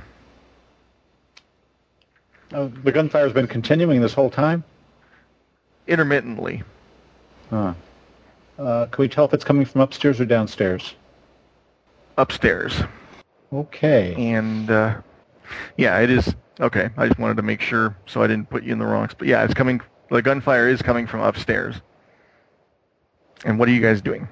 Oh, 2.52 2.68
the 2.68 2.92
gunfire's 2.92 3.32
been 3.32 3.46
continuing 3.46 4.00
this 4.00 4.12
whole 4.12 4.30
time? 4.30 4.64
intermittently. 5.88 6.62
Huh. 7.50 7.74
Uh, 8.58 8.86
can 8.86 9.02
we 9.02 9.08
tell 9.08 9.24
if 9.24 9.34
it's 9.34 9.44
coming 9.44 9.64
from 9.64 9.80
upstairs 9.80 10.20
or 10.20 10.24
downstairs? 10.24 10.94
upstairs. 12.18 12.82
Okay. 13.52 14.14
And 14.16 14.70
uh, 14.70 15.00
yeah, 15.76 15.98
it 16.00 16.10
is 16.10 16.34
okay. 16.61 16.90
I 16.96 17.07
just 17.07 17.18
wanted 17.18 17.36
to 17.36 17.42
make 17.42 17.61
sure 17.61 17.96
so 18.07 18.22
I 18.22 18.26
didn't 18.26 18.50
put 18.50 18.62
you 18.62 18.72
in 18.72 18.78
the 18.78 18.86
wrong 18.86 19.09
spot. 19.09 19.26
Yeah, 19.26 19.44
it's 19.44 19.55
coming. 19.55 19.80
The 20.11 20.22
gunfire 20.22 20.68
is 20.68 20.82
coming 20.82 21.07
from 21.07 21.20
upstairs. 21.20 21.76
And 23.44 23.59
what 23.59 23.68
are 23.68 23.72
you 23.72 23.80
guys 23.80 24.00
doing? 24.00 24.28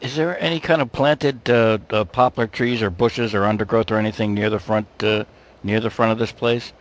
Is 0.00 0.16
there 0.16 0.40
any 0.42 0.60
kind 0.60 0.80
of 0.80 0.92
planted 0.92 1.48
uh, 1.48 1.78
uh, 1.90 2.04
poplar 2.04 2.46
trees 2.46 2.82
or 2.82 2.90
bushes 2.90 3.34
or 3.34 3.44
undergrowth 3.44 3.90
or 3.90 3.96
anything 3.96 4.34
near 4.34 4.50
the 4.50 4.58
front 4.58 4.86
uh, 5.02 5.24
near 5.62 5.80
the 5.80 5.90
front 5.90 6.12
of 6.12 6.18
this 6.18 6.32
place? 6.32 6.72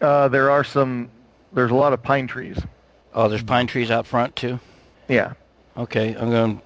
Uh, 0.00 0.28
there 0.28 0.50
are 0.50 0.64
some. 0.64 1.10
There's 1.52 1.70
a 1.70 1.74
lot 1.74 1.92
of 1.92 2.02
pine 2.02 2.26
trees. 2.26 2.58
Oh, 3.14 3.28
there's 3.28 3.42
pine 3.42 3.66
trees 3.66 3.90
out 3.90 4.06
front 4.06 4.36
too. 4.36 4.60
Yeah. 5.08 5.32
Okay, 5.76 6.14
I'm 6.14 6.30
going 6.30 6.58
to 6.58 6.62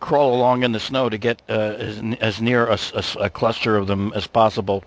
crawl 0.00 0.34
along 0.34 0.62
in 0.62 0.72
the 0.72 0.80
snow 0.80 1.08
to 1.08 1.18
get 1.18 1.42
uh, 1.48 1.52
as, 1.52 2.02
as 2.20 2.40
near 2.40 2.66
a 2.66 3.30
cluster 3.30 3.76
of 3.76 3.86
them 3.86 4.12
as 4.14 4.26
possible, 4.26 4.84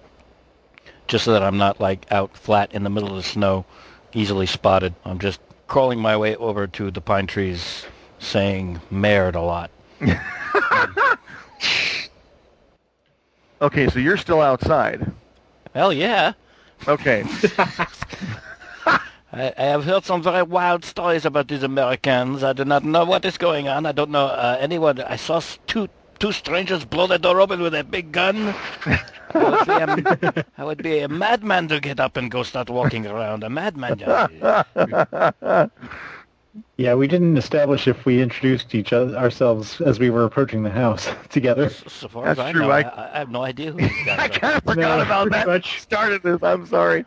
just 1.07 1.25
so 1.25 1.33
that 1.33 1.43
I'm 1.43 1.57
not 1.57 1.79
like 1.79 2.05
out 2.11 2.35
flat 2.37 2.73
in 2.73 2.83
the 2.83 2.89
middle 2.89 3.09
of 3.09 3.15
the 3.15 3.23
snow, 3.23 3.65
easily 4.13 4.45
spotted. 4.45 4.93
I'm 5.05 5.19
just 5.19 5.39
crawling 5.67 5.99
my 5.99 6.17
way 6.17 6.35
over 6.35 6.67
to 6.67 6.91
the 6.91 7.01
pine 7.01 7.27
trees, 7.27 7.85
saying 8.19 8.81
"merde" 8.89 9.37
a 9.37 9.41
lot. 9.41 9.71
Okay, 13.61 13.87
so 13.87 13.99
you're 13.99 14.17
still 14.17 14.41
outside. 14.41 15.11
Hell 15.73 15.93
yeah! 15.93 16.33
Okay. 16.87 17.23
I, 19.35 19.53
I 19.57 19.63
have 19.65 19.83
heard 19.83 20.05
some 20.05 20.23
very 20.23 20.43
wild 20.43 20.85
stories 20.85 21.25
about 21.25 21.47
these 21.49 21.61
Americans. 21.63 22.43
I 22.43 22.53
do 22.53 22.65
not 22.65 22.83
know 22.83 23.05
what 23.05 23.25
is 23.25 23.37
going 23.37 23.67
on. 23.67 23.85
I 23.85 23.91
don't 23.91 24.09
know 24.11 24.27
uh, 24.27 24.57
anyone. 24.59 25.01
I 25.01 25.17
saw 25.17 25.41
two 25.67 25.89
two 26.19 26.31
strangers 26.31 26.85
blow 26.85 27.07
the 27.07 27.19
door 27.19 27.41
open 27.41 27.61
with 27.61 27.75
a 27.75 27.83
big 27.83 28.11
gun. 28.13 28.55
I 29.33 29.49
would, 29.49 29.65
be 29.65 29.73
a, 29.73 30.45
I 30.57 30.63
would 30.63 30.81
be 30.81 30.99
a 30.99 31.09
madman 31.09 31.67
to 31.67 31.81
get 31.81 31.99
up 31.99 32.15
and 32.15 32.31
go 32.31 32.43
start 32.43 32.69
walking 32.69 33.05
around. 33.05 33.43
A 33.43 33.49
madman. 33.49 33.99
yeah. 33.99 34.63
Yeah, 36.77 36.93
we 36.95 37.07
didn't 37.07 37.35
establish 37.37 37.85
if 37.85 38.05
we 38.05 38.21
introduced 38.21 38.73
each 38.75 38.93
other 38.93 39.17
ourselves 39.17 39.81
as 39.81 39.99
we 39.99 40.09
were 40.09 40.23
approaching 40.23 40.63
the 40.63 40.69
house 40.69 41.09
together. 41.29 41.69
So 41.69 42.07
far 42.07 42.27
as 42.27 42.37
That's 42.37 42.47
I 42.47 42.51
true, 42.53 42.61
know, 42.61 42.71
I, 42.71 42.81
I- 42.81 43.11
I 43.15 43.17
have 43.19 43.29
no 43.29 43.43
idea 43.43 43.73
who 43.73 43.79
I 43.83 44.29
kind 44.29 44.55
of 44.55 44.63
forgot 44.63 44.75
No, 44.77 45.01
about 45.01 45.31
that. 45.31 45.47
much. 45.47 45.81
Started 45.81 46.23
this. 46.23 46.41
I'm 46.43 46.65
sorry. 46.65 47.03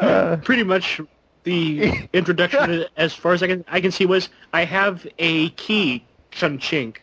Uh, 0.00 0.36
Pretty 0.36 0.62
much 0.62 1.00
the 1.44 2.08
introduction, 2.12 2.84
as 2.96 3.14
far 3.14 3.32
as 3.32 3.42
I 3.42 3.46
can 3.46 3.64
I 3.68 3.80
can 3.80 3.90
see, 3.90 4.06
was 4.06 4.28
I 4.52 4.64
have 4.64 5.06
a 5.18 5.50
key, 5.50 6.04
Chun 6.30 6.58
Chink. 6.58 6.98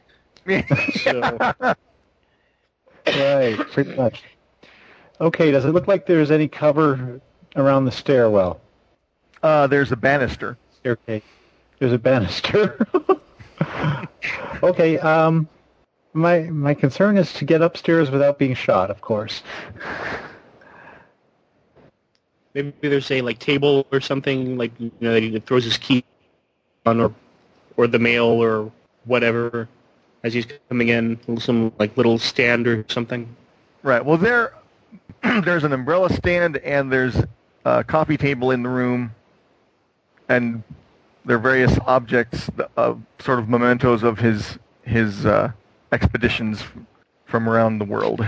So 1.04 1.38
Right, 3.08 3.58
pretty 3.72 3.96
much. 3.96 4.24
Okay, 5.22 5.52
does 5.52 5.66
it 5.66 5.70
look 5.70 5.88
like 5.88 6.06
there's 6.06 6.32
any 6.32 6.48
cover 6.48 7.22
around 7.56 7.86
the 7.86 7.92
stairwell? 7.92 8.60
uh, 9.44 9.68
there's 9.68 9.92
a 9.92 9.96
banister. 9.96 10.58
Staircase. 10.80 11.24
There's 11.80 11.94
a 11.94 12.00
banister. 12.00 12.88
okay, 14.64 14.98
um, 15.00 15.48
my 16.14 16.42
my 16.42 16.74
concern 16.74 17.18
is 17.18 17.32
to 17.34 17.46
get 17.46 17.62
upstairs 17.62 18.10
without 18.10 18.40
being 18.40 18.56
shot, 18.56 18.90
of 18.90 19.02
course. 19.02 19.44
Maybe 22.56 22.90
there's 22.90 23.12
a 23.12 23.22
like 23.22 23.40
table 23.40 23.86
or 23.92 24.02
something 24.02 24.58
like 24.58 24.72
you 24.80 24.92
know 25.02 25.14
that 25.14 25.22
he 25.22 25.40
throws 25.40 25.66
his 25.66 25.78
key 25.78 26.04
on 26.86 27.00
or 27.00 27.14
or 27.78 27.88
the 27.88 28.00
mail 28.00 28.26
or 28.26 28.72
whatever 29.04 29.68
as 30.24 30.34
he's 30.34 30.48
coming 30.70 30.90
in, 30.90 31.20
some 31.40 31.72
like 31.78 31.96
little 31.98 32.18
stand 32.18 32.68
or 32.68 32.84
something. 32.90 33.34
Right. 33.84 34.04
Well, 34.04 34.18
there, 34.18 34.54
there's 35.44 35.64
an 35.64 35.72
umbrella 35.72 36.10
stand 36.10 36.58
and 36.58 36.92
there's 36.92 37.16
a 37.64 37.84
coffee 37.84 38.18
table 38.18 38.52
in 38.52 38.64
the 38.64 38.70
room, 38.70 39.14
and 40.30 40.64
there 41.26 41.36
are 41.36 41.40
various 41.40 41.78
objects, 41.86 42.50
of 42.78 43.02
sort 43.20 43.40
of 43.40 43.50
mementos 43.50 44.04
of 44.04 44.18
his 44.18 44.58
his 44.84 45.26
uh, 45.26 45.52
expeditions 45.92 46.64
from 47.26 47.50
around 47.50 47.80
the 47.80 47.86
world. 47.86 48.26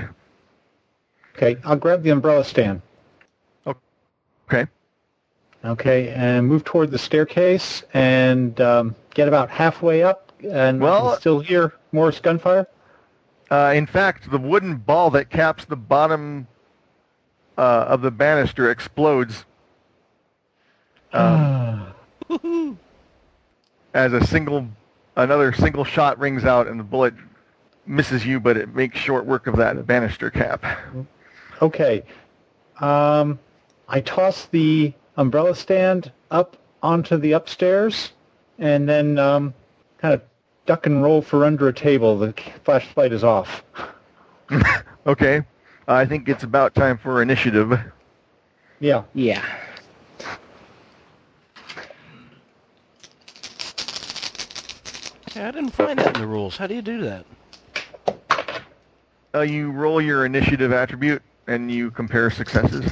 Okay, 1.36 1.58
I'll 1.64 1.76
grab 1.76 2.04
the 2.04 2.10
umbrella 2.10 2.44
stand. 2.44 2.82
Okay. 4.48 4.70
Okay, 5.66 6.10
and 6.10 6.48
move 6.48 6.64
toward 6.64 6.92
the 6.92 6.98
staircase 7.00 7.84
and 7.94 8.60
um, 8.62 8.96
get 9.14 9.28
about 9.28 9.50
halfway 9.50 10.04
up, 10.04 10.32
and 10.50 10.80
Well- 10.80 11.18
still 11.18 11.40
hear 11.40 11.74
Morse 11.92 12.20
gunfire. 12.20 12.68
Uh, 13.50 13.74
in 13.76 13.86
fact, 13.86 14.30
the 14.30 14.38
wooden 14.38 14.76
ball 14.76 15.10
that 15.12 15.30
caps 15.30 15.66
the 15.66 15.78
bottom 15.78 16.48
uh, 17.58 17.86
of 17.88 18.02
the 18.02 18.12
banister 18.12 18.70
explodes 18.70 19.46
um, 21.14 21.94
as 23.94 24.12
a 24.12 24.26
single, 24.28 24.68
another 25.16 25.54
single 25.54 25.86
shot 25.86 26.20
rings 26.20 26.44
out, 26.44 26.68
and 26.68 26.78
the 26.78 26.84
bullet 26.84 27.14
misses 27.86 28.26
you, 28.26 28.40
but 28.40 28.58
it 28.58 28.76
makes 28.76 29.00
short 29.00 29.26
work 29.26 29.48
of 29.48 29.56
that 29.56 29.88
banister 29.88 30.30
cap. 30.30 30.64
Okay. 31.62 32.04
Um, 32.82 33.40
I 33.88 34.02
toss 34.02 34.46
the 34.48 34.94
umbrella 35.16 35.56
stand 35.56 36.12
up 36.30 36.58
onto 36.84 37.18
the 37.18 37.32
upstairs 37.34 38.12
and 38.60 38.88
then 38.88 39.18
um, 39.18 39.54
kind 40.00 40.14
of 40.14 40.22
duck 40.66 40.86
and 40.86 41.02
roll 41.02 41.22
for 41.22 41.46
under 41.46 41.68
a 41.68 41.74
table. 41.74 42.18
The 42.18 42.34
flashlight 42.64 43.14
is 43.14 43.24
off. 43.24 43.64
Okay. 45.08 45.42
I 45.88 46.06
think 46.06 46.28
it's 46.28 46.44
about 46.44 46.76
time 46.76 46.98
for 46.98 47.22
initiative. 47.22 47.80
Yeah. 48.82 49.04
Yeah. 49.14 49.42
Yeah, 55.34 55.48
I 55.48 55.52
didn't 55.52 55.70
find 55.70 55.98
that 56.00 56.16
in 56.16 56.22
the 56.22 56.28
rules. 56.28 56.58
How 56.58 56.68
do 56.68 56.76
you 56.76 56.82
do 56.82 57.02
that? 57.02 57.26
Uh, 59.34 59.42
you 59.42 59.72
roll 59.72 60.02
your 60.02 60.26
initiative 60.26 60.74
attribute, 60.74 61.22
and 61.48 61.72
you 61.72 61.92
compare 61.92 62.30
successes. 62.30 62.92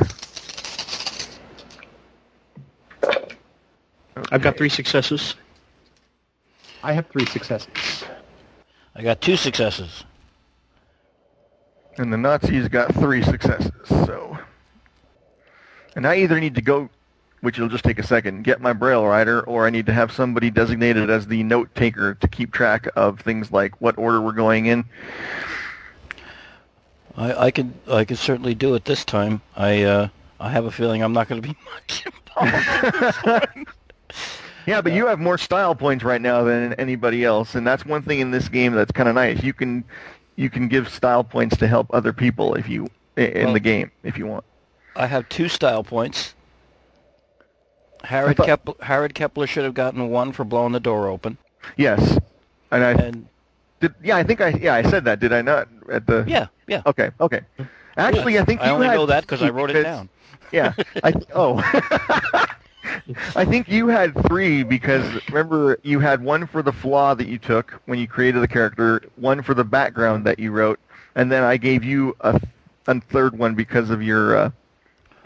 I've 4.31 4.41
got 4.41 4.57
three 4.57 4.69
successes. 4.69 5.35
I 6.83 6.93
have 6.93 7.07
three 7.07 7.25
successes. 7.25 8.03
I 8.95 9.01
got 9.01 9.21
two 9.21 9.35
successes. 9.35 10.03
And 11.97 12.11
the 12.11 12.17
Nazis 12.17 12.67
got 12.67 12.93
three 12.93 13.23
successes, 13.23 13.71
so. 13.87 14.37
And 15.95 16.05
I 16.05 16.17
either 16.17 16.39
need 16.39 16.55
to 16.55 16.61
go, 16.61 16.89
which 17.41 17.57
will 17.57 17.69
just 17.69 17.83
take 17.83 17.99
a 17.99 18.03
second, 18.03 18.43
get 18.43 18.61
my 18.61 18.73
Braille 18.73 19.05
writer, 19.05 19.41
or 19.41 19.65
I 19.65 19.69
need 19.69 19.85
to 19.85 19.93
have 19.93 20.11
somebody 20.11 20.49
designated 20.49 21.09
as 21.09 21.27
the 21.27 21.43
note 21.43 21.73
taker 21.73 22.15
to 22.15 22.27
keep 22.27 22.51
track 22.51 22.87
of 22.95 23.19
things 23.21 23.51
like 23.51 23.79
what 23.81 23.97
order 23.97 24.21
we're 24.21 24.33
going 24.33 24.65
in. 24.65 24.85
I, 27.17 27.45
I 27.45 27.51
could 27.51 27.73
I 27.89 28.03
could 28.03 28.17
certainly 28.17 28.55
do 28.55 28.75
it 28.75 28.83
this 28.85 29.05
time. 29.05 29.41
I 29.55 29.83
uh, 29.83 30.07
I 30.39 30.49
have 30.51 30.65
a 30.65 30.71
feeling 30.71 31.01
I'm 31.03 31.13
not 31.13 31.27
going 31.27 31.41
to 31.41 31.47
be 31.47 31.55
much 31.73 32.05
involved. 32.05 33.47
Yeah, 34.67 34.81
but 34.81 34.93
you 34.93 35.05
have 35.05 35.19
more 35.19 35.37
style 35.37 35.75
points 35.75 36.03
right 36.03 36.19
now 36.19 36.43
than 36.43 36.73
anybody 36.73 37.23
else, 37.23 37.53
and 37.53 37.67
that's 37.67 37.85
one 37.85 38.01
thing 38.01 38.19
in 38.19 38.31
this 38.31 38.49
game 38.49 38.73
that's 38.73 38.91
kind 38.91 39.07
of 39.07 39.13
nice. 39.13 39.43
You 39.43 39.53
can 39.53 39.83
you 40.37 40.49
can 40.49 40.67
give 40.67 40.89
style 40.89 41.23
points 41.23 41.55
to 41.57 41.67
help 41.67 41.85
other 41.93 42.11
people 42.11 42.55
if 42.55 42.67
you 42.67 42.87
in 43.15 43.43
Well- 43.45 43.53
the 43.53 43.59
game 43.59 43.91
if 44.01 44.17
you 44.17 44.25
want. 44.25 44.43
I 44.95 45.05
have 45.05 45.29
two 45.29 45.49
style 45.49 45.83
points. 45.83 46.33
Herod 48.03 48.37
thought- 48.37 48.47
Kepler, 48.47 48.73
Herod 48.81 49.13
Kepler 49.13 49.45
should 49.45 49.65
have 49.65 49.75
gotten 49.75 50.09
one 50.09 50.31
for 50.31 50.43
blowing 50.43 50.71
the 50.71 50.79
door 50.79 51.09
open. 51.09 51.37
Yes, 51.77 52.17
and 52.71 52.83
I 52.83 52.91
And 52.93 53.27
did. 53.81 53.93
Yeah, 54.03 54.17
I 54.17 54.23
think 54.23 54.41
I 54.41 54.49
yeah 54.49 54.73
I 54.73 54.81
said 54.81 55.05
that. 55.05 55.19
Did 55.19 55.31
I 55.31 55.43
not 55.43 55.67
at 55.91 56.07
the? 56.07 56.23
yeah, 56.27 56.47
yeah. 56.67 56.81
Okay. 56.87 57.11
Okay. 57.21 57.41
Actually, 57.97 58.39
I 58.39 58.45
think 58.45 58.61
I 58.61 58.69
only 58.71 58.87
had 58.87 58.95
know 58.95 59.05
that 59.05 59.21
because 59.21 59.43
I 59.43 59.49
wrote 59.49 59.69
it 59.69 59.83
down. 59.83 60.09
Yeah. 60.51 60.73
I 61.03 61.13
oh. 61.33 61.57
I 63.35 63.45
think 63.45 63.67
you 63.67 63.87
had 63.87 64.13
three 64.27 64.63
because 64.63 65.05
remember 65.29 65.79
you 65.83 65.99
had 65.99 66.23
one 66.23 66.47
for 66.47 66.61
the 66.61 66.71
flaw 66.71 67.13
that 67.13 67.27
you 67.27 67.37
took 67.37 67.81
when 67.85 67.99
you 67.99 68.07
created 68.07 68.41
the 68.41 68.47
character, 68.47 69.01
one 69.15 69.41
for 69.41 69.53
the 69.53 69.63
background 69.63 70.25
that 70.25 70.39
you 70.39 70.51
wrote, 70.51 70.79
and 71.15 71.31
then 71.31 71.43
I 71.43 71.57
gave 71.57 71.83
you 71.83 72.15
a, 72.21 72.39
a 72.87 73.01
third 73.01 73.37
one 73.37 73.55
because 73.55 73.89
of 73.89 74.01
your. 74.01 74.37
Uh, 74.37 74.51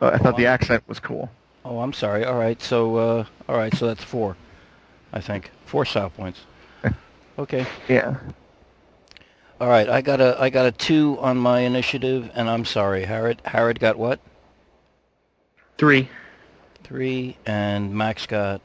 uh, 0.01 0.11
I 0.13 0.17
thought 0.17 0.38
the 0.38 0.45
accent 0.45 0.84
was 0.88 0.99
cool. 0.99 1.30
Oh, 1.65 1.80
I'm 1.80 1.93
sorry. 1.93 2.24
All 2.26 2.38
right, 2.38 2.61
so 2.61 2.95
uh, 2.95 3.26
all 3.47 3.57
right, 3.57 3.74
so 3.76 3.88
that's 3.88 4.03
four. 4.03 4.36
I 5.13 5.20
think 5.20 5.51
four 5.65 5.86
style 5.86 6.09
points. 6.09 6.41
Okay. 7.38 7.65
Yeah. 7.88 8.17
All 9.61 9.70
right, 9.70 9.88
I 9.88 10.01
got 10.01 10.20
a 10.20 10.36
I 10.41 10.49
got 10.49 10.65
a 10.65 10.74
two 10.74 11.17
on 11.22 11.38
my 11.38 11.61
initiative, 11.61 12.30
and 12.34 12.49
I'm 12.49 12.65
sorry, 12.65 13.05
Herod. 13.05 13.41
Herod 13.45 13.80
got 13.80 13.97
what? 13.97 14.20
Three. 15.80 16.09
Three, 16.84 17.38
and 17.45 17.93
Max 17.95 18.25
got. 18.25 18.59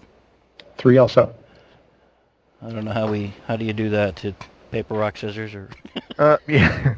Three 0.79 0.99
also. 0.99 1.33
I 2.61 2.71
don't 2.71 2.85
know 2.85 2.91
how 2.93 3.09
we 3.09 3.33
how 3.47 3.57
do 3.57 3.65
you 3.65 3.73
do 3.73 3.89
that 3.91 4.17
to 4.17 4.35
paper 4.73 4.95
rock 4.95 5.17
scissors 5.17 5.55
or 5.55 5.71
Uh, 6.19 6.39
yeah. 6.49 6.97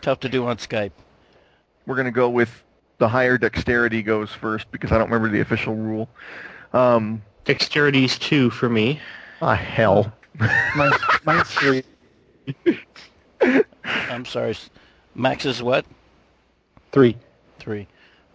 tough 0.00 0.20
to 0.20 0.30
do 0.30 0.46
on 0.46 0.56
Skype. 0.56 0.92
We're 1.86 1.96
gonna 1.96 2.10
go 2.10 2.30
with 2.30 2.62
the 2.96 3.06
higher 3.08 3.36
dexterity 3.36 4.02
goes 4.02 4.30
first 4.30 4.70
because 4.70 4.92
I 4.92 4.98
don't 4.98 5.10
remember 5.10 5.28
the 5.28 5.40
official 5.40 5.74
rule. 5.74 6.08
Um, 6.72 7.22
Dexterity's 7.44 8.18
two 8.18 8.48
for 8.48 8.70
me. 8.70 8.98
ah, 9.42 9.54
hell. 9.54 10.10
Mine's, 10.74 10.96
mine's 11.24 11.50
three. 11.50 11.82
I'm 13.84 14.24
sorry, 14.24 14.56
Max 15.14 15.44
is 15.44 15.62
what? 15.62 15.84
Three. 16.92 17.16
Three. 17.58 17.86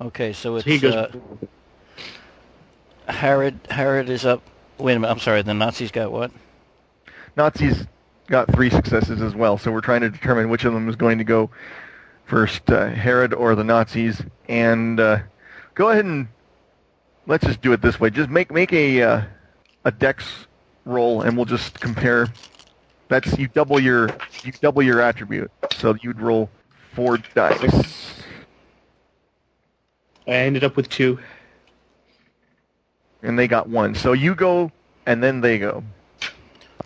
Okay, 0.02 0.34
so 0.34 0.56
it's 0.58 0.66
So 0.66 0.72
he 0.72 0.80
goes. 0.80 0.96
uh, 0.96 1.12
Herod. 3.08 3.60
Herod 3.70 4.10
is 4.10 4.26
up. 4.26 4.42
Wait 4.78 4.96
a 4.96 5.00
minute. 5.00 5.12
I'm 5.12 5.20
sorry. 5.20 5.42
The 5.42 5.54
Nazis 5.54 5.92
got 5.92 6.12
what? 6.12 6.32
Nazis 7.36 7.86
got 8.28 8.52
three 8.54 8.70
successes 8.70 9.22
as 9.22 9.36
well, 9.36 9.58
so 9.58 9.72
we're 9.72 9.82
trying 9.82 10.02
to 10.02 10.10
determine 10.10 10.50
which 10.50 10.66
of 10.66 10.74
them 10.74 10.90
is 10.90 10.96
going 10.96 11.18
to 11.18 11.24
go 11.24 11.50
first, 12.26 12.70
uh, 12.70 12.88
Herod 12.90 13.34
or 13.34 13.56
the 13.56 13.64
Nazis. 13.64 14.22
And 14.48 15.00
uh, 15.00 15.20
go 15.76 15.90
ahead 15.90 16.06
and 16.06 16.28
let's 17.28 17.46
just 17.46 17.62
do 17.62 17.74
it 17.74 17.82
this 17.82 18.00
way. 18.00 18.10
Just 18.10 18.30
make 18.30 18.52
make 18.52 18.74
a 18.74 19.02
uh, 19.02 19.22
a 19.86 19.92
dex 19.92 20.48
roll, 20.86 21.22
and 21.22 21.36
we'll 21.36 21.46
just 21.46 21.80
compare. 21.80 22.34
That's 23.10 23.38
you 23.38 23.48
double 23.48 23.80
your 23.80 24.10
you 24.44 24.54
double 24.62 24.82
your 24.84 25.02
attribute, 25.02 25.52
so 25.72 25.96
you'd 26.02 26.22
roll 26.22 26.50
four 26.94 27.18
dice. 27.36 28.19
I 30.30 30.34
ended 30.36 30.64
up 30.64 30.76
with 30.76 30.90
two. 30.90 31.20
and 33.22 33.38
they 33.38 33.48
got 33.48 33.68
one. 33.68 33.96
So 33.96 34.14
you 34.14 34.34
go, 34.36 34.72
and 35.06 35.22
then 35.22 35.42
they 35.42 35.58
go. 35.60 35.84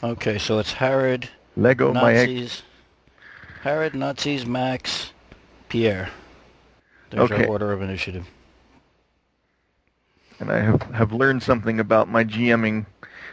Okay, 0.01 0.37
so 0.39 0.57
it's 0.59 0.73
Herod, 0.73 1.29
Lego 1.55 1.93
my 1.93 2.13
egg. 2.13 2.29
Nazis, 2.29 2.63
Herod, 3.61 3.93
Nazis, 3.93 4.45
Max, 4.45 5.11
Pierre. 5.69 6.09
There's 7.11 7.31
Okay. 7.31 7.43
our 7.43 7.49
order 7.49 7.71
of 7.71 7.81
initiative. 7.81 8.25
and 10.39 10.51
I 10.51 10.59
have, 10.59 10.81
have 10.93 11.13
learned 11.13 11.43
something 11.43 11.79
about 11.79 12.09
my 12.09 12.23
GMing 12.23 12.85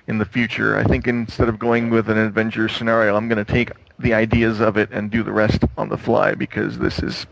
in 0.06 0.18
the 0.18 0.24
future. 0.26 0.76
I 0.76 0.84
think 0.84 1.08
instead 1.08 1.48
of 1.48 1.58
going 1.58 1.88
with 1.90 2.08
an 2.10 2.18
adventure 2.18 2.68
scenario, 2.68 3.16
I'm 3.16 3.26
going 3.28 3.44
to 3.44 3.50
take 3.52 3.72
the 3.98 4.12
ideas 4.14 4.60
of 4.60 4.76
it 4.76 4.90
and 4.92 5.10
do 5.10 5.22
the 5.22 5.32
rest 5.32 5.64
on 5.78 5.88
the 5.88 5.96
fly 5.96 6.34
because 6.34 6.78
this 6.78 7.00
is 7.02 7.26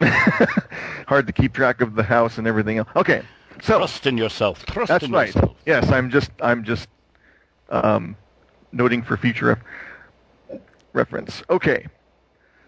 hard 1.06 1.26
to 1.26 1.32
keep 1.32 1.52
track 1.52 1.80
of 1.80 1.94
the 1.94 2.02
house 2.02 2.38
and 2.38 2.46
everything 2.46 2.78
else. 2.78 2.88
Okay, 2.96 3.22
so 3.62 3.78
Trust 3.78 4.06
in 4.06 4.18
yourself. 4.18 4.64
Trust 4.66 4.88
that's 4.88 5.04
in 5.04 5.12
right. 5.12 5.26
yourself. 5.34 5.56
Yes, 5.64 5.90
I'm 5.90 6.10
just 6.10 6.30
I'm 6.40 6.64
just 6.64 6.88
um, 7.70 8.16
noting 8.72 9.02
for 9.02 9.16
future 9.16 9.58
ref- 10.48 10.60
reference. 10.92 11.42
Okay. 11.48 11.86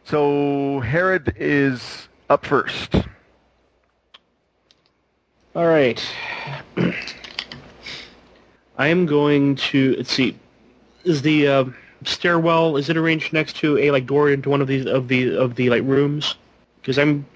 So 0.04 0.80
Herod 0.80 1.34
is 1.36 2.08
up 2.30 2.46
first. 2.46 2.94
All 5.54 5.66
right. 5.66 6.02
I 8.78 8.86
am 8.86 9.06
going 9.06 9.56
to 9.56 9.96
let's 9.96 10.12
see. 10.12 10.38
Is 11.04 11.22
the 11.22 11.48
uh, 11.48 11.64
stairwell 12.04 12.76
is 12.76 12.88
it 12.88 12.96
arranged 12.96 13.32
next 13.32 13.56
to 13.56 13.76
a 13.78 13.90
like 13.90 14.06
door 14.06 14.30
into 14.30 14.48
one 14.48 14.60
of 14.62 14.68
these 14.68 14.86
of 14.86 15.08
the 15.08 15.36
of 15.36 15.56
the 15.56 15.68
like 15.68 15.82
rooms? 15.82 16.36
Because 16.89 16.99
I'm 16.99 17.26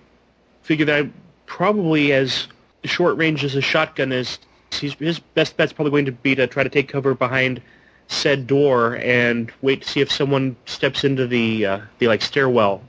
figure 0.63 0.87
that 0.87 1.11
probably 1.45 2.15
as 2.15 2.49
short 2.85 3.19
range 3.19 3.45
as 3.45 3.55
a 3.55 3.61
shotgun 3.61 4.11
is. 4.11 4.39
He's, 4.73 4.95
his 4.95 5.19
best 5.19 5.59
bet's 5.59 5.75
probably 5.75 5.91
going 5.91 6.07
to 6.07 6.13
be 6.13 6.35
to 6.35 6.47
try 6.47 6.63
to 6.63 6.71
take 6.71 6.89
cover 6.89 7.15
behind 7.15 7.61
said 8.09 8.47
door 8.47 8.97
and 8.97 9.53
wait 9.61 9.83
to 9.83 9.89
see 9.91 10.01
if 10.01 10.11
someone 10.11 10.57
steps 10.65 11.05
into 11.05 11.27
the 11.27 11.67
uh, 11.67 11.81
the 11.99 12.09
like 12.09 12.23
stairwell. 12.23 12.81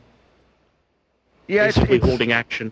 Yeah, 1.50 1.66
it's, 1.66 1.76
basically 1.76 1.98
it's, 1.98 2.06
holding 2.06 2.32
action. 2.32 2.72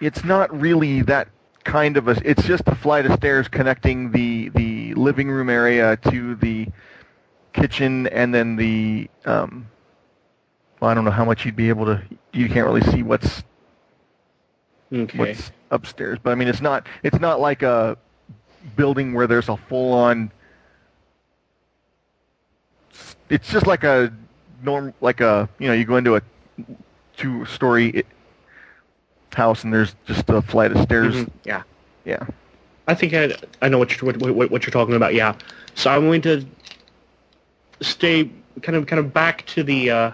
it's 0.00 0.22
not 0.22 0.56
really 0.56 1.02
that 1.02 1.26
kind 1.64 1.96
of 1.96 2.06
a. 2.06 2.22
It's 2.24 2.44
just 2.44 2.62
a 2.66 2.76
flight 2.76 3.06
of 3.06 3.14
stairs 3.14 3.48
connecting 3.48 4.12
the 4.12 4.50
the 4.50 4.94
living 4.94 5.28
room 5.28 5.50
area 5.50 5.96
to 6.12 6.36
the 6.36 6.68
kitchen, 7.52 8.06
and 8.06 8.32
then 8.32 8.54
the. 8.54 9.10
Um, 9.24 9.66
well, 10.82 10.90
I 10.90 10.94
don't 10.94 11.04
know 11.04 11.12
how 11.12 11.24
much 11.24 11.44
you'd 11.44 11.54
be 11.54 11.68
able 11.68 11.84
to. 11.84 12.02
You 12.32 12.48
can't 12.48 12.66
really 12.66 12.80
see 12.90 13.04
what's 13.04 13.44
Okay. 14.92 15.16
what's 15.16 15.52
upstairs, 15.70 16.18
but 16.20 16.30
I 16.32 16.34
mean, 16.34 16.48
it's 16.48 16.60
not. 16.60 16.88
It's 17.04 17.20
not 17.20 17.38
like 17.38 17.62
a 17.62 17.96
building 18.74 19.14
where 19.14 19.28
there's 19.28 19.48
a 19.48 19.56
full 19.56 19.92
on. 19.92 20.32
It's 23.30 23.48
just 23.48 23.68
like 23.68 23.84
a 23.84 24.12
norm, 24.64 24.92
like 25.00 25.20
a 25.20 25.48
you 25.60 25.68
know, 25.68 25.72
you 25.72 25.84
go 25.84 25.98
into 25.98 26.16
a 26.16 26.22
two 27.16 27.44
story 27.44 28.04
house 29.32 29.62
and 29.62 29.72
there's 29.72 29.94
just 30.04 30.28
a 30.30 30.42
flight 30.42 30.72
of 30.72 30.82
stairs. 30.82 31.14
Mhm, 31.14 31.30
Yeah. 31.44 31.62
Yeah. 32.04 32.26
I 32.88 32.94
think 32.96 33.14
I, 33.14 33.30
I 33.62 33.68
know 33.68 33.78
what 33.78 33.92
you're, 34.02 34.12
what, 34.12 34.34
what, 34.34 34.50
what 34.50 34.64
you're 34.66 34.72
talking 34.72 34.96
about. 34.96 35.14
Yeah. 35.14 35.36
So 35.76 35.90
I'm 35.90 36.02
going 36.02 36.22
to 36.22 36.44
stay 37.80 38.28
kind 38.62 38.74
of 38.76 38.86
kind 38.88 38.98
of 38.98 39.14
back 39.14 39.46
to 39.46 39.62
the 39.62 39.88
uh, 39.90 40.10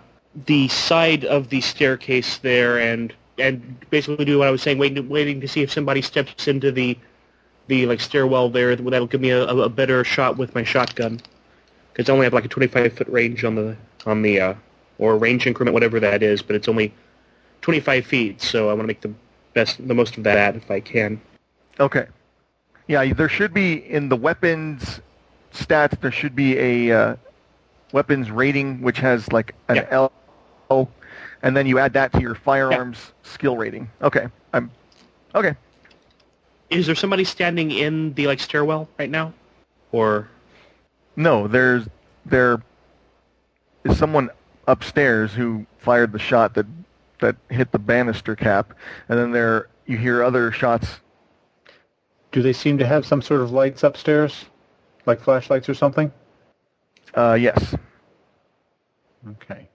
the 0.47 0.69
side 0.69 1.25
of 1.25 1.49
the 1.49 1.61
staircase 1.61 2.39
there, 2.39 2.79
and 2.79 3.15
and 3.39 3.79
basically 3.91 4.25
do 4.25 4.39
what 4.39 4.49
I 4.49 4.51
was 4.51 4.63
saying, 4.63 4.79
waiting 4.79 5.09
waiting 5.09 5.41
to 5.41 5.49
see 5.49 5.63
if 5.63 5.71
somebody 5.71 6.03
steps 6.03 6.49
into 6.49 6.73
the 6.73 6.99
the 7.67 7.87
like 7.87 8.01
stairwell 8.01 8.51
there. 8.51 8.75
That'll 8.77 9.07
give 9.07 9.21
me 9.21 9.31
a, 9.31 9.47
a 9.47 9.69
better 9.69 10.05
shot 10.05 10.37
with 10.37 10.55
my 10.55 10.65
shotgun 10.65 11.21
because 11.93 12.09
I 12.09 12.13
only 12.13 12.25
have 12.25 12.33
like 12.33 12.45
a 12.45 12.49
25 12.49 12.93
foot 12.93 13.09
range 13.09 13.45
on 13.45 13.55
the 13.55 13.77
on 14.07 14.23
the 14.23 14.41
uh, 14.41 14.55
or 14.99 15.17
range 15.17 15.47
increment, 15.47 15.75
whatever 15.75 16.01
that 16.01 16.23
is, 16.23 16.43
but 16.43 16.57
it's 16.57 16.69
only 16.69 16.93
25 17.63 18.07
feet. 18.07 18.41
So 18.41 18.69
I 18.71 18.73
want 18.73 18.83
to 18.83 18.87
make 18.87 19.01
the 19.01 19.13
best 19.55 19.87
the 19.87 19.95
most 19.95 20.17
of 20.17 20.25
that 20.25 20.57
if 20.57 20.71
I 20.71 20.81
can. 20.81 21.21
Okay. 21.81 22.07
Yeah, 22.87 23.13
there 23.13 23.29
should 23.29 23.53
be 23.53 23.75
in 23.75 24.09
the 24.09 24.17
weapons 24.17 25.01
stats. 25.53 25.99
There 26.01 26.13
should 26.13 26.35
be 26.35 26.59
a 26.59 26.99
uh, 26.99 27.17
weapons 27.93 28.31
rating 28.31 28.81
which 28.81 28.99
has 28.99 29.31
like 29.33 29.55
an 29.69 29.77
Yeah. 29.77 29.87
L, 29.91 30.13
and 30.71 31.57
then 31.57 31.67
you 31.67 31.79
add 31.79 31.93
that 31.95 32.13
to 32.13 32.21
your 32.21 32.35
firearms 32.35 33.13
skill 33.23 33.57
rating. 33.57 33.89
Okay. 34.03 34.27
I'm 34.53 34.71
okay. 35.35 35.55
Is 36.71 36.87
there 36.87 36.95
somebody 36.95 37.25
standing 37.25 37.71
in 37.71 38.13
the 38.15 38.27
like 38.27 38.41
stairwell 38.41 38.89
right 38.99 39.11
now, 39.11 39.33
or 39.93 40.29
No, 41.17 41.47
there's 41.49 41.87
there 42.27 42.63
is 43.85 43.99
someone 43.99 44.31
upstairs 44.67 45.33
who 45.33 45.65
fired 45.79 46.13
the 46.13 46.19
shot 46.19 46.55
that 46.55 46.67
that 47.21 47.37
hit 47.49 47.73
the 47.73 47.79
banister 47.79 48.37
cap, 48.37 48.75
and 49.09 49.19
then 49.19 49.33
there 49.33 49.69
you 49.87 49.97
hear 49.97 50.23
other 50.23 50.53
shots. 50.53 51.01
Do 52.31 52.43
they 52.43 52.53
seem 52.53 52.77
to 52.79 52.87
have 52.87 53.07
some 53.07 53.23
sort 53.23 53.41
of 53.41 53.53
lights 53.53 53.83
upstairs, 53.83 54.45
like 55.07 55.21
flashlights 55.21 55.69
or 55.69 55.75
something? 55.75 56.13
Uh, 57.15 57.39
yes. 57.41 57.75
Okay. 59.31 59.69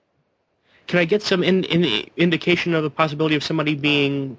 Can 0.93 0.99
I 0.99 1.05
get 1.05 1.23
some 1.23 1.41
in, 1.41 1.63
in, 1.63 2.07
indication 2.17 2.75
of 2.75 2.83
the 2.83 2.89
possibility 2.91 3.33
of 3.33 3.43
somebody 3.43 3.73
being 3.73 4.37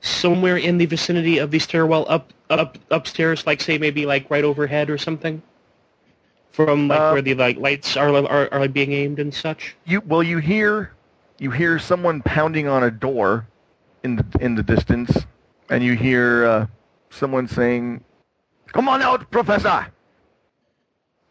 somewhere 0.00 0.56
in 0.56 0.78
the 0.78 0.86
vicinity 0.86 1.36
of 1.36 1.50
the 1.50 1.58
stairwell 1.58 2.06
up 2.08 2.32
up 2.48 2.78
upstairs, 2.90 3.46
like 3.46 3.60
say 3.60 3.76
maybe 3.76 4.06
like 4.06 4.30
right 4.30 4.44
overhead 4.44 4.88
or 4.88 4.96
something, 4.96 5.42
from 6.52 6.88
like 6.88 6.98
Uh, 6.98 7.10
where 7.10 7.20
the 7.20 7.34
like 7.34 7.58
lights 7.58 7.98
are 7.98 8.08
are, 8.16 8.48
are 8.50 8.60
like, 8.60 8.72
being 8.72 8.92
aimed 8.92 9.18
and 9.18 9.34
such? 9.34 9.76
You 9.84 10.00
well, 10.06 10.22
you 10.22 10.38
hear 10.38 10.90
you 11.38 11.50
hear 11.50 11.78
someone 11.78 12.22
pounding 12.22 12.66
on 12.66 12.84
a 12.84 12.90
door 12.90 13.46
in 14.04 14.16
the 14.16 14.24
in 14.40 14.54
the 14.54 14.62
distance, 14.62 15.14
and 15.68 15.84
you 15.84 15.96
hear 15.96 16.46
uh, 16.46 16.66
someone 17.10 17.46
saying, 17.46 18.02
"Come 18.72 18.88
on 18.88 19.02
out, 19.02 19.30
Professor." 19.30 19.86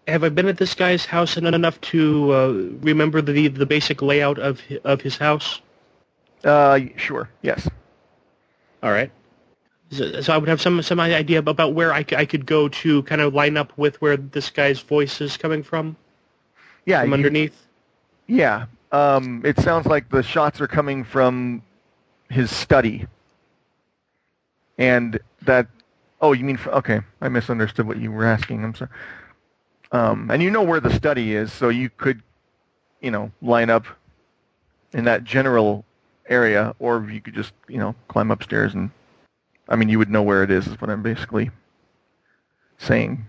Have 0.08 0.24
I 0.24 0.30
been 0.30 0.48
at 0.48 0.58
this 0.58 0.74
guy's 0.74 1.06
house 1.06 1.38
en- 1.38 1.54
enough 1.54 1.80
to 1.82 2.32
uh, 2.34 2.48
remember 2.82 3.22
the 3.22 3.48
the 3.48 3.66
basic 3.66 4.02
layout 4.02 4.38
of 4.40 4.60
hi- 4.68 4.80
of 4.84 5.02
his 5.02 5.18
house? 5.18 5.62
Uh, 6.44 6.80
sure. 6.98 7.30
Yes. 7.42 7.68
All 8.82 8.92
right. 8.92 9.12
So, 9.92 10.22
so 10.22 10.34
I 10.34 10.38
would 10.38 10.50
have 10.50 10.60
some 10.62 10.82
some 10.82 11.00
idea 11.00 11.40
about 11.40 11.74
where 11.74 11.94
I, 11.94 12.06
I 12.18 12.26
could 12.26 12.46
go 12.46 12.68
to 12.68 13.04
kind 13.04 13.22
of 13.22 13.34
line 13.34 13.56
up 13.56 13.72
with 13.78 14.02
where 14.02 14.18
this 14.18 14.50
guy's 14.50 14.82
voice 14.82 15.22
is 15.22 15.38
coming 15.38 15.64
from 15.64 15.96
Yeah. 16.86 17.02
from 17.02 17.10
you- 17.10 17.14
underneath. 17.16 17.68
Yeah. 18.28 18.66
Um, 18.92 19.42
it 19.46 19.58
sounds 19.60 19.86
like 19.88 20.10
the 20.10 20.22
shots 20.22 20.60
are 20.62 20.68
coming 20.68 21.04
from 21.04 21.62
his 22.30 22.52
study. 22.56 23.08
And 24.78 25.20
that, 25.44 25.68
oh, 26.22 26.34
you 26.34 26.44
mean, 26.44 26.60
okay, 26.68 27.02
I 27.22 27.30
misunderstood 27.30 27.88
what 27.88 27.98
you 27.98 28.12
were 28.12 28.26
asking. 28.26 28.64
I'm 28.64 28.76
sorry. 28.76 28.92
Um, 29.94 30.32
and 30.32 30.42
you 30.42 30.50
know 30.50 30.64
where 30.64 30.80
the 30.80 30.92
study 30.92 31.36
is, 31.36 31.54
so 31.54 31.70
you 31.70 31.90
could, 31.90 32.24
you 33.00 33.12
know, 33.12 33.32
line 33.44 33.70
up 33.70 33.86
in 34.92 35.06
that 35.06 35.24
general 35.24 35.86
area, 36.28 36.76
or 36.80 37.08
you 37.10 37.22
could 37.22 37.36
just, 37.36 37.54
you 37.68 37.78
know, 37.78 37.94
climb 38.08 38.32
upstairs 38.32 38.74
and, 38.74 38.90
I 39.70 39.76
mean, 39.76 39.90
you 39.90 40.00
would 40.00 40.10
know 40.10 40.24
where 40.24 40.42
it 40.44 40.50
is, 40.50 40.66
is 40.66 40.82
what 40.82 40.90
I'm 40.90 41.04
basically 41.04 41.52
saying. 42.80 43.24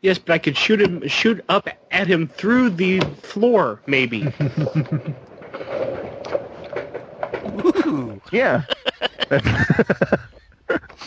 Yes, 0.00 0.18
but 0.18 0.32
I 0.34 0.38
could 0.38 0.56
shoot 0.56 0.80
him 0.80 1.06
shoot 1.08 1.44
up 1.48 1.68
at 1.90 2.06
him 2.06 2.28
through 2.28 2.70
the 2.70 3.00
floor, 3.22 3.80
maybe. 3.86 4.32
Yeah. 8.32 8.64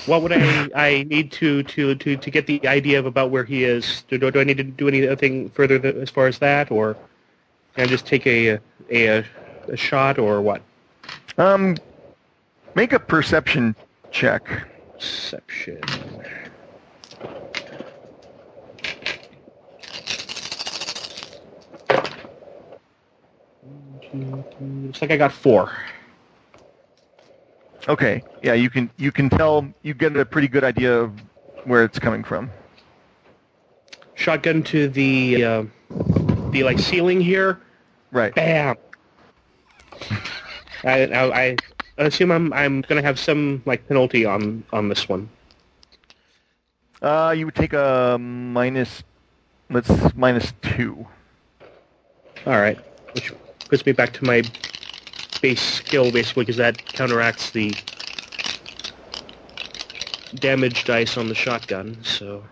what 0.05 0.21
would 0.21 0.31
I 0.33 0.69
I 0.75 1.03
need 1.09 1.31
to, 1.33 1.63
to, 1.63 1.95
to, 1.95 2.17
to 2.17 2.31
get 2.31 2.47
the 2.47 2.65
idea 2.67 2.99
of 2.99 3.05
about 3.05 3.31
where 3.31 3.43
he 3.43 3.63
is? 3.63 4.03
Do, 4.07 4.17
do, 4.17 4.31
do 4.31 4.39
I 4.39 4.43
need 4.43 4.57
to 4.57 4.63
do 4.63 4.87
anything 4.87 5.49
further 5.49 5.79
th- 5.79 5.95
as 5.95 6.09
far 6.09 6.27
as 6.27 6.39
that, 6.39 6.71
or 6.71 6.95
can 7.75 7.83
I 7.83 7.87
just 7.87 8.05
take 8.05 8.25
a 8.27 8.59
a, 8.91 9.23
a 9.67 9.77
shot, 9.77 10.17
or 10.17 10.41
what? 10.41 10.61
um, 11.37 11.75
make 12.75 12.93
a 12.93 12.99
perception 12.99 13.75
check. 14.11 14.67
Perception. 14.97 15.81
Looks 24.59 25.01
like 25.01 25.11
I 25.11 25.17
got 25.17 25.31
four. 25.31 25.71
Okay. 27.87 28.23
Yeah, 28.43 28.53
you 28.53 28.69
can 28.69 28.89
you 28.97 29.11
can 29.11 29.29
tell 29.29 29.67
you 29.81 29.93
get 29.93 30.15
a 30.15 30.25
pretty 30.25 30.47
good 30.47 30.63
idea 30.63 30.93
of 30.93 31.13
where 31.65 31.83
it's 31.83 31.99
coming 31.99 32.23
from. 32.23 32.49
Shotgun 34.15 34.63
to 34.63 34.89
the 34.89 35.43
uh, 35.43 35.63
the 36.51 36.63
like 36.63 36.79
ceiling 36.79 37.21
here. 37.21 37.59
Right. 38.11 38.33
Bam. 38.35 38.75
I, 40.83 41.03
I, 41.05 41.31
I 41.33 41.57
assume 41.97 42.31
I'm 42.31 42.51
I'm 42.53 42.81
gonna 42.81 43.01
have 43.01 43.19
some 43.19 43.61
like 43.65 43.87
penalty 43.87 44.25
on 44.25 44.63
on 44.71 44.89
this 44.89 45.07
one. 45.07 45.29
Uh, 47.01 47.33
you 47.37 47.45
would 47.45 47.55
take 47.55 47.73
a 47.73 48.17
minus. 48.19 49.03
Let's 49.69 49.91
minus 50.15 50.53
two. 50.61 51.05
All 52.45 52.59
right, 52.59 52.77
which 53.13 53.31
puts 53.69 53.85
me 53.85 53.91
back 53.91 54.13
to 54.13 54.25
my 54.25 54.41
base 55.41 55.61
skill 55.61 56.11
basically 56.11 56.43
because 56.43 56.57
that 56.57 56.77
counteracts 56.85 57.51
the 57.51 57.73
damage 60.35 60.85
dice 60.85 61.17
on 61.17 61.29
the 61.29 61.35
shotgun. 61.35 61.97
So 62.03 62.43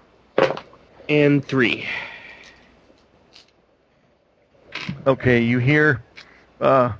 and 1.09 1.43
three. 1.43 1.85
Okay. 5.05 5.41
You 5.41 5.59
hear. 5.59 6.03
Uh. 6.59 6.93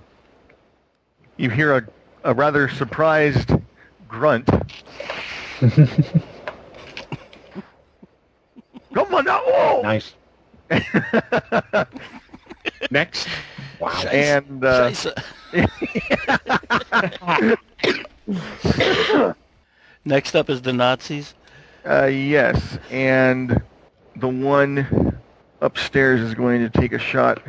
You 1.38 1.49
hear 1.49 1.77
a 1.77 1.88
a 2.23 2.33
rather 2.33 2.67
surprised 2.67 3.51
grunt. 4.07 4.47
Come 8.93 9.13
on 9.13 9.25
now! 9.25 9.41
Whoa! 9.45 9.81
Nice. 9.81 10.13
Next. 12.91 13.28
Wow. 13.80 13.89
And 14.11 14.63
uh, 14.63 14.91
Scheiße. 14.91 15.23
Next 20.05 20.36
up 20.36 20.49
is 20.49 20.61
the 20.61 20.73
Nazis. 20.73 21.34
uh, 21.86 22.05
yes, 22.05 22.78
and 22.89 23.61
the 24.15 24.28
one 24.28 25.17
upstairs 25.61 26.21
is 26.21 26.34
going 26.34 26.59
to 26.61 26.69
take 26.69 26.93
a 26.93 26.99
shot 26.99 27.41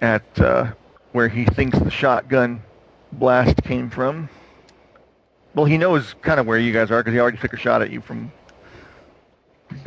at 0.00 0.24
uh, 0.40 0.72
where 1.12 1.28
he 1.28 1.44
thinks 1.44 1.78
the 1.78 1.90
shotgun 1.90 2.62
blast 3.12 3.62
came 3.62 3.90
from. 3.90 4.28
Well, 5.54 5.66
he 5.66 5.78
knows 5.78 6.14
kind 6.22 6.40
of 6.40 6.46
where 6.46 6.58
you 6.58 6.72
guys 6.72 6.90
are 6.90 7.00
because 7.02 7.14
he 7.14 7.20
already 7.20 7.38
took 7.38 7.52
a 7.52 7.56
shot 7.56 7.82
at 7.82 7.90
you 7.90 8.00
from. 8.00 8.32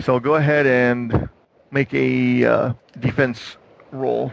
So 0.01 0.19
go 0.19 0.35
ahead 0.35 0.65
and 0.65 1.29
make 1.71 1.93
a 1.93 2.45
uh, 2.45 2.73
defense 2.99 3.57
roll. 3.91 4.31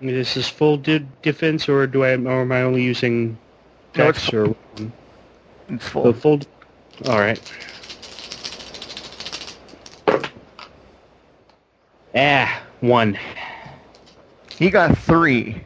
This 0.00 0.36
is 0.36 0.48
full 0.48 0.76
de- 0.76 1.06
defense, 1.22 1.68
or 1.68 1.86
do 1.86 2.04
I? 2.04 2.14
Or 2.14 2.42
am 2.42 2.52
I 2.52 2.62
only 2.62 2.82
using 2.82 3.36
No, 3.96 4.08
it's 4.08 4.20
dex 4.20 4.32
or 4.32 4.54
It's 5.68 5.84
the 5.84 5.90
full. 5.90 6.12
full? 6.12 6.40
All 7.06 7.18
right. 7.18 7.40
Ah, 12.14 12.62
one. 12.80 13.18
He 14.58 14.70
got 14.70 14.96
three. 14.98 15.62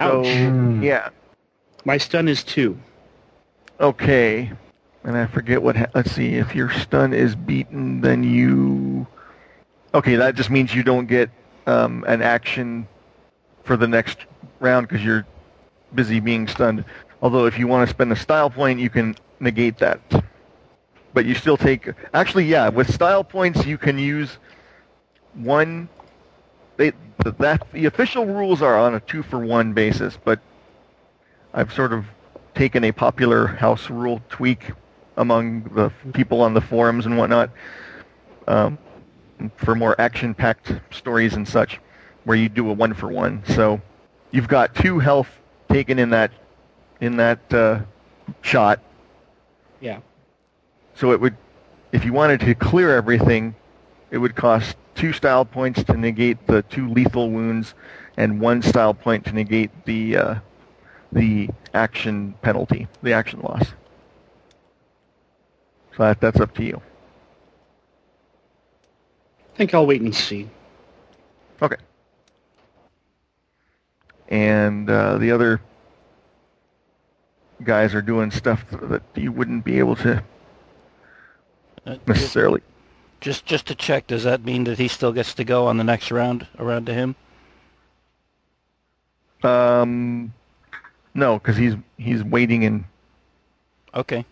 So 0.00 0.20
Ouch. 0.20 0.24
Mm. 0.24 0.82
yeah, 0.82 1.08
My 1.84 1.98
stun 1.98 2.28
is 2.28 2.42
two. 2.42 2.78
okay. 3.80 4.52
And 5.04 5.16
I 5.16 5.26
forget 5.26 5.62
what. 5.62 5.76
Ha- 5.76 5.86
let's 5.94 6.10
see. 6.12 6.34
If 6.34 6.54
your 6.54 6.70
stun 6.70 7.12
is 7.14 7.34
beaten, 7.34 8.00
then 8.00 8.22
you. 8.24 9.06
Okay, 9.94 10.16
that 10.16 10.34
just 10.34 10.50
means 10.50 10.74
you 10.74 10.82
don't 10.82 11.06
get 11.06 11.30
um, 11.68 12.04
an 12.08 12.22
action 12.22 12.88
for 13.62 13.76
the 13.76 13.86
next 13.86 14.18
round 14.58 14.88
because 14.88 15.04
you're 15.04 15.26
busy 15.94 16.18
being 16.18 16.48
stunned. 16.48 16.84
Although 17.20 17.46
if 17.46 17.58
you 17.58 17.66
want 17.66 17.88
to 17.88 17.94
spend 17.94 18.10
a 18.10 18.16
style 18.16 18.50
point, 18.50 18.80
you 18.80 18.88
can 18.90 19.14
negate 19.38 19.78
that. 19.78 20.00
But 21.12 21.26
you 21.26 21.34
still 21.34 21.56
take. 21.56 21.90
Actually, 22.14 22.46
yeah, 22.46 22.68
with 22.68 22.92
style 22.92 23.22
points, 23.22 23.66
you 23.66 23.76
can 23.76 23.98
use 23.98 24.38
one. 25.34 25.88
They 26.76 26.92
th- 27.22 27.36
that 27.38 27.66
the 27.72 27.86
official 27.86 28.24
rules 28.24 28.62
are 28.62 28.78
on 28.78 28.94
a 28.94 29.00
two 29.00 29.22
for 29.22 29.38
one 29.38 29.72
basis, 29.72 30.18
but 30.22 30.40
I've 31.52 31.72
sort 31.72 31.92
of 31.92 32.06
taken 32.54 32.84
a 32.84 32.92
popular 32.92 33.46
house 33.46 33.90
rule 33.90 34.22
tweak 34.28 34.72
among 35.16 35.64
the 35.74 35.90
people 36.12 36.40
on 36.40 36.54
the 36.54 36.60
forums 36.60 37.06
and 37.06 37.18
whatnot 37.18 37.50
um, 38.46 38.78
for 39.56 39.74
more 39.74 40.00
action-packed 40.00 40.72
stories 40.90 41.34
and 41.34 41.46
such, 41.46 41.80
where 42.24 42.36
you 42.36 42.48
do 42.48 42.68
a 42.70 42.72
one 42.72 42.94
for 42.94 43.08
one. 43.08 43.42
So 43.46 43.80
you've 44.30 44.48
got 44.48 44.74
two 44.74 44.98
health 44.98 45.28
taken 45.68 45.98
in 45.98 46.10
that 46.10 46.30
in 47.00 47.16
that 47.16 47.54
uh, 47.54 47.80
shot. 48.42 48.80
Yeah. 49.80 50.00
So 50.94 51.12
it 51.12 51.20
would, 51.20 51.36
if 51.92 52.04
you 52.04 52.12
wanted 52.12 52.40
to 52.40 52.54
clear 52.54 52.96
everything, 52.96 53.54
it 54.10 54.18
would 54.18 54.34
cost 54.34 54.76
two 54.94 55.12
style 55.12 55.44
points 55.44 55.84
to 55.84 55.96
negate 55.96 56.44
the 56.46 56.62
two 56.62 56.88
lethal 56.88 57.30
wounds, 57.30 57.74
and 58.16 58.40
one 58.40 58.62
style 58.62 58.94
point 58.94 59.24
to 59.26 59.32
negate 59.32 59.70
the 59.84 60.16
uh, 60.16 60.34
the 61.12 61.48
action 61.72 62.34
penalty, 62.42 62.88
the 63.02 63.12
action 63.12 63.40
loss. 63.40 63.66
So 65.96 66.02
that, 66.02 66.20
that's 66.20 66.40
up 66.40 66.54
to 66.56 66.64
you. 66.64 66.82
I 69.58 69.60
think 69.60 69.74
I'll 69.74 69.86
wait 69.86 70.02
and 70.02 70.14
see. 70.14 70.48
Okay. 71.60 71.74
And 74.28 74.88
uh, 74.88 75.18
the 75.18 75.32
other 75.32 75.60
guys 77.64 77.92
are 77.92 78.02
doing 78.02 78.30
stuff 78.30 78.64
that 78.70 79.02
you 79.16 79.32
wouldn't 79.32 79.64
be 79.64 79.80
able 79.80 79.96
to 79.96 80.22
Uh, 81.84 81.96
necessarily. 82.06 82.62
just 83.20 83.44
just 83.46 83.66
to 83.66 83.74
check, 83.74 84.06
does 84.06 84.22
that 84.22 84.44
mean 84.44 84.62
that 84.64 84.78
he 84.78 84.86
still 84.86 85.12
gets 85.12 85.34
to 85.34 85.44
go 85.44 85.66
on 85.66 85.76
the 85.76 85.82
next 85.84 86.12
round 86.12 86.46
around 86.58 86.86
to 86.86 86.94
him? 86.94 87.16
Um, 89.42 90.32
no, 91.14 91.38
because 91.38 91.56
he's 91.56 91.74
he's 91.96 92.22
waiting 92.22 92.64
and 92.64 92.84
Okay. 93.94 94.24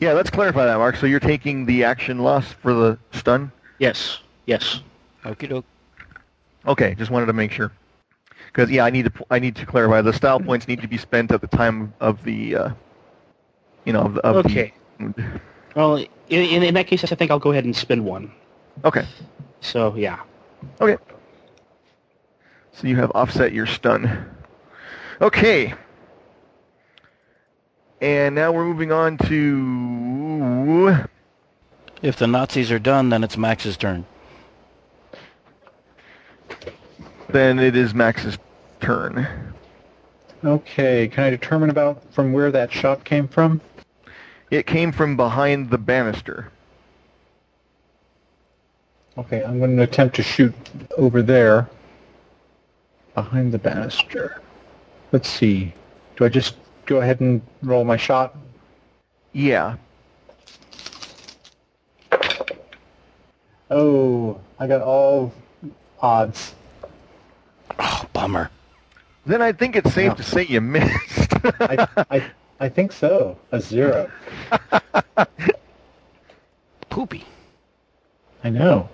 Yeah, 0.00 0.12
let's 0.12 0.30
clarify 0.30 0.64
that, 0.66 0.78
Mark. 0.78 0.96
So 0.96 1.06
you're 1.06 1.20
taking 1.20 1.66
the 1.66 1.84
action 1.84 2.18
loss 2.20 2.52
for 2.52 2.72
the 2.72 2.98
stun? 3.12 3.52
Yes. 3.78 4.20
Yes. 4.46 4.80
Okie 5.24 5.48
doke. 5.48 5.64
Okay, 6.66 6.94
just 6.94 7.10
wanted 7.10 7.26
to 7.26 7.32
make 7.32 7.52
sure. 7.52 7.70
Because 8.46 8.70
yeah, 8.70 8.84
I 8.84 8.90
need 8.90 9.04
to 9.04 9.12
I 9.30 9.38
need 9.38 9.54
to 9.56 9.66
clarify 9.66 10.00
the 10.00 10.12
style 10.12 10.40
points 10.40 10.66
need 10.66 10.80
to 10.80 10.88
be 10.88 10.96
spent 10.96 11.30
at 11.32 11.40
the 11.40 11.46
time 11.46 11.92
of 12.00 12.22
the, 12.24 12.56
uh, 12.56 12.70
you 13.84 13.92
know, 13.92 14.00
of, 14.02 14.14
the- 14.14 14.26
of 14.26 14.36
Okay. 14.46 14.72
the. 14.98 15.14
Well, 15.76 15.96
in, 15.96 16.06
in 16.28 16.62
in 16.62 16.74
that 16.74 16.86
case, 16.86 17.04
I 17.04 17.14
think 17.14 17.30
I'll 17.30 17.38
go 17.38 17.52
ahead 17.52 17.64
and 17.64 17.76
spend 17.76 18.04
one. 18.04 18.32
Okay, 18.84 19.06
So 19.60 19.94
yeah. 19.94 20.20
okay. 20.80 20.96
So 22.72 22.86
you 22.88 22.96
have 22.96 23.12
offset 23.14 23.52
your 23.52 23.66
stun. 23.66 24.26
Okay. 25.20 25.74
And 28.00 28.34
now 28.34 28.50
we're 28.50 28.64
moving 28.64 28.92
on 28.92 29.18
to 29.18 31.04
If 32.02 32.16
the 32.16 32.26
Nazis 32.26 32.72
are 32.72 32.78
done, 32.78 33.10
then 33.10 33.22
it's 33.22 33.36
Max's 33.36 33.76
turn. 33.76 34.06
then 37.32 37.58
it 37.58 37.76
is 37.76 37.94
Max's 37.94 38.38
turn. 38.80 39.28
Okay, 40.44 41.08
can 41.08 41.24
I 41.24 41.30
determine 41.30 41.70
about 41.70 42.02
from 42.12 42.32
where 42.32 42.50
that 42.50 42.72
shot 42.72 43.04
came 43.04 43.28
from? 43.28 43.60
It 44.50 44.66
came 44.66 44.90
from 44.90 45.16
behind 45.16 45.70
the 45.70 45.78
banister. 45.78 46.50
Okay, 49.18 49.44
I'm 49.44 49.58
going 49.58 49.76
to 49.76 49.82
attempt 49.82 50.16
to 50.16 50.22
shoot 50.22 50.54
over 50.96 51.20
there, 51.22 51.68
behind 53.14 53.52
the 53.52 53.58
banister. 53.58 54.40
Let's 55.12 55.28
see. 55.28 55.74
Do 56.16 56.24
I 56.24 56.28
just 56.28 56.56
go 56.90 57.00
ahead 57.00 57.20
and 57.20 57.40
roll 57.62 57.84
my 57.84 57.96
shot? 57.96 58.36
Yeah. 59.32 59.76
Oh, 63.70 64.40
I 64.58 64.66
got 64.66 64.82
all 64.82 65.32
odds. 66.02 66.52
Oh, 67.78 68.04
bummer. 68.12 68.50
Then 69.24 69.40
I 69.40 69.52
think 69.52 69.76
it's 69.76 69.94
safe 69.94 70.08
Yeah. 70.08 70.14
to 70.14 70.22
say 70.24 70.46
you 70.46 70.60
missed. 70.60 71.32
I, 71.60 71.86
I, 72.10 72.30
I 72.58 72.68
think 72.68 72.90
so. 72.90 73.38
A 73.52 73.60
zero. 73.60 74.10
Poopy. 76.90 77.24
I 78.42 78.50
know. 78.50 78.88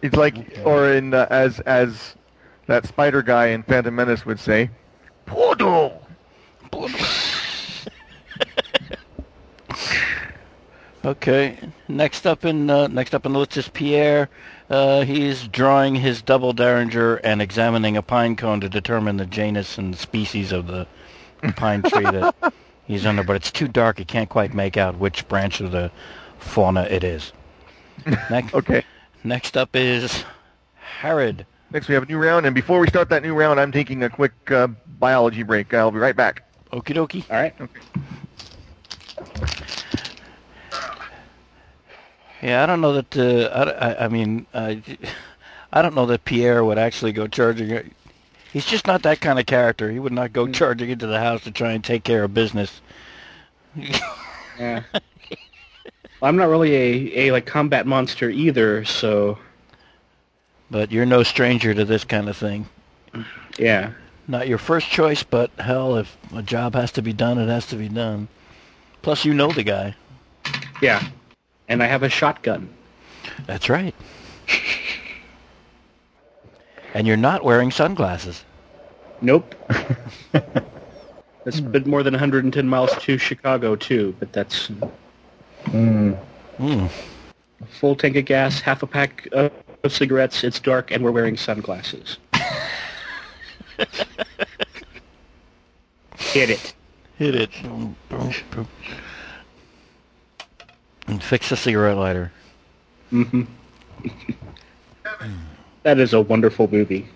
it's 0.00 0.16
like, 0.16 0.38
Okay. 0.38 0.62
or 0.64 0.90
in 0.92 1.12
uh, 1.12 1.26
as 1.28 1.60
as 1.60 2.14
that 2.66 2.86
spider 2.86 3.20
guy 3.22 3.48
in 3.48 3.62
Phantom 3.62 3.94
Menace 3.94 4.24
would 4.24 4.40
say, 4.40 4.70
Poodle. 5.28 6.02
Okay. 11.04 11.58
Next 11.86 12.26
up 12.26 12.44
in 12.44 12.68
uh, 12.68 12.88
next 12.88 13.14
up 13.14 13.24
in 13.24 13.32
the 13.32 13.38
list 13.38 13.56
is 13.56 13.68
Pierre. 13.68 14.28
Uh, 14.68 15.02
he's 15.02 15.46
drawing 15.48 15.94
his 15.94 16.20
double 16.22 16.52
derringer 16.52 17.16
and 17.16 17.40
examining 17.40 17.96
a 17.96 18.02
pine 18.02 18.36
cone 18.36 18.60
to 18.60 18.68
determine 18.68 19.16
the 19.16 19.26
genus 19.26 19.78
and 19.78 19.96
species 19.96 20.52
of 20.52 20.66
the 20.66 20.86
pine 21.56 21.82
tree 21.82 22.02
that 22.04 22.52
he's 22.86 23.06
under. 23.06 23.22
But 23.22 23.36
it's 23.36 23.50
too 23.52 23.68
dark; 23.68 23.98
he 23.98 24.04
can't 24.04 24.28
quite 24.28 24.52
make 24.54 24.76
out 24.76 24.98
which 24.98 25.26
branch 25.28 25.60
of 25.60 25.70
the 25.70 25.90
fauna 26.38 26.82
it 26.84 27.04
is. 27.04 27.32
Next, 28.30 28.54
Okay. 28.54 28.82
next 29.24 29.56
up 29.56 29.74
is 29.74 30.24
Herod. 30.74 31.46
Next 31.70 31.88
we 31.88 31.94
have 31.94 32.04
a 32.04 32.06
new 32.06 32.16
round, 32.16 32.46
and 32.46 32.54
before 32.54 32.80
we 32.80 32.88
start 32.88 33.10
that 33.10 33.22
new 33.22 33.34
round, 33.34 33.60
I'm 33.60 33.72
taking 33.72 34.02
a 34.02 34.08
quick 34.08 34.32
uh, 34.50 34.68
biology 34.98 35.42
break. 35.42 35.74
I'll 35.74 35.90
be 35.90 35.98
right 35.98 36.16
back. 36.16 36.42
Okie 36.72 36.94
dokie. 36.94 37.24
All 37.30 37.36
right. 37.36 37.54
Yeah, 42.42 42.62
I 42.62 42.66
don't 42.66 42.80
know 42.80 42.94
that. 42.94 43.16
Uh, 43.16 43.48
I, 43.52 43.90
I, 43.90 44.04
I 44.04 44.08
mean, 44.08 44.46
uh, 44.54 44.76
I 45.72 45.82
don't 45.82 45.94
know 45.94 46.06
that 46.06 46.24
Pierre 46.24 46.64
would 46.64 46.78
actually 46.78 47.12
go 47.12 47.26
charging. 47.26 47.94
He's 48.52 48.64
just 48.64 48.86
not 48.86 49.02
that 49.02 49.20
kind 49.20 49.38
of 49.38 49.44
character. 49.44 49.90
He 49.90 49.98
would 49.98 50.12
not 50.12 50.32
go 50.32 50.46
charging 50.48 50.88
into 50.88 51.06
the 51.06 51.20
house 51.20 51.42
to 51.44 51.50
try 51.50 51.72
and 51.72 51.84
take 51.84 52.04
care 52.04 52.24
of 52.24 52.32
business. 52.32 52.80
Yeah. 54.58 54.84
I'm 56.22 56.36
not 56.36 56.48
really 56.48 56.74
a, 56.74 57.26
a 57.26 57.32
like 57.32 57.46
combat 57.46 57.86
monster 57.86 58.30
either, 58.30 58.84
so 58.84 59.38
But 60.70 60.92
you're 60.92 61.06
no 61.06 61.22
stranger 61.22 61.72
to 61.74 61.84
this 61.84 62.04
kind 62.04 62.28
of 62.28 62.36
thing. 62.36 62.66
yeah. 63.58 63.92
Not 64.26 64.48
your 64.48 64.58
first 64.58 64.90
choice, 64.90 65.22
but 65.22 65.50
hell, 65.58 65.96
if 65.96 66.14
a 66.34 66.42
job 66.42 66.74
has 66.74 66.92
to 66.92 67.02
be 67.02 67.14
done, 67.14 67.38
it 67.38 67.48
has 67.48 67.66
to 67.68 67.76
be 67.76 67.88
done. 67.88 68.28
Plus, 69.00 69.24
you 69.24 69.32
know 69.32 69.50
the 69.50 69.62
guy. 69.62 69.94
Yeah. 70.82 71.02
And 71.68 71.82
I 71.82 71.86
have 71.86 72.02
a 72.02 72.08
shotgun. 72.10 72.68
That's 73.46 73.68
right. 73.70 73.94
and 76.94 77.06
you're 77.06 77.16
not 77.16 77.44
wearing 77.44 77.70
sunglasses. 77.70 78.44
Nope. 79.20 79.54
That's 81.44 81.58
a 81.60 81.62
bit 81.62 81.86
more 81.86 82.02
than 82.02 82.12
110 82.12 82.68
miles 82.68 82.92
to 82.98 83.16
Chicago, 83.16 83.74
too, 83.76 84.14
but 84.20 84.32
that's 84.32 84.70
Mm. 85.64 86.16
Hmm. 86.58 86.86
full 87.80 87.96
tank 87.96 88.16
of 88.16 88.24
gas, 88.26 88.60
half 88.60 88.82
a 88.82 88.86
pack 88.86 89.26
of, 89.32 89.50
of 89.84 89.92
cigarettes, 89.92 90.44
it's 90.44 90.60
dark, 90.60 90.90
and 90.90 91.04
we're 91.04 91.10
wearing 91.10 91.36
sunglasses. 91.36 92.18
Hit 96.18 96.50
it. 96.50 96.74
Hit 97.16 97.34
it. 97.34 97.50
And 101.06 101.22
fix 101.22 101.48
the 101.48 101.56
cigarette 101.56 101.96
lighter. 101.96 102.32
Mm-hmm. 103.12 103.42
that 105.82 105.98
is 105.98 106.12
a 106.12 106.20
wonderful 106.20 106.68
movie. 106.68 107.08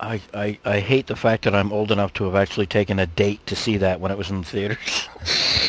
I, 0.00 0.20
I, 0.32 0.58
I 0.64 0.80
hate 0.80 1.06
the 1.06 1.16
fact 1.16 1.44
that 1.44 1.54
I'm 1.54 1.72
old 1.72 1.92
enough 1.92 2.14
to 2.14 2.24
have 2.24 2.34
actually 2.34 2.66
taken 2.66 2.98
a 2.98 3.06
date 3.06 3.46
to 3.46 3.54
see 3.54 3.76
that 3.76 4.00
when 4.00 4.10
it 4.10 4.18
was 4.18 4.30
in 4.30 4.40
the 4.40 4.46
theaters. 4.46 5.08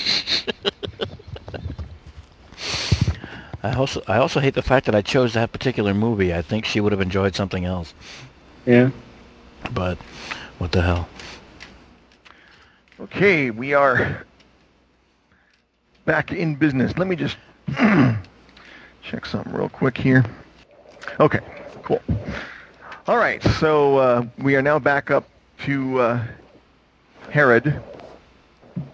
I 3.63 3.73
also 3.73 4.01
I 4.07 4.17
also 4.17 4.39
hate 4.39 4.53
the 4.53 4.61
fact 4.61 4.85
that 4.87 4.95
I 4.95 5.01
chose 5.01 5.33
that 5.33 5.51
particular 5.51 5.93
movie. 5.93 6.33
I 6.33 6.41
think 6.41 6.65
she 6.65 6.79
would 6.79 6.91
have 6.91 7.01
enjoyed 7.01 7.35
something 7.35 7.65
else. 7.65 7.93
Yeah. 8.65 8.89
But 9.73 9.97
what 10.57 10.71
the 10.71 10.81
hell? 10.81 11.07
Okay, 12.99 13.51
we 13.51 13.73
are 13.73 14.25
back 16.05 16.31
in 16.31 16.55
business. 16.55 16.97
Let 16.97 17.07
me 17.07 17.15
just 17.15 17.37
check 19.03 19.25
something 19.25 19.53
real 19.53 19.69
quick 19.69 19.97
here. 19.97 20.23
Okay, 21.19 21.39
cool. 21.83 22.01
All 23.07 23.17
right, 23.17 23.41
so 23.59 23.97
uh, 23.97 24.25
we 24.37 24.55
are 24.55 24.61
now 24.61 24.77
back 24.79 25.09
up 25.09 25.27
to 25.65 25.99
uh, 25.99 26.23
Herod. 27.29 27.81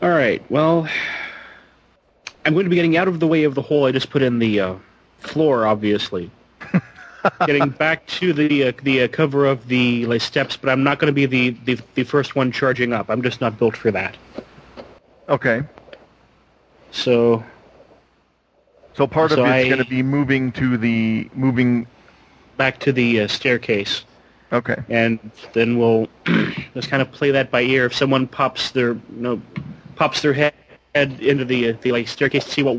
All 0.01 0.09
right. 0.09 0.41
Well, 0.49 0.87
I'm 2.47 2.53
going 2.53 2.63
to 2.65 2.69
be 2.69 2.77
getting 2.77 2.95
out 2.95 3.09
of 3.09 3.19
the 3.19 3.27
way 3.27 3.43
of 3.43 3.55
the 3.55 3.61
hole 3.61 3.85
I 3.85 3.91
just 3.91 4.09
put 4.09 4.21
in 4.21 4.39
the 4.39 4.59
uh, 4.61 4.75
floor, 5.19 5.67
obviously. 5.67 6.31
getting 7.45 7.69
back 7.69 8.07
to 8.07 8.31
the 8.31 8.69
uh, 8.69 8.71
the 8.83 9.01
uh, 9.03 9.07
cover 9.09 9.45
of 9.45 9.67
the 9.67 10.05
like, 10.05 10.21
steps, 10.21 10.55
but 10.55 10.69
I'm 10.69 10.81
not 10.81 10.97
going 10.97 11.07
to 11.07 11.13
be 11.13 11.25
the, 11.25 11.49
the 11.65 11.77
the 11.95 12.03
first 12.03 12.35
one 12.37 12.51
charging 12.53 12.93
up. 12.93 13.09
I'm 13.09 13.21
just 13.21 13.41
not 13.41 13.59
built 13.59 13.75
for 13.75 13.91
that. 13.91 14.15
Okay, 15.27 15.61
So 16.91 17.43
so 18.93 19.07
part 19.07 19.31
So 19.31 19.41
of 19.43 19.47
it's 19.49 19.65
I- 19.65 19.67
going 19.67 19.83
to 19.83 19.89
be 19.89 20.01
moving 20.01 20.53
to 20.53 20.77
the 20.77 21.29
moving. 21.33 21.85
back 22.55 22.79
to 22.79 22.93
the 22.93 23.21
uh, 23.21 23.27
staircase, 23.27 24.05
Okay, 24.53 24.81
and 24.87 25.19
then 25.51 25.77
we'll 25.77 26.07
just 26.73 26.89
kind 26.89 27.01
of 27.01 27.11
play 27.11 27.31
that 27.31 27.51
by 27.51 27.61
ear. 27.61 27.85
If 27.87 27.93
someone 27.93 28.25
pops 28.25 28.71
their 28.71 28.93
you 28.93 29.01
know 29.11 29.41
pops 29.97 30.21
their 30.21 30.33
head 30.33 30.53
into 31.01 31.45
the 31.45 31.69
uh, 31.69 31.73
the 31.81 31.91
like 31.91 32.07
staircase 32.07 32.45
to 32.45 32.51
see 32.51 32.63
what 32.63 32.77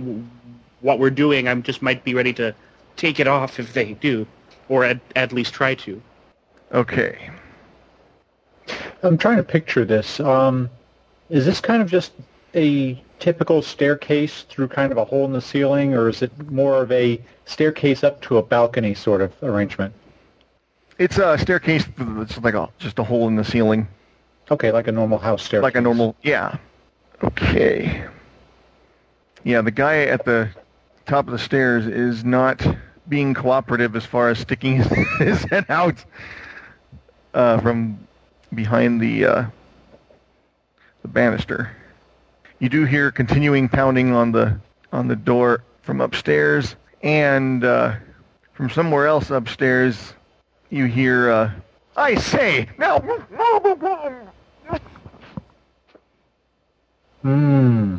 what 0.81 0.99
we're 0.99 1.11
doing, 1.11 1.49
I 1.49 1.55
just 1.57 1.83
might 1.83 2.05
be 2.05 2.15
ready 2.15 2.33
to 2.35 2.55
take 2.97 3.19
it 3.21 3.27
off 3.27 3.59
if 3.59 3.73
they 3.73 3.95
do, 3.95 4.27
or 4.69 4.85
at 4.85 5.01
at 5.17 5.33
least 5.33 5.53
try 5.55 5.75
to. 5.77 6.01
okay. 6.73 7.31
I'm 9.03 9.17
trying 9.17 9.37
to 9.39 9.43
picture 9.45 9.85
this. 9.85 10.21
Um, 10.21 10.69
is 11.31 11.47
this 11.47 11.61
kind 11.61 11.81
of 11.81 11.91
just 11.91 12.13
a 12.55 13.01
typical 13.19 13.63
staircase 13.63 14.43
through 14.49 14.69
kind 14.69 14.91
of 14.93 14.99
a 14.99 15.05
hole 15.05 15.25
in 15.25 15.33
the 15.33 15.41
ceiling, 15.41 15.95
or 15.95 16.09
is 16.09 16.21
it 16.23 16.51
more 16.51 16.83
of 16.83 16.91
a 16.93 17.21
staircase 17.47 18.03
up 18.05 18.21
to 18.23 18.39
a 18.39 18.43
balcony 18.43 18.95
sort 18.95 19.21
of 19.21 19.33
arrangement? 19.43 19.95
It's 20.99 21.17
a 21.19 21.39
staircase. 21.39 21.85
It's 21.99 22.39
like 22.39 22.55
a 22.55 22.69
just 22.79 22.99
a 22.99 23.05
hole 23.05 23.29
in 23.29 23.37
the 23.37 23.45
ceiling, 23.45 23.87
Okay, 24.51 24.73
like 24.73 24.89
a 24.89 24.93
normal 24.93 25.19
house 25.19 25.45
staircase. 25.45 25.63
like 25.65 25.77
a 25.77 25.81
normal. 25.81 26.17
Yeah. 26.23 26.57
Okay. 27.23 28.05
Yeah, 29.45 29.63
the 29.63 29.71
guy 29.71 30.03
at 30.05 30.25
the 30.25 30.51
top 31.07 31.27
of 31.27 31.33
the 31.33 31.39
stairs 31.39 31.87
is 31.87 32.25
not 32.25 32.65
being 33.09 33.35
cooperative 33.35 33.97
as 33.97 34.05
far 34.05 34.29
as 34.29 34.39
sticking 34.39 34.77
his, 35.19 35.43
head 35.45 35.67
out 35.69 36.05
uh, 37.35 37.59
from 37.61 37.99
behind 38.55 39.01
the 39.01 39.25
uh, 39.25 39.47
the 41.03 41.09
banister. 41.09 41.71
You 42.61 42.69
do 42.69 42.85
hear 42.85 43.11
continuing 43.11 43.69
pounding 43.69 44.13
on 44.13 44.33
the 44.33 44.61
on 44.93 45.09
the 45.09 45.17
door 45.17 45.65
from 45.83 46.01
upstairs, 46.01 46.77
and 47.03 47.65
uh, 47.65 47.95
from 48.53 48.71
somewhere 48.71 49.07
else 49.07 49.31
upstairs, 49.31 50.13
you 50.71 50.85
hear, 50.85 51.31
uh, 51.31 51.51
"I 51.97 52.15
say, 52.17 52.69
now." 52.79 53.03
Hmm. 57.23 57.99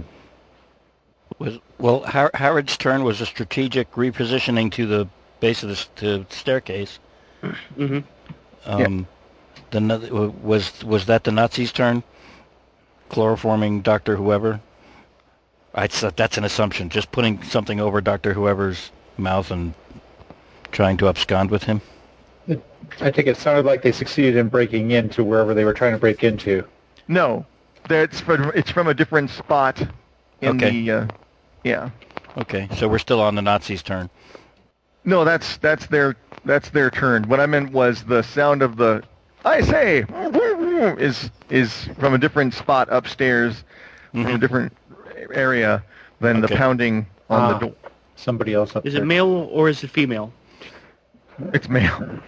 Was 1.40 1.60
well, 1.78 2.02
Har- 2.04 2.32
Herod's 2.34 2.78
turn 2.78 3.04
was 3.04 3.22
a 3.22 3.26
strategic 3.26 3.92
repositioning 3.92 4.72
to 4.74 4.86
the 4.86 5.08
base 5.40 5.64
of 5.64 5.70
the, 5.70 5.76
s- 5.76 5.90
to 5.98 6.20
the 6.20 6.26
staircase. 6.30 7.00
hmm 7.76 8.00
Um, 8.66 9.08
the 9.72 10.32
was 10.42 10.84
was 10.84 11.06
that 11.06 11.24
the 11.24 11.32
Nazis' 11.32 11.72
turn? 11.72 12.04
Chloroforming 13.10 13.82
Doctor 13.84 14.16
Whoever. 14.16 14.60
I'd 15.74 15.92
say 15.94 16.12
that's 16.16 16.38
an 16.38 16.44
assumption. 16.44 16.90
Just 16.90 17.12
putting 17.12 17.42
something 17.44 17.80
over 17.80 18.02
Doctor 18.02 18.34
Whoever's 18.34 18.92
mouth 19.18 19.52
and 19.52 19.74
trying 20.72 20.98
to 20.98 21.08
abscond 21.08 21.52
with 21.52 21.64
him. 21.64 21.82
I 23.02 23.12
think 23.12 23.28
it 23.28 23.38
sounded 23.38 23.66
like 23.66 23.82
they 23.84 23.92
succeeded 23.92 24.36
in 24.36 24.48
breaking 24.50 24.92
into 24.92 25.24
wherever 25.24 25.54
they 25.54 25.64
were 25.66 25.74
trying 25.74 25.92
to 25.94 26.00
break 26.00 26.24
into. 26.24 26.66
No, 27.08 27.46
that's 27.90 28.22
from, 28.22 28.52
it's 28.56 28.72
from 28.72 28.88
a 28.88 28.94
different 28.94 29.30
spot 29.32 29.82
in 30.42 30.56
Okay. 30.56 30.70
the. 30.86 30.92
Uh, 30.92 31.08
yeah. 31.66 31.90
Okay, 32.38 32.70
so 32.78 32.88
we're 32.88 33.00
still 33.00 33.20
on 33.20 33.36
the 33.36 33.42
Nazis' 33.42 33.84
turn. 33.84 34.10
No, 35.04 35.26
that's 35.26 35.58
that's 35.58 35.88
their 35.88 36.16
that's 36.46 36.70
their 36.70 36.90
turn. 36.90 37.24
What 37.28 37.40
I 37.42 37.46
meant 37.48 37.72
was 37.74 38.04
the 38.04 38.22
sound 38.22 38.62
of 38.62 38.78
the 38.78 39.04
I 39.44 39.62
say 39.62 40.06
is 41.00 41.32
is 41.50 41.90
from 42.00 42.14
a 42.14 42.18
different 42.18 42.54
spot 42.54 42.88
upstairs, 42.92 43.64
from 44.12 44.28
a 44.28 44.30
Mhm. 44.30 44.40
different 44.40 44.74
area 45.34 45.84
than 46.22 46.42
the 46.42 46.48
pounding 46.48 47.08
on 47.30 47.42
Ah. 47.42 47.54
the 47.54 47.60
door. 47.60 47.76
Somebody 48.16 48.54
else 48.54 48.76
up 48.76 48.86
Is 48.86 48.94
there. 48.94 49.02
it 49.02 49.06
male 49.06 49.50
or 49.52 49.68
is 49.70 49.84
it 49.84 49.90
female? 49.90 50.32
It's 51.54 51.68
male. 51.70 52.20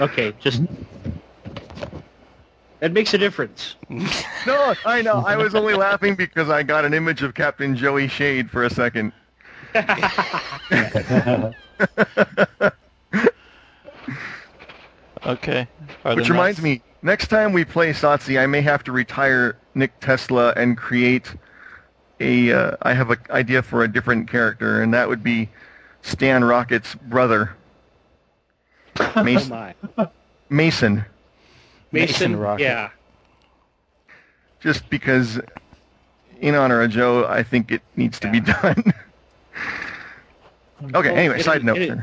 Okay, 0.00 0.32
just 0.40 0.62
that 2.82 2.92
makes 2.92 3.14
a 3.14 3.18
difference. 3.18 3.76
No, 4.44 4.74
I 4.84 5.02
know. 5.02 5.22
I 5.24 5.36
was 5.36 5.54
only 5.54 5.74
laughing 5.74 6.16
because 6.16 6.50
I 6.50 6.64
got 6.64 6.84
an 6.84 6.92
image 6.92 7.22
of 7.22 7.32
Captain 7.32 7.76
Joey 7.76 8.08
Shade 8.08 8.50
for 8.50 8.64
a 8.64 8.70
second. 8.70 9.12
Okay. 15.24 15.68
Are 16.04 16.16
Which 16.16 16.28
reminds 16.28 16.58
Naz- 16.58 16.64
me, 16.64 16.82
next 17.02 17.28
time 17.28 17.52
we 17.52 17.64
play 17.64 17.92
Satsi, 17.92 18.40
I 18.40 18.46
may 18.46 18.60
have 18.62 18.82
to 18.84 18.92
retire 18.92 19.56
Nick 19.74 20.00
Tesla 20.00 20.52
and 20.56 20.76
create 20.76 21.32
a. 22.18 22.52
Uh, 22.52 22.76
I 22.82 22.92
have 22.92 23.10
an 23.10 23.18
idea 23.30 23.62
for 23.62 23.84
a 23.84 23.88
different 23.88 24.28
character, 24.28 24.82
and 24.82 24.92
that 24.92 25.08
would 25.08 25.22
be 25.22 25.48
Stan 26.02 26.42
Rocket's 26.42 26.96
brother, 26.96 27.54
Oh 28.98 29.22
Mason. 30.50 31.04
My, 31.92 32.00
Mason. 32.00 32.32
Mason 32.32 32.36
Rocket. 32.36 32.62
Yeah, 32.62 32.90
Just 34.60 34.88
because, 34.90 35.40
in 36.40 36.54
honor 36.54 36.82
of 36.82 36.90
Joe, 36.90 37.26
I 37.26 37.42
think 37.42 37.70
it 37.72 37.82
needs 37.96 38.18
to 38.20 38.30
be 38.30 38.40
done. 38.40 38.82
okay. 40.82 40.92
Well, 40.92 41.06
Anyway, 41.06 41.38
it- 41.40 41.44
side 41.44 41.64
note. 41.64 41.78
it- 41.78 41.98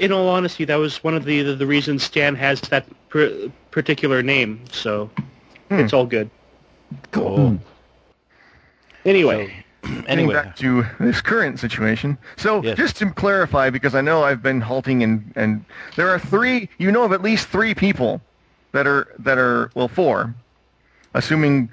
in 0.00 0.10
all 0.10 0.28
honesty, 0.28 0.64
that 0.64 0.74
was 0.74 1.04
one 1.04 1.14
of 1.14 1.24
the 1.24 1.42
the, 1.42 1.54
the 1.54 1.66
reasons 1.66 2.02
Stan 2.02 2.34
has 2.34 2.60
that 2.62 2.84
per, 3.08 3.48
particular 3.70 4.22
name. 4.22 4.60
So 4.72 5.08
Hmm. 5.68 5.78
it's 5.80 5.92
all 5.92 6.06
good. 6.06 6.30
Cool. 7.12 7.58
Anyway, 9.06 9.52
Getting 9.82 10.06
Anyway, 10.08 10.32
back 10.32 10.56
to 10.56 10.82
this 10.98 11.20
current 11.20 11.60
situation. 11.60 12.16
So 12.38 12.62
Yes. 12.62 12.78
just 12.78 12.96
to 12.96 13.10
clarify, 13.10 13.68
because 13.68 13.94
I 13.94 14.00
know 14.00 14.22
I've 14.24 14.42
been 14.42 14.62
halting 14.62 15.02
and, 15.02 15.30
and 15.36 15.62
there 15.96 16.08
are 16.08 16.18
three, 16.18 16.70
you 16.78 16.90
know 16.90 17.04
of 17.04 17.12
at 17.12 17.20
least 17.20 17.48
three 17.48 17.74
people 17.74 18.22
that 18.74 18.86
are, 18.88 19.14
that 19.20 19.38
are, 19.38 19.70
well, 19.74 19.86
four, 19.88 20.34
assuming 21.14 21.70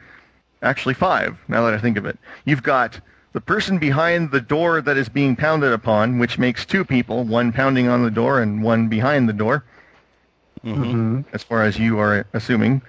actually 0.62 0.94
five, 0.94 1.36
now 1.48 1.66
that 1.66 1.74
I 1.74 1.80
think 1.80 1.98
of 1.98 2.06
it. 2.06 2.18
You've 2.46 2.62
got 2.62 3.02
the 3.34 3.42
person 3.42 3.80
behind 3.80 4.30
the 4.30 4.40
door 4.40 4.82
that 4.82 4.98
is 4.98 5.10
being 5.10 5.36
pounded 5.36 5.74
upon, 5.74 6.20
which 6.20 6.38
makes 6.38 6.64
two 6.64 6.86
people, 6.86 7.24
one 7.24 7.52
pounding 7.52 7.88
on 7.88 8.04
the 8.04 8.12
door 8.12 8.40
and 8.40 8.62
one 8.64 8.88
behind 8.88 9.28
the 9.28 9.34
door, 9.34 9.64
mhm. 10.64 11.26
as 11.34 11.42
far 11.42 11.64
as 11.64 11.80
you 11.80 11.98
are 11.98 12.24
assuming. 12.34 12.84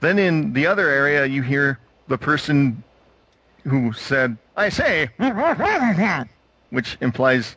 Then 0.00 0.18
in 0.18 0.54
the 0.54 0.66
other 0.66 0.88
area, 0.88 1.26
you 1.26 1.42
hear 1.42 1.78
the 2.08 2.16
person 2.16 2.82
who 3.64 3.92
said, 3.92 4.38
"I 4.56 4.70
say," 4.70 5.10
which 6.70 6.96
implies 7.02 7.56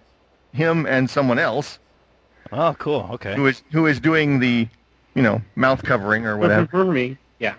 him 0.51 0.86
and 0.86 1.09
someone 1.09 1.39
else 1.39 1.80
Oh, 2.51 2.76
cool. 2.78 3.07
Okay. 3.13 3.36
who 3.36 3.47
is 3.47 3.63
who 3.72 3.86
is 3.86 3.99
doing 4.01 4.39
the, 4.39 4.67
you 5.16 5.22
know, 5.22 5.41
mouth 5.55 5.84
covering 5.84 6.26
or 6.26 6.38
whatever. 6.38 6.68
For 6.68 6.86
me, 6.86 7.18
yeah. 7.39 7.55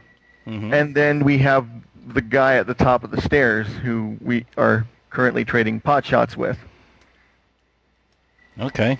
Mhm. 0.47 0.73
And 0.73 0.95
then 0.95 1.25
we 1.25 1.39
have 1.39 1.67
the 2.09 2.21
guy 2.23 2.57
at 2.57 2.67
the 2.67 2.75
top 2.75 3.05
of 3.05 3.11
the 3.11 3.21
stairs 3.21 3.67
who 3.83 4.17
we 4.21 4.45
are 4.57 4.87
currently 5.11 5.45
trading 5.45 5.81
pot 5.81 6.05
shots 6.05 6.37
with. 6.37 6.59
Okay. 8.59 8.99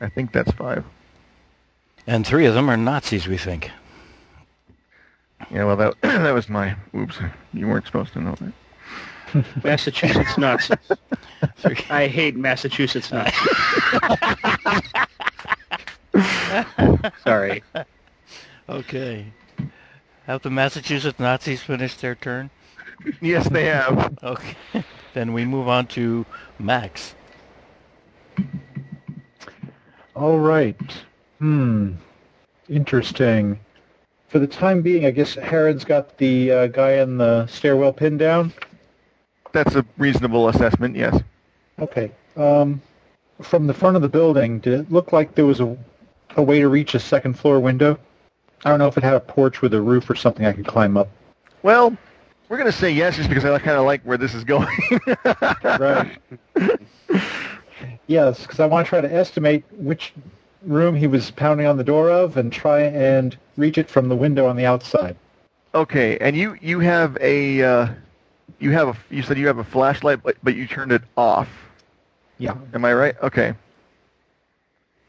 I 0.00 0.08
think 0.08 0.32
that's 0.32 0.50
five. 0.52 0.84
And 2.06 2.26
three 2.26 2.46
of 2.46 2.54
them 2.54 2.68
are 2.68 2.76
Nazis, 2.76 3.26
we 3.26 3.36
think. 3.38 3.70
Yeah, 5.50 5.64
well, 5.64 5.76
that 5.76 5.94
that 6.02 6.32
was 6.32 6.48
my. 6.48 6.76
Oops, 6.94 7.18
you 7.52 7.66
weren't 7.68 7.86
supposed 7.86 8.12
to 8.14 8.20
know 8.20 8.34
that. 8.40 8.52
Massachusetts 9.64 10.38
nuts. 10.38 10.70
I 11.90 12.06
hate 12.06 12.36
Massachusetts 12.36 13.12
nuts. 13.12 13.36
Sorry. 17.24 17.62
Okay. 18.68 19.26
Have 20.26 20.42
the 20.42 20.50
Massachusetts 20.50 21.18
Nazis 21.18 21.62
finished 21.62 22.00
their 22.00 22.14
turn? 22.14 22.50
Yes, 23.20 23.48
they 23.48 23.66
have. 23.66 24.18
Okay. 24.22 24.56
then 25.14 25.32
we 25.32 25.44
move 25.44 25.68
on 25.68 25.86
to 25.88 26.26
Max. 26.58 27.14
All 30.14 30.38
right. 30.38 30.80
Hmm. 31.38 31.92
Interesting. 32.68 33.60
For 34.28 34.38
the 34.38 34.46
time 34.46 34.82
being, 34.82 35.06
I 35.06 35.10
guess 35.10 35.34
Herod's 35.34 35.84
got 35.84 36.18
the 36.18 36.50
uh, 36.50 36.66
guy 36.68 36.94
in 36.94 37.18
the 37.18 37.46
stairwell 37.46 37.92
pinned 37.92 38.18
down. 38.18 38.52
That's 39.52 39.74
a 39.76 39.84
reasonable 39.96 40.48
assessment. 40.48 40.96
Yes. 40.96 41.20
Okay. 41.78 42.10
Um, 42.36 42.82
from 43.42 43.66
the 43.66 43.74
front 43.74 43.96
of 43.96 44.02
the 44.02 44.08
building, 44.08 44.58
did 44.58 44.80
it 44.80 44.92
look 44.92 45.12
like 45.12 45.34
there 45.34 45.46
was 45.46 45.60
a, 45.60 45.76
a 46.36 46.42
way 46.42 46.60
to 46.60 46.68
reach 46.68 46.94
a 46.94 47.00
second 47.00 47.34
floor 47.38 47.58
window? 47.60 47.98
I 48.64 48.70
don't 48.70 48.78
know 48.78 48.86
if 48.88 48.96
it 48.96 49.02
had 49.02 49.14
a 49.14 49.20
porch 49.20 49.60
with 49.62 49.74
a 49.74 49.80
roof 49.80 50.08
or 50.08 50.14
something 50.14 50.46
I 50.46 50.52
could 50.52 50.66
climb 50.66 50.96
up. 50.96 51.08
Well, 51.62 51.96
we're 52.48 52.58
gonna 52.58 52.72
say 52.72 52.90
yes 52.90 53.16
just 53.16 53.28
because 53.28 53.44
I 53.44 53.58
kind 53.58 53.76
of 53.78 53.84
like 53.84 54.02
where 54.02 54.16
this 54.18 54.34
is 54.34 54.44
going. 54.44 54.68
Right. 55.78 56.16
yes, 58.06 58.42
because 58.42 58.60
I 58.60 58.66
want 58.66 58.86
to 58.86 58.88
try 58.88 59.00
to 59.00 59.12
estimate 59.12 59.64
which 59.72 60.12
room 60.62 60.94
he 60.94 61.06
was 61.06 61.30
pounding 61.30 61.66
on 61.66 61.76
the 61.76 61.84
door 61.84 62.10
of 62.10 62.36
and 62.36 62.52
try 62.52 62.80
and 62.82 63.36
reach 63.56 63.78
it 63.78 63.88
from 63.88 64.08
the 64.08 64.16
window 64.16 64.46
on 64.46 64.56
the 64.56 64.64
outside. 64.66 65.16
okay, 65.74 66.16
and 66.18 66.36
you 66.36 66.56
you 66.60 66.80
have 66.80 67.16
a 67.20 67.62
uh, 67.62 67.88
you 68.58 68.70
have 68.72 68.88
a 68.88 68.96
you 69.14 69.22
said 69.22 69.38
you 69.38 69.46
have 69.46 69.58
a 69.58 69.64
flashlight, 69.64 70.22
but 70.22 70.36
but 70.42 70.54
you 70.54 70.66
turned 70.66 70.92
it 70.92 71.02
off. 71.16 71.48
Yeah. 72.38 72.56
Am 72.74 72.84
I 72.84 72.94
right? 72.94 73.16
Okay. 73.22 73.54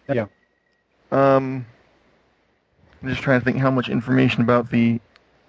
Yeah. 0.10 0.26
Um, 1.12 1.66
I'm 3.02 3.10
just 3.10 3.22
trying 3.22 3.40
to 3.40 3.46
think 3.46 3.58
how 3.58 3.72
much 3.72 3.90
information 3.90 4.42
about 4.42 4.70
the 4.70 5.00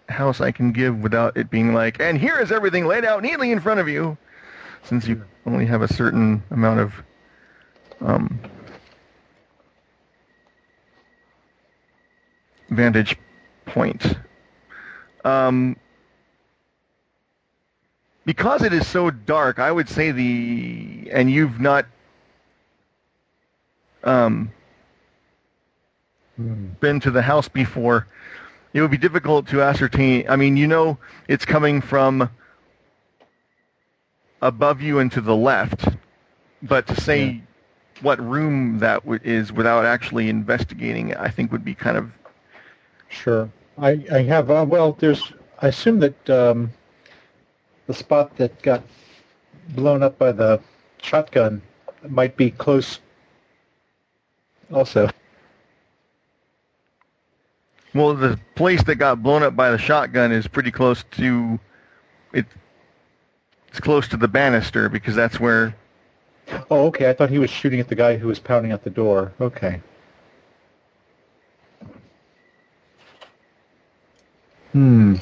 house 0.09 0.41
I 0.41 0.53
can 0.53 0.73
give 0.73 1.03
without 1.03 1.37
it 1.37 1.51
being 1.51 1.75
like, 1.75 2.01
and 2.01 2.19
here 2.19 2.39
is 2.39 2.53
everything 2.53 2.87
laid 2.87 3.05
out 3.05 3.23
neatly 3.23 3.51
in 3.53 3.61
front 3.61 3.81
of 3.81 3.89
you, 3.89 4.17
since 4.85 5.07
you 5.07 5.23
only 5.47 5.67
have 5.67 5.83
a 5.83 5.93
certain 5.93 6.43
amount 6.51 6.81
of 6.81 6.95
um, 8.01 8.39
vantage 12.71 13.17
point. 13.67 14.17
Um, 15.25 15.77
because 18.25 18.63
it 18.63 18.73
is 18.73 18.87
so 18.87 19.11
dark, 19.11 19.59
I 19.59 19.73
would 19.73 19.89
say 19.89 20.13
the 20.13 21.09
and 21.13 21.31
you've 21.31 21.61
not 21.61 21.87
um. 24.05 24.53
Been 26.81 27.01
to 27.01 27.11
the 27.11 27.23
house 27.23 27.49
before, 27.49 28.07
it 28.73 28.81
would 28.81 28.91
be 28.91 28.97
difficult 28.99 29.47
to 29.49 29.63
ascertain. 29.63 30.27
I 30.29 30.37
mean, 30.37 30.57
you 30.57 30.67
know, 30.67 30.99
it's 31.29 31.45
coming 31.45 31.81
from 31.81 32.31
above 34.43 34.81
you 34.81 34.99
and 34.99 35.11
to 35.13 35.21
the 35.21 35.35
left, 35.37 35.89
but 36.63 36.87
to 36.87 36.95
say 37.01 37.35
Yeah. 37.35 37.41
what 38.01 38.19
room 38.21 38.79
that 38.79 39.03
w- 39.03 39.21
is 39.25 39.53
without 39.53 39.85
actually 39.85 40.29
investigating, 40.29 41.09
it, 41.11 41.19
I 41.19 41.29
think 41.29 41.51
would 41.53 41.65
be 41.65 41.75
kind 41.75 41.97
of 41.97 42.11
Sure. 43.09 43.51
I, 43.79 44.05
I 44.13 44.23
have, 44.23 44.51
uh, 44.51 44.65
well, 44.69 44.93
there's, 44.93 45.33
I 45.61 45.69
assume 45.69 46.01
that 46.01 46.31
um, 46.31 46.71
the 47.87 47.95
spot 47.95 48.37
that 48.37 48.63
got 48.63 48.83
blown 49.75 50.03
up 50.03 50.19
by 50.19 50.33
the 50.33 50.61
shotgun 51.01 51.63
might 52.09 52.37
be 52.37 52.51
close 52.51 53.01
also. 54.73 55.09
Well. 57.95 58.15
The 58.15 58.39
place 58.55 58.83
that 58.85 58.97
got 58.97 59.23
blown 59.23 59.43
up 59.43 59.57
by 59.57 59.71
the 59.71 59.79
shotgun 59.79 60.33
is 60.33 60.47
pretty 60.47 60.71
close 60.71 61.05
to 61.13 61.59
it. 62.33 62.47
It's 63.69 63.81
close 63.81 64.09
to 64.09 64.17
the 64.17 64.29
banister 64.29 64.89
because 64.89 65.15
that's 65.15 65.39
where 65.39 65.75
Oh, 66.71 66.87
okay. 66.87 67.11
I 67.11 67.13
thought 67.13 67.31
he 67.31 67.39
was 67.39 67.51
shooting 67.51 67.81
at 67.81 67.89
the 67.89 67.95
guy 67.95 68.17
who 68.17 68.29
was 68.29 68.39
pounding 68.39 68.73
at 68.73 68.85
the 68.85 68.91
door. 68.91 69.33
Okay. 69.41 69.81
Hmm. 74.73 75.17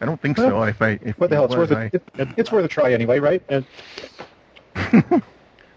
I 0.00 0.06
don't 0.06 0.20
think 0.20 0.36
so. 0.36 0.62
If 0.62 0.80
I 0.80 0.98
if 1.02 1.18
What 1.18 1.30
the 1.30 1.36
hell? 1.36 1.46
It's 1.46 1.56
worth 1.56 1.70
was, 1.70 1.78
a, 1.78 1.90
it, 1.92 2.28
it's 2.36 2.52
worth 2.52 2.64
a 2.64 2.68
try 2.68 2.92
anyway, 2.92 3.18
right? 3.18 3.42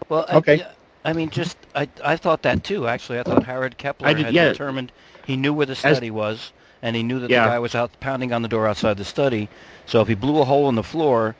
Well, 0.08 0.26
Okay. 0.30 0.62
I, 0.62 0.66
I 1.04 1.12
mean, 1.12 1.30
just 1.30 1.56
I, 1.74 1.88
I 2.04 2.16
thought 2.16 2.42
that 2.42 2.62
too. 2.64 2.86
Actually, 2.86 3.18
I 3.18 3.22
thought 3.24 3.42
Howard 3.44 3.76
Kepler 3.78 4.08
I 4.08 4.14
did- 4.14 4.26
had 4.26 4.34
yeah. 4.34 4.48
determined 4.50 4.92
he 5.26 5.36
knew 5.36 5.52
where 5.52 5.66
the 5.66 5.74
study 5.74 6.10
was, 6.10 6.52
and 6.82 6.94
he 6.96 7.02
knew 7.02 7.18
that 7.20 7.30
Yeah. 7.30 7.44
the 7.44 7.50
guy 7.50 7.58
was 7.58 7.74
out 7.74 7.90
pounding 8.00 8.32
on 8.32 8.42
the 8.42 8.48
door 8.48 8.66
outside 8.68 8.96
the 8.96 9.04
study. 9.04 9.48
So 9.86 10.00
if 10.00 10.08
he 10.08 10.14
blew 10.14 10.40
a 10.40 10.44
hole 10.44 10.68
in 10.68 10.74
the 10.74 10.82
floor 10.82 11.34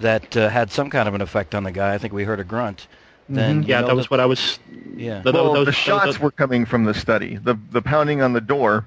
that 0.00 0.36
uh, 0.36 0.48
had 0.48 0.70
some 0.70 0.90
kind 0.90 1.08
of 1.08 1.14
an 1.14 1.20
effect 1.20 1.54
on 1.54 1.64
the 1.64 1.72
guy, 1.72 1.94
I 1.94 1.98
think 1.98 2.12
we 2.12 2.24
heard 2.24 2.40
a 2.40 2.44
grunt. 2.44 2.86
Then 3.28 3.62
you 3.62 3.68
Yeah, 3.68 3.80
know 3.82 3.88
that 3.88 3.96
was 3.96 4.10
what 4.10 4.18
I 4.20 4.26
was. 4.26 4.58
Yeah. 4.96 5.20
But 5.22 5.34
well, 5.34 5.52
those- 5.52 5.66
the 5.66 5.72
shots 5.72 6.04
those- 6.06 6.18
were 6.20 6.30
coming 6.32 6.64
from 6.64 6.84
the 6.84 6.94
study. 6.94 7.36
The 7.36 7.56
the 7.70 7.82
pounding 7.82 8.22
on 8.22 8.32
the 8.32 8.40
door. 8.40 8.86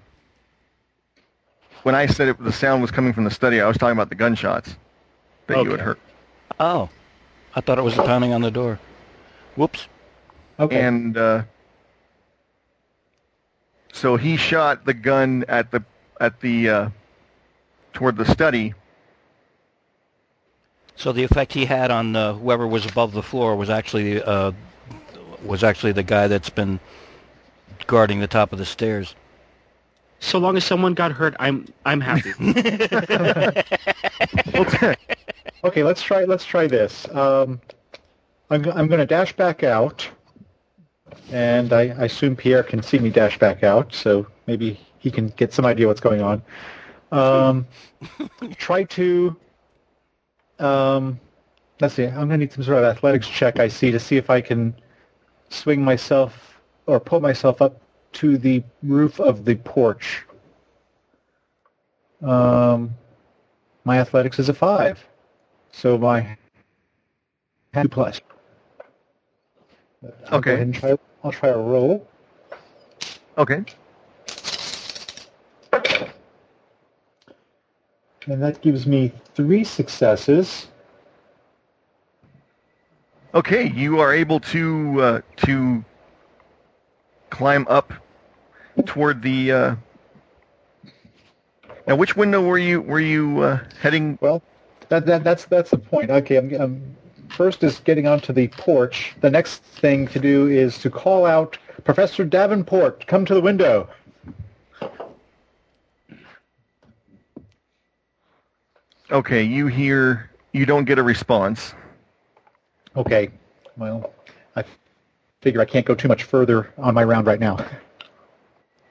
When 1.84 1.96
I 1.96 2.06
said 2.06 2.30
it, 2.30 2.42
the 2.42 2.52
sound 2.54 2.82
was 2.82 2.92
coming 2.92 3.12
from 3.12 3.26
the 3.26 3.32
study, 3.32 3.60
I 3.60 3.68
was 3.68 3.78
talking 3.78 3.92
about 3.98 4.08
the 4.10 4.16
gunshots 4.16 4.76
that 5.48 5.62
you 5.64 5.72
had 5.72 5.82
heard. 5.82 5.98
Oh, 6.60 6.88
I 7.56 7.62
thought 7.62 7.78
it 7.78 7.82
was 7.84 7.96
the 7.98 8.04
pounding 8.04 8.32
on 8.32 8.42
the 8.42 8.52
door. 8.52 8.80
Whoops. 9.58 9.88
Okay. 10.60 10.82
And 10.82 11.18
uh, 11.18 11.44
so 13.92 14.16
he 14.16 14.38
shot 14.38 14.86
the 14.86 14.94
gun 14.94 15.46
at 15.48 15.72
the 15.72 15.84
at 16.20 16.40
the 16.40 16.70
uh, 16.70 16.90
toward 17.94 18.18
the 18.18 18.26
study. 18.26 18.74
So 20.96 21.12
the 21.12 21.24
effect 21.24 21.54
he 21.54 21.66
had 21.66 21.92
on 21.92 22.16
uh, 22.16 22.34
whoever 22.34 22.68
was 22.68 22.86
above 22.86 23.14
the 23.14 23.24
floor 23.24 23.56
was 23.56 23.70
actually 23.70 24.22
uh, 24.22 24.52
was 25.44 25.64
actually 25.64 25.92
the 25.92 26.04
guy 26.04 26.28
that's 26.28 26.50
been 26.50 26.80
guarding 27.88 28.20
the 28.20 28.28
top 28.28 28.54
of 28.54 28.60
the 28.60 28.66
stairs. 28.66 29.16
So 30.20 30.40
long 30.40 30.56
as 30.56 30.64
someone 30.64 30.94
got 30.94 31.12
hurt, 31.12 31.36
I'm 31.40 31.68
I'm 31.86 32.00
happy. 32.00 32.32
Okay, 35.64 35.84
let's 35.84 36.02
try. 36.02 36.26
Let's 36.26 36.46
try 36.46 36.68
this. 36.68 37.08
Um, 37.10 37.62
I'm 38.50 38.66
I'm 38.72 38.88
going 38.88 39.00
to 39.00 39.06
dash 39.06 39.34
back 39.34 39.64
out, 39.64 40.08
and 41.32 41.74
I, 41.74 41.82
I 41.82 42.06
assume 42.06 42.36
Pierre 42.36 42.64
can 42.64 42.82
see 42.82 43.00
me 43.00 43.10
dash 43.10 43.38
back 43.40 43.64
out, 43.64 43.94
so 43.94 44.28
maybe 44.48 44.80
he 45.00 45.12
can 45.12 45.28
get 45.30 45.54
some 45.54 45.66
idea 45.66 45.88
what's 45.88 46.02
going 46.02 46.22
on. 46.22 46.42
Um, 47.12 47.68
try 48.58 48.84
to. 48.84 49.36
Um, 50.60 51.20
let's 51.80 51.96
see. 51.96 52.06
I'm 52.06 52.28
going 52.28 52.30
to 52.30 52.38
need 52.38 52.54
some 52.54 52.64
sort 52.64 52.78
of 52.78 52.84
athletics 52.86 53.28
check. 53.28 53.60
I 53.60 53.68
see 53.68 53.92
to 53.92 54.00
see 54.00 54.18
if 54.18 54.30
I 54.30 54.42
can 54.42 54.74
swing 55.50 55.84
myself 55.84 56.60
or 56.86 57.00
pull 57.00 57.20
myself 57.20 57.62
up 57.62 57.82
to 58.14 58.38
the 58.38 58.64
roof 58.82 59.20
of 59.20 59.46
the 59.46 59.56
porch. 59.56 60.26
Um, 62.22 62.94
my 63.84 64.00
athletics 64.00 64.40
is 64.40 64.50
a 64.50 64.54
five. 64.54 65.06
So 65.72 65.98
my 65.98 66.38
two 67.74 67.90
plus. 67.90 68.22
I'll 70.28 70.40
Okay. 70.40 70.62
And 70.62 70.74
try, 70.74 70.98
I'll 71.24 71.32
try 71.32 71.50
a 71.50 71.58
roll. 71.58 72.08
Okay. 73.38 73.64
And 78.28 78.42
that 78.42 78.62
gives 78.62 78.88
me 78.88 79.12
three 79.36 79.64
successes. 79.64 80.68
Okay, 83.34 83.70
you 83.70 84.00
are 84.00 84.14
able 84.14 84.40
to 84.40 85.02
uh, 85.02 85.22
to 85.38 85.84
climb 87.32 87.66
up 87.68 87.92
toward 88.86 89.22
the. 89.22 89.52
Uh... 89.52 89.76
Now, 91.88 91.96
which 91.96 92.16
window 92.16 92.42
were 92.42 92.60
you 92.60 92.82
were 92.82 93.00
you 93.00 93.42
uh, 93.42 93.60
heading? 93.82 94.18
Well, 94.22 94.42
that, 94.90 95.06
that 95.08 95.24
that's 95.24 95.46
that's 95.46 95.72
the 95.72 95.80
point. 95.80 96.12
Okay, 96.12 96.38
I'm, 96.38 96.54
I'm 96.54 96.96
first 97.34 97.64
is 97.64 97.80
getting 97.80 98.08
onto 98.08 98.32
the 98.34 98.48
porch. 98.50 99.14
The 99.22 99.30
next 99.30 99.64
thing 99.64 100.08
to 100.10 100.20
do 100.20 100.48
is 100.48 100.78
to 100.80 100.90
call 100.90 101.26
out 101.26 101.58
Professor 101.84 102.24
Davenport. 102.24 103.06
Come 103.08 103.26
to 103.26 103.34
the 103.34 103.42
window. 103.42 103.90
Okay, 109.12 109.44
you 109.44 109.68
hear. 109.68 110.30
You 110.54 110.66
don't 110.66 110.86
get 110.86 111.00
a 111.00 111.04
response. 111.04 111.74
Okay, 112.96 113.30
well, 113.76 114.14
I 114.56 114.64
figure 115.42 115.60
I 115.62 115.66
can't 115.66 115.86
go 115.86 115.96
too 115.96 116.08
much 116.08 116.24
further 116.24 116.72
on 116.78 116.94
my 116.94 117.04
round 117.04 117.26
right 117.28 117.40
now. 117.40 117.58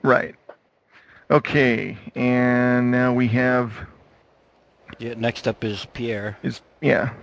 Right. 0.02 0.34
Okay, 1.30 1.96
and 2.16 2.90
now 2.90 3.14
we 3.14 3.28
have 3.28 3.72
Yeah, 4.98 5.14
next 5.16 5.46
up 5.46 5.62
is 5.64 5.86
Pierre. 5.94 6.36
is 6.42 6.60
yeah. 6.80 7.14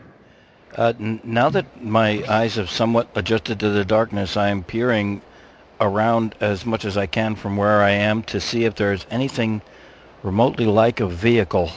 Uh, 0.76 0.94
n- 1.00 1.20
now 1.24 1.50
that 1.50 1.84
my 1.84 2.24
eyes 2.28 2.56
have 2.56 2.70
somewhat 2.70 3.10
adjusted 3.16 3.60
to 3.60 3.70
the 3.70 3.86
darkness, 3.86 4.38
I 4.38 4.50
am 4.50 4.64
peering 4.64 5.22
around 5.82 6.36
as 6.40 6.66
much 6.66 6.86
as 6.86 6.98
I 6.98 7.08
can 7.08 7.36
from 7.36 7.58
where 7.58 7.82
I 7.82 7.92
am 7.92 8.24
to 8.24 8.40
see 8.40 8.66
if 8.66 8.76
there's 8.76 9.06
anything 9.10 9.62
remotely 10.24 10.66
like 10.66 11.00
a 11.00 11.08
vehicle. 11.08 11.72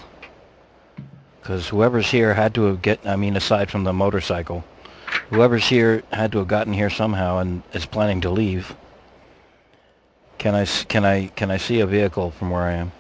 Because 1.41 1.69
whoever's 1.69 2.11
here 2.11 2.35
had 2.35 2.55
to 2.55 2.65
have 2.65 2.83
get, 2.83 3.05
I 3.07 3.17
mean, 3.17 3.37
aside 3.37 3.71
from 3.71 3.85
the 3.85 3.93
motorcycle, 3.93 4.65
whoever's 5.31 5.67
here 5.67 6.03
had 6.13 6.33
to 6.33 6.39
have 6.39 6.49
gotten 6.49 6.73
here 6.73 6.91
somehow 6.91 7.39
and 7.39 7.63
is 7.73 7.87
planning 7.87 8.21
to 8.23 8.31
leave. 8.31 8.75
Can 10.39 10.55
I, 10.55 10.67
can 10.67 11.05
I, 11.05 11.29
can 11.29 11.51
I 11.51 11.57
see 11.57 11.81
a 11.81 11.87
vehicle 11.87 12.33
from 12.33 12.51
where 12.51 12.63
I 12.63 12.73
am? 12.73 12.93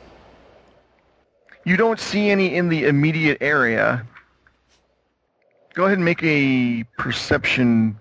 You 1.64 1.76
don't 1.76 2.00
see 2.00 2.30
any 2.30 2.54
in 2.54 2.68
the 2.68 2.86
immediate 2.86 3.38
area. 3.40 4.06
Go 5.74 5.86
ahead 5.86 5.96
and 5.96 6.04
make 6.04 6.22
a 6.22 6.84
perception 6.98 7.98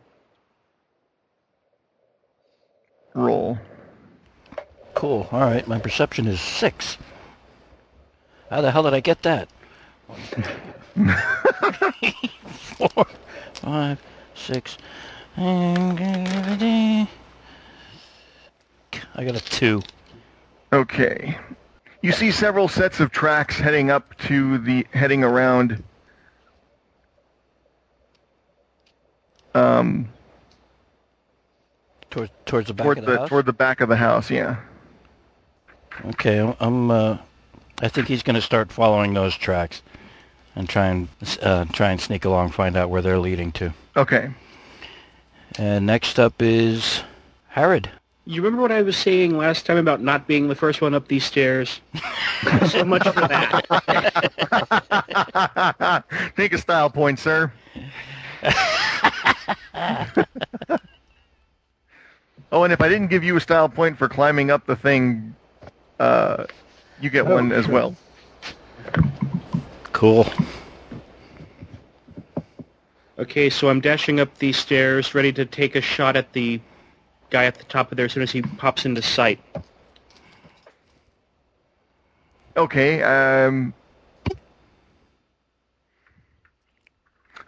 roll. 3.13 3.57
Cool. 4.93 5.27
All 5.31 5.39
right. 5.39 5.65
My 5.67 5.79
perception 5.79 6.27
is 6.27 6.41
six. 6.41 6.97
How 8.49 8.59
the 8.59 8.71
hell 8.71 8.83
did 8.83 8.93
I 8.93 8.99
get 8.99 9.21
that? 9.23 9.47
Four, 12.51 13.07
five, 13.53 14.01
six. 14.35 14.77
I 15.37 17.07
got 19.23 19.35
a 19.35 19.39
two. 19.39 19.81
Okay. 20.73 21.37
You 22.01 22.11
see 22.11 22.31
several 22.31 22.67
sets 22.67 22.99
of 22.99 23.11
tracks 23.11 23.57
heading 23.57 23.89
up 23.89 24.17
to 24.19 24.57
the 24.57 24.85
heading 24.91 25.23
around 25.23 25.81
um 29.53 30.07
Towards 32.09 32.31
towards 32.45 32.67
the 32.67 32.73
back 32.73 32.83
toward 32.85 32.97
of 32.97 33.05
the, 33.05 33.11
the 33.11 33.17
house. 33.19 33.29
toward 33.29 33.45
the 33.45 33.53
back 33.53 33.79
of 33.81 33.87
the 33.89 33.95
house, 33.95 34.29
yeah. 34.29 34.57
Okay. 36.05 36.39
I'm- 36.39 36.55
I'm. 36.59 36.91
Uh, 36.91 37.17
I 37.81 37.87
think 37.87 38.07
he's 38.07 38.21
going 38.21 38.35
to 38.35 38.41
start 38.41 38.71
following 38.71 39.13
those 39.13 39.35
tracks, 39.35 39.81
and 40.55 40.67
try 40.69 40.87
and 40.87 41.07
uh, 41.41 41.65
try 41.71 41.89
and 41.91 41.99
sneak 42.01 42.25
along, 42.25 42.51
find 42.51 42.75
out 42.77 42.89
where 42.89 43.01
they're 43.01 43.17
leading 43.17 43.51
to. 43.53 43.73
Okay. 43.95 44.29
And 45.57 45.85
next 45.85 46.19
up 46.19 46.41
is 46.41 47.01
Herod. 47.49 47.89
You 48.25 48.41
remember 48.41 48.61
what 48.61 48.71
I 48.71 48.81
was 48.83 48.95
saying 48.97 49.35
last 49.35 49.65
time 49.65 49.77
about 49.77 50.01
not 50.01 50.27
being 50.27 50.47
the 50.47 50.55
first 50.55 50.79
one 50.81 50.93
up 50.93 51.07
these 51.07 51.25
stairs? 51.25 51.81
so 52.69 52.85
much 52.85 53.03
for 53.07 53.21
that. 53.27 53.63
Take 56.37 56.53
a 56.53 56.57
style 56.57 56.89
point, 56.89 57.19
sir. 57.19 57.51
oh, 62.51 62.63
and 62.63 62.73
if 62.73 62.81
I 62.81 62.89
didn't 62.89 63.07
give 63.07 63.23
you 63.23 63.35
a 63.37 63.41
style 63.41 63.69
point 63.69 63.97
for 63.97 64.07
climbing 64.09 64.51
up 64.51 64.65
the 64.65 64.75
thing, 64.75 65.35
uh, 65.99 66.45
you 66.99 67.09
get 67.09 67.25
Oh, 67.25 67.35
one 67.35 67.51
as 67.51 67.65
sure. 67.65 67.73
well. 67.73 67.95
Cool. 69.91 70.27
Okay, 73.19 73.49
so 73.49 73.69
I'm 73.69 73.81
dashing 73.81 74.19
up 74.19 74.35
these 74.39 74.57
stairs, 74.57 75.13
ready 75.13 75.31
to 75.33 75.45
take 75.45 75.75
a 75.75 75.81
shot 75.81 76.15
at 76.15 76.33
the 76.33 76.59
guy 77.29 77.45
at 77.45 77.55
the 77.55 77.63
top 77.65 77.91
of 77.91 77.97
there 77.97 78.05
as 78.05 78.13
soon 78.13 78.23
as 78.23 78.31
he 78.31 78.41
pops 78.41 78.85
into 78.85 79.01
sight. 79.01 79.39
Okay. 82.57 83.01
Um, 83.03 83.73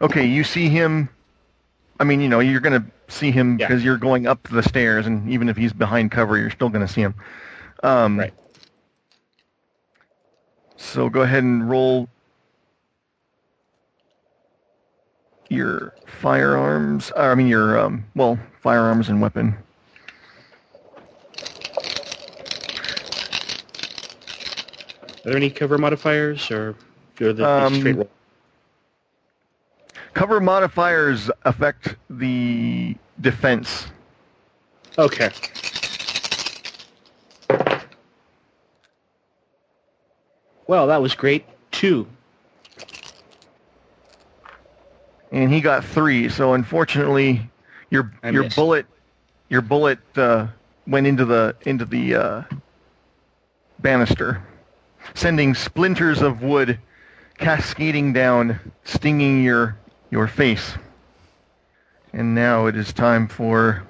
okay, 0.01 0.25
you 0.25 0.43
see 0.43 0.69
him. 0.69 1.09
I 2.03 2.05
mean, 2.05 2.19
you 2.19 2.27
know, 2.27 2.41
you're 2.41 2.59
going 2.59 2.83
to 2.83 2.85
see 3.07 3.31
him 3.31 3.57
Yeah. 3.57 3.65
because 3.65 3.81
you're 3.81 3.97
going 3.97 4.27
up 4.27 4.45
the 4.49 4.61
stairs, 4.61 5.07
and 5.07 5.29
even 5.29 5.47
if 5.47 5.55
he's 5.55 5.71
behind 5.71 6.11
cover, 6.11 6.37
you're 6.37 6.49
still 6.49 6.67
going 6.67 6.85
to 6.85 6.93
see 6.93 6.99
him. 6.99 7.15
Um, 7.81 8.19
Right. 8.19 8.33
So 10.75 11.07
go 11.09 11.21
ahead 11.21 11.43
and 11.45 11.69
roll 11.69 12.09
your 15.47 15.93
firearms. 16.05 17.09
uh, 17.15 17.21
I 17.21 17.35
mean, 17.35 17.47
your 17.47 17.79
um, 17.79 18.03
well, 18.15 18.37
firearms 18.61 19.07
and 19.07 19.21
weapon. 19.21 19.55
Are 25.07 25.29
there 25.29 25.37
any 25.37 25.49
cover 25.49 25.77
modifiers, 25.77 26.51
or 26.51 26.75
the, 27.15 27.31
the 27.31 27.45
Um, 27.47 27.73
straight 27.75 27.95
roll? 27.95 28.09
Cover 30.13 30.39
modifiers 30.39 31.29
affect 31.43 31.95
the 32.09 32.95
defense. 33.21 33.87
Okay. 34.97 35.31
Well, 40.67 40.87
that 40.87 41.01
was 41.01 41.15
great. 41.15 41.45
Two. 41.71 42.07
and 45.33 45.51
he 45.51 45.59
got 45.59 45.83
three. 45.83 46.29
So 46.29 46.53
unfortunately, 46.53 47.49
your 47.89 48.13
I 48.23 48.29
your 48.29 48.43
missed. 48.43 48.55
bullet 48.55 48.85
your 49.49 49.61
bullet 49.61 49.99
uh, 50.15 50.47
went 50.87 51.07
into 51.07 51.25
the 51.25 51.55
into 51.65 51.83
the 51.85 52.15
uh, 52.15 52.43
banister, 53.79 54.41
sending 55.15 55.55
splinters 55.55 56.21
of 56.21 56.41
wood 56.43 56.79
cascading 57.37 58.13
down, 58.13 58.59
stinging 58.85 59.43
your 59.43 59.75
your 60.13 60.27
face. 60.27 60.73
And 62.13 62.35
now 62.35 62.67
it 62.67 62.75
is 62.77 62.93
time 62.93 63.27
for 63.27 63.81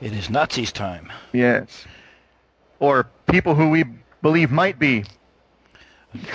It 0.00 0.14
is 0.14 0.30
Nazis 0.30 0.72
time. 0.72 1.12
yes, 1.34 1.84
or 2.80 3.06
people 3.30 3.54
who 3.54 3.68
we 3.68 3.84
believe 4.22 4.50
might 4.50 4.78
be, 4.78 5.04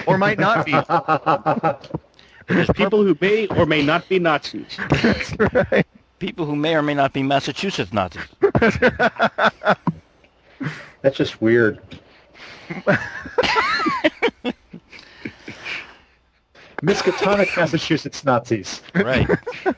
or 0.05 0.19
might 0.19 0.37
not 0.37 0.67
be. 0.67 0.73
There's 2.47 2.69
People 2.71 3.03
who 3.03 3.17
may 3.19 3.47
or 3.47 3.65
may 3.65 3.81
not 3.83 4.07
be 4.07 4.19
Nazis. 4.19 4.77
That's 5.01 5.33
right. 5.71 5.87
people 6.19 6.45
who 6.45 6.55
may 6.55 6.75
or 6.75 6.81
may 6.83 6.93
not 6.93 7.13
be 7.13 7.23
Massachusetts 7.23 7.91
Nazis. 7.93 8.21
That's 11.01 11.17
just 11.17 11.41
weird. 11.41 11.79
Miskatonic, 16.83 17.55
Massachusetts 17.57 18.23
Nazis. 18.23 18.81
Right. 18.95 19.27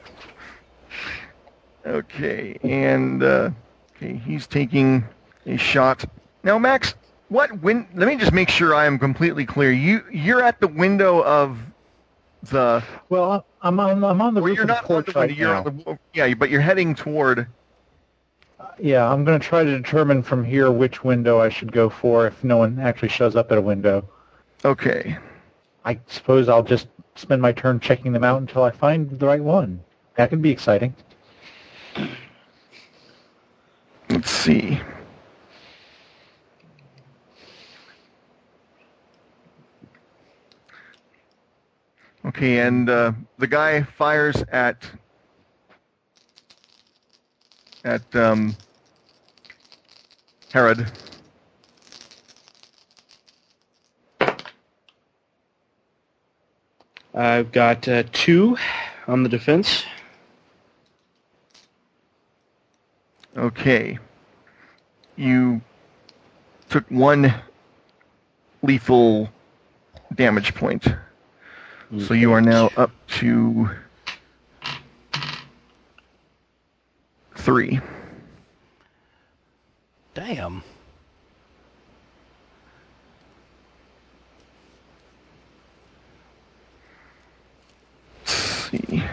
Okay, 1.85 2.57
and 2.63 3.21
uh, 3.21 3.49
okay, 3.97 4.15
he's 4.15 4.47
taking 4.47 5.03
a 5.45 5.57
shot. 5.57 6.05
Now, 6.43 6.57
Max, 6.57 6.95
what 7.27 7.61
win? 7.61 7.85
Let 7.93 8.07
me 8.07 8.15
just 8.15 8.31
make 8.31 8.47
sure 8.49 8.73
I 8.73 8.85
am 8.85 8.97
completely 8.97 9.45
clear. 9.45 9.71
You 9.73 10.01
you're 10.09 10.41
at 10.41 10.61
the 10.61 10.67
window 10.69 11.21
of 11.25 11.57
the. 12.43 12.81
Well, 13.09 13.45
I'm 13.61 13.81
on, 13.81 14.01
I'm 14.01 14.21
on 14.21 14.34
the 14.34 14.39
Well, 14.39 14.47
roof 14.47 14.55
you're 14.55 14.63
of 14.63 14.67
the 14.69 14.73
not 14.75 14.84
on 14.84 14.88
porch 14.88 15.05
the 15.07 15.19
window. 15.19 15.19
right 15.34 15.38
You're 15.38 15.53
now. 15.53 15.65
on 15.65 15.77
the. 15.85 15.99
Yeah, 16.13 16.34
but 16.35 16.49
you're 16.49 16.61
heading 16.61 16.95
toward. 16.95 17.47
Yeah, 18.80 19.11
I'm 19.11 19.25
going 19.25 19.38
to 19.38 19.45
try 19.45 19.65
to 19.65 19.77
determine 19.77 20.23
from 20.23 20.43
here 20.45 20.71
which 20.71 21.03
window 21.03 21.41
I 21.41 21.49
should 21.49 21.73
go 21.73 21.89
for 21.89 22.27
if 22.27 22.43
no 22.45 22.55
one 22.57 22.80
actually 22.80 23.09
shows 23.09 23.35
up 23.35 23.51
at 23.51 23.57
a 23.57 23.61
window. 23.61 24.07
Okay. 24.63 25.17
I 25.85 25.99
suppose 26.07 26.49
I'll 26.49 26.64
just 26.64 26.88
spend 27.15 27.41
my 27.41 27.51
turn 27.51 27.80
checking 27.80 28.14
them 28.14 28.23
out 28.23 28.41
until 28.41 28.64
I 28.64 28.72
find 28.72 29.10
the 29.19 29.26
right 29.26 29.41
one. 29.41 29.81
That 30.15 30.30
could 30.30 30.41
be 30.41 30.51
exciting. 30.51 30.95
Let's 34.10 34.30
see. 34.30 34.80
Okay, 42.26 42.60
and 42.60 42.89
uh, 42.89 43.11
the 43.38 43.47
guy 43.47 43.84
fires 43.84 44.43
at 44.51 44.89
at 47.84 48.15
um, 48.15 48.55
Herod. 50.51 50.89
I've 57.14 57.52
got 57.52 57.88
uh, 57.88 58.03
two 58.11 58.57
on 59.07 59.23
the 59.23 59.30
defense. 59.30 59.84
Okay. 63.38 63.99
You 65.15 65.61
took 66.69 66.90
one 66.90 67.34
lethal 68.61 69.30
damage 70.15 70.56
point. 70.56 70.88
So 71.99 72.15
you 72.15 72.31
are 72.34 72.41
now 72.41 72.72
up 72.76 72.90
to 73.19 73.69
three. 77.35 77.80
Damn. 80.15 80.64
Let's 88.26 88.31
see. 88.34 89.03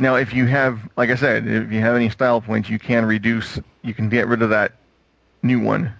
Now, 0.00 0.14
if 0.14 0.32
you 0.32 0.46
have, 0.46 0.88
like 0.96 1.10
I 1.10 1.14
said, 1.14 1.46
if 1.46 1.70
you 1.70 1.80
have 1.80 1.94
any 1.94 2.08
style 2.08 2.40
points, 2.40 2.70
you 2.70 2.78
can 2.78 3.04
reduce, 3.04 3.60
you 3.82 3.92
can 3.92 4.08
get 4.08 4.26
rid 4.28 4.40
of 4.40 4.48
that 4.48 4.72
new 5.42 5.60
one. 5.60 5.92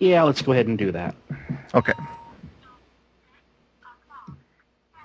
Yeah, 0.00 0.24
let's 0.24 0.42
go 0.42 0.50
ahead 0.52 0.66
and 0.66 0.76
do 0.76 0.90
that. 0.90 1.14
Okay. 1.72 1.92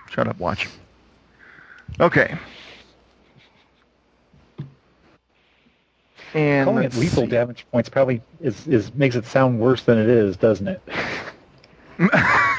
Shut 0.10 0.28
up, 0.28 0.40
watch. 0.40 0.68
Okay. 2.00 2.36
And 6.34 6.66
Calling 6.66 6.84
it 6.86 6.96
lethal 6.96 7.24
see. 7.26 7.30
damage 7.30 7.68
points 7.72 7.88
probably 7.88 8.22
is, 8.42 8.66
is 8.66 8.92
makes 8.96 9.16
it 9.16 9.26
sound 9.26 9.60
worse 9.60 9.84
than 9.84 10.00
it 10.00 10.10
is, 10.10 10.38
doesn't 10.38 10.68
it? 10.68 10.82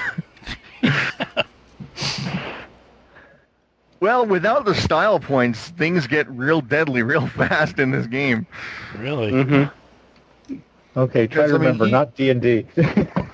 Well, 4.02 4.26
without 4.26 4.64
the 4.64 4.74
style 4.74 5.20
points, 5.20 5.68
things 5.68 6.08
get 6.08 6.28
real 6.28 6.60
deadly 6.60 7.02
real 7.12 7.28
fast 7.28 7.78
in 7.78 7.92
this 7.92 8.08
game. 8.08 8.48
Really? 8.98 9.30
Mm-hmm. 9.30 10.56
Okay, 10.96 11.28
try 11.28 11.46
Because, 11.46 11.50
to 11.50 11.54
I 11.54 11.58
mean, 11.58 11.60
remember, 11.60 11.86
he- 11.86 11.92
not 11.92 12.16
D 12.16 12.30
and 12.30 12.42
D. 12.42 12.66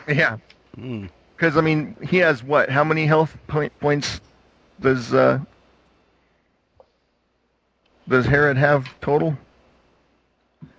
Yeah. 0.09 0.37
Mm. 0.77 1.09
Because 1.37 1.57
I 1.57 1.63
mean, 1.63 1.97
he 2.03 2.19
has 2.19 2.43
what? 2.45 2.69
How 2.69 2.85
many 2.85 3.07
health 3.07 3.35
point 3.47 3.73
points 3.81 4.21
does 4.81 5.15
uh, 5.15 5.41
does 8.07 8.27
Herod 8.27 8.59
have 8.59 8.89
total? 9.01 9.39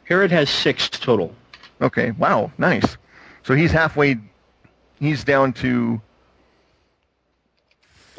Herod 0.03 0.31
has 0.31 0.49
six 0.51 0.87
total. 0.89 1.33
Okay. 1.81 2.11
Wow. 2.11 2.51
Nice. 2.59 2.97
So 3.43 3.55
he's 3.55 3.71
halfway. 3.71 4.17
He's 4.99 5.23
down 5.23 5.53
to 5.53 5.99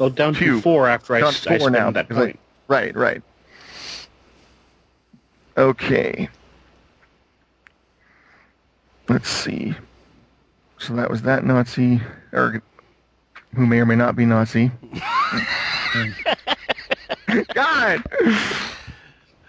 Well, 0.01 0.09
down 0.09 0.33
Two. 0.33 0.55
to 0.55 0.61
four 0.61 0.89
after 0.89 1.13
I, 1.13 1.19
down 1.19 1.29
s- 1.29 1.41
to 1.41 1.53
I 1.53 1.59
four 1.59 1.69
spend 1.69 1.85
now. 1.85 1.91
that 1.91 2.09
'cause 2.09 2.17
I- 2.17 2.33
right. 2.67 2.95
Right. 2.95 3.21
Okay. 5.55 6.27
Let's 9.07 9.29
see. 9.29 9.75
So 10.79 10.95
that 10.95 11.07
was 11.07 11.21
that 11.21 11.45
Nazi, 11.45 12.01
or 12.33 12.63
who 13.53 13.67
may 13.67 13.79
or 13.79 13.85
may 13.85 13.95
not 13.95 14.15
be 14.15 14.25
Nazi. 14.25 14.71
God. 17.53 18.03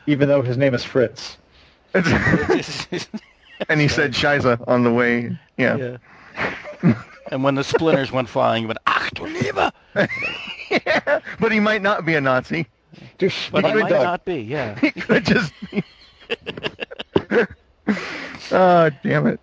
Even 0.06 0.28
though 0.28 0.42
his 0.42 0.58
name 0.58 0.74
is 0.74 0.84
Fritz. 0.84 1.38
and 1.94 2.04
he 3.80 3.88
said 3.88 4.12
Shiza 4.12 4.62
on 4.68 4.84
the 4.84 4.92
way. 4.92 5.34
Yeah. 5.56 5.96
yeah. 6.82 7.02
And 7.32 7.42
when 7.42 7.54
the 7.54 7.64
splinters 7.64 8.12
went 8.12 8.28
flying, 8.28 8.62
he 8.64 8.66
went, 8.66 8.78
Ach 8.86 9.10
du 9.14 9.24
Lieber! 9.24 9.72
yeah. 10.70 11.20
But 11.40 11.50
he 11.50 11.60
might 11.60 11.82
not 11.82 12.04
be 12.04 12.14
a 12.14 12.20
Nazi. 12.20 12.66
Just 13.18 13.50
But 13.50 13.64
he 13.64 13.72
might 13.72 13.88
dog. 13.88 14.02
not 14.02 14.24
be, 14.24 14.36
yeah. 14.42 14.78
He 14.80 14.90
could 14.92 15.24
just. 15.24 15.52
oh, 18.52 18.90
damn 19.02 19.26
it. 19.26 19.40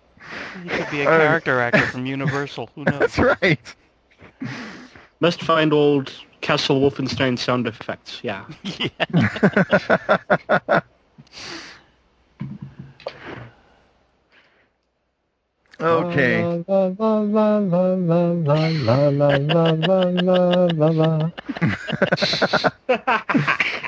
He 0.62 0.68
could 0.68 0.90
be 0.90 1.02
a 1.02 1.10
All 1.10 1.18
right. 1.18 1.18
character 1.18 1.60
actor 1.60 1.86
from 1.86 2.06
Universal. 2.06 2.70
Who 2.76 2.84
knows? 2.84 3.00
That's 3.00 3.18
right. 3.18 3.74
Must 5.20 5.42
find 5.42 5.72
old 5.72 6.12
Castle 6.40 6.80
Wolfenstein 6.80 7.38
sound 7.38 7.66
effects. 7.66 8.20
yeah. 8.22 8.44
Yeah. 8.62 8.88
la. 20.92 21.30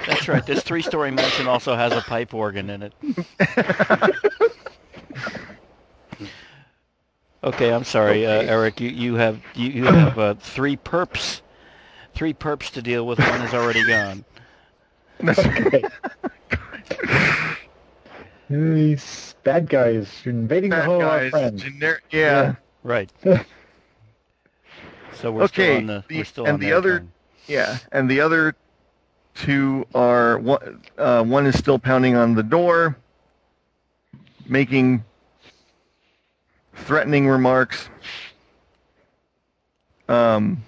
That's 0.06 0.28
right. 0.28 0.44
This 0.46 0.62
three-story 0.62 1.10
mansion 1.10 1.46
also 1.46 1.74
has 1.76 1.94
a 1.96 2.02
pipe 2.02 2.34
organ 2.34 2.70
in 2.70 2.82
it. 2.82 2.94
Okay, 7.44 7.72
I'm 7.72 7.84
sorry, 7.84 8.26
uh, 8.26 8.42
Eric. 8.42 8.80
You, 8.80 8.88
you 8.90 9.14
have 9.16 9.40
you, 9.54 9.68
you 9.68 9.84
have 9.90 10.18
uh, 10.18 10.34
three 10.34 10.76
perps, 10.76 11.40
three 12.14 12.34
perps 12.34 12.70
to 12.72 12.82
deal 12.82 13.06
with. 13.06 13.22
One 13.22 13.42
is 13.42 13.54
already 13.54 13.84
gone. 13.84 14.24
That's 15.22 15.46
okay. 15.46 15.86
These 18.52 19.34
bad 19.44 19.68
guys 19.68 20.08
invading 20.26 20.70
the 20.70 20.82
whole 20.82 21.00
home 21.00 21.02
of 21.04 21.08
our 21.10 21.18
guys. 21.20 21.30
friends. 21.30 21.62
Gener- 21.64 21.98
yeah. 22.10 22.54
Right. 22.82 23.10
So 25.14 25.30
we're 25.30 25.44
Okay, 25.44 25.52
still 25.52 25.76
on 25.76 25.86
the, 25.86 26.04
the- 26.08 26.16
we're 26.18 26.24
still 26.24 26.44
and 26.46 26.54
on 26.54 26.60
the 26.60 26.72
other- 26.72 26.98
turn. 27.00 27.12
Yeah. 27.46 27.78
And 27.92 28.10
the 28.10 28.20
other 28.20 28.56
two 29.34 29.86
are 29.94 30.38
one. 30.38 30.82
Uh, 30.98 31.22
one 31.22 31.46
is 31.46 31.56
still 31.56 31.78
pounding 31.78 32.16
on 32.16 32.34
the 32.34 32.42
door, 32.42 32.96
making 34.48 35.04
threatening 36.74 37.28
remarks. 37.28 37.88
Um, 40.08 40.64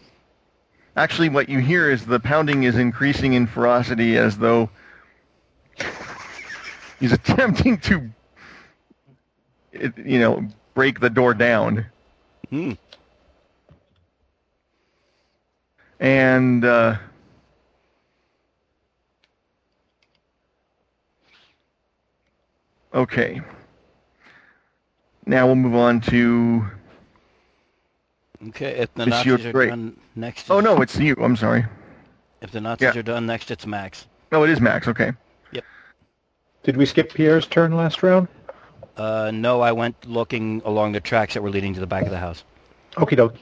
actually, 0.96 1.30
what 1.30 1.48
you 1.48 1.58
hear 1.58 1.90
is 1.90 2.06
the 2.06 2.20
pounding 2.20 2.62
is 2.62 2.76
increasing 2.76 3.32
in 3.32 3.46
ferocity, 3.48 4.16
as 4.18 4.38
though 4.38 4.70
he's 7.04 7.12
attempting 7.12 7.76
to, 7.76 8.10
you 9.72 10.18
know, 10.18 10.42
break 10.72 11.00
the 11.00 11.10
door 11.10 11.34
down. 11.34 11.84
Hmm. 12.48 12.72
And 16.00 16.64
uh, 16.64 16.96
okay. 22.94 23.42
Now 25.26 25.46
we'll 25.46 25.56
move 25.56 25.74
on 25.74 26.00
to. 26.02 26.64
Okay, 28.48 28.76
if 28.78 28.94
the 28.94 29.04
Nazis 29.06 29.44
are 29.44 29.52
great- 29.52 29.68
done 29.68 29.98
next. 30.16 30.50
Oh 30.50 30.60
no, 30.60 30.80
it's 30.80 30.98
you. 30.98 31.14
I'm 31.20 31.36
sorry. 31.36 31.66
If 32.40 32.50
the 32.50 32.62
Nazis 32.62 32.94
Yeah. 32.94 33.00
are 33.00 33.02
done 33.02 33.26
next, 33.26 33.50
it's 33.50 33.66
Max. 33.66 34.06
No, 34.32 34.42
it 34.44 34.50
is 34.50 34.60
Max. 34.60 34.88
Okay. 34.88 35.12
Did 36.64 36.78
we 36.78 36.86
skip 36.86 37.12
Pierre's 37.12 37.46
turn 37.46 37.76
last 37.76 38.02
round? 38.02 38.26
Uh, 38.96 39.30
no, 39.32 39.60
I 39.60 39.72
went 39.72 40.08
looking 40.08 40.62
along 40.64 40.92
the 40.92 41.00
tracks 41.00 41.34
that 41.34 41.42
were 41.42 41.50
leading 41.50 41.74
to 41.74 41.80
the 41.80 41.86
back 41.86 42.04
of 42.04 42.10
the 42.10 42.18
house. 42.18 42.42
Okie 42.94 43.16
doke. 43.16 43.36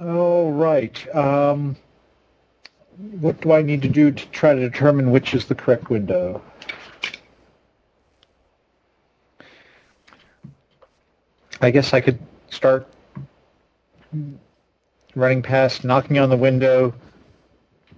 All 0.00 0.50
right. 0.50 1.14
Um, 1.14 1.76
what 3.20 3.40
do 3.40 3.52
I 3.52 3.62
need 3.62 3.80
to 3.82 3.88
do 3.88 4.10
to 4.10 4.26
try 4.30 4.54
to 4.54 4.60
determine 4.60 5.12
which 5.12 5.34
is 5.34 5.46
the 5.46 5.54
correct 5.54 5.88
window? 5.88 6.42
I 11.60 11.70
guess 11.70 11.94
I 11.94 12.00
could 12.00 12.18
start 12.50 12.88
running 15.14 15.42
past, 15.42 15.84
knocking 15.84 16.18
on 16.18 16.28
the 16.28 16.36
window, 16.36 16.92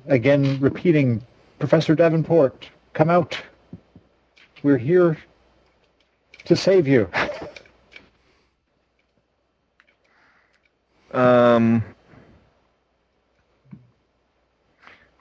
again 0.07 0.59
repeating, 0.61 1.25
Professor 1.59 1.95
Davenport, 1.95 2.69
come 2.99 3.11
out. 3.11 3.39
We're 4.65 4.77
here 4.77 5.17
to 6.47 6.57
save 6.57 6.89
you. 6.89 7.09
Um, 11.13 11.85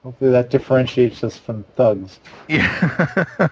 Hopefully 0.02 0.32
that 0.32 0.50
differentiates 0.50 1.22
us 1.22 1.38
from 1.38 1.62
thugs. 1.76 2.18
yeah. 2.48 3.48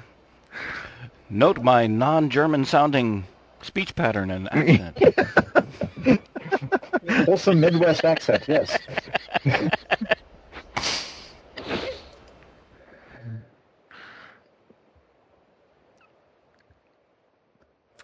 Note 1.30 1.62
my 1.62 1.86
non-German 1.86 2.64
sounding 2.64 3.24
speech 3.62 3.94
pattern 3.94 4.32
and 4.32 4.48
accent. 4.52 6.20
Wholesome 7.26 7.60
Midwest 7.60 8.04
accent, 8.04 8.42
yes. 8.48 8.76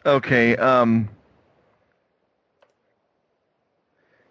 Okay. 0.04 0.56
Um. 0.56 1.08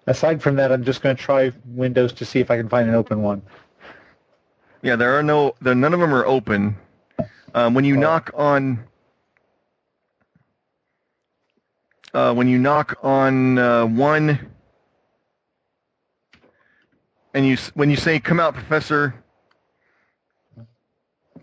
Aside 0.07 0.41
from 0.41 0.55
that, 0.55 0.71
I'm 0.71 0.83
just 0.83 1.01
going 1.01 1.15
to 1.15 1.21
try 1.21 1.51
Windows 1.65 2.11
to 2.13 2.25
see 2.25 2.39
if 2.39 2.49
I 2.51 2.57
can 2.57 2.67
find 2.67 2.89
an 2.89 2.95
open 2.95 3.21
one. 3.21 3.41
Yeah, 4.81 4.95
there 4.95 5.17
are 5.17 5.23
no. 5.23 5.55
There, 5.61 5.75
none 5.75 5.93
of 5.93 5.99
them 5.99 6.13
are 6.13 6.25
open. 6.25 6.75
Um, 7.53 7.73
when 7.73 7.85
you 7.85 7.95
Oh. 7.97 7.99
knock 7.99 8.31
on. 8.33 8.83
Uh, 12.13 12.33
when 12.33 12.47
you 12.49 12.57
knock 12.57 12.97
on 13.03 13.57
uh, 13.57 13.85
one, 13.85 14.37
and 17.33 17.45
you 17.47 17.55
when 17.73 17.89
you 17.89 17.95
say 17.95 18.19
"Come 18.19 18.37
out, 18.39 18.53
Professor," 18.53 19.13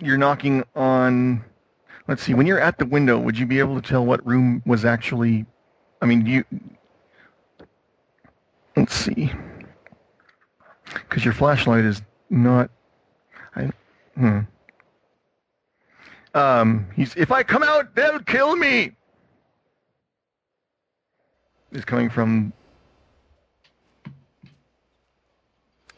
you're 0.01 0.19
knocking 0.19 0.65
on. 0.75 1.43
Let's 2.09 2.23
see. 2.23 2.33
When 2.33 2.47
you're 2.47 2.59
at 2.59 2.79
the 2.79 2.87
window, 2.87 3.19
would 3.19 3.39
you 3.39 3.45
be 3.45 3.59
able 3.59 3.79
to 3.81 3.87
tell 3.87 4.05
what 4.05 4.27
room 4.27 4.63
was 4.65 4.87
actually? 4.87 5.45
I 6.01 6.07
mean, 6.07 6.25
you. 6.25 6.43
Let's 8.75 8.95
see. 8.95 9.31
Because 10.85 11.23
your 11.23 11.35
flashlight 11.35 11.85
is 11.85 12.01
not. 12.31 12.71
I. 13.55 13.71
Hmm. 14.17 14.41
Um. 16.35 16.87
He's. 16.97 17.15
If 17.15 17.31
I 17.31 17.43
come 17.43 17.63
out, 17.63 17.95
they'll 17.95 18.21
kill 18.21 18.57
me. 18.57 18.93
Is 21.73 21.85
coming 21.85 22.09
from 22.09 22.55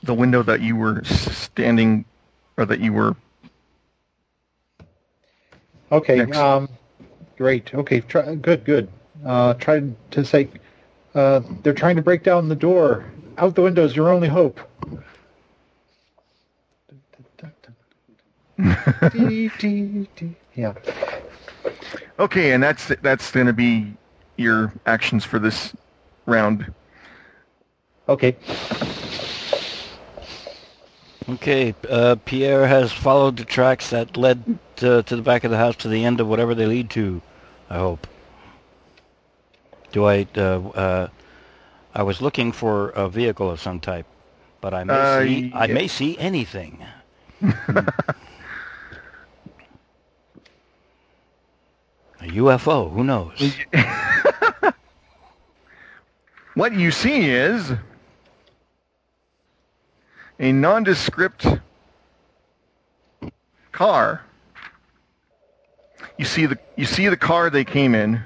the 0.03 0.15
window 0.15 0.43
that 0.43 0.61
you 0.61 0.75
were 0.75 1.05
standing, 1.05 2.05
or 2.57 2.67
that 2.67 2.81
you 2.81 2.93
were. 2.93 3.15
Okay. 5.93 6.21
Um, 6.33 6.69
great. 7.37 7.75
Okay. 7.75 8.01
Try, 8.01 8.35
good. 8.35 8.65
Good. 8.65 8.89
Uh, 9.25 9.55
try 9.55 9.83
to 10.11 10.25
say. 10.25 10.49
Uh, 11.15 11.41
they're 11.63 11.75
trying 11.75 11.97
to 11.97 12.03
break 12.03 12.23
down 12.23 12.49
the 12.49 12.55
door. 12.55 13.05
Out 13.39 13.55
the 13.55 13.63
window 13.63 13.85
is 13.85 13.97
your 13.97 14.11
only 14.11 14.29
hope. 14.29 14.61
yeah. 20.55 20.75
Okay, 22.19 22.53
and 22.53 22.63
that's 22.63 22.89
that's 23.01 23.31
going 23.31 23.47
to 23.47 23.55
be 23.55 23.95
your 24.37 24.75
actions 24.85 25.25
for 25.25 25.39
this 25.39 25.75
round. 26.27 26.71
Okay. 28.11 28.37
Okay, 31.35 31.75
uh, 31.89 32.17
Pierre 32.25 32.67
has 32.67 32.91
followed 32.93 33.37
the 33.37 33.45
tracks 33.45 33.91
that 33.91 34.17
led 34.17 34.59
to, 34.77 35.03
to 35.05 35.17
the 35.17 35.23
back 35.23 35.45
of 35.45 35.51
the 35.51 35.57
house 35.57 35.77
to 35.77 35.89
the 35.89 36.05
end 36.05 36.19
of 36.21 36.27
whatever 36.27 36.55
they 36.55 36.67
lead 36.67 36.91
to. 36.91 37.23
I 37.69 37.79
hope. 37.79 38.07
Do 39.93 40.07
I? 40.07 40.27
Uh, 40.37 40.41
uh, 40.41 41.09
I 41.95 42.03
was 42.03 42.21
looking 42.21 42.51
for 42.53 42.91
a 42.91 43.09
vehicle 43.09 43.49
of 43.51 43.61
some 43.61 43.79
type, 43.81 44.07
but 44.61 44.75
I 44.75 44.83
may 44.85 44.93
Uh, 44.95 45.23
see. 45.23 45.53
I 45.55 45.67
may 45.69 45.87
see 45.87 46.19
anything. 46.19 46.85
a 47.43 47.85
UFO. 52.23 52.93
Who 52.93 53.05
knows? 53.05 53.55
What 56.55 56.73
you 56.75 56.91
see 56.91 57.31
is 57.31 57.73
a 60.41 60.53
nondescript 60.53 61.47
car. 63.71 64.23
You 66.19 66.25
see 66.25 66.47
the 66.47 66.59
you 66.77 66.87
see 66.87 67.09
the 67.09 67.17
car 67.17 67.51
they 67.51 67.65
came 67.65 67.95
in, 67.95 68.23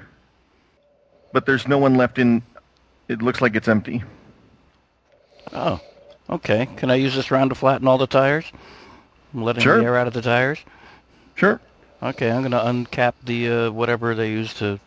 but 1.33 1.45
there's 1.45 1.67
no 1.67 1.77
one 1.77 1.95
left 1.95 2.17
in. 2.17 2.41
It 3.07 3.21
looks 3.21 3.41
like 3.41 3.55
it's 3.55 3.67
empty. 3.67 4.03
Oh, 5.53 5.79
okay. 6.29 6.67
Can 6.77 6.89
I 6.89 6.95
use 6.95 7.13
this 7.13 7.29
round 7.29 7.51
to 7.51 7.55
flatten 7.55 7.87
all 7.87 7.97
the 7.97 8.07
tires? 8.07 8.45
I'm 9.33 9.43
letting 9.43 9.61
Sure. 9.61 9.77
the 9.79 9.85
air 9.85 9.97
out 9.97 10.07
of 10.07 10.13
the 10.13 10.21
tires. 10.21 10.59
Sure. 11.35 11.59
Okay, 12.01 12.31
I'm 12.31 12.41
gonna 12.41 12.59
uncap 12.59 13.13
the 13.23 13.49
uh, 13.49 13.71
whatever 13.71 14.15
they 14.15 14.29
use 14.29 14.53
to. 14.55 14.79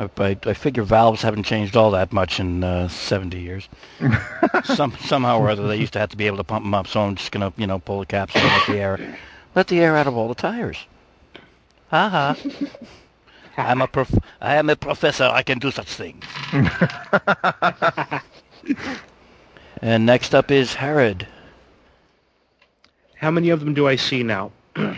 I, 0.00 0.08
I, 0.18 0.36
I 0.46 0.54
figure 0.54 0.82
valves 0.82 1.20
haven't 1.22 1.42
changed 1.42 1.76
all 1.76 1.90
that 1.90 2.10
much 2.12 2.40
in 2.40 2.64
uh, 2.64 2.88
70 2.88 3.38
years. 3.38 3.68
Some 4.64 4.96
somehow 5.00 5.38
or 5.38 5.50
other 5.50 5.68
they 5.68 5.76
used 5.76 5.92
to 5.92 5.98
have 5.98 6.08
to 6.10 6.16
be 6.16 6.26
able 6.26 6.38
to 6.38 6.44
pump 6.44 6.64
them 6.64 6.72
up, 6.74 6.86
so 6.86 7.02
I'm 7.02 7.16
just 7.16 7.32
gonna 7.32 7.52
you 7.56 7.66
know 7.66 7.78
pull 7.78 8.00
the 8.00 8.06
caps 8.06 8.34
and 8.34 8.44
let 8.44 8.66
the 8.66 8.78
air, 8.78 9.18
let 9.54 9.66
the 9.68 9.80
air 9.80 9.96
out 9.96 10.06
of 10.06 10.16
all 10.16 10.28
the 10.28 10.34
tires. 10.34 10.86
Ha 11.88 12.08
ha. 12.08 12.36
I'm 13.58 13.82
a 13.82 13.86
prof- 13.86 14.18
I 14.40 14.56
am 14.56 14.70
a 14.70 14.76
professor. 14.76 15.24
I 15.24 15.42
can 15.42 15.58
do 15.58 15.70
such 15.70 15.88
things. 15.88 16.24
and 19.82 20.06
next 20.06 20.34
up 20.34 20.50
is 20.50 20.74
Herod. 20.74 21.26
How 23.16 23.30
many 23.30 23.50
of 23.50 23.60
them 23.60 23.74
do 23.74 23.86
I 23.86 23.96
see 23.96 24.22
now? 24.22 24.52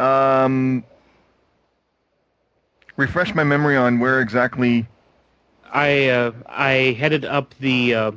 Um. 0.00 0.84
Refresh 2.98 3.32
my 3.32 3.44
memory 3.44 3.76
on 3.76 4.00
where 4.00 4.20
exactly. 4.20 4.84
I 5.72 6.08
uh, 6.08 6.32
I 6.46 6.96
headed 6.98 7.24
up 7.24 7.54
the 7.60 7.94
uh, 7.94 8.12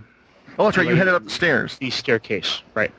Oh, 0.58 0.66
that's 0.66 0.78
right. 0.78 0.88
You 0.88 0.96
headed 0.96 1.14
up 1.14 1.24
the 1.24 1.30
stairs. 1.30 1.78
the 1.78 1.92
staircase. 1.92 2.64
Right. 2.74 2.92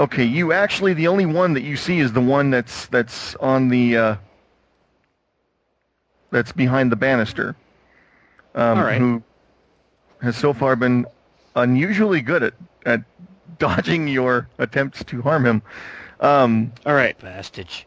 Okay, 0.00 0.24
you 0.24 0.52
actually 0.52 0.94
the 0.94 1.06
only 1.06 1.26
one 1.26 1.52
that 1.52 1.62
you 1.62 1.76
see 1.76 2.00
is 2.00 2.12
the 2.12 2.20
one 2.20 2.50
that's 2.50 2.86
that's 2.86 3.34
on 3.36 3.68
the 3.68 3.96
uh, 3.96 4.16
that's 6.30 6.52
behind 6.52 6.90
the 6.90 6.96
banister. 6.96 7.54
Um, 8.54 8.78
All 8.78 8.84
right. 8.84 8.98
Who 8.98 9.22
has 10.22 10.34
so 10.34 10.54
far 10.54 10.76
been 10.76 11.06
unusually 11.56 12.22
good 12.22 12.42
at 12.42 12.54
at 12.86 13.02
dodging 13.58 14.08
your 14.08 14.48
attempts 14.56 15.04
to 15.04 15.20
harm 15.20 15.44
him. 15.44 15.62
Um, 16.20 16.72
All 16.86 16.94
right. 16.94 17.18
Bastage. 17.18 17.86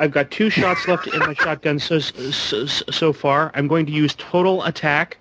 I've 0.00 0.12
got 0.12 0.30
two 0.30 0.48
shots 0.48 0.88
left 0.88 1.06
in 1.08 1.18
my 1.18 1.34
shotgun 1.34 1.78
so, 1.78 1.98
so 1.98 2.64
so 2.64 3.12
far. 3.12 3.52
I'm 3.54 3.68
going 3.68 3.84
to 3.84 3.92
use 3.92 4.14
total 4.16 4.64
attack 4.64 5.18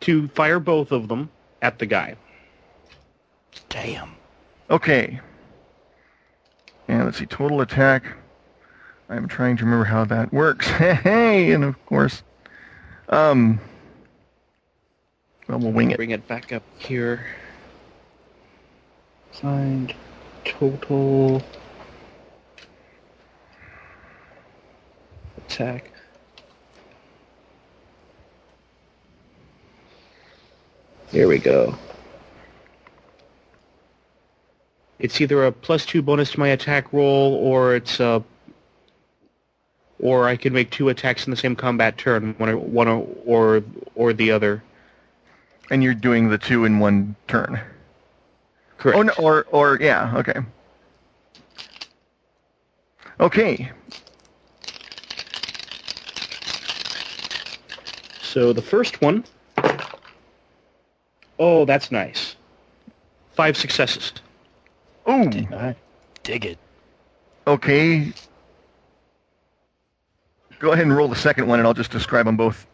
to 0.00 0.28
fire 0.28 0.60
both 0.60 0.92
of 0.92 1.08
them 1.08 1.28
at 1.62 1.80
the 1.80 1.86
guy. 1.86 2.14
Damn. 3.68 4.14
okay. 4.70 5.20
And 6.86 7.04
let's 7.04 7.18
see, 7.18 7.26
total 7.26 7.60
attack. 7.60 8.04
I'm 9.08 9.26
trying 9.26 9.56
to 9.56 9.64
remember 9.64 9.84
how 9.84 10.04
that 10.04 10.32
works. 10.32 10.68
Hey, 10.68 11.50
and 11.50 11.64
of 11.64 11.84
course, 11.86 12.22
um, 13.08 13.58
well, 15.48 15.58
we'll 15.58 15.72
wing 15.72 15.90
it. 15.90 15.96
Bring 15.96 16.10
it 16.10 16.26
back 16.28 16.52
up 16.52 16.62
here. 16.78 17.26
Find 19.32 19.92
total 20.44 21.42
attack. 25.46 25.90
There 31.10 31.28
we 31.28 31.38
go. 31.38 31.76
It's 34.98 35.20
either 35.20 35.44
a 35.44 35.52
plus 35.52 35.86
two 35.86 36.02
bonus 36.02 36.32
to 36.32 36.40
my 36.40 36.48
attack 36.48 36.92
roll, 36.92 37.34
or 37.34 37.76
it's 37.76 38.00
a, 38.00 38.22
or 40.00 40.28
I 40.28 40.36
can 40.36 40.52
make 40.52 40.70
two 40.70 40.88
attacks 40.88 41.26
in 41.26 41.30
the 41.30 41.36
same 41.36 41.54
combat 41.54 41.98
turn, 41.98 42.34
one 42.38 42.48
or 42.48 42.56
one 42.56 42.88
or 42.88 43.06
or, 43.24 43.64
or 43.94 44.12
the 44.12 44.30
other. 44.30 44.62
And 45.70 45.82
you're 45.82 45.94
doing 45.94 46.28
the 46.28 46.38
two 46.38 46.64
in 46.64 46.78
one 46.78 47.16
turn. 47.28 47.60
Correct. 48.78 48.98
Oh, 48.98 49.02
no, 49.02 49.12
or, 49.18 49.46
or, 49.50 49.78
yeah, 49.80 50.12
okay. 50.16 50.40
Okay, 53.18 53.70
So 58.34 58.52
the 58.52 58.62
first 58.62 59.00
one, 59.00 59.22
oh, 61.38 61.64
that's 61.66 61.92
nice. 61.92 62.34
Five 63.34 63.56
successes. 63.56 64.12
ooh, 65.08 65.30
right. 65.52 65.76
Dig 66.24 66.44
it. 66.44 66.58
okay. 67.46 68.12
Go 70.58 70.72
ahead 70.72 70.84
and 70.84 70.96
roll 70.96 71.06
the 71.06 71.14
second 71.14 71.46
one, 71.46 71.60
and 71.60 71.68
I'll 71.68 71.74
just 71.74 71.92
describe 71.92 72.26
them 72.26 72.36
both 72.36 72.66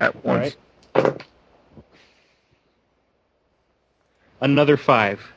at 0.00 0.24
once. 0.24 0.56
right. 0.94 1.22
Another 4.40 4.78
five. 4.78 5.20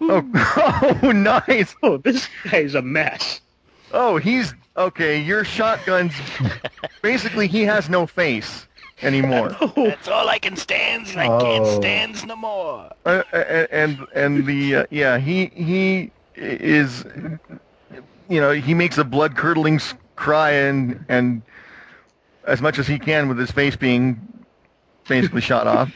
Oh, 0.00 0.22
oh, 1.02 1.12
nice. 1.12 1.74
Oh, 1.82 1.96
this 1.98 2.28
guy's 2.44 2.74
a 2.74 2.80
mess. 2.80 3.40
Oh, 3.92 4.16
he's, 4.16 4.54
okay, 4.78 5.20
your 5.20 5.44
shotgun's, 5.44 6.14
basically 7.02 7.46
he 7.48 7.62
has 7.64 7.88
no 7.90 8.06
face 8.06 8.66
anymore. 9.02 9.50
That's 9.76 10.08
all 10.08 10.28
I 10.28 10.38
can 10.38 10.56
stand. 10.56 11.08
I 11.16 11.28
can't 11.42 11.66
Oh. 11.66 11.80
stand 11.80 12.26
no 12.26 12.36
more. 12.36 12.90
Uh, 13.04 13.22
and, 13.70 14.06
and 14.14 14.46
the, 14.46 14.76
uh, 14.76 14.86
yeah, 14.90 15.18
he, 15.18 15.46
he 15.46 16.10
is, 16.36 17.04
you 18.28 18.40
know, 18.40 18.52
he 18.52 18.74
makes 18.74 18.98
a 18.98 19.04
blood 19.04 19.36
curdling 19.36 19.80
cry 20.16 20.50
and 20.50 21.04
and 21.08 21.42
as 22.44 22.60
much 22.60 22.78
as 22.78 22.86
he 22.86 22.98
can 22.98 23.28
with 23.28 23.38
his 23.38 23.50
face 23.50 23.76
being 23.76 24.20
basically 25.08 25.40
shot 25.40 25.66
off. 25.68 25.92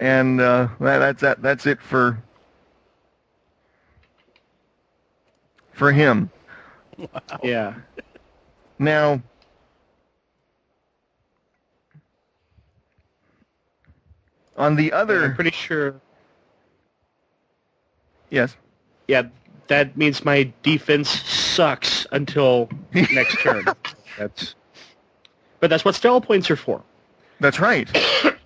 And 0.00 0.40
uh, 0.40 0.68
that, 0.80 0.98
that's 0.98 1.20
that. 1.22 1.42
That's 1.42 1.66
it 1.66 1.80
for 1.80 2.18
for 5.72 5.92
him. 5.92 6.30
Yeah. 7.42 7.74
Now, 8.78 9.22
on 14.56 14.76
the 14.76 14.92
I'm 14.92 15.00
other, 15.00 15.30
pretty 15.34 15.50
sure. 15.50 16.00
yes, 18.30 18.56
Yeah, 19.08 19.24
that 19.68 19.96
means 19.96 20.24
my 20.24 20.52
defense 20.62 21.08
sucks 21.10 22.06
until 22.12 22.68
next 23.10 23.40
turn. 23.40 23.66
That's. 24.16 24.54
But 25.60 25.70
that's 25.70 25.84
what 25.84 25.94
style 25.94 26.20
points 26.20 26.50
are 26.50 26.56
for. 26.56 26.82
that's 27.40 27.60
right. 27.60 27.88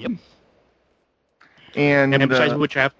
Yep. 0.00 0.12
And, 1.76 2.14
And 2.14 2.28
besides 2.28 2.52
uh, 2.52 2.58
which, 2.58 2.76
I 2.76 2.82
have, 2.82 2.94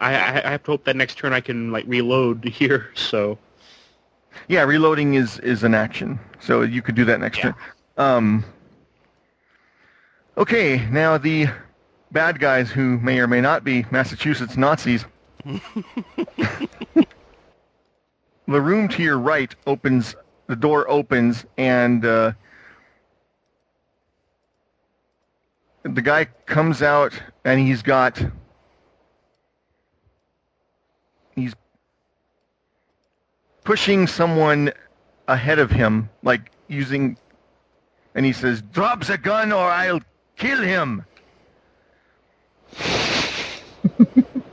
I, 0.00 0.14
I 0.14 0.48
I 0.48 0.50
have 0.52 0.62
to 0.64 0.72
hope 0.72 0.84
that 0.84 0.96
next 0.96 1.18
turn 1.18 1.32
I 1.32 1.40
can 1.40 1.70
like 1.72 1.84
reload 1.86 2.44
here. 2.44 2.90
So 2.94 3.38
yeah, 4.48 4.62
reloading 4.62 5.14
is 5.14 5.38
is 5.40 5.62
an 5.64 5.74
action, 5.74 6.18
so 6.40 6.62
you 6.62 6.82
could 6.82 6.94
do 6.94 7.04
that 7.06 7.20
next 7.20 7.38
Yeah. 7.38 7.42
turn. 7.42 7.54
Um, 7.96 8.44
okay, 10.36 10.86
now 10.90 11.18
the 11.18 11.48
bad 12.10 12.38
guys 12.38 12.70
who 12.70 12.98
may 12.98 13.18
or 13.20 13.26
may 13.26 13.40
not 13.40 13.64
be 13.64 13.84
Massachusetts 13.90 14.56
Nazis. 14.56 15.04
the 18.46 18.60
room 18.60 18.88
to 18.88 19.02
your 19.02 19.18
right 19.18 19.54
opens. 19.66 20.16
The 20.46 20.56
door 20.56 20.90
opens, 20.90 21.46
and 21.56 22.04
uh, 22.04 22.32
the 25.84 26.02
guy 26.02 26.24
comes 26.46 26.82
out, 26.82 27.20
and 27.44 27.60
he's 27.60 27.82
got. 27.82 28.20
He's 31.36 31.54
pushing 33.64 34.06
someone 34.06 34.72
ahead 35.28 35.58
of 35.58 35.70
him, 35.70 36.10
like 36.22 36.50
using, 36.68 37.16
and 38.14 38.26
he 38.26 38.32
says, 38.32 38.62
"Drop 38.62 39.04
the 39.04 39.18
gun, 39.18 39.52
or 39.52 39.70
I'll 39.70 40.00
kill 40.36 40.62
him." 40.62 41.04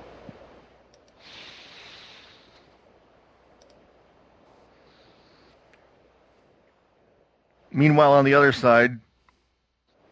Meanwhile, 7.72 8.14
on 8.14 8.26
the 8.26 8.34
other 8.34 8.52
side, 8.52 9.00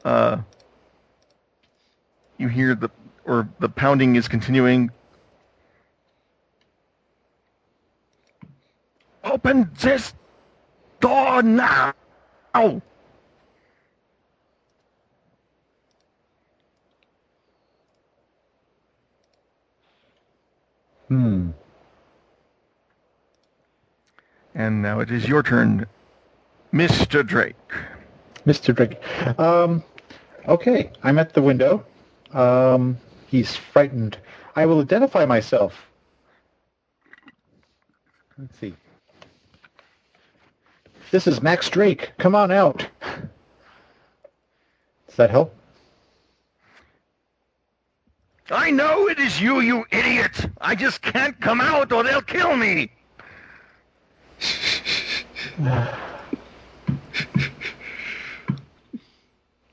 uh, 0.03 0.37
you 2.37 2.47
hear 2.47 2.75
the 2.75 2.89
or 3.25 3.49
the 3.59 3.69
pounding 3.69 4.15
is 4.15 4.27
continuing. 4.27 4.91
Open 9.25 9.69
this 9.81 10.13
door 10.99 11.41
now! 11.41 11.93
Hmm. 21.09 21.49
And 24.53 24.81
now 24.81 25.01
it 25.01 25.11
is 25.11 25.27
your 25.27 25.43
turn, 25.43 25.85
Mr. 26.73 27.25
Drake. 27.25 27.55
Mr. 28.45 28.73
Drake. 28.73 28.97
Um, 29.39 29.83
okay, 30.47 30.91
I'm 31.03 31.19
at 31.19 31.33
the 31.33 31.41
window. 31.41 31.85
Um, 32.31 32.97
he's 33.27 33.55
frightened. 33.55 34.17
I 34.55 34.65
will 34.65 34.79
identify 34.81 35.25
myself. 35.25 35.87
Let's 38.37 38.57
see. 38.59 38.75
This 41.15 41.27
is 41.27 41.41
Max 41.41 41.69
Drake. 41.69 42.11
Come 42.17 42.35
on 42.35 42.51
out. 42.51 42.85
Does 45.07 45.15
that 45.15 45.29
help? 45.29 45.55
I 48.51 48.69
know 48.69 49.07
it 49.07 49.17
is 49.17 49.39
you, 49.39 49.61
you 49.61 49.85
idiot! 49.91 50.49
I 50.59 50.75
just 50.75 51.01
can't 51.01 51.39
come 51.39 51.61
out 51.61 51.93
or 51.93 52.03
they'll 52.03 52.21
kill 52.21 52.57
me! 52.57 52.91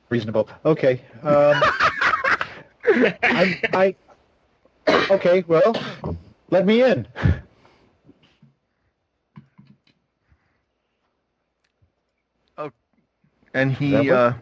Reasonable. 0.07 0.47
Okay. 0.63 1.01
Um, 1.23 1.61
I, 3.21 3.59
I. 3.73 3.95
Okay. 5.11 5.43
Well, 5.45 5.75
let 6.51 6.65
me 6.65 6.83
in. 6.83 7.05
And 13.53 13.71
he, 13.71 14.09
uh, 14.09 14.33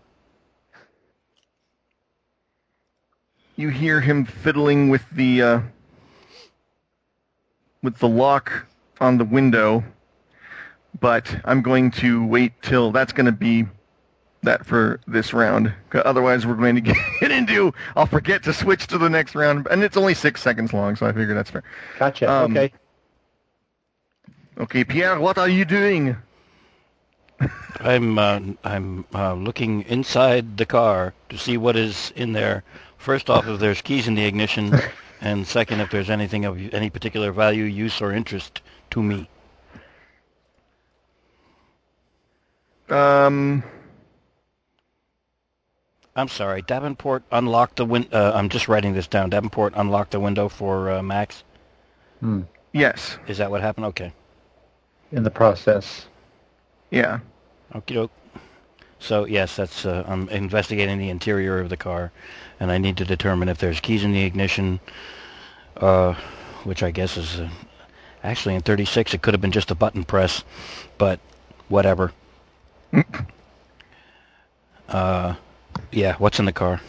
you 3.56 3.70
hear 3.70 4.00
him 4.00 4.26
fiddling 4.26 4.90
with 4.90 5.04
the, 5.12 5.42
uh, 5.42 5.62
with 7.84 7.98
the 7.98 8.08
lock 8.08 8.66
on 9.00 9.18
the 9.18 9.26
window, 9.26 9.84
but 11.00 11.36
I'm 11.46 11.62
going 11.62 11.92
to 11.92 12.26
wait 12.26 12.54
till 12.62 12.92
that's 12.92 13.12
going 13.12 13.26
to 13.26 13.32
be 13.32 13.66
that 14.44 14.66
for 14.66 15.00
this 15.08 15.34
round. 15.34 15.74
Otherwise, 15.94 16.46
we're 16.48 16.56
going 16.56 16.76
to 16.76 16.82
get 17.20 17.32
into. 17.32 17.74
I'll 17.96 18.06
forget 18.06 18.44
to 18.44 18.54
switch 18.54 18.88
to 18.88 18.98
the 18.98 19.10
next 19.10 19.36
round, 19.36 19.68
and 19.70 19.84
it's 19.84 19.98
only 19.98 20.14
six 20.14 20.42
seconds 20.42 20.74
long, 20.74 20.96
so 20.96 21.06
I 21.06 21.12
figure 21.12 21.34
that's 21.34 21.50
fair. 21.50 21.64
Gotcha. 22.00 22.32
Um, 22.32 22.52
okay. 22.52 22.74
Okay, 24.58 24.84
Pierre, 24.84 25.20
what 25.20 25.38
are 25.38 25.50
you 25.50 25.66
doing? 25.66 26.16
I'm 27.80 28.20
uh, 28.20 28.40
I'm 28.64 29.06
uh, 29.14 29.34
looking 29.34 29.84
inside 29.84 30.58
the 30.58 30.66
car 30.66 31.14
to 31.30 31.38
see 31.38 31.58
what 31.58 31.76
is 31.76 32.12
in 32.16 32.34
there. 32.34 32.64
First 32.98 33.30
off, 33.30 33.48
if 33.48 33.60
there's 33.60 33.82
keys 33.82 34.08
in 34.08 34.16
the 34.16 34.26
ignition, 34.26 34.74
and 35.22 35.48
second, 35.48 35.82
if 35.82 35.90
there's 35.90 36.10
anything 36.10 36.46
of 36.46 36.74
any 36.74 36.90
particular 36.90 37.32
value, 37.32 37.64
use, 37.64 38.02
or 38.02 38.12
interest 38.12 38.62
to 38.92 39.02
me. 39.02 39.28
Um, 42.90 43.64
I'm 46.16 46.28
sorry, 46.28 46.62
Davenport 46.62 47.24
unlocked 47.32 47.78
the 47.78 47.86
win. 47.86 48.08
Uh, 48.12 48.34
I'm 48.36 48.50
just 48.50 48.68
writing 48.68 48.94
this 48.94 49.08
down. 49.08 49.30
Davenport 49.30 49.74
unlocked 49.76 50.12
the 50.12 50.20
window 50.20 50.50
for 50.50 50.92
uh, 50.92 51.02
Max. 51.02 51.44
Hmm. 52.20 52.42
yes, 52.74 53.18
Is 53.28 53.38
that 53.40 53.50
what 53.50 53.62
happened? 53.62 53.88
Okay. 53.88 54.12
In 55.12 55.24
the 55.24 55.32
process. 55.32 56.06
Yeah. 56.92 57.20
Okie 57.74 57.96
doke. 57.96 58.12
So 59.00 59.26
yes, 59.26 59.56
that's 59.56 59.86
uh, 59.86 60.04
I'm 60.08 60.30
investigating 60.30 61.00
the 61.00 61.10
interior 61.10 61.60
of 61.60 61.70
the 61.70 61.78
car, 61.78 62.12
and 62.60 62.72
I 62.72 62.78
need 62.78 62.98
to 62.98 63.06
determine 63.06 63.50
if 63.50 63.58
there's 63.58 63.80
keys 63.80 64.04
in 64.04 64.12
the 64.12 64.24
ignition, 64.24 64.80
uh, 65.78 66.14
which 66.66 66.84
I 66.84 66.92
guess 66.92 67.18
is 67.18 67.40
uh, 67.40 67.50
actually 68.24 68.54
in 68.54 68.62
36. 68.62 69.16
It 69.16 69.24
could 69.24 69.34
have 69.34 69.42
been 69.42 69.52
just 69.52 69.72
a 69.72 69.76
button 69.76 70.04
press, 70.04 70.44
but 71.00 71.20
whatever. 71.68 72.12
uh, 74.90 75.36
yeah. 75.92 76.16
What's 76.18 76.38
in 76.38 76.46
the 76.46 76.54
car? 76.54 76.80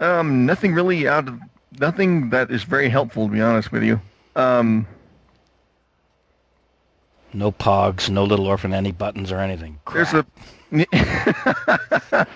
Um, 0.00 0.46
nothing 0.46 0.74
really 0.74 1.06
out 1.08 1.28
of 1.28 1.40
nothing 1.78 2.30
that 2.30 2.50
is 2.50 2.62
very 2.64 2.88
helpful 2.88 3.26
to 3.28 3.32
be 3.32 3.40
honest 3.40 3.70
with 3.72 3.82
you. 3.82 4.00
Um, 4.36 4.86
No 7.32 7.52
pogs, 7.52 8.08
no 8.10 8.24
little 8.24 8.46
orphan 8.46 8.72
Annie 8.74 8.92
buttons 8.92 9.30
or 9.32 9.38
anything. 9.38 9.78
there's 9.92 10.12
a 10.14 10.26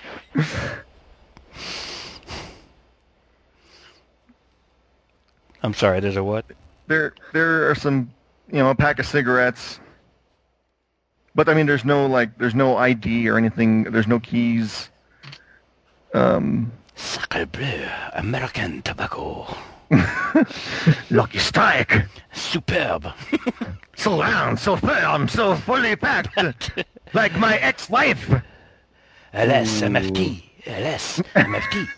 I'm 5.62 5.74
sorry. 5.74 6.00
There's 6.00 6.16
a 6.16 6.24
what? 6.24 6.44
there 6.86 7.14
there 7.32 7.70
are 7.70 7.74
some 7.74 8.10
you 8.50 8.58
know 8.58 8.70
a 8.70 8.74
pack 8.74 8.98
of 8.98 9.06
cigarettes, 9.06 9.80
but 11.34 11.48
I 11.48 11.54
mean 11.54 11.66
there's 11.66 11.84
no 11.84 12.06
like 12.06 12.36
there's 12.38 12.54
no 12.54 12.76
ID 12.76 13.28
or 13.28 13.38
anything. 13.38 13.84
There's 13.84 14.06
no 14.08 14.20
keys. 14.20 14.90
Um, 16.12 16.70
Sacre 16.94 17.46
bleu, 17.46 17.88
American 18.14 18.82
tobacco. 18.82 19.46
Lucky 21.10 21.38
Strike, 21.38 22.06
Superb. 22.32 23.08
so 23.96 24.20
round, 24.20 24.58
so 24.58 24.76
firm, 24.76 25.28
so 25.28 25.54
fully 25.54 25.96
packed, 25.96 26.70
like 27.14 27.36
my 27.36 27.56
ex-wife. 27.58 28.30
Alas, 29.32 29.80
MFT. 29.82 30.42
LS, 30.66 31.20
MFT. 31.34 31.88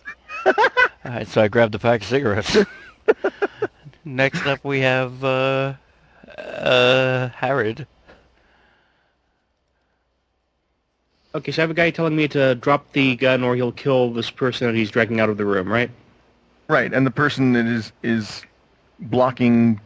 All 0.46 0.54
right, 1.04 1.28
so 1.28 1.42
I 1.42 1.48
grabbed 1.48 1.74
a 1.74 1.78
pack 1.78 2.00
of 2.00 2.06
cigarettes. 2.06 2.56
Next 4.04 4.46
up, 4.46 4.64
we 4.64 4.80
have 4.80 5.22
uh, 5.24 5.74
uh, 6.38 7.28
Herod. 7.30 7.86
Okay, 11.36 11.52
so 11.52 11.60
I 11.60 11.64
have 11.64 11.70
a 11.70 11.74
guy 11.74 11.90
telling 11.90 12.16
me 12.16 12.28
to 12.28 12.54
drop 12.54 12.90
the 12.92 13.14
gun 13.14 13.44
or 13.44 13.54
he'll 13.54 13.70
kill 13.70 14.10
this 14.10 14.30
person 14.30 14.68
that 14.68 14.74
he's 14.74 14.90
dragging 14.90 15.20
out 15.20 15.28
of 15.28 15.36
the 15.36 15.44
room, 15.44 15.70
right? 15.70 15.90
Right, 16.66 16.90
and 16.94 17.06
the 17.06 17.10
person 17.10 17.52
that 17.52 17.66
is 17.66 17.92
is 18.02 18.42
blocking 18.98 19.78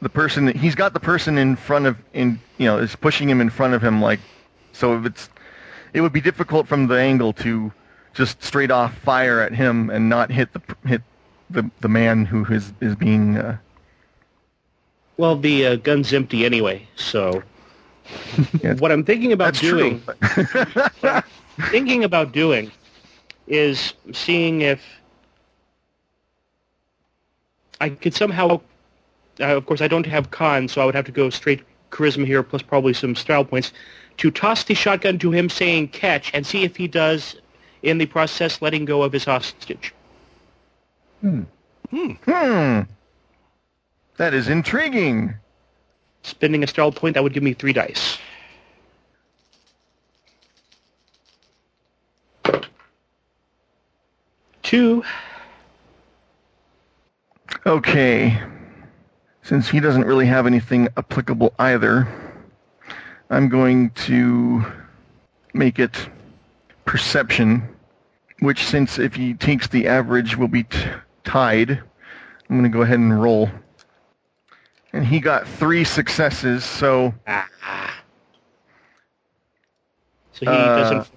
the 0.00 0.08
person 0.08 0.44
that 0.44 0.54
he's 0.54 0.76
got 0.76 0.92
the 0.92 1.00
person 1.00 1.36
in 1.36 1.56
front 1.56 1.86
of 1.86 1.96
in 2.14 2.38
you 2.58 2.66
know 2.66 2.78
is 2.78 2.94
pushing 2.94 3.28
him 3.28 3.40
in 3.40 3.50
front 3.50 3.74
of 3.74 3.82
him 3.82 4.00
like 4.00 4.20
so 4.72 4.96
if 4.96 5.04
it's 5.04 5.28
it 5.92 6.00
would 6.00 6.12
be 6.12 6.20
difficult 6.20 6.68
from 6.68 6.86
the 6.86 6.94
angle 6.94 7.32
to 7.32 7.72
just 8.14 8.40
straight 8.40 8.70
off 8.70 8.96
fire 8.98 9.40
at 9.40 9.52
him 9.52 9.90
and 9.90 10.08
not 10.08 10.30
hit 10.30 10.52
the 10.52 10.62
hit 10.86 11.02
the 11.50 11.68
the 11.80 11.88
man 11.88 12.24
who 12.24 12.44
is 12.44 12.72
is 12.80 12.94
being 12.94 13.36
uh, 13.36 13.56
Well, 15.16 15.36
the 15.36 15.66
uh, 15.66 15.74
gun's 15.74 16.12
empty 16.12 16.44
anyway, 16.44 16.86
so 16.94 17.42
Yeah. 18.62 18.74
what 18.74 18.92
I'm 18.92 19.04
thinking 19.04 19.32
about 19.32 19.54
that's 19.54 19.60
doing, 19.60 20.02
true. 20.02 21.22
thinking 21.70 22.04
about 22.04 22.32
doing, 22.32 22.70
is 23.46 23.94
seeing 24.12 24.62
if 24.62 24.80
I 27.80 27.90
could 27.90 28.14
somehow. 28.14 28.60
Uh, 29.40 29.56
of 29.56 29.66
course, 29.66 29.80
I 29.80 29.88
don't 29.88 30.06
have 30.06 30.30
con, 30.30 30.66
so 30.66 30.80
I 30.80 30.84
would 30.84 30.94
have 30.94 31.04
to 31.06 31.12
go 31.12 31.30
straight 31.30 31.62
charisma 31.90 32.26
here, 32.26 32.42
plus 32.42 32.62
probably 32.62 32.92
some 32.92 33.14
style 33.14 33.44
points, 33.44 33.72
to 34.18 34.30
toss 34.30 34.64
the 34.64 34.74
shotgun 34.74 35.18
to 35.18 35.30
him, 35.30 35.48
saying 35.48 35.88
"catch," 35.88 36.30
and 36.34 36.46
see 36.46 36.64
if 36.64 36.76
he 36.76 36.88
does, 36.88 37.36
in 37.82 37.98
the 37.98 38.06
process, 38.06 38.60
letting 38.60 38.84
go 38.84 39.02
of 39.02 39.12
his 39.12 39.24
hostage. 39.24 39.94
Hmm. 41.20 41.42
Hmm. 41.90 42.10
hmm. 42.24 42.80
That 44.16 44.34
is 44.34 44.48
intriguing. 44.48 45.34
Spending 46.28 46.62
a 46.62 46.66
style 46.66 46.92
point, 46.92 47.14
that 47.14 47.22
would 47.22 47.32
give 47.32 47.42
me 47.42 47.54
three 47.54 47.72
dice. 47.72 48.18
Two. 54.62 55.02
Okay. 57.64 58.38
Since 59.42 59.70
he 59.70 59.80
doesn't 59.80 60.04
really 60.04 60.26
have 60.26 60.46
anything 60.46 60.88
applicable 60.98 61.54
either, 61.58 62.06
I'm 63.30 63.48
going 63.48 63.88
to 63.90 64.62
make 65.54 65.78
it 65.78 66.10
perception, 66.84 67.66
which 68.40 68.66
since 68.66 68.98
if 68.98 69.14
he 69.14 69.32
takes 69.32 69.66
the 69.68 69.88
average 69.88 70.36
will 70.36 70.48
be 70.48 70.64
t- 70.64 70.78
tied, 71.24 71.70
I'm 71.70 72.58
going 72.58 72.64
to 72.64 72.68
go 72.68 72.82
ahead 72.82 72.98
and 72.98 73.22
roll. 73.22 73.48
And 74.92 75.04
he 75.06 75.20
got 75.20 75.46
three 75.46 75.84
successes, 75.84 76.64
so 76.64 77.14
Ah. 77.26 78.02
So 80.32 80.40
he 80.40 80.46
Uh, 80.46 80.76
doesn't. 80.76 81.10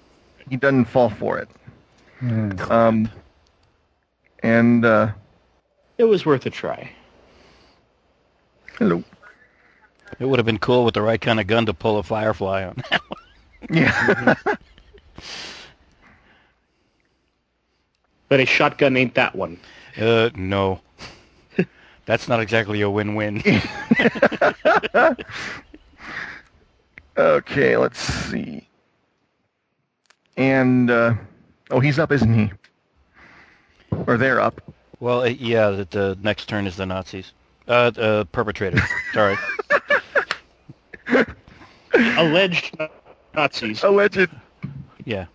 he 0.48 0.56
doesn't 0.56 0.84
fall 0.86 1.08
for 1.10 1.38
it. 1.38 1.48
Hmm. 2.18 2.50
Um, 2.70 3.10
and, 4.42 4.84
uh, 4.84 5.08
It 5.98 6.04
was 6.04 6.26
worth 6.26 6.44
a 6.46 6.50
try. 6.50 6.90
hello. 8.78 9.02
It 10.18 10.26
would 10.26 10.38
have 10.38 10.46
been 10.46 10.58
cool 10.58 10.84
with 10.84 10.94
the 10.94 11.02
right 11.02 11.20
kind 11.20 11.40
of 11.40 11.46
gun 11.46 11.66
to 11.66 11.74
pull 11.74 11.98
a 11.98 12.02
firefly 12.02 12.64
on. 12.64 12.76
Yeah. 13.70 14.34
But 18.28 18.40
a 18.40 18.46
shotgun 18.46 18.96
ain't 18.96 19.14
that 19.14 19.34
one. 19.36 19.58
uh, 20.00 20.30
no. 20.34 20.80
That's 22.04 22.28
not 22.28 22.40
exactly 22.40 22.80
a 22.80 22.90
win-win. 22.90 23.42
Okay, 27.16 27.76
let's 27.76 27.98
see. 27.98 28.66
And 30.36 30.90
uh, 30.90 31.14
oh, 31.70 31.80
he's 31.80 31.98
up, 31.98 32.10
isn't 32.10 32.32
he? 32.32 32.50
Or 34.06 34.16
they're 34.16 34.40
up. 34.40 34.62
well, 34.98 35.22
uh, 35.22 35.26
yeah, 35.26 35.70
the, 35.70 35.84
the 35.90 36.18
next 36.22 36.48
turn 36.48 36.66
is 36.66 36.76
the 36.76 36.86
Nazis. 36.86 37.32
Uh, 37.68 37.92
uh 37.96 38.24
perpetrator. 38.24 38.80
Sorry. 39.12 39.36
Alleged 41.94 42.76
Nazis. 43.34 43.84
Alleged. 43.84 44.30
Yeah. 45.04 45.26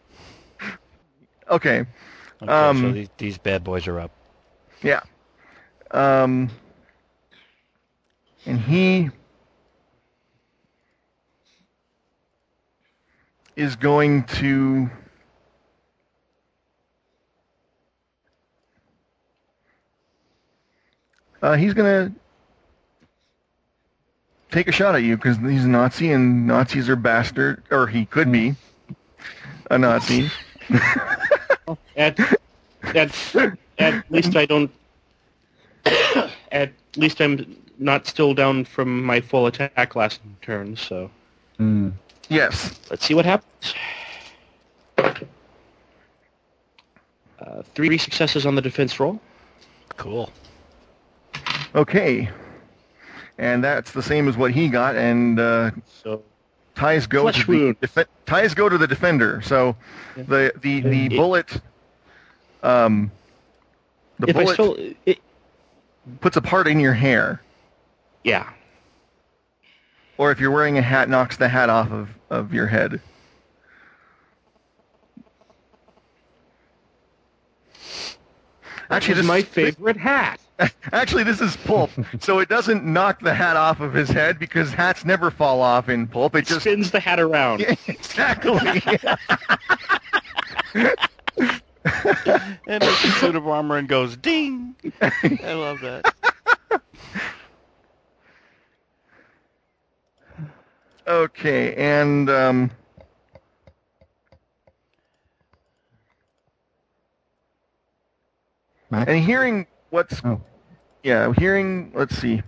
Okay. 1.49 1.85
Okay, 2.41 2.51
Um, 2.51 2.81
so 2.81 2.91
these, 2.91 3.09
these 3.17 3.37
bad 3.37 3.63
boys 3.63 3.87
are 3.87 3.99
up. 3.99 4.11
Yeah. 4.81 5.01
Um. 5.91 6.49
And 8.45 8.59
he 8.61 9.09
is 13.57 13.75
going 13.75 14.23
to. 14.23 14.89
Uh, 21.41 21.55
he's 21.55 21.73
gonna 21.73 22.11
take 24.51 24.67
a 24.67 24.71
shot 24.71 24.95
at 24.95 25.03
you 25.03 25.15
because 25.17 25.37
he's 25.37 25.65
a 25.65 25.67
Nazi 25.67 26.11
and 26.11 26.47
Nazis 26.47 26.89
are 26.89 26.95
bastard, 26.95 27.63
or 27.69 27.85
he 27.87 28.05
could 28.05 28.31
be 28.31 28.55
a 29.69 29.77
Nazi. 29.77 30.31
At, 31.95 32.19
at, 32.95 33.37
at 33.77 34.11
least 34.11 34.35
I 34.35 34.45
don't. 34.45 34.71
At 36.51 36.71
least 36.95 37.21
I'm 37.21 37.55
not 37.79 38.07
still 38.07 38.33
down 38.33 38.65
from 38.65 39.03
my 39.03 39.21
full 39.21 39.47
attack 39.47 39.95
last 39.95 40.21
turn. 40.41 40.75
So 40.75 41.09
Hmm. 41.57 41.89
Yes. 42.29 42.73
let's 42.89 43.05
see 43.05 43.13
what 43.13 43.25
happens. 43.25 43.73
Uh, 47.39 47.61
three 47.75 47.97
successes 47.97 48.45
on 48.45 48.55
the 48.55 48.61
defense 48.61 48.99
roll. 48.99 49.19
Cool. 49.97 50.31
Okay. 51.75 52.29
And 53.37 53.63
that's 53.63 53.91
the 53.91 54.01
same 54.01 54.27
as 54.27 54.35
what 54.37 54.51
he 54.51 54.67
got, 54.67 54.95
and 54.95 55.39
uh, 55.39 55.71
So 55.85 56.23
ties 56.73 57.05
go 57.05 57.29
to 57.29 57.45
the 57.45 57.57
wound. 57.65 57.79
defe- 57.81 58.07
ties 58.25 58.55
go 58.55 58.67
to 58.67 58.77
the 58.77 58.87
defender. 58.87 59.41
So 59.43 59.75
the 60.15 60.51
the 60.61 60.81
the 60.81 61.05
It- 61.05 61.15
bullet, 61.15 61.61
um, 62.63 63.11
the 64.17 64.29
if 64.29 64.35
I 64.35 64.41
bullet 64.43 64.53
still, 64.55 64.75
it, 65.05 65.19
puts 66.21 66.37
a 66.37 66.41
part 66.41 66.67
in 66.67 66.79
your 66.79 66.93
hair, 66.93 67.41
yeah. 68.23 68.49
or 70.17 70.31
if 70.31 70.39
you're 70.39 70.51
wearing 70.51 70.77
a 70.77 70.81
hat, 70.81 71.09
knocks 71.09 71.37
the 71.37 71.49
hat 71.49 71.69
off 71.69 71.91
of 71.91 72.09
of 72.29 72.53
your 72.53 72.67
head. 72.67 73.01
Actually, 78.89 79.15
this 79.15 79.21
is 79.23 79.27
my 79.27 79.41
favorite 79.41 79.97
hat. 79.97 80.39
Actually, 80.91 81.23
this 81.23 81.41
is 81.41 81.55
pulp, 81.57 81.91
so 82.19 82.39
it 82.39 82.49
doesn't 82.49 82.85
knock 82.85 83.19
the 83.21 83.33
hat 83.33 83.55
off 83.57 83.79
of 83.79 83.93
his 83.93 84.09
head 84.09 84.39
because 84.39 84.71
hats 84.71 85.05
never 85.05 85.29
fall 85.29 85.61
off 85.61 85.89
in 85.89 86.07
pulp. 86.07 86.35
It 86.35 86.45
just 86.45 86.61
Spins 86.61 86.91
the 86.91 86.99
hat 86.99 87.19
around. 87.19 87.59
Yeah, 87.59 87.75
exactly. 87.87 88.81
And 92.67 92.83
makes 92.85 93.03
a 93.05 93.11
suit 93.11 93.35
of 93.35 93.47
armor 93.47 93.77
and 93.77 93.87
goes 93.87 94.15
ding. 94.17 94.75
I 95.41 95.53
love 95.53 95.81
that. 95.81 96.05
okay, 101.07 101.73
and 101.75 102.29
um, 102.29 102.71
and 108.91 109.19
hearing 109.19 109.67
what's 109.89 110.21
Oh. 110.23 110.41
yeah, 111.03 111.31
hearing. 111.37 111.91
Let's 111.93 112.17
see. 112.17 112.41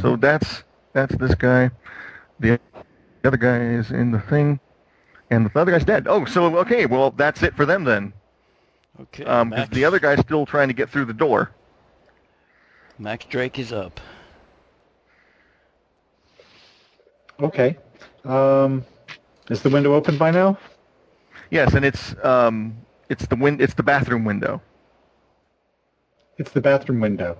So 0.00 0.16
Mhm. 0.16 0.20
that's 0.20 0.64
that's 0.92 1.14
this 1.16 1.34
guy. 1.34 1.70
The 2.40 2.58
other 3.24 3.36
guy 3.36 3.58
is 3.60 3.90
in 3.90 4.10
the 4.12 4.20
thing, 4.20 4.60
and 5.30 5.46
the 5.46 5.60
other 5.60 5.72
guy's 5.72 5.84
dead. 5.84 6.06
Oh, 6.08 6.24
so 6.24 6.56
okay, 6.58 6.86
well 6.86 7.10
that's 7.10 7.42
it 7.42 7.54
for 7.54 7.64
them 7.66 7.84
then. 7.84 8.12
Okay. 9.00 9.24
Um, 9.24 9.50
'cause 9.50 9.58
Max, 9.58 9.70
the 9.70 9.84
other 9.84 9.98
guy's 9.98 10.20
still 10.20 10.46
trying 10.46 10.68
to 10.68 10.74
get 10.74 10.90
through 10.90 11.06
the 11.06 11.12
door. 11.14 11.50
Max 12.98 13.24
Drake 13.24 13.58
is 13.58 13.72
up. 13.72 14.00
Okay. 17.40 17.76
Um, 18.24 18.84
is 19.50 19.62
the 19.62 19.70
window 19.70 19.94
open 19.94 20.16
by 20.18 20.30
now? 20.30 20.58
Yes, 21.50 21.74
and 21.74 21.84
it's 21.84 22.14
um, 22.22 22.76
it's 23.08 23.26
the 23.26 23.36
win- 23.36 23.60
it's 23.60 23.74
the 23.74 23.82
bathroom 23.82 24.24
window. 24.24 24.60
It's 26.38 26.52
the 26.52 26.60
bathroom 26.60 27.00
window. 27.00 27.38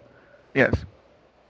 Yes. 0.55 0.75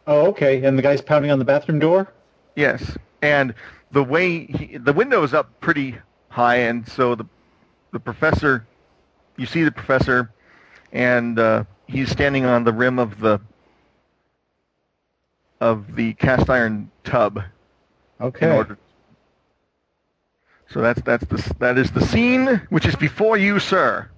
Oh, 0.07 0.27
okay. 0.29 0.62
And 0.65 0.77
the 0.77 0.83
guy's 0.83 1.01
pounding 1.01 1.31
on 1.31 1.39
the 1.39 1.45
bathroom 1.45 1.79
door? 1.79 2.12
Yes, 2.57 2.97
and 3.23 3.55
the 3.93 4.03
way 4.05 4.47
he, 4.47 4.77
the 4.77 4.93
window 4.93 5.23
is 5.23 5.33
up 5.35 5.61
pretty 5.61 5.97
high, 6.29 6.57
and 6.57 6.87
so 6.87 7.15
the 7.15 7.24
the 7.93 8.01
professor, 8.01 8.66
you 9.37 9.47
see 9.47 9.63
the 9.63 9.73
professor, 9.73 10.31
and 10.93 11.39
uh, 11.39 11.65
he's 11.87 12.11
standing 12.11 12.45
on 12.45 12.65
the 12.65 12.73
rim 12.73 12.99
of 12.99 13.21
the 13.21 13.41
of 15.61 15.95
the 15.95 16.15
cast 16.15 16.51
iron 16.51 16.91
tub. 17.05 17.43
Okay. 18.21 18.55
order. 18.55 18.79
So 20.69 20.81
that's 20.81 21.03
that's 21.03 21.25
the 21.27 21.55
that 21.59 21.77
is 21.77 21.91
the 21.91 22.05
scene 22.05 22.63
which 22.71 22.87
is 22.87 22.97
before 22.97 23.37
you, 23.37 23.59
sir. 23.59 24.09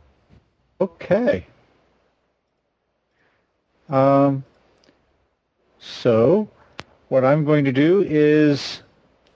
Okay. 0.81 1.47
Um, 3.89 4.45
so, 5.79 6.49
what 7.09 7.25
I'm 7.25 7.45
going 7.45 7.65
to 7.65 7.73
do 7.73 8.05
is 8.09 8.83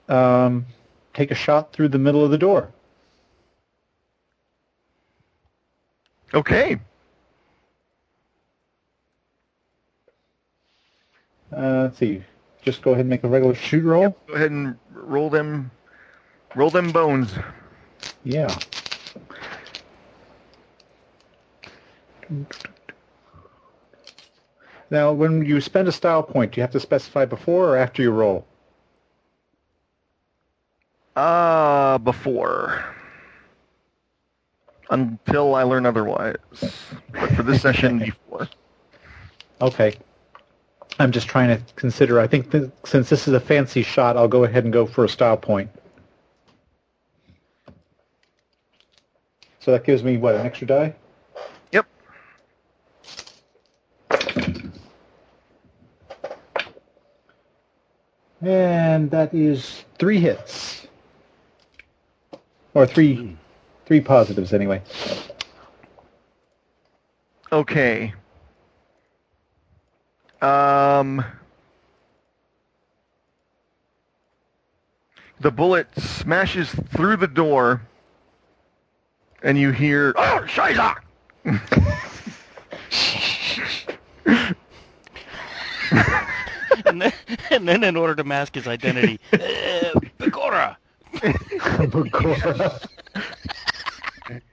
um, 0.09 0.67
take 1.13 1.31
a 1.31 1.35
shot 1.35 1.73
through 1.73 1.89
the 1.89 1.99
middle 1.99 2.25
of 2.25 2.31
the 2.31 2.39
door. 2.39 2.73
Okay. 6.35 6.79
Uh, 11.57 11.83
let's 11.85 11.99
see. 11.99 12.23
Just 12.63 12.83
go 12.83 12.91
ahead 12.93 13.01
and 13.03 13.11
make 13.11 13.25
a 13.25 13.29
regular 13.29 13.55
shoot 13.55 13.85
roll. 13.85 14.17
Go 14.27 14.35
ahead 14.35 14.51
and 14.51 14.79
roll 14.93 15.31
them 15.31 15.71
roll 16.55 16.71
them 16.71 16.91
bones. 16.93 17.35
Yeah. 18.25 18.55
Now, 24.91 25.13
when 25.13 25.45
you 25.45 25.61
spend 25.61 25.89
a 25.89 25.93
style 25.93 26.23
point, 26.23 26.53
do 26.53 26.59
you 26.61 26.63
have 26.63 26.73
to 26.73 26.81
specify 26.81 27.25
before 27.25 27.71
or 27.71 27.77
after 27.77 28.03
you 28.03 28.11
roll? 28.11 28.47
Uh 31.17 31.99
before. 31.99 32.95
Until 34.91 35.55
I 35.55 35.63
learn 35.65 35.87
otherwise. 35.87 36.37
But 37.13 37.31
for 37.35 37.43
this 37.43 37.63
session 37.63 37.99
before. 38.01 38.49
Okay. 39.61 39.97
I'm 40.99 41.13
just 41.13 41.29
trying 41.29 41.57
to 41.57 41.63
consider. 41.75 42.19
I 42.19 42.27
think 42.27 42.51
that 42.51 42.73
since 42.87 43.09
this 43.09 43.29
is 43.29 43.35
a 43.35 43.41
fancy 43.41 43.83
shot, 43.83 44.17
I'll 44.17 44.29
go 44.29 44.45
ahead 44.45 44.65
and 44.65 44.73
go 44.73 44.87
for 44.87 45.05
a 45.05 45.09
style 45.09 45.37
point. 45.37 45.71
So 49.61 49.73
that 49.73 49.85
gives 49.85 50.03
me, 50.03 50.17
what, 50.17 50.35
an 50.35 50.47
extra 50.47 50.67
die? 50.67 50.95
Yep. 51.73 51.87
And 58.41 59.11
that 59.11 59.35
is 59.35 59.85
three 59.99 60.21
hits. 60.21 60.87
Or 62.75 62.87
three, 62.87 63.37
three 63.89 64.01
positives 64.03 64.53
anyway. 64.53 64.83
Okay. 67.51 68.13
Um 70.43 71.25
The 75.41 75.51
bullet 75.51 75.89
smashes 75.97 76.69
through 76.69 77.17
the 77.17 77.27
door 77.27 77.81
and 79.43 79.57
you 79.57 79.71
hear 79.71 80.13
Oh 80.17 80.45
Scheiße! 80.45 80.97
and, 86.85 87.01
then, 87.01 87.13
and 87.51 87.67
then, 87.67 87.85
in 87.85 87.97
order 87.97 88.15
to 88.15 88.25
mask 88.25 88.55
his 88.55 88.69
identity, 88.69 89.19
uh, 89.33 89.39
Pecora. 90.19 90.77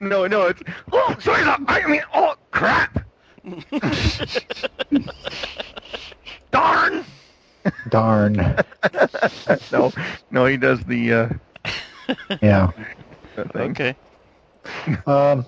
No, 0.00 0.26
no, 0.26 0.46
it's 0.46 0.62
Oh 0.92 1.14
Scheiße! 1.18 1.64
I 1.68 1.86
mean 1.86 2.02
oh 2.14 2.34
crap! 2.50 3.04
Darn! 6.50 7.04
Darn. 7.88 8.34
no, 9.72 9.92
no, 10.30 10.46
he 10.46 10.56
does 10.56 10.80
the 10.84 11.12
uh, 11.12 11.28
Yeah. 12.40 12.70
thing. 13.52 13.70
Okay. 13.72 13.96
Um, 15.06 15.44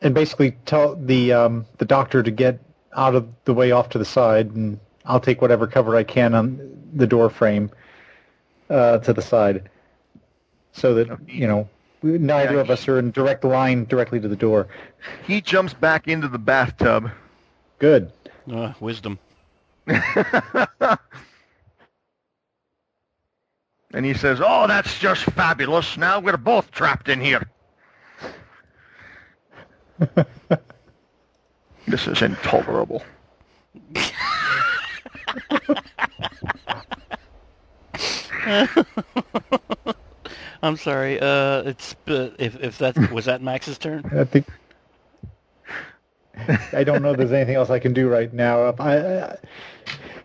and 0.00 0.14
basically 0.14 0.52
tell 0.66 0.96
the 0.96 1.32
um, 1.32 1.66
the 1.78 1.84
doctor 1.84 2.22
to 2.22 2.30
get 2.30 2.60
out 2.94 3.14
of 3.14 3.28
the 3.44 3.54
way 3.54 3.70
off 3.70 3.88
to 3.90 3.98
the 3.98 4.04
side, 4.04 4.50
and 4.50 4.78
I'll 5.04 5.20
take 5.20 5.40
whatever 5.40 5.66
cover 5.66 5.96
I 5.96 6.04
can 6.04 6.34
on 6.34 6.90
the 6.94 7.06
door 7.06 7.30
frame 7.30 7.70
uh, 8.68 8.98
to 8.98 9.12
the 9.12 9.22
side, 9.22 9.70
so 10.72 10.94
that 10.94 11.08
you 11.28 11.46
know 11.46 11.68
we- 12.02 12.18
neither 12.18 12.54
Yeah, 12.54 12.60
of 12.60 12.70
us 12.70 12.88
are 12.88 12.98
in 12.98 13.10
direct 13.12 13.44
line 13.44 13.84
directly 13.86 14.20
to 14.20 14.28
the 14.28 14.36
door. 14.36 14.68
He 15.26 15.40
jumps 15.40 15.74
back 15.74 16.08
into 16.08 16.28
the 16.28 16.38
bathtub. 16.38 17.10
Good. 17.78 18.12
Uh, 18.52 18.72
wisdom. 18.80 19.18
And 23.94 24.06
he 24.06 24.14
says, 24.14 24.40
"Oh, 24.42 24.66
that's 24.66 24.98
just 24.98 25.24
fabulous. 25.24 25.96
Now 25.98 26.18
we're 26.20 26.36
both 26.38 26.70
trapped 26.70 27.08
in 27.08 27.20
here." 27.20 27.46
this 31.86 32.06
is 32.08 32.22
intolerable. 32.22 33.02
I'm 40.62 40.76
sorry. 40.76 41.18
Uh, 41.20 41.62
it's 41.62 41.94
uh, 42.06 42.30
if 42.38 42.56
if 42.62 42.78
that 42.78 42.96
was 43.10 43.26
that 43.26 43.42
Max's 43.42 43.78
turn. 43.78 44.06
I 44.12 44.24
think. 44.24 44.46
I 46.72 46.84
don't 46.84 47.02
know 47.02 47.12
if 47.12 47.18
there's 47.18 47.32
anything 47.32 47.56
else 47.56 47.70
I 47.70 47.78
can 47.78 47.92
do 47.92 48.08
right 48.08 48.32
now. 48.32 48.74
I, 48.78 48.96
I, 48.96 49.36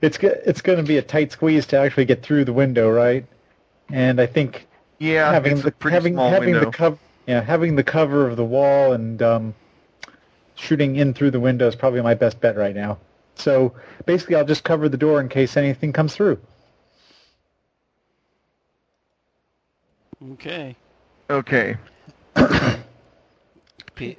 it's 0.02 0.18
it's 0.22 0.62
going 0.62 0.78
to 0.78 0.84
be 0.84 0.98
a 0.98 1.02
tight 1.02 1.32
squeeze 1.32 1.66
to 1.68 1.78
actually 1.78 2.06
get 2.06 2.24
through 2.24 2.46
the 2.46 2.54
window, 2.54 2.90
right? 2.90 3.26
And 3.92 4.20
I 4.22 4.26
think 4.26 4.68
Yeah, 5.00 5.32
having 5.32 5.54
it's 5.54 5.64
the 5.64 5.74
a 5.90 5.90
having 5.90 6.14
small 6.14 6.30
having 6.30 6.50
window. 6.52 6.60
the 6.60 6.68
cover 6.68 6.98
yeah 7.28 7.42
having 7.42 7.76
the 7.76 7.84
cover 7.84 8.28
of 8.28 8.38
the 8.38 8.46
wall 8.46 8.94
and 8.94 9.22
um, 9.22 9.56
shooting 10.56 10.96
in 10.96 11.14
through 11.14 11.32
the 11.32 11.40
window 11.40 11.68
is 11.68 11.76
probably 11.76 12.02
my 12.02 12.14
best 12.16 12.40
bet 12.42 12.58
right 12.58 12.76
now. 12.76 12.98
So 13.36 13.74
basically, 14.06 14.36
I'll 14.36 14.46
just 14.46 14.64
cover 14.64 14.90
the 14.90 14.98
door 14.98 15.22
in 15.22 15.30
case 15.30 15.58
anything 15.58 15.94
comes 15.94 16.16
through. 16.16 16.40
Okay. 20.24 20.76
okay, 21.30 21.78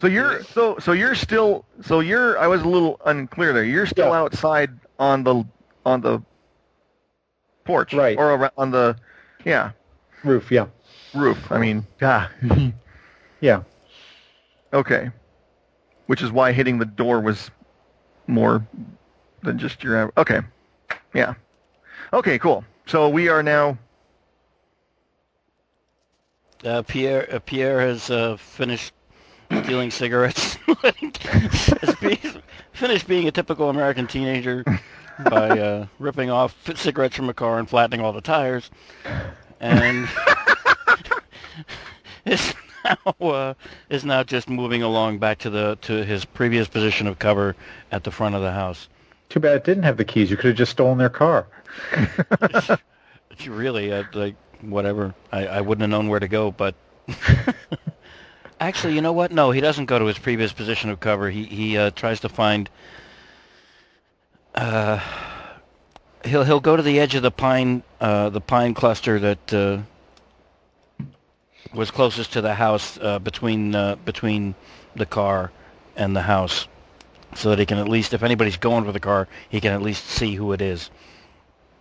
so 0.01 0.07
you're 0.07 0.43
so 0.45 0.79
so 0.79 0.93
you're 0.93 1.15
still 1.15 1.65
so 1.83 2.01
you're 2.01 2.39
I 2.39 2.47
was 2.47 2.63
a 2.63 2.69
little 2.69 3.01
unclear 3.05 3.53
there. 3.53 3.65
You're 3.65 3.87
still 3.87 4.09
Yeah. 4.09 4.21
outside 4.21 4.71
on 4.99 5.25
the 5.25 5.45
on 5.85 6.01
the 6.01 6.23
porch, 7.65 7.93
Right. 7.95 8.19
Or 8.19 8.51
on 8.57 8.71
the 8.71 8.97
yeah 9.45 9.71
Roof, 10.25 10.51
yeah, 10.51 10.67
roof. 11.15 11.51
I 11.51 11.59
mean, 11.59 11.87
ah, 12.03 12.31
yeah. 13.41 13.63
okay. 14.73 15.11
Which 16.07 16.23
is 16.23 16.33
why 16.33 16.53
hitting 16.53 16.79
the 16.79 16.85
door 16.87 17.21
was 17.21 17.51
more 18.27 18.67
than 19.43 19.59
just 19.59 19.83
your 19.85 20.13
okay. 20.17 20.41
Yeah. 21.15 21.35
Okay, 22.13 22.39
cool. 22.39 22.65
So 22.87 23.09
we 23.09 23.29
are 23.29 23.43
now 23.43 23.79
Uh, 26.65 26.83
Pierre 26.83 27.29
uh, 27.33 27.39
Pierre 27.39 27.81
has 27.81 28.11
uh, 28.11 28.37
finished 28.37 28.93
stealing 29.63 29.91
cigarettes. 29.91 30.55
has 30.83 31.95
be, 32.01 32.21
finished 32.73 33.07
being 33.07 33.29
a 33.29 33.31
typical 33.31 33.71
American 33.71 34.07
teenager 34.07 34.65
by 35.31 35.49
uh, 35.51 35.87
ripping 35.99 36.31
off 36.31 36.57
cigarettes 36.77 37.15
from 37.15 37.29
a 37.29 37.35
car 37.35 37.59
and 37.59 37.69
flattening 37.69 38.01
all 38.01 38.13
the 38.13 38.21
tires, 38.21 38.71
and 39.61 40.09
is 42.25 42.55
now 42.85 43.27
uh, 43.27 43.55
is 43.89 44.05
now 44.05 44.25
just 44.25 44.49
moving 44.49 44.83
along 44.83 45.19
back 45.19 45.39
to 45.39 45.51
the 45.51 45.79
to 45.83 46.05
his 46.05 46.25
previous 46.25 46.67
position 46.67 47.07
of 47.07 47.21
cover 47.21 47.55
at 47.93 48.03
the 48.03 48.11
front 48.11 48.35
of 48.35 48.43
the 48.43 48.53
house. 48.53 48.89
Too 49.29 49.39
bad 49.39 49.57
it 49.57 49.65
didn't 49.65 49.85
have 49.85 49.97
the 49.97 50.05
keys. 50.05 50.29
You 50.29 50.37
could 50.37 50.47
have 50.47 50.57
just 50.57 50.73
stolen 50.73 50.99
their 50.99 51.11
car. 51.11 51.47
Really, 53.47 53.93
uh, 53.93 54.03
like 54.15 54.35
whatever. 54.63 55.15
I, 55.33 55.47
I 55.47 55.61
wouldn't 55.61 55.83
have 55.83 55.91
known 55.91 56.09
where 56.09 56.21
to 56.21 56.29
go, 56.29 56.51
but 56.51 56.75
actually, 58.61 58.95
you 58.95 59.01
know 59.01 59.13
what? 59.13 59.33
No, 59.33 59.51
he 59.51 59.61
doesn't 59.61 59.87
go 59.87 59.99
to 59.99 60.05
his 60.07 60.19
previous 60.19 60.53
position 60.53 60.91
of 60.91 61.01
cover. 61.01 61.31
He 61.31 61.45
he 61.45 61.79
uh, 61.79 61.91
tries 61.91 62.21
to 62.21 62.29
find. 62.29 62.69
Uh, 64.55 65.01
he'll 66.25 66.45
he'll 66.45 66.61
go 66.61 66.77
to 66.77 66.83
the 66.83 66.99
edge 67.01 67.15
of 67.15 67.23
the 67.23 67.31
pine 67.31 67.83
uh, 68.01 68.31
the 68.31 68.41
pine 68.41 68.75
cluster 68.75 69.19
that 69.19 69.55
uh, 69.55 69.79
was 71.73 71.91
closest 71.91 72.33
to 72.33 72.41
the 72.41 72.55
house 72.55 72.99
uh, 73.01 73.19
between 73.19 73.75
uh, 73.75 73.97
between 73.97 74.55
the 74.97 75.07
car 75.07 75.53
and 75.97 76.15
the 76.15 76.23
house, 76.23 76.67
so 77.35 77.51
that 77.51 77.59
he 77.59 77.67
can 77.67 77.79
at 77.79 77.89
least, 77.89 78.15
if 78.15 78.23
anybody's 78.23 78.57
going 78.57 78.85
for 78.85 78.93
the 78.93 79.01
car, 79.01 79.29
he 79.49 79.61
can 79.61 79.73
at 79.73 79.83
least 79.83 80.07
see 80.07 80.35
who 80.35 80.53
it 80.53 80.61
is. 80.61 80.91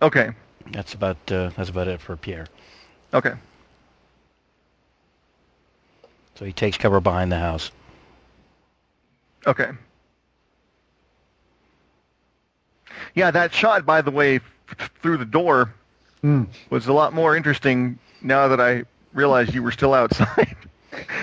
okay. 0.02 0.30
That's 0.72 0.92
about 0.92 1.16
uh, 1.32 1.50
that's 1.56 1.70
about 1.70 1.88
it 1.88 2.00
for 2.00 2.16
Pierre. 2.16 2.46
Okay. 3.12 3.32
So 6.34 6.44
he 6.44 6.52
takes 6.52 6.76
cover 6.76 7.00
behind 7.00 7.32
the 7.32 7.38
house. 7.38 7.70
Okay. 9.46 9.70
Yeah, 13.14 13.30
that 13.30 13.52
shot, 13.52 13.84
by 13.86 14.02
the 14.02 14.10
way, 14.10 14.36
f- 14.36 14.90
through 15.02 15.18
the 15.18 15.24
door 15.24 15.72
Hmm. 16.20 16.44
was 16.70 16.86
a 16.88 16.92
lot 16.92 17.12
more 17.12 17.36
interesting 17.36 17.98
now 18.22 18.48
that 18.48 18.60
I 18.60 18.84
realized 19.12 19.54
you 19.54 19.62
were 19.62 19.72
still 19.72 19.94
outside. 19.94 20.56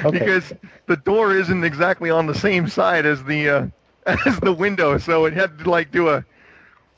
Okay. 0.05 0.19
because 0.19 0.53
the 0.85 0.95
door 0.95 1.35
isn't 1.35 1.63
exactly 1.63 2.09
on 2.09 2.27
the 2.27 2.33
same 2.35 2.67
side 2.67 3.05
as 3.05 3.23
the 3.23 3.49
uh, 3.49 3.67
as 4.25 4.39
the 4.39 4.53
window, 4.53 4.97
so 4.97 5.25
it 5.25 5.33
had 5.33 5.57
to 5.59 5.69
like 5.69 5.91
do 5.91 6.09
a 6.09 6.23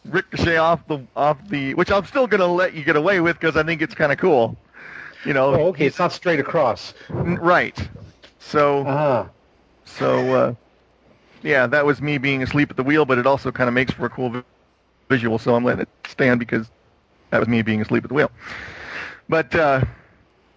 ricochet 0.05 0.57
off 0.57 0.85
the 0.87 0.99
off 1.15 1.37
the, 1.49 1.73
which 1.73 1.89
I'm 1.91 2.05
still 2.05 2.27
gonna 2.27 2.45
let 2.45 2.73
you 2.73 2.83
get 2.83 2.95
away 2.95 3.19
with 3.19 3.39
because 3.39 3.55
I 3.57 3.63
think 3.63 3.81
it's 3.81 3.95
kind 3.95 4.11
of 4.11 4.17
cool. 4.19 4.55
You 5.27 5.33
know, 5.33 5.53
Oh, 5.53 5.67
okay. 5.67 5.85
It's 5.85 5.99
not 5.99 6.13
straight 6.13 6.39
across. 6.39 6.93
Right. 7.09 7.77
So 8.39 8.85
Ah. 8.87 9.29
so 9.85 10.33
uh, 10.33 10.53
yeah, 11.43 11.67
that 11.67 11.85
was 11.85 12.01
me 12.01 12.17
being 12.17 12.41
asleep 12.43 12.69
at 12.71 12.77
the 12.77 12.83
wheel, 12.83 13.05
but 13.05 13.17
it 13.17 13.27
also 13.27 13.51
kind 13.51 13.67
of 13.67 13.73
makes 13.73 13.91
for 13.91 14.05
a 14.05 14.09
cool 14.09 14.29
vi- 14.29 14.43
visual. 15.09 15.37
So 15.37 15.53
I'm 15.55 15.65
letting 15.65 15.81
it 15.81 15.89
stand 16.07 16.39
because 16.39 16.71
that 17.31 17.39
was 17.39 17.47
me 17.49 17.61
being 17.61 17.81
asleep 17.81 18.05
at 18.05 18.09
the 18.09 18.13
wheel. 18.15 18.31
But 19.27 19.53
uh, 19.53 19.81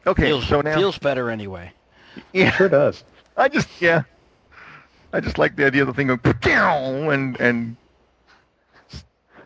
okay, 0.07 0.27
Feels, 0.27 0.47
so 0.47 0.61
now 0.61 0.77
feels 0.79 0.99
better 0.99 1.31
anyway. 1.31 1.73
yeah, 2.33 2.51
Sure 2.53 2.69
does. 2.69 3.03
I 3.37 3.49
just 3.49 3.69
yeah, 3.81 4.03
I 5.13 5.19
just 5.21 5.37
like 5.39 5.57
the 5.57 5.67
idea 5.67 5.83
of 5.83 5.89
the 5.89 5.95
thing 5.95 6.07
going 6.07 6.21
"Pow!" 6.21 7.11
and 7.11 7.41
and 7.41 7.77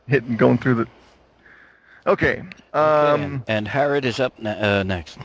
hitting 0.06 0.36
going 0.36 0.58
through 0.58 0.74
the. 0.74 0.88
Okay. 2.06 2.42
Um, 2.72 3.22
and, 3.22 3.42
and 3.48 3.68
Herod 3.68 4.04
is 4.04 4.20
up 4.20 4.38
ne- 4.38 4.58
uh, 4.58 4.82
next. 4.82 5.18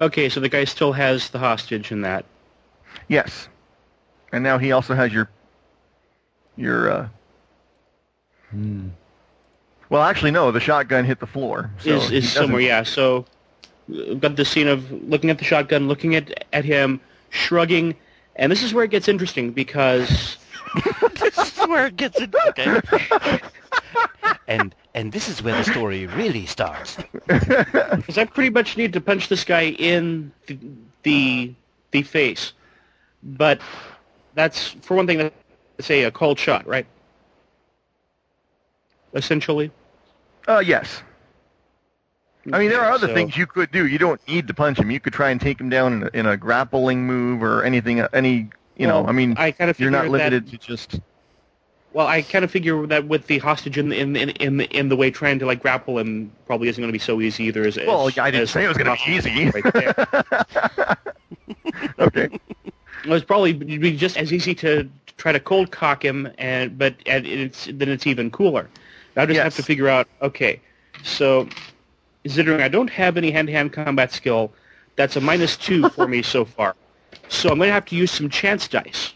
Okay, 0.00 0.28
so 0.28 0.40
the 0.40 0.48
guy 0.48 0.64
still 0.64 0.92
has 0.92 1.30
the 1.30 1.38
hostage 1.38 1.90
in 1.92 2.02
that. 2.02 2.24
Yes. 3.08 3.48
And 4.32 4.42
now 4.42 4.58
he 4.58 4.72
also 4.72 4.94
has 4.94 5.12
your 5.12 5.28
your 6.56 6.90
uh 6.90 7.08
Hmm. 8.50 8.88
well 9.88 10.02
actually 10.02 10.30
no, 10.30 10.52
the 10.52 10.60
shotgun 10.60 11.04
hit 11.04 11.18
the 11.18 11.26
floor. 11.26 11.70
So 11.80 11.90
is 11.90 12.10
is 12.12 12.32
somewhere, 12.32 12.60
yeah. 12.60 12.84
So 12.84 13.24
we've 13.88 14.20
got 14.20 14.36
the 14.36 14.44
scene 14.44 14.68
of 14.68 14.90
looking 15.08 15.30
at 15.30 15.38
the 15.38 15.44
shotgun, 15.44 15.88
looking 15.88 16.14
at 16.14 16.44
at 16.52 16.64
him, 16.64 17.00
shrugging, 17.30 17.96
and 18.36 18.52
this 18.52 18.62
is 18.62 18.72
where 18.72 18.84
it 18.84 18.90
gets 18.90 19.08
interesting 19.08 19.50
because 19.50 20.36
this 21.20 21.58
is 21.58 21.66
where 21.66 21.86
it 21.86 21.96
gets 21.96 22.20
it. 22.20 22.32
Okay. 22.48 22.80
and 24.48 24.74
and 24.94 25.12
this 25.12 25.28
is 25.28 25.42
where 25.42 25.56
the 25.56 25.64
story 25.64 26.06
really 26.06 26.46
starts. 26.46 26.96
because 27.26 28.18
I 28.18 28.24
pretty 28.24 28.50
much 28.50 28.76
need 28.76 28.92
to 28.92 29.00
punch 29.00 29.28
this 29.28 29.44
guy 29.44 29.66
in 29.78 30.32
the 30.46 30.58
the, 31.02 31.54
the 31.90 32.02
face, 32.02 32.52
but 33.22 33.60
that's 34.34 34.68
for 34.82 34.94
one 34.96 35.06
thing. 35.06 35.18
That's 35.76 35.90
a, 35.90 36.04
a 36.04 36.10
called 36.10 36.38
shot, 36.38 36.66
right? 36.66 36.86
Essentially. 39.14 39.70
Uh 40.46 40.62
yes. 40.64 41.02
I 42.52 42.58
mean 42.58 42.68
there 42.68 42.80
are 42.82 42.92
other 42.92 43.08
So- 43.08 43.14
things 43.14 43.36
you 43.36 43.46
could 43.46 43.70
do. 43.70 43.86
You 43.86 43.98
don't 43.98 44.20
need 44.28 44.46
to 44.48 44.54
punch 44.54 44.78
him. 44.78 44.90
You 44.90 45.00
could 45.00 45.12
try 45.12 45.30
and 45.30 45.40
take 45.40 45.60
him 45.60 45.70
down 45.70 45.92
in 45.94 46.02
a, 46.02 46.10
in 46.12 46.26
a 46.26 46.36
grappling 46.36 47.06
move 47.06 47.42
or 47.42 47.62
anything 47.62 48.00
any 48.12 48.50
you 48.76 48.86
know, 48.86 49.06
I 49.06 49.12
mean 49.12 49.34
I 49.38 49.52
kind 49.52 49.70
of 49.70 49.78
you're 49.78 49.90
not 49.90 50.08
limited 50.08 50.46
That, 50.46 50.50
to 50.50 50.58
just 50.58 51.00
well, 51.94 52.08
I 52.08 52.22
kind 52.22 52.44
of 52.44 52.50
figure 52.50 52.86
that 52.88 53.06
with 53.06 53.28
the 53.28 53.38
hostage 53.38 53.78
in 53.78 53.92
in 53.92 54.16
in 54.16 54.30
in 54.30 54.56
the, 54.58 54.64
in 54.76 54.88
the 54.88 54.96
way, 54.96 55.12
trying 55.12 55.38
to 55.38 55.46
like 55.46 55.62
grapple 55.62 55.98
him 55.98 56.32
probably 56.44 56.68
isn't 56.68 56.82
going 56.82 56.88
to 56.88 56.92
be 56.92 56.98
so 56.98 57.20
easy 57.20 57.44
either. 57.44 57.62
As, 57.62 57.78
Well, 57.78 58.08
as, 58.08 58.18
I 58.18 58.32
didn't 58.32 58.48
say 58.48 58.64
it 58.64 58.68
was 58.68 58.76
gonna 58.76 58.96
be 59.06 59.12
easy. 59.16 59.50
Right 59.50 59.64
okay. 62.00 62.40
It 63.04 63.08
was 63.08 63.22
probably 63.22 63.50
it'd 63.50 63.80
be 63.80 63.96
just 63.96 64.16
as 64.16 64.32
easy 64.32 64.56
to 64.56 64.90
try 65.16 65.30
to 65.30 65.38
cold 65.38 65.70
cock 65.70 66.04
him, 66.04 66.28
and 66.36 66.76
but 66.76 66.96
and 67.06 67.24
it's 67.26 67.68
then 67.72 67.88
it's 67.88 68.08
even 68.08 68.28
cooler. 68.30 68.68
Now 69.14 69.22
I 69.22 69.26
just 69.26 69.40
have 69.40 69.54
to 69.54 69.62
figure 69.62 69.88
out. 69.88 70.08
Okay, 70.20 70.60
so 71.04 71.48
considering 72.24 72.60
I 72.60 72.68
don't 72.68 72.90
have 72.90 73.16
any 73.16 73.30
hand-to-hand 73.30 73.72
combat 73.72 74.10
skill, 74.10 74.52
that's 74.96 75.14
a 75.14 75.20
minus 75.20 75.56
two 75.56 75.88
for 75.90 76.08
me 76.08 76.22
so 76.22 76.44
far. 76.44 76.74
So 77.28 77.50
I'm 77.50 77.58
going 77.58 77.68
to 77.68 77.72
have 77.72 77.86
to 77.86 77.96
use 77.96 78.10
some 78.10 78.28
chance 78.28 78.68
dice. 78.68 79.13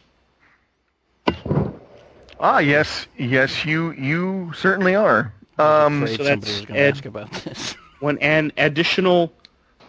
Ah 2.41 2.59
yes, 2.59 3.07
yes 3.17 3.65
you 3.65 3.93
you 3.93 4.53
certainly 4.55 4.95
are. 4.95 5.33
Um 5.59 6.07
so 6.07 6.23
that's 6.25 6.65
Ed- 6.71 6.95
ask 6.95 7.05
about 7.07 7.31
this. 7.33 7.77
One 8.01 8.19
an 8.19 8.53
additional 8.57 9.33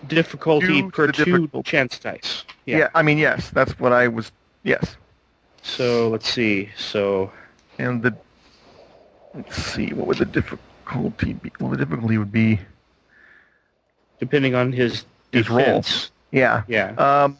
difficulty 0.07 0.81
Two 0.81 0.89
per 0.91 1.07
two 1.11 1.25
difficulty. 1.25 1.61
chance 1.63 1.99
dice. 1.99 2.45
yeah. 2.65 2.89
I 2.95 3.01
mean 3.03 3.17
yes, 3.17 3.49
that's 3.49 3.77
what 3.79 3.91
I 3.93 4.07
was 4.07 4.31
yes. 4.63 4.97
So 5.61 6.09
let's 6.09 6.27
see. 6.29 6.69
So 6.77 7.31
And 7.77 8.01
the 8.01 8.15
let's 9.33 9.55
see, 9.55 9.93
what 9.93 10.07
would 10.07 10.17
the 10.17 10.25
difficulty 10.25 11.33
be? 11.33 11.51
Well, 11.59 11.69
the 11.71 11.77
difficulty 11.77 12.17
would 12.17 12.31
be 12.31 12.59
depending 14.19 14.55
on 14.55 14.71
his 14.71 15.05
His 15.31 15.45
defense, 15.47 16.11
yeah. 16.31 16.63
yeah. 16.67 16.91
Um, 16.97 17.37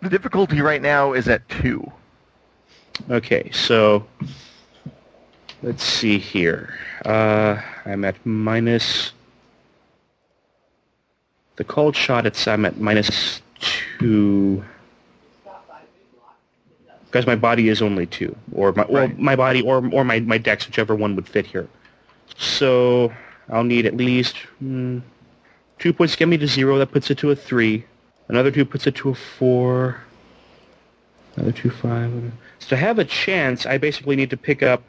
the 0.00 0.08
difficulty 0.08 0.60
right 0.60 0.80
now 0.82 1.12
is 1.12 1.28
at 1.28 1.48
two. 1.48 1.90
Okay, 3.10 3.50
so 3.52 4.06
let's 5.62 5.82
see 5.82 6.18
here. 6.18 6.74
Uh, 7.04 7.60
I'm 7.84 8.04
at 8.04 8.14
minus 8.24 9.12
the 11.56 11.64
called 11.64 11.96
shot. 11.96 12.26
It's 12.26 12.46
I'm 12.46 12.64
at 12.64 12.78
minus 12.78 13.42
two 13.98 14.64
because 17.06 17.26
my 17.26 17.36
body 17.36 17.68
is 17.68 17.82
only 17.82 18.06
two, 18.06 18.34
or 18.54 18.72
my 18.72 18.86
well, 18.88 19.02
Right. 19.06 19.18
my 19.18 19.36
body 19.36 19.60
or 19.62 19.86
or 19.92 20.04
my 20.04 20.20
my 20.20 20.38
dex, 20.38 20.66
whichever 20.66 20.94
one 20.94 21.14
would 21.16 21.28
fit 21.28 21.46
here. 21.46 21.68
So 22.38 23.12
I'll 23.50 23.64
need 23.64 23.84
at 23.84 23.96
least 23.96 24.36
mm, 24.62 25.02
two 25.78 25.92
points 25.92 26.14
to 26.14 26.18
get 26.20 26.28
me 26.28 26.38
to 26.38 26.46
zero. 26.46 26.78
That 26.78 26.90
puts 26.92 27.10
it 27.10 27.18
to 27.18 27.30
a 27.30 27.36
three. 27.36 27.84
Another 28.28 28.50
two 28.50 28.64
puts 28.64 28.86
it 28.86 28.94
to 28.96 29.10
a 29.10 29.14
four. 29.14 30.00
Another 31.36 31.52
two 31.52 31.70
five. 31.70 32.32
So 32.58 32.68
to 32.70 32.76
have 32.76 32.98
a 32.98 33.04
chance, 33.04 33.66
I 33.66 33.78
basically 33.78 34.16
need 34.16 34.30
to 34.30 34.36
pick 34.36 34.62
up 34.62 34.82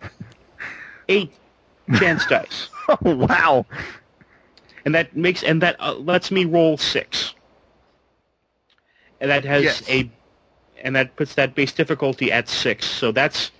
eight 1.07 1.33
chance 1.93 2.25
dice, 2.25 2.69
Oh 2.89 3.15
wow! 3.15 3.65
and 4.85 4.93
that 4.95 5.15
makes 5.15 5.43
and 5.43 5.61
that 5.61 5.75
uh, 5.79 5.93
lets 5.95 6.31
me 6.31 6.45
roll 6.45 6.77
six. 6.77 7.33
And 9.21 9.31
that 9.31 9.45
has 9.45 9.63
Yes. 9.63 9.89
a, 9.89 10.09
and 10.81 10.95
that 10.95 11.15
puts 11.15 11.35
that 11.35 11.55
base 11.55 11.71
difficulty 11.71 12.31
at 12.31 12.49
six. 12.49 12.85
So 12.85 13.11
that's. 13.11 13.51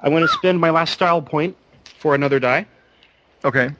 I'm 0.00 0.10
going 0.10 0.22
to 0.22 0.28
spend 0.28 0.58
my 0.60 0.70
last 0.70 0.92
style 0.92 1.22
point 1.22 1.56
for 1.98 2.14
another 2.14 2.40
die. 2.40 2.66
Okay. 3.44 3.70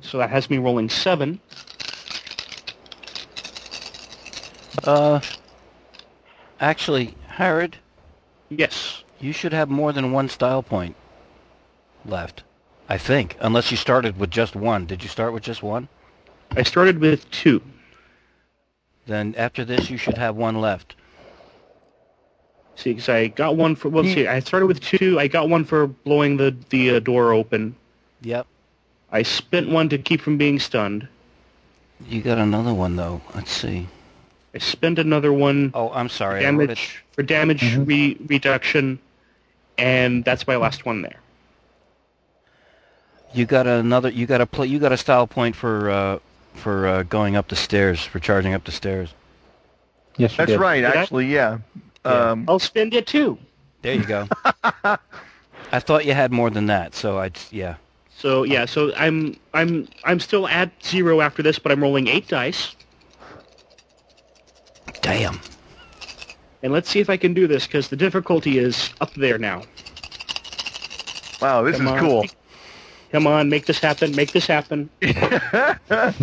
So 0.00 0.18
that 0.18 0.30
has 0.30 0.48
me 0.50 0.58
rolling 0.58 0.88
seven. 0.88 1.40
Uh, 4.82 5.20
actually, 6.60 7.14
Herod, 7.28 7.76
Yes. 8.50 9.04
you 9.20 9.32
should 9.32 9.52
have 9.52 9.68
more 9.68 9.92
than 9.92 10.12
one 10.12 10.28
style 10.28 10.62
point 10.62 10.96
left. 12.04 12.42
I 12.88 12.98
think, 12.98 13.36
unless 13.40 13.70
you 13.70 13.76
started 13.76 14.18
with 14.18 14.30
just 14.30 14.54
one. 14.54 14.84
Did 14.86 15.02
you 15.02 15.08
start 15.08 15.32
with 15.32 15.42
just 15.42 15.62
one? 15.62 15.88
I 16.50 16.62
started 16.62 16.98
with 16.98 17.30
two. 17.30 17.62
Then 19.06 19.34
after 19.38 19.64
this, 19.64 19.90
you 19.90 19.96
should 19.96 20.18
have 20.18 20.36
one 20.36 20.60
left. 20.60 20.94
See, 22.76 22.90
because 22.92 23.08
I 23.08 23.28
got 23.28 23.56
one 23.56 23.76
for. 23.76 23.88
Well, 23.88 24.04
see, 24.04 24.26
I 24.26 24.40
started 24.40 24.66
with 24.66 24.80
two. 24.80 25.18
I 25.18 25.28
got 25.28 25.48
one 25.48 25.64
for 25.64 25.86
blowing 25.86 26.36
the 26.36 26.54
the 26.70 26.96
uh, 26.96 27.00
door 27.00 27.32
open. 27.32 27.76
Yep. 28.22 28.46
I 29.12 29.22
spent 29.22 29.68
one 29.68 29.88
to 29.90 29.98
keep 29.98 30.20
from 30.20 30.36
being 30.36 30.58
stunned. 30.58 31.06
You 32.06 32.20
got 32.20 32.38
another 32.38 32.74
one 32.74 32.96
though. 32.96 33.20
Let's 33.34 33.52
see. 33.52 33.86
I 34.54 34.58
spend 34.58 34.98
another 34.98 35.32
one 35.32 35.72
Oh, 35.74 35.90
I'm 35.92 36.08
sorry. 36.08 36.44
I 36.46 36.50
wrote 36.50 36.62
it- 36.70 36.76
damage 36.76 37.04
for 37.12 37.22
damage 37.22 37.60
Mhm. 37.62 37.86
re- 37.86 38.16
reduction, 38.28 38.98
and 39.78 40.24
that's 40.24 40.46
my 40.46 40.56
last 40.56 40.86
one 40.86 41.02
there. 41.02 41.16
You 43.32 43.46
got 43.46 43.66
another. 43.66 44.10
You 44.10 44.26
got 44.26 44.40
a 44.40 44.46
play. 44.46 44.68
You 44.68 44.78
got 44.78 44.92
a 44.92 44.96
style 44.96 45.26
point 45.26 45.56
for 45.56 45.90
uh, 45.90 46.18
for 46.54 46.86
uh, 46.86 47.02
going 47.02 47.34
up 47.34 47.48
the 47.48 47.56
stairs 47.56 48.04
for 48.04 48.20
charging 48.20 48.54
up 48.54 48.64
the 48.64 48.70
stairs. 48.72 49.12
Yes, 50.16 50.36
That's 50.36 50.52
did. 50.52 50.60
right. 50.60 50.80
Did 50.82 50.94
Actually, 50.94 51.26
yeah. 51.26 51.58
Yeah. 52.06 52.30
Um, 52.30 52.44
I'll 52.46 52.60
spend 52.60 52.94
it 52.94 53.06
too. 53.08 53.36
There 53.82 53.94
you 53.94 54.04
go. 54.04 54.28
I 54.84 55.80
thought 55.80 56.04
you 56.04 56.12
had 56.12 56.30
more 56.30 56.50
than 56.50 56.66
that, 56.66 56.94
so 56.94 57.18
I 57.18 57.32
yeah. 57.50 57.74
So 58.16 58.44
yeah, 58.44 58.66
so 58.66 58.94
I'm 58.94 59.36
I'm 59.52 59.88
I'm 60.04 60.20
still 60.20 60.46
at 60.46 60.70
zero 60.84 61.20
after 61.20 61.42
this, 61.42 61.58
but 61.58 61.72
I'm 61.72 61.82
rolling 61.82 62.06
eight 62.06 62.28
dice, 62.28 62.76
Damn. 65.04 65.38
and 66.62 66.72
let's 66.72 66.88
see 66.88 66.98
if 67.00 67.10
I 67.10 67.16
can 67.18 67.34
do 67.34 67.46
this 67.46 67.66
because 67.66 67.88
the 67.88 67.96
difficulty 67.96 68.58
is 68.58 68.90
up 69.00 69.12
there 69.14 69.38
now. 69.38 69.62
wow, 71.40 71.62
this 71.62 71.76
Come 71.76 71.86
is 71.86 71.92
on. 71.92 71.98
cool. 71.98 72.24
Come 73.12 73.26
on, 73.26 73.48
make 73.50 73.66
this 73.66 73.78
happen. 73.78 74.14
Make 74.16 74.32
this 74.32 74.46
happen. 74.46 74.88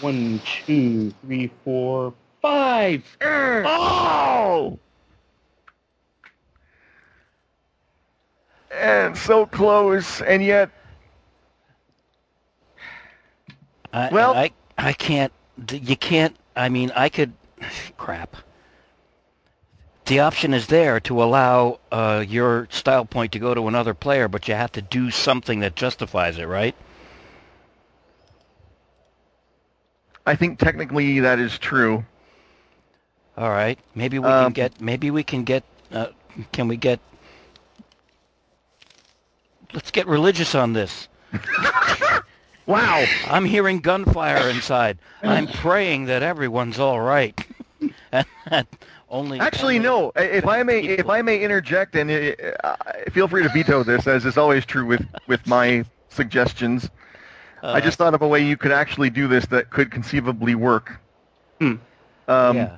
One, 0.00 0.40
two, 0.66 1.10
three, 1.22 1.50
four, 1.64 2.14
five. 2.40 3.04
oh! 3.20 4.78
And 8.72 9.16
so 9.18 9.46
close, 9.46 10.22
and 10.22 10.44
yet 10.44 10.70
I, 13.92 14.08
Well- 14.10 14.34
I, 14.34 14.52
I 14.78 14.92
can't. 14.92 15.32
You 15.72 15.96
can't. 15.96 16.36
I 16.56 16.68
mean, 16.68 16.92
I 16.94 17.08
could. 17.10 17.32
Crap. 17.96 18.36
The 20.06 20.20
option 20.20 20.54
is 20.54 20.66
there 20.66 20.98
to 21.00 21.22
allow 21.22 21.78
uh, 21.92 22.24
your 22.26 22.66
style 22.70 23.04
point 23.04 23.30
to 23.32 23.38
go 23.38 23.54
to 23.54 23.68
another 23.68 23.94
player, 23.94 24.26
but 24.26 24.48
you 24.48 24.54
have 24.54 24.72
to 24.72 24.82
do 24.82 25.10
something 25.10 25.60
that 25.60 25.76
justifies 25.76 26.36
it, 26.38 26.46
right? 26.46 26.74
I 30.26 30.34
think 30.34 30.58
technically 30.58 31.20
that 31.20 31.38
is 31.38 31.58
true. 31.58 32.04
All 33.36 33.50
right. 33.50 33.78
Maybe 33.94 34.18
we 34.18 34.24
can 34.24 34.44
Um, 34.46 34.52
get. 34.52 34.80
Maybe 34.80 35.10
we 35.10 35.22
can 35.22 35.44
get. 35.44 35.62
Uh, 35.92 36.08
can 36.52 36.68
we 36.68 36.76
get? 36.76 37.00
Let's 39.72 39.90
get 39.90 40.06
religious 40.06 40.54
on 40.54 40.72
this. 40.72 41.08
Wow. 42.70 43.04
I'm 43.28 43.44
hearing 43.44 43.80
gunfire 43.80 44.48
inside. 44.48 44.98
I'm 45.22 45.46
praying 45.64 46.06
that 46.06 46.22
everyone's 46.22 46.78
all 46.78 47.00
right. 47.00 47.38
only 49.08 49.40
Actually, 49.40 49.78
no. 49.78 50.12
If 50.16 50.46
I 50.46 50.62
may, 50.62 50.80
if 50.80 51.08
I 51.08 51.22
may 51.22 51.42
interject, 51.42 51.96
and 51.96 52.10
uh, 52.10 52.32
uh, 52.64 52.76
feel 53.10 53.26
free 53.28 53.42
to 53.42 53.48
veto 53.48 53.82
this, 53.82 54.06
as 54.06 54.24
is 54.24 54.38
always 54.38 54.64
true 54.64 54.86
with 54.86 55.04
with 55.26 55.46
my 55.46 55.84
suggestions. 56.08 56.88
I 57.62 57.66
Uh, 57.66 57.80
just 57.80 57.98
thought 57.98 58.14
of 58.14 58.22
a 58.22 58.28
way 58.28 58.40
you 58.46 58.56
could 58.56 58.72
actually 58.72 59.10
do 59.10 59.28
this 59.28 59.44
that 59.46 59.68
could 59.70 59.90
conceivably 59.90 60.54
work. 60.54 60.98
Hmm. 61.60 61.74
Um, 62.26 62.56
yeah. 62.56 62.76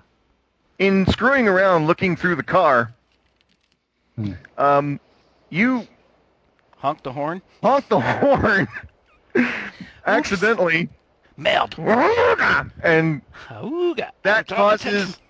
In 0.79 1.07
screwing 1.07 1.47
around, 1.47 1.87
looking 1.87 2.17
through 2.17 2.35
the 2.37 2.43
car, 2.43 2.93
Hmm. 4.17 4.33
um, 4.59 5.01
you 5.51 5.87
Honk 6.79 7.03
the 7.05 7.13
horn. 7.13 7.43
honk 7.63 7.89
the 7.89 8.01
horn 8.01 8.67
accidentally, 10.07 10.89
Melt. 11.37 11.79
and 12.83 13.23
Ooga. 13.49 14.11
that 14.23 14.47
causes 14.47 15.21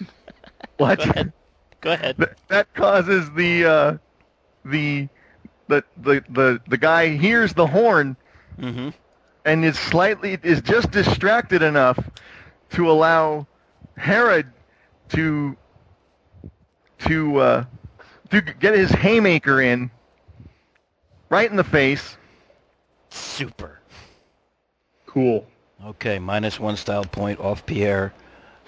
what? 0.76 0.98
Go 0.98 1.04
ahead. 1.04 1.32
Go 1.80 1.92
ahead. 1.92 2.16
Th- 2.18 2.30
that 2.48 2.72
causes 2.74 3.30
the 3.32 3.64
uh, 3.64 3.98
the 4.64 5.08
the 5.68 5.84
the 5.96 6.24
the 6.28 6.60
the 6.68 6.76
guy 6.78 7.08
hears 7.16 7.52
the 7.54 7.66
horn 7.66 8.16
Mm-hmm. 8.58 8.88
and 9.44 9.64
is 9.64 9.78
slightly 9.78 10.36
is 10.42 10.60
just 10.62 10.90
distracted 10.90 11.62
enough 11.62 11.98
to 12.70 12.90
allow 12.90 13.46
Herod 13.96 14.52
to 15.10 15.56
to 16.98 17.36
uh, 17.38 17.64
to 18.30 18.40
get 18.40 18.74
his 18.74 18.90
haymaker 18.90 19.60
in 19.60 19.90
right 21.30 21.48
in 21.50 21.56
the 21.56 21.64
face. 21.64 22.16
Super. 23.10 23.80
Cool. 25.06 25.46
Okay, 25.84 26.18
minus 26.18 26.58
one 26.58 26.76
style 26.76 27.04
point 27.04 27.38
off 27.40 27.64
Pierre, 27.64 28.12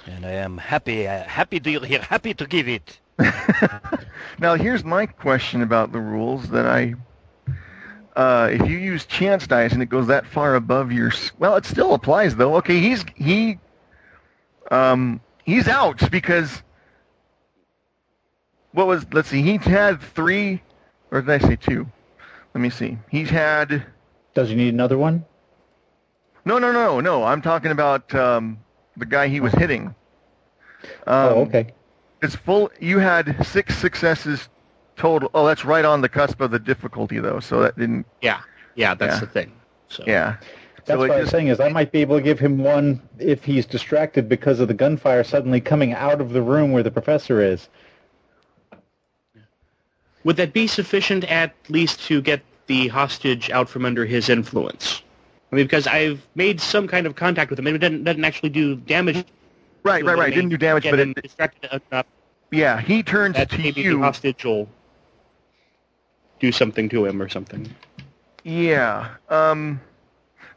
and 0.07 0.25
I 0.25 0.33
am 0.33 0.59
happy. 0.59 1.07
Uh, 1.09 1.25
happy 1.25 1.59
deal 1.59 1.83
here. 1.83 2.01
Happy 2.01 2.35
to 2.35 2.47
give 2.47 2.69
it. 2.69 2.99
Now 4.41 4.55
here's 4.55 4.85
my 4.85 5.05
question 5.05 5.61
about 5.61 5.93
the 5.93 6.01
rules 6.01 6.49
that 6.49 6.67
I. 6.67 6.95
Uh, 8.17 8.49
if 8.51 8.69
you 8.69 8.79
use 8.79 9.05
chance 9.05 9.47
dice 9.47 9.73
and 9.73 9.83
it 9.83 9.87
goes 9.87 10.07
that 10.07 10.27
far 10.27 10.55
above 10.55 10.93
your, 10.93 11.13
well, 11.39 11.57
it 11.57 11.67
still 11.67 11.93
applies 11.93 12.35
though. 12.35 12.57
Okay, 12.57 12.81
he's 12.81 13.05
he, 13.15 13.59
um, 14.71 15.21
he's 15.45 15.69
out 15.69 16.11
because. 16.11 16.63
What 18.73 18.87
was? 18.87 19.05
Let's 19.13 19.29
see. 19.29 19.43
He 19.43 19.59
had 19.59 20.01
three, 20.01 20.63
or 21.11 21.21
did 21.21 21.43
I 21.43 21.47
say 21.47 21.57
two? 21.57 21.87
Let 22.55 22.61
me 22.61 22.71
see. 22.71 22.97
He's 23.11 23.29
had. 23.29 23.85
Does 24.41 24.49
he 24.49 24.55
need 24.55 24.73
another 24.73 24.97
one? 24.97 25.27
No, 26.47 26.59
no, 26.59 26.73
no, 26.73 26.99
no. 26.99 27.25
I'm 27.25 27.43
talking 27.43 27.73
about 27.73 28.15
um, 28.15 28.59
the 28.97 29.05
guy 29.05 29.29
he 29.29 29.39
was 29.39 29.53
hitting. 29.53 29.89
Um, 29.89 29.95
oh, 31.07 31.41
okay. 31.43 31.75
It's 32.23 32.35
full. 32.35 32.71
You 32.81 33.01
had 33.01 33.47
six 33.47 33.77
successes 33.77 34.49
total. 34.97 35.31
Oh, 35.35 35.47
that's 35.47 35.67
right 35.67 35.85
on 35.85 36.01
the 36.01 36.09
cusp 36.09 36.41
of 36.41 36.51
the 36.53 36.59
difficulty, 36.59 37.19
though. 37.19 37.39
So 37.39 37.61
that 37.61 37.77
didn't. 37.77 38.07
Yeah. 38.23 38.41
Yeah, 38.77 38.95
that's 38.95 39.17
Yeah. 39.17 39.21
the 39.21 39.27
thing. 39.27 39.53
So 39.89 40.05
Yeah. 40.07 40.37
That's 40.87 40.97
so 40.97 40.97
what 40.97 41.11
it 41.11 41.21
I'm 41.21 41.27
saying 41.27 41.49
is 41.49 41.61
I 41.61 41.69
might 41.69 41.93
be 41.93 42.01
able 42.01 42.17
to 42.17 42.23
give 42.23 42.39
him 42.39 42.65
one 42.65 43.03
if 43.19 43.45
he's 43.45 43.67
distracted 43.67 44.27
because 44.27 44.59
of 44.59 44.69
the 44.69 44.75
gunfire 44.75 45.23
suddenly 45.23 45.61
coming 45.61 45.93
out 45.93 46.23
of 46.23 46.33
the 46.33 46.41
room 46.41 46.73
where 46.73 46.83
the 46.83 46.91
professor 46.91 47.43
is. 47.43 47.69
would 50.25 50.37
that 50.37 50.55
be 50.55 50.67
sufficient 50.67 51.25
at 51.31 51.55
least 51.69 52.01
to 52.07 52.23
get 52.23 52.41
the 52.71 52.87
hostage 52.87 53.51
out 53.51 53.69
from 53.69 53.85
under 53.85 54.07
his 54.07 54.29
influence? 54.29 55.03
I 55.51 55.57
mean, 55.57 55.65
because 55.65 55.89
I've 55.89 56.25
made 56.37 56.61
some 56.61 56.87
kind 56.87 57.05
of 57.05 57.17
contact 57.17 57.51
with 57.51 57.59
him. 57.59 57.67
It 57.67 57.79
doesn't, 57.79 58.05
doesn't 58.05 58.25
actually 58.25 58.51
do 58.51 58.77
damage. 58.77 59.25
right, 59.83 60.05
right, 60.05 60.17
right. 60.17 60.33
it 60.33 60.37
Didn't 60.37 60.51
do 60.51 60.57
damage, 60.57 60.85
but 60.85 61.01
it. 61.01 61.21
distracted 61.21 61.69
enough 61.91 62.07
Yeah, 62.53 62.81
he 62.81 63.03
turns 63.03 63.35
that 63.35 63.51
to 63.51 63.59
maybe 63.59 63.83
the 63.89 63.99
hostage 63.99 64.45
will 64.45 64.69
do 66.39 66.53
something 66.53 66.89
to 66.91 67.05
him 67.05 67.21
or 67.21 67.29
something. 67.29 67.69
Yeah. 68.45 69.09
Um, 69.29 69.81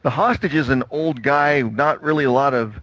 the 0.04 0.12
hostage 0.12 0.54
is 0.54 0.70
an 0.70 0.84
old 0.92 1.24
guy. 1.24 1.64
Not 1.64 2.04
really 2.04 2.26
a 2.26 2.32
lot 2.32 2.54
of. 2.54 2.80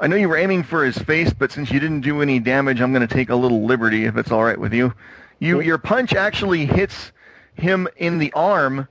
I 0.00 0.08
know 0.08 0.16
you 0.16 0.28
were 0.28 0.36
aiming 0.36 0.64
for 0.64 0.84
his 0.84 0.98
face, 0.98 1.32
but 1.32 1.52
since 1.52 1.70
you 1.70 1.78
didn't 1.78 2.00
do 2.00 2.20
any 2.20 2.40
damage, 2.40 2.80
I'm 2.80 2.92
going 2.92 3.06
to 3.06 3.14
take 3.14 3.30
a 3.30 3.36
little 3.36 3.64
liberty 3.64 4.06
if 4.06 4.16
it's 4.16 4.32
all 4.32 4.42
right 4.42 4.58
with 4.58 4.74
you. 4.74 4.92
You, 5.38 5.60
your 5.60 5.78
punch 5.78 6.12
actually 6.14 6.66
hits 6.66 7.12
him 7.54 7.88
in 7.96 8.18
the 8.18 8.32
arm, 8.32 8.88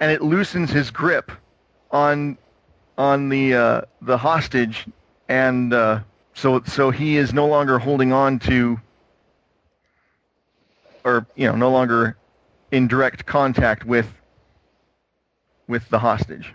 and 0.00 0.10
it 0.10 0.22
loosens 0.22 0.70
his 0.70 0.90
grip 0.90 1.30
on 1.90 2.36
on 2.98 3.28
the 3.28 3.54
uh, 3.54 3.80
the 4.02 4.16
hostage, 4.18 4.86
and 5.28 5.72
uh, 5.72 6.00
so 6.34 6.62
so 6.64 6.90
he 6.90 7.16
is 7.16 7.32
no 7.32 7.46
longer 7.46 7.78
holding 7.78 8.12
on 8.12 8.38
to, 8.40 8.80
or 11.04 11.26
you 11.34 11.46
know, 11.46 11.56
no 11.56 11.70
longer 11.70 12.16
in 12.70 12.86
direct 12.88 13.26
contact 13.26 13.84
with 13.84 14.06
with 15.68 15.88
the 15.88 15.98
hostage, 15.98 16.54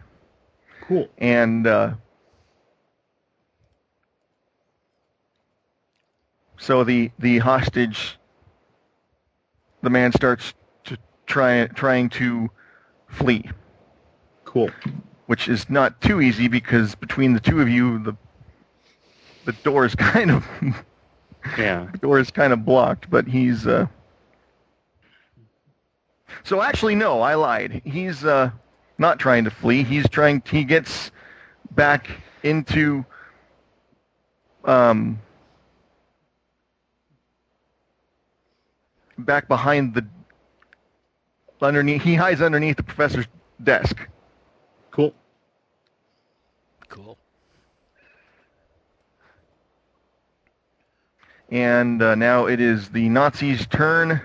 Cool. 0.82 1.08
and 1.18 1.66
uh, 1.66 1.94
so 6.58 6.84
the 6.84 7.12
the 7.20 7.40
hostage, 7.40 8.18
the 9.82 9.90
man 9.90 10.12
starts 10.12 10.54
try 11.28 11.68
trying 11.68 12.10
to 12.12 12.50
flee, 13.08 13.46
Cool. 14.46 14.72
which 15.28 15.48
is 15.48 15.70
not 15.70 16.00
too 16.02 16.22
easy 16.22 16.48
because 16.48 16.96
between 16.96 17.34
the 17.34 17.40
two 17.40 17.62
of 17.62 17.70
you, 17.70 18.00
the 18.04 18.16
the 19.46 19.54
door 19.54 19.86
is 19.86 19.96
kind 19.96 20.32
of 20.32 20.46
Yeah. 21.58 21.88
the 21.92 21.98
door 22.02 22.20
is 22.20 22.32
kind 22.32 22.54
of 22.54 22.66
blocked, 22.66 23.10
but 23.10 23.28
he's. 23.28 23.68
Uh... 23.68 23.88
So 26.44 26.62
actually, 26.62 26.96
no, 26.96 27.22
I 27.22 27.36
lied. 27.36 27.82
He's 27.86 28.26
uh, 28.26 28.52
not 28.98 29.20
trying 29.20 29.44
to 29.46 29.52
flee. 29.52 29.84
He's 29.84 30.08
trying. 30.10 30.42
He 30.50 30.64
gets 30.64 31.12
back 31.72 32.10
into. 32.44 33.06
Um, 34.66 35.20
back 39.18 39.48
behind 39.48 39.94
the. 39.94 40.06
Underneath, 41.62 42.04
he 42.04 42.16
hides 42.16 42.42
underneath 42.42 42.78
the 42.78 42.84
professor's 42.84 43.26
desk. 43.64 43.98
Cool. 44.92 45.14
Cool. 46.88 47.18
And 51.50 52.02
uh, 52.02 52.16
now 52.16 52.46
it 52.46 52.60
is 52.60 52.90
the 52.90 53.10
Nazis' 53.10 53.66
turn. 53.68 54.22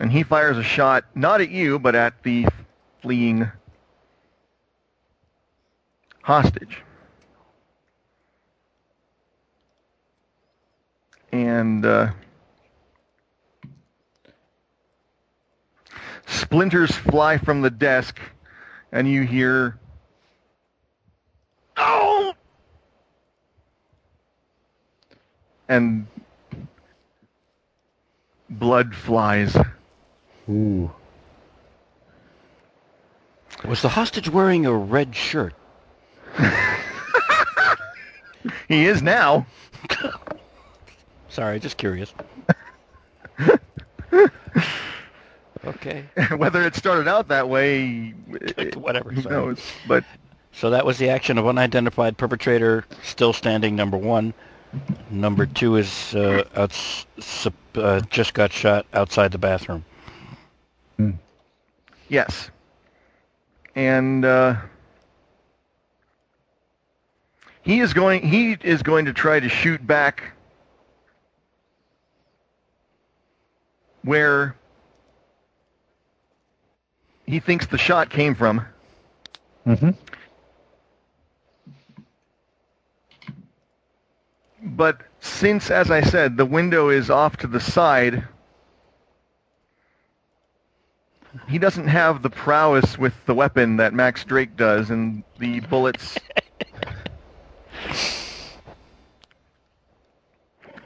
And 0.00 0.10
he 0.10 0.24
fires 0.24 0.58
a 0.58 0.64
shot, 0.64 1.04
not 1.14 1.40
at 1.40 1.50
you, 1.50 1.78
but 1.78 1.94
at 1.94 2.22
the 2.24 2.46
fleeing 3.02 3.48
hostage. 6.22 6.82
And 11.30 11.86
uh, 11.86 12.10
splinters 16.32 16.90
fly 16.90 17.38
from 17.38 17.62
the 17.62 17.70
desk, 17.70 18.18
and 18.90 19.08
you 19.08 19.22
hear, 19.22 19.78
"Oh!" 21.76 22.34
and 25.68 26.06
blood 28.50 28.94
flies. 28.94 29.56
Ooh. 30.48 30.90
Was 33.64 33.82
the 33.82 33.88
hostage 33.88 34.28
wearing 34.28 34.66
a 34.66 34.74
red 34.74 35.14
shirt? 35.14 35.54
He 38.68 38.86
is 38.86 39.02
now. 39.02 39.46
Sorry, 41.28 41.60
just 41.60 41.76
curious. 41.76 42.12
okay. 45.64 46.04
Whether 46.36 46.62
it 46.62 46.74
started 46.74 47.08
out 47.08 47.28
that 47.28 47.48
way, 47.48 48.10
Whatever. 48.74 49.10
who 49.10 49.22
sorry. 49.22 49.34
knows? 49.34 49.60
But 49.86 50.04
So 50.52 50.70
that 50.70 50.84
was 50.84 50.98
the 50.98 51.08
action 51.10 51.38
of 51.38 51.46
unidentified 51.46 52.16
perpetrator 52.16 52.84
still 53.02 53.32
standing, 53.32 53.76
number 53.76 53.96
one. 53.96 54.34
Number 55.10 55.46
two 55.46 55.76
is 55.76 56.14
uh, 56.14 56.66
sup- 57.18 57.52
uh, 57.74 58.00
just 58.08 58.32
got 58.34 58.52
shot 58.52 58.86
outside 58.94 59.30
the 59.32 59.38
bathroom. 59.38 59.84
yes, 62.08 62.50
and 63.74 64.24
uh, 64.24 64.56
he 67.62 67.80
is 67.80 67.92
going. 67.92 68.26
He 68.26 68.52
is 68.62 68.82
going 68.82 69.04
to 69.04 69.12
try 69.12 69.40
to 69.40 69.48
shoot 69.48 69.86
back 69.86 70.32
where 74.04 74.56
he 77.32 77.40
thinks 77.40 77.66
the 77.66 77.78
shot 77.78 78.10
came 78.10 78.34
from. 78.34 78.62
Mm-hmm. 79.66 79.92
But 84.62 85.00
since, 85.20 85.70
as 85.70 85.90
I 85.90 86.02
said, 86.02 86.36
the 86.36 86.44
window 86.44 86.90
is 86.90 87.08
off 87.08 87.38
to 87.38 87.46
the 87.46 87.58
side, 87.58 88.22
he 91.48 91.58
doesn't 91.58 91.88
have 91.88 92.20
the 92.20 92.28
prowess 92.28 92.98
with 92.98 93.14
the 93.24 93.34
weapon 93.34 93.78
that 93.78 93.94
Max 93.94 94.24
Drake 94.24 94.54
does, 94.54 94.90
and 94.90 95.24
the 95.38 95.60
bullets. 95.60 96.18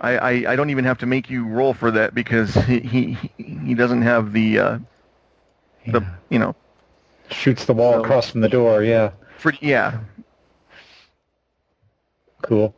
I, 0.01 0.17
I, 0.17 0.31
I 0.53 0.57
don't 0.57 0.71
even 0.71 0.85
have 0.85 0.99
to 0.99 1.07
make 1.07 1.29
you 1.29 1.45
roll 1.45 1.75
for 1.75 1.91
that 1.91 2.15
because 2.15 2.55
he 2.55 2.79
he, 2.79 3.33
he 3.37 3.75
doesn't 3.75 4.03
have 4.03 4.33
the 4.33 4.59
uh, 4.61 4.79
the 5.87 6.01
Yeah. 6.01 6.15
you 6.31 6.39
know 6.39 6.55
Shoots 7.31 7.65
the 7.65 7.73
wall 7.75 7.95
So- 7.95 8.03
across 8.05 8.31
from 8.31 8.41
the 8.41 8.49
door. 8.49 8.83
Yeah. 8.83 9.11
for 9.39 9.53
yeah 9.61 9.99
Cool. 12.43 12.75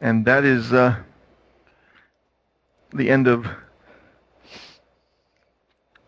and 0.00 0.24
that 0.26 0.44
is 0.44 0.72
uh, 0.72 0.96
the 2.92 3.08
end 3.08 3.26
of 3.28 3.46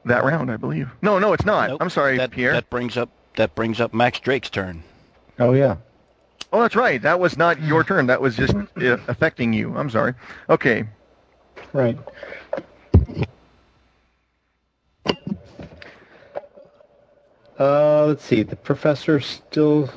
that 0.04 0.24
round, 0.24 0.50
I 0.50 0.56
believe. 0.56 0.90
No, 1.00 1.18
no, 1.18 1.32
it's 1.32 1.44
not. 1.44 1.70
Nope. 1.70 1.80
I'm 1.80 1.88
sorry, 1.90 2.18
that, 2.18 2.30
Pierre. 2.32 2.52
That 2.52 2.68
brings 2.70 2.96
up 2.96 3.08
that 3.36 3.54
brings 3.54 3.80
up 3.80 3.94
Max 3.94 4.20
Drake's 4.20 4.50
turn. 4.50 4.82
Oh 5.38 5.52
yeah. 5.54 5.76
Oh, 6.52 6.60
that's 6.60 6.76
right. 6.76 7.00
That 7.00 7.18
was 7.18 7.38
not 7.38 7.62
your 7.62 7.82
turn. 7.84 8.06
That 8.08 8.20
was 8.20 8.36
just 8.36 8.54
uh, 8.54 8.98
affecting 9.08 9.52
you. 9.54 9.74
I'm 9.74 9.88
sorry. 9.88 10.12
Okay. 10.50 10.84
Right. 11.72 11.98
Uh, 17.58 18.06
let's 18.06 18.24
see. 18.24 18.42
The 18.42 18.56
professor 18.56 19.20
still. 19.20 19.90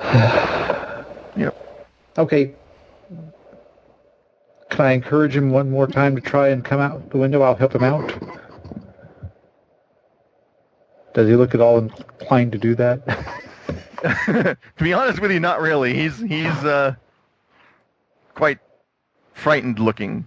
Yep. 1.36 1.84
Okay. 2.18 2.54
Can 4.70 4.86
I 4.86 4.92
encourage 4.92 5.36
him 5.36 5.50
one 5.50 5.70
more 5.70 5.86
time 5.86 6.16
to 6.16 6.20
try 6.20 6.48
and 6.48 6.64
come 6.64 6.80
out 6.80 7.10
the 7.10 7.16
window? 7.18 7.42
I'll 7.42 7.54
help 7.54 7.74
him 7.74 7.84
out. 7.84 8.12
Does 11.14 11.28
he 11.28 11.36
look 11.36 11.54
at 11.54 11.60
all 11.60 11.78
inclined 11.78 12.52
to 12.52 12.58
do 12.58 12.74
that? 12.74 13.06
to 14.76 14.84
be 14.84 14.92
honest 14.92 15.20
with 15.20 15.30
you, 15.30 15.40
not 15.40 15.60
really. 15.60 15.94
He's 15.94 16.18
he's 16.18 16.46
uh, 16.64 16.94
quite 18.34 18.58
frightened 19.34 19.78
looking. 19.78 20.26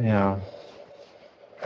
yeah. 0.00 0.38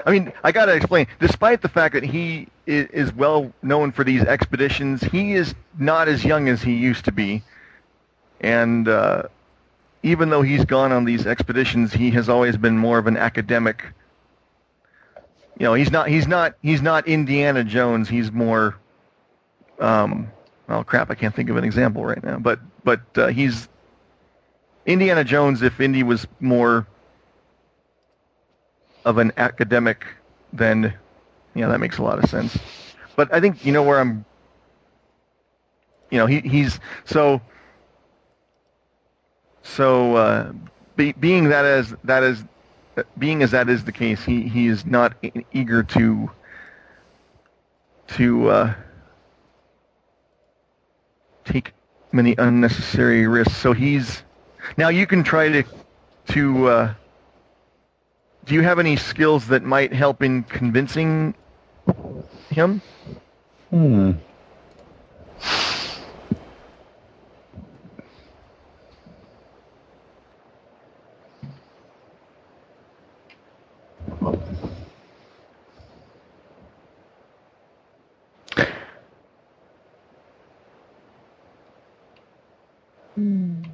I 0.06 0.10
mean, 0.10 0.32
I 0.42 0.52
gotta 0.52 0.74
explain. 0.74 1.06
Despite 1.20 1.60
the 1.60 1.68
fact 1.68 1.94
that 1.94 2.02
he 2.02 2.48
is 2.66 3.12
well 3.14 3.52
known 3.62 3.92
for 3.92 4.04
these 4.04 4.22
expeditions, 4.22 5.02
he 5.02 5.34
is 5.34 5.54
not 5.78 6.08
as 6.08 6.24
young 6.24 6.48
as 6.48 6.62
he 6.62 6.74
used 6.74 7.04
to 7.06 7.12
be. 7.12 7.42
And 8.40 8.88
uh, 8.88 9.24
even 10.02 10.30
though 10.30 10.42
he's 10.42 10.64
gone 10.64 10.92
on 10.92 11.04
these 11.04 11.26
expeditions, 11.26 11.92
he 11.92 12.10
has 12.10 12.28
always 12.28 12.56
been 12.56 12.78
more 12.78 12.98
of 12.98 13.06
an 13.06 13.16
academic. 13.16 13.84
You 15.58 15.66
know, 15.66 15.74
he's 15.74 15.90
not 15.90 16.08
he's 16.08 16.26
not 16.26 16.54
he's 16.62 16.82
not 16.82 17.06
Indiana 17.06 17.64
Jones. 17.64 18.08
He's 18.08 18.32
more. 18.32 18.76
Um, 19.78 20.30
oh 20.68 20.82
crap! 20.82 21.10
I 21.10 21.14
can't 21.14 21.34
think 21.34 21.50
of 21.50 21.56
an 21.56 21.64
example 21.64 22.04
right 22.04 22.22
now. 22.22 22.38
But 22.38 22.60
but 22.84 23.00
uh, 23.16 23.28
he's 23.28 23.68
Indiana 24.86 25.24
Jones. 25.24 25.62
If 25.62 25.80
Indy 25.80 26.02
was 26.02 26.26
more 26.40 26.86
of 29.04 29.18
an 29.18 29.32
academic, 29.36 30.04
then 30.52 30.94
yeah, 31.54 31.68
that 31.68 31.80
makes 31.80 31.98
a 31.98 32.02
lot 32.02 32.22
of 32.22 32.28
sense. 32.28 32.58
But 33.16 33.32
I 33.32 33.40
think 33.40 33.64
you 33.64 33.72
know 33.72 33.82
where 33.82 34.00
I'm. 34.00 34.24
You 36.10 36.18
know, 36.18 36.26
he 36.26 36.40
he's 36.40 36.78
so. 37.04 37.40
So, 39.64 40.16
uh, 40.16 40.52
be, 40.96 41.12
being 41.12 41.48
that 41.50 41.64
as 41.64 41.94
that 42.04 42.22
is, 42.22 42.44
being 43.18 43.42
as 43.42 43.52
that 43.52 43.68
is 43.68 43.84
the 43.84 43.92
case, 43.92 44.24
he 44.24 44.48
he 44.48 44.66
is 44.66 44.84
not 44.86 45.14
eager 45.52 45.82
to. 45.82 46.30
To 48.08 48.48
uh, 48.48 48.74
take 51.44 51.72
many 52.12 52.34
unnecessary 52.36 53.26
risks. 53.26 53.56
So 53.56 53.72
he's 53.72 54.22
now 54.76 54.88
you 54.88 55.06
can 55.06 55.22
try 55.22 55.48
to 55.48 55.64
to. 56.28 56.66
Uh, 56.68 56.94
do 58.44 58.54
you 58.54 58.62
have 58.62 58.78
any 58.78 58.96
skills 58.96 59.46
that 59.48 59.62
might 59.62 59.92
help 59.92 60.22
in 60.22 60.42
convincing 60.42 61.34
him? 62.52 62.80
Hmm. 63.70 64.12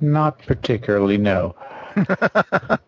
Not 0.01 0.39
particularly, 0.41 1.19
no. 1.19 1.55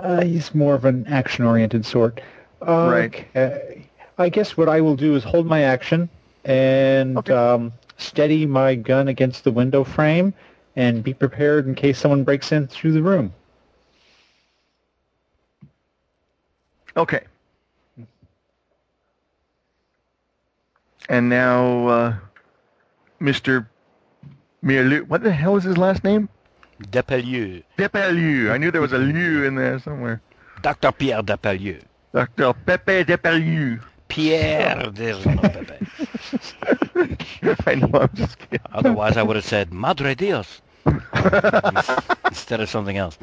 Uh, 0.00 0.22
he's 0.22 0.54
more 0.54 0.74
of 0.74 0.84
an 0.84 1.06
action-oriented 1.06 1.84
sort. 1.84 2.20
Right. 2.60 3.26
Okay. 3.36 3.81
I 4.22 4.28
guess 4.28 4.56
what 4.56 4.68
I 4.68 4.80
will 4.80 4.96
do 4.96 5.14
is 5.16 5.24
hold 5.24 5.46
my 5.46 5.62
action 5.62 6.08
and 6.44 7.18
Okay. 7.18 7.32
um, 7.34 7.72
steady 7.98 8.46
my 8.46 8.74
gun 8.74 9.08
against 9.08 9.44
the 9.44 9.50
window 9.50 9.84
frame 9.84 10.32
and 10.76 11.02
be 11.04 11.12
prepared 11.12 11.66
in 11.66 11.74
case 11.74 11.98
someone 11.98 12.24
breaks 12.24 12.52
in 12.52 12.68
through 12.68 12.92
the 12.92 13.02
room. 13.02 13.32
Okay. 16.96 17.20
And 21.08 21.28
now, 21.28 21.86
uh, 21.88 22.14
Mr. 23.20 23.66
Mirlu, 24.64 25.06
what 25.08 25.22
the 25.22 25.32
hell 25.32 25.56
is 25.56 25.64
his 25.64 25.76
last 25.76 26.04
name? 26.04 26.28
Depelieu. 26.90 27.62
Depelieu. 27.76 28.50
I 28.50 28.58
knew 28.58 28.70
there 28.70 28.80
was 28.80 28.92
a 28.92 28.98
lieu 28.98 29.44
in 29.44 29.54
there 29.56 29.78
somewhere. 29.80 30.20
Dr. 30.62 30.92
Pierre 30.92 31.22
Depelieu. 31.22 31.80
Dr. 32.12 32.52
Pepe 32.52 33.04
Depelieu. 33.04 33.80
Pierre, 34.12 34.90
there's 34.92 35.24
no 35.24 35.36
Pepe. 35.38 35.86
I 37.66 37.74
know, 37.76 37.88
I'm 37.94 38.10
just 38.12 38.38
kidding. 38.38 38.60
Otherwise, 38.70 39.16
I 39.16 39.22
would 39.22 39.36
have 39.36 39.44
said 39.44 39.72
Madre 39.72 40.14
Dios 40.14 40.60
instead 42.26 42.60
of 42.60 42.68
something 42.68 42.98
else. 42.98 43.16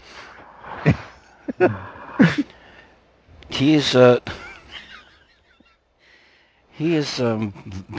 he 3.49 3.75
is 3.75 3.95
uh, 3.95 4.19
he 6.71 6.95
is 6.95 7.19
um, 7.19 7.53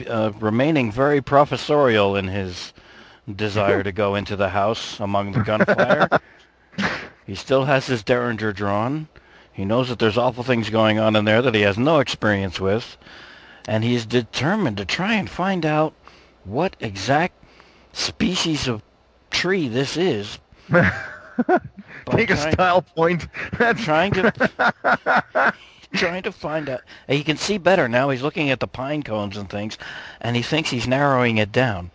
uh, 0.08 0.32
remaining 0.40 0.90
very 0.90 1.20
professorial 1.20 2.16
in 2.16 2.26
his 2.26 2.72
desire 3.36 3.84
to 3.84 3.92
go 3.92 4.16
into 4.16 4.34
the 4.34 4.48
house 4.48 4.98
among 4.98 5.30
the 5.30 5.44
gunfire. 5.44 6.08
he 7.24 7.36
still 7.36 7.66
has 7.66 7.86
his 7.86 8.02
derringer 8.02 8.52
drawn. 8.52 9.06
He 9.52 9.64
knows 9.64 9.88
that 9.88 9.98
there's 9.98 10.16
awful 10.18 10.44
things 10.44 10.70
going 10.70 10.98
on 10.98 11.16
in 11.16 11.24
there 11.24 11.42
that 11.42 11.54
he 11.54 11.62
has 11.62 11.76
no 11.78 11.98
experience 12.00 12.60
with, 12.60 12.96
and 13.66 13.84
he's 13.84 14.06
determined 14.06 14.76
to 14.78 14.84
try 14.84 15.14
and 15.14 15.28
find 15.28 15.66
out 15.66 15.92
what 16.44 16.76
exact 16.80 17.34
species 17.92 18.68
of 18.68 18.82
tree 19.30 19.68
this 19.68 19.96
is. 19.96 20.38
Take 22.10 22.30
a 22.30 22.36
style 22.36 22.82
point. 22.82 23.26
That's 23.58 23.82
trying 23.82 24.12
to 24.12 24.32
trying 25.94 26.22
to 26.22 26.32
find 26.32 26.68
out. 26.68 26.82
He 27.08 27.22
can 27.24 27.36
see 27.36 27.58
better 27.58 27.88
now. 27.88 28.10
He's 28.10 28.22
looking 28.22 28.50
at 28.50 28.60
the 28.60 28.66
pine 28.68 29.02
cones 29.02 29.36
and 29.36 29.48
things, 29.48 29.76
and 30.20 30.36
he 30.36 30.42
thinks 30.42 30.70
he's 30.70 30.86
narrowing 30.88 31.38
it 31.38 31.52
down. 31.52 31.90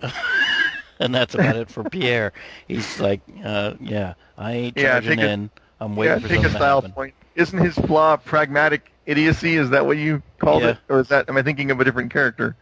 and 1.00 1.14
that's 1.14 1.34
about 1.34 1.56
it 1.56 1.68
for 1.70 1.84
Pierre. 1.84 2.32
He's 2.68 3.00
like, 3.00 3.20
uh, 3.44 3.74
yeah, 3.80 4.14
I 4.38 4.52
ain't 4.52 4.76
Yeah, 4.76 5.00
charging 5.00 5.20
a- 5.20 5.26
in. 5.28 5.50
I'm 5.80 5.96
waiting 5.96 6.16
yeah, 6.16 6.18
for 6.18 6.28
take 6.28 6.44
a 6.44 6.50
something 6.50 6.54
to 6.54 6.58
style 6.58 6.82
happen. 6.82 6.94
point. 6.94 7.14
Isn't 7.34 7.58
his 7.58 7.74
flaw 7.74 8.16
pragmatic 8.16 8.92
idiocy? 9.06 9.56
Is 9.56 9.70
that 9.70 9.86
what 9.86 9.96
you 9.98 10.22
called 10.38 10.64
Yeah. 10.64 10.66
it, 10.66 10.78
or 10.88 11.00
is 11.00 11.08
that? 11.08 11.28
Am 11.28 11.36
I 11.36 11.42
thinking 11.42 11.70
of 11.70 11.80
a 11.80 11.84
different 11.84 12.12
character? 12.12 12.56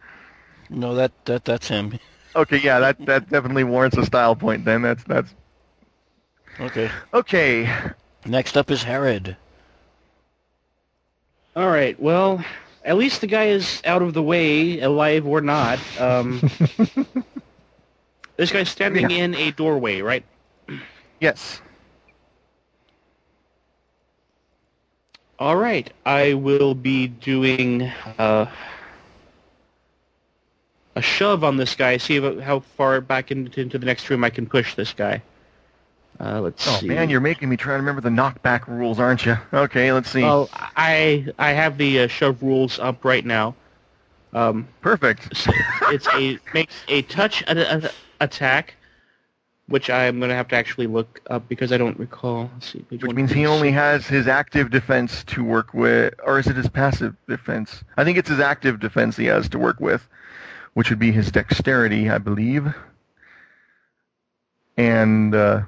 No, 0.69 0.95
that 0.95 1.11
that 1.25 1.45
that's 1.45 1.67
him. 1.67 1.97
Okay, 2.35 2.57
yeah, 2.57 2.79
that 2.79 3.05
that 3.05 3.29
definitely 3.29 3.63
warrants 3.63 3.97
a 3.97 4.05
style 4.05 4.35
point. 4.35 4.65
Then 4.65 4.81
that's 4.81 5.03
that's 5.03 5.33
Okay. 6.59 6.91
okay. 7.13 7.67
Next 8.25 8.57
up 8.57 8.69
is 8.71 8.83
Herod. 8.83 9.37
All 11.55 11.69
right. 11.69 11.99
Well, 11.99 12.43
at 12.83 12.97
least 12.97 13.21
the 13.21 13.27
guy 13.27 13.45
is 13.45 13.81
out 13.85 14.01
of 14.01 14.13
the 14.13 14.23
way, 14.23 14.79
alive 14.79 15.25
or 15.25 15.41
not. 15.41 15.79
Um, 15.97 16.43
this 18.37 18.51
guy's 18.51 18.69
standing 18.69 19.09
Yeah. 19.09 19.09
in 19.09 19.35
a 19.35 19.51
doorway, 19.51 20.01
right? 20.01 20.25
Yes. 21.19 21.61
All 25.43 25.57
right. 25.57 25.91
I 26.05 26.35
will 26.35 26.73
be 26.73 27.07
doing 27.07 27.91
uh, 28.17 28.45
a 30.95 31.01
shove 31.01 31.43
on 31.43 31.57
this 31.57 31.75
guy. 31.75 31.97
See 31.97 32.21
how 32.39 32.61
far 32.61 33.01
back 33.01 33.29
into, 33.29 33.59
into 33.59 33.77
the 33.77 33.85
next 33.85 34.09
room 34.09 34.23
I 34.23 34.29
can 34.29 34.45
push 34.47 34.75
this 34.75 34.93
guy. 34.93 35.21
Uh, 36.17 36.39
let's 36.39 36.63
see. 36.63 36.71
Oh 36.71 36.77
see. 36.77 36.87
man, 36.87 37.09
you're 37.09 37.19
making 37.19 37.49
me 37.49 37.57
try 37.57 37.73
to 37.73 37.77
remember 37.77 37.99
the 37.99 38.07
knockback 38.07 38.69
rules, 38.69 39.01
aren't 39.01 39.25
you? 39.25 39.37
Okay, 39.51 39.91
let's 39.91 40.09
see. 40.09 40.21
Well, 40.21 40.49
I 40.53 41.27
I 41.37 41.51
have 41.51 41.77
the 41.77 42.03
uh, 42.03 42.07
shove 42.07 42.41
rules 42.41 42.79
up 42.79 43.03
right 43.03 43.25
now. 43.25 43.53
Um, 44.31 44.65
Perfect. 44.79 45.35
So 45.35 45.51
it's 45.89 46.07
a 46.07 46.39
makes 46.53 46.75
a 46.87 47.01
touch 47.01 47.41
a, 47.49 47.85
a, 47.85 47.91
attack, 48.21 48.75
which 49.67 49.89
I'm 49.89 50.19
going 50.19 50.29
to 50.29 50.35
have 50.35 50.49
to 50.49 50.55
actually 50.55 50.87
look 50.87 51.21
up 51.27 51.47
because 51.47 51.71
I 51.71 51.77
don't 51.77 51.97
recall. 51.97 52.51
See, 52.59 52.85
Which 52.89 53.01
means 53.03 53.31
he 53.31 53.45
only 53.45 53.71
has 53.71 54.05
his 54.05 54.27
active 54.27 54.69
defense 54.71 55.23
to 55.25 55.43
work 55.43 55.73
with, 55.73 56.13
or 56.25 56.39
is 56.39 56.47
it 56.47 56.55
his 56.55 56.67
passive 56.69 57.15
defense? 57.27 57.83
I 57.97 58.03
think 58.03 58.17
it's 58.17 58.29
his 58.29 58.39
active 58.39 58.79
defense 58.79 59.15
he 59.15 59.25
has 59.25 59.47
to 59.49 59.59
work 59.59 59.79
with, 59.79 60.07
which 60.73 60.89
would 60.89 60.99
be 60.99 61.11
his 61.11 61.31
dexterity, 61.31 62.09
I 62.09 62.17
believe. 62.17 62.73
And 64.77 65.33
uh, 65.33 65.61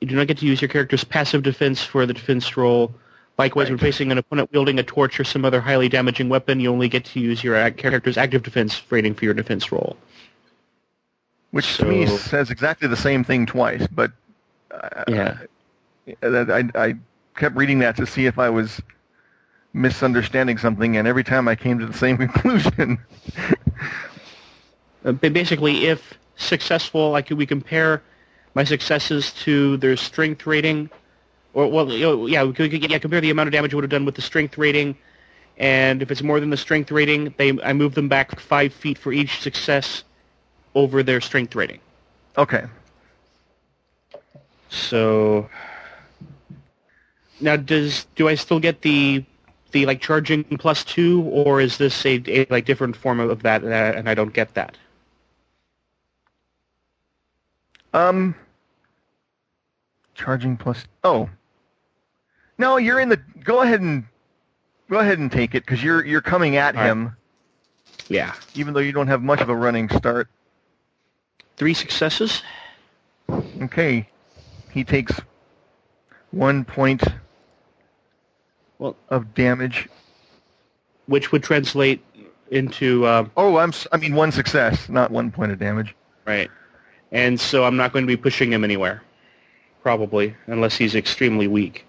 You 0.00 0.08
do 0.08 0.16
not 0.16 0.26
get 0.26 0.38
to 0.38 0.46
use 0.46 0.60
your 0.60 0.68
character's 0.68 1.04
passive 1.04 1.42
defense 1.42 1.82
for 1.82 2.06
the 2.06 2.14
defense 2.14 2.56
roll. 2.56 2.94
Likewise, 3.36 3.68
when 3.68 3.78
facing 3.78 4.12
an 4.12 4.18
opponent 4.18 4.50
wielding 4.52 4.78
a 4.78 4.82
torch 4.84 5.18
or 5.18 5.24
some 5.24 5.44
other 5.44 5.60
highly 5.60 5.88
damaging 5.88 6.28
weapon, 6.28 6.60
you 6.60 6.70
only 6.70 6.88
get 6.88 7.04
to 7.06 7.20
use 7.20 7.42
your 7.42 7.68
character's 7.72 8.16
active 8.16 8.42
defense 8.44 8.80
rating 8.90 9.14
for 9.14 9.24
your 9.24 9.34
defense 9.34 9.72
roll. 9.72 9.96
Which 11.54 11.76
to 11.78 11.86
me 11.86 12.04
says 12.04 12.50
exactly 12.50 12.88
the 12.88 12.96
same 12.96 13.22
thing 13.22 13.46
twice, 13.46 13.86
but 13.86 14.10
uh, 14.72 15.04
Yeah. 15.06 15.36
that 16.20 16.50
I, 16.50 16.86
I 16.86 16.94
kept 17.36 17.54
reading 17.54 17.78
that 17.78 17.96
to 17.98 18.06
see 18.06 18.26
if 18.26 18.40
I 18.40 18.50
was 18.50 18.80
misunderstanding 19.72 20.58
something, 20.58 20.96
and 20.96 21.06
every 21.06 21.22
time 21.22 21.46
I 21.46 21.54
came 21.54 21.78
to 21.78 21.86
the 21.86 21.92
same 21.92 22.16
conclusion. 22.26 22.98
Uh, 25.04 25.12
ba- 25.12 25.30
basically, 25.30 25.86
if 25.86 26.14
successful, 26.34 27.10
like 27.12 27.30
we 27.30 27.46
compare 27.46 28.02
my 28.56 28.64
successes 28.64 29.32
to 29.44 29.76
their 29.76 29.96
strength 29.96 30.46
rating, 30.48 30.90
or 31.52 31.70
well, 31.70 31.88
yeah, 31.92 32.42
we 32.42 32.52
could 32.52 32.90
yeah 32.90 32.98
compare 32.98 33.20
the 33.20 33.30
amount 33.30 33.46
of 33.46 33.52
damage 33.52 33.72
it 33.72 33.76
would 33.76 33.84
have 33.84 33.90
done 33.90 34.04
with 34.04 34.16
the 34.16 34.22
strength 34.22 34.58
rating, 34.58 34.96
and 35.56 36.02
if 36.02 36.10
it's 36.10 36.22
more 36.22 36.40
than 36.40 36.50
the 36.50 36.56
strength 36.56 36.90
rating, 36.90 37.32
they 37.38 37.56
I 37.62 37.72
move 37.72 37.94
them 37.94 38.08
back 38.08 38.40
five 38.40 38.74
feet 38.74 38.98
for 38.98 39.12
each 39.12 39.38
success 39.38 40.02
over 40.74 41.02
their 41.02 41.20
strength 41.20 41.54
rating. 41.54 41.80
okay. 42.36 42.64
So 44.68 45.48
now, 47.40 47.56
does 47.56 48.06
do 48.16 48.28
I 48.28 48.34
still 48.34 48.58
get 48.58 48.82
the 48.82 49.24
the 49.72 49.86
like 49.86 50.00
charging 50.00 50.44
plus 50.44 50.84
two, 50.84 51.22
or 51.22 51.60
is 51.60 51.76
this 51.78 52.04
a, 52.06 52.22
a 52.26 52.46
like 52.50 52.64
different 52.64 52.96
form 52.96 53.20
of 53.20 53.42
that, 53.42 53.62
uh, 53.64 53.66
and 53.68 54.08
I 54.08 54.14
don't 54.14 54.32
get 54.32 54.54
that? 54.54 54.76
Um, 57.92 58.34
charging 60.14 60.56
plus. 60.56 60.84
Oh, 61.04 61.28
no, 62.58 62.76
you're 62.76 62.98
in 62.98 63.08
the. 63.08 63.16
Go 63.44 63.62
ahead 63.62 63.80
and 63.80 64.04
go 64.90 64.98
ahead 64.98 65.18
and 65.18 65.30
take 65.30 65.54
it 65.54 65.64
because 65.64 65.82
you're 65.82 66.04
you're 66.04 66.20
coming 66.20 66.56
at 66.56 66.74
All 66.74 66.80
right. 66.82 66.88
him, 66.88 67.16
Yeah, 68.08 68.34
even 68.54 68.74
though 68.74 68.80
you 68.80 68.92
don't 68.92 69.06
have 69.08 69.22
much 69.22 69.40
of 69.40 69.48
a 69.48 69.54
running 69.56 69.88
start. 69.90 70.28
Three 71.56 71.74
successes. 71.74 72.42
Okay, 73.62 74.08
he 74.70 74.84
takes 74.84 75.12
one 76.30 76.64
point 76.64 77.02
Well, 78.78 78.96
of 79.08 79.34
damage. 79.34 79.88
which 81.06 81.32
would 81.32 81.42
translate 81.42 82.02
into 82.50 83.04
uh, 83.06 83.26
Oh, 83.36 83.56
I'm. 83.56 83.72
I 83.92 83.96
mean, 83.96 84.14
one 84.14 84.30
success, 84.32 84.88
not 84.88 85.10
one 85.10 85.30
point 85.30 85.52
of 85.52 85.58
damage. 85.58 85.94
right, 86.26 86.50
and 87.12 87.38
so 87.40 87.64
I'm 87.64 87.76
not 87.76 87.92
going 87.92 88.04
to 88.04 88.06
be 88.06 88.16
pushing 88.16 88.52
him 88.52 88.64
anywhere, 88.64 89.02
probably, 89.82 90.34
unless 90.46 90.76
he's 90.76 90.94
extremely 90.94 91.46
weak. 91.48 91.86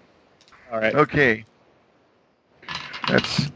All 0.72 0.80
right. 0.80 0.94
Okay. 0.94 1.44
That's. 3.08 3.50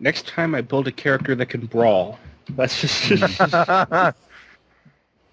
Next 0.00 0.26
time 0.28 0.54
I 0.54 0.60
build 0.60 0.86
a 0.88 0.92
character 0.92 1.34
that 1.34 1.46
can 1.46 1.66
brawl. 1.66 2.18
That's 2.50 2.80
just 2.80 3.10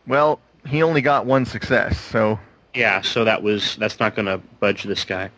Well, 0.07 0.39
he 0.67 0.83
only 0.83 1.01
got 1.01 1.25
one 1.25 1.45
success, 1.45 1.99
so 1.99 2.39
yeah. 2.73 3.01
So 3.01 3.23
that 3.23 3.41
was 3.41 3.75
that's 3.77 3.99
not 3.99 4.15
going 4.15 4.25
to 4.27 4.37
budge 4.59 4.83
this 4.83 5.03
guy. 5.05 5.29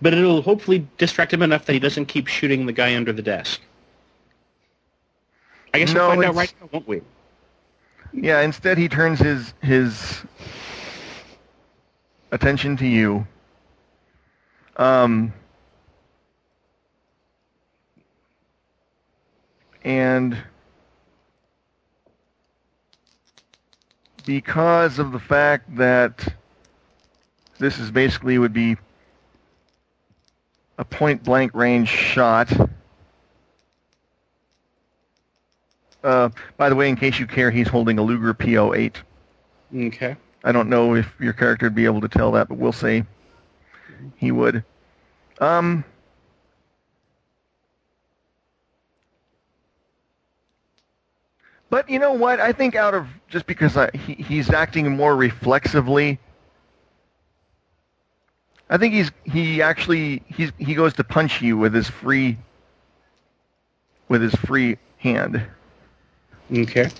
But 0.00 0.14
it'll 0.14 0.42
hopefully 0.42 0.86
distract 0.96 1.32
him 1.32 1.42
enough 1.42 1.64
that 1.66 1.72
he 1.72 1.78
doesn't 1.80 2.06
keep 2.06 2.28
shooting 2.28 2.66
the 2.66 2.72
guy 2.72 2.94
under 2.96 3.12
the 3.12 3.22
desk. 3.22 3.60
I 5.74 5.78
guess 5.80 5.92
No, 5.92 6.08
we'll 6.08 6.08
find 6.10 6.24
out 6.24 6.34
right 6.34 6.54
now, 6.60 6.68
won't 6.72 6.88
we? 6.88 7.02
yeah. 8.12 8.40
Instead, 8.40 8.78
he 8.78 8.88
turns 8.88 9.18
his 9.18 9.54
his 9.62 10.22
attention 12.32 12.76
to 12.78 12.86
you. 12.86 13.26
Um. 14.76 15.32
And 19.84 20.36
because 24.26 24.98
of 24.98 25.12
the 25.12 25.18
fact 25.18 25.74
that 25.76 26.34
this 27.58 27.78
is 27.78 27.90
basically 27.90 28.38
would 28.38 28.52
be 28.52 28.76
a 30.78 30.84
point 30.84 31.24
blank 31.24 31.52
range 31.54 31.88
shot. 31.88 32.52
Uh, 36.04 36.28
by 36.56 36.68
the 36.68 36.76
way, 36.76 36.88
in 36.88 36.96
case 36.96 37.18
you 37.18 37.26
care, 37.26 37.50
he's 37.50 37.68
holding 37.68 37.98
a 37.98 38.02
Luger 38.02 38.32
P08. 38.32 38.96
Okay. 39.74 40.16
I 40.44 40.52
don't 40.52 40.68
know 40.68 40.94
if 40.94 41.12
your 41.18 41.32
character 41.32 41.66
would 41.66 41.74
be 41.74 41.84
able 41.84 42.00
to 42.00 42.08
tell 42.08 42.30
that, 42.32 42.48
but 42.48 42.58
we'll 42.58 42.72
say 42.72 43.04
he 44.16 44.30
would. 44.30 44.64
Um, 45.40 45.84
but 51.70 51.88
you 51.88 51.98
know 51.98 52.12
what? 52.12 52.40
I 52.40 52.52
think 52.52 52.74
out 52.74 52.94
of 52.94 53.06
just 53.28 53.46
because 53.46 53.76
I, 53.76 53.90
he, 53.96 54.14
he's 54.14 54.50
acting 54.50 54.90
more 54.96 55.14
reflexively, 55.14 56.18
I 58.70 58.76
think 58.78 58.94
he's 58.94 59.10
he 59.24 59.62
actually 59.62 60.22
he's 60.26 60.52
he 60.58 60.74
goes 60.74 60.94
to 60.94 61.04
punch 61.04 61.40
you 61.40 61.56
with 61.56 61.74
his 61.74 61.88
free 61.88 62.36
with 64.08 64.22
his 64.22 64.34
free 64.34 64.78
hand. 64.98 65.42
Okay. 66.50 66.90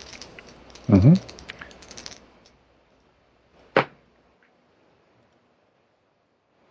Mm-hmm. 0.89 1.15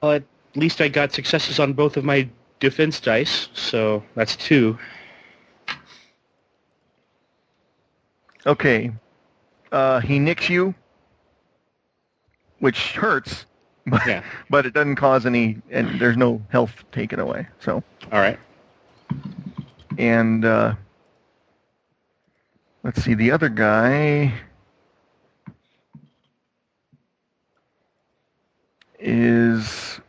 Well, 0.01 0.11
at 0.11 0.23
least 0.55 0.81
I 0.81 0.87
got 0.87 1.11
successes 1.11 1.59
on 1.59 1.73
both 1.73 1.97
of 1.97 2.03
my 2.03 2.29
defense 2.59 2.99
dice, 2.99 3.49
so 3.53 4.03
that's 4.15 4.35
two. 4.35 4.77
Okay. 8.45 8.91
Uh, 9.71 9.99
he 9.99 10.19
nicks 10.19 10.49
you, 10.49 10.73
which 12.59 12.93
hurts, 12.93 13.45
but, 13.87 14.05
Yeah. 14.05 14.23
but 14.49 14.65
it 14.65 14.73
doesn't 14.73 14.95
cause 14.95 15.25
any, 15.25 15.61
and 15.69 15.99
there's 15.99 16.17
no 16.17 16.41
health 16.49 16.83
taken 16.91 17.19
away. 17.19 17.47
So, 17.59 17.83
All 18.11 18.19
right. 18.19 18.39
and 19.97 20.45
uh, 20.45 20.75
let's 22.83 23.01
see, 23.03 23.13
the 23.13 23.31
other 23.31 23.49
guy 23.49 24.33
is 28.99 29.99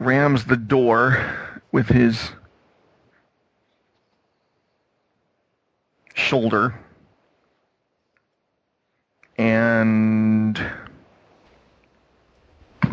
rams 0.00 0.44
the 0.44 0.56
door 0.56 1.16
with 1.72 1.88
his 1.88 2.30
shoulder 6.14 6.74
and 9.38 10.60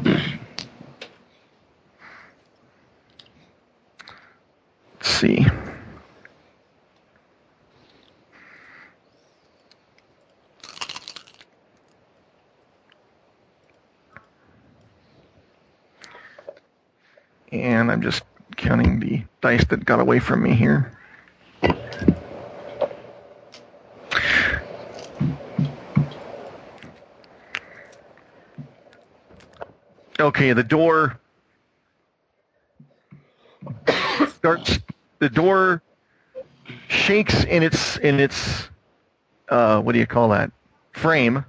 let's 0.04 0.28
see. 5.02 5.46
And 17.52 17.92
I'm 17.92 18.02
just 18.02 18.24
counting 18.66 19.00
the 19.00 19.24
dice 19.42 19.64
that 19.66 19.86
got 19.86 20.00
away 20.00 20.20
from 20.20 20.42
me 20.42 20.52
here. 20.52 20.92
Okay, 30.20 30.54
the 30.54 30.64
door 30.64 31.20
starts. 34.38 34.80
The 35.20 35.30
door 35.30 35.84
shakes 36.88 37.44
in 37.44 37.62
its 37.62 37.98
in 37.98 38.20
its 38.20 38.70
uh, 39.50 39.80
what 39.82 39.92
do 39.94 40.00
you 40.00 40.08
call 40.08 40.30
that 40.30 40.52
frame, 40.94 41.46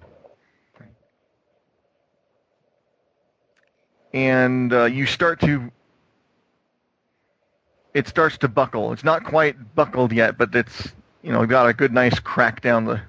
and 4.12 4.72
uh, 4.72 4.84
you 4.84 5.06
start 5.06 5.40
to. 5.40 5.70
It 7.97 8.06
starts 8.06 8.36
to 8.39 8.48
buckle. 8.48 8.93
It's 8.93 9.05
not 9.05 9.24
quite 9.24 9.74
buckled 9.74 10.12
yet, 10.12 10.36
but 10.36 10.55
it's 10.55 10.93
you 11.23 11.32
know 11.32 11.47
got 11.47 11.66
a 11.66 11.73
good 11.73 11.94
nice 11.94 12.18
crack 12.18 12.60
down 12.60 12.85
the 12.85 13.01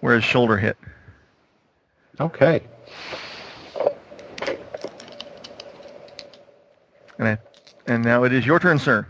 where 0.00 0.14
his 0.14 0.24
shoulder 0.24 0.56
hit. 0.56 0.78
Okay. 2.18 2.62
And, 7.18 7.28
I, 7.28 7.38
and 7.86 8.02
now 8.02 8.24
it 8.24 8.32
is 8.32 8.46
your 8.46 8.58
turn, 8.58 8.78
sir. 8.78 9.06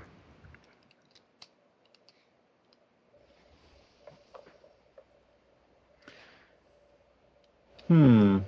Hmm. 7.87 8.39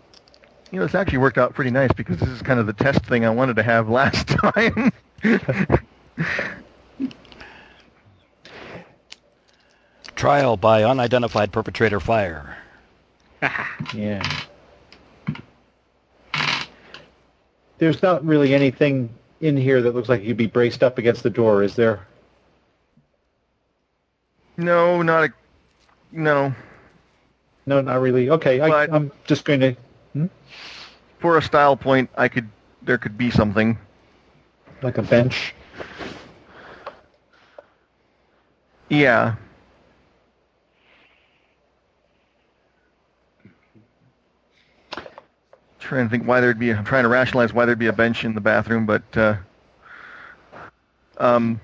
You 0.73 0.81
know, 0.81 0.87
this 0.87 0.97
actually 0.97 1.19
worked 1.19 1.39
out 1.39 1.55
pretty 1.55 1.71
nice 1.71 1.93
because 1.93 2.19
this 2.19 2.29
is 2.29 2.43
kind 2.43 2.59
of 2.59 2.67
the 2.67 2.73
test 2.73 3.07
thing 3.07 3.25
I 3.25 3.31
wanted 3.31 3.55
to 3.55 3.63
have 3.63 3.89
last 3.89 4.27
time. 4.27 4.91
Trial 10.15 10.57
by 10.57 10.82
unidentified 10.85 11.53
perpetrator 11.53 12.01
fire. 12.01 12.57
Yeah. 13.95 14.23
There's 17.78 18.03
not 18.03 18.23
really 18.24 18.55
anything 18.55 19.09
in 19.41 19.57
here 19.57 19.81
that 19.81 19.95
looks 19.95 20.11
like 20.11 20.23
you'd 20.23 20.37
be 20.37 20.47
braced 20.47 20.82
up 20.82 20.99
against 20.99 21.23
the 21.23 21.31
door, 21.31 21.62
is 21.62 21.74
there? 21.74 22.07
no, 24.59 25.01
not 25.01 25.24
a. 25.24 25.32
No. 26.12 26.55
No, 27.65 27.81
not 27.81 28.01
really. 28.03 28.28
Okay, 28.28 28.61
I, 28.61 28.69
But- 28.69 28.93
I'm 28.93 29.11
just 29.24 29.47
going 29.47 29.61
to 29.61 29.77
hmm? 30.12 30.27
For 31.20 31.39
a 31.39 31.43
style 31.43 31.74
point, 31.77 32.11
I 32.16 32.28
could. 32.28 32.49
There 32.82 32.99
could 32.99 33.16
be 33.16 33.31
something. 33.31 33.78
like 34.82 34.99
a 34.99 35.03
bench. 35.03 35.55
Yeah. 38.89 39.35
Trying 45.78 46.07
to 46.07 46.11
think 46.11 46.27
why 46.27 46.40
there'd 46.40 46.59
be. 46.59 46.73
I'm 46.73 46.85
trying 46.85 47.05
to 47.05 47.09
rationalize 47.09 47.52
why 47.52 47.65
there'd 47.65 47.78
be 47.78 47.86
a 47.86 47.93
bench 47.93 48.24
in 48.24 48.35
the 48.35 48.40
bathroom, 48.40 48.86
but. 48.86 49.02
Uh, 49.16 49.36
um, 51.19 51.61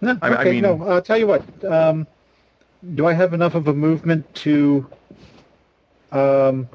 No, 0.00 0.18
I- 0.22 0.28
I 0.28 0.40
okay, 0.40 0.50
mean- 0.52 0.62
no. 0.62 0.82
I'll 0.88 1.02
tell 1.02 1.16
you 1.18 1.26
what. 1.26 1.42
Um, 1.64 2.06
do 2.94 3.06
I 3.06 3.12
have 3.12 3.34
enough 3.34 3.54
of 3.54 3.68
a 3.68 3.74
movement 3.74 4.32
to? 4.36 4.86
Um, 6.12 6.68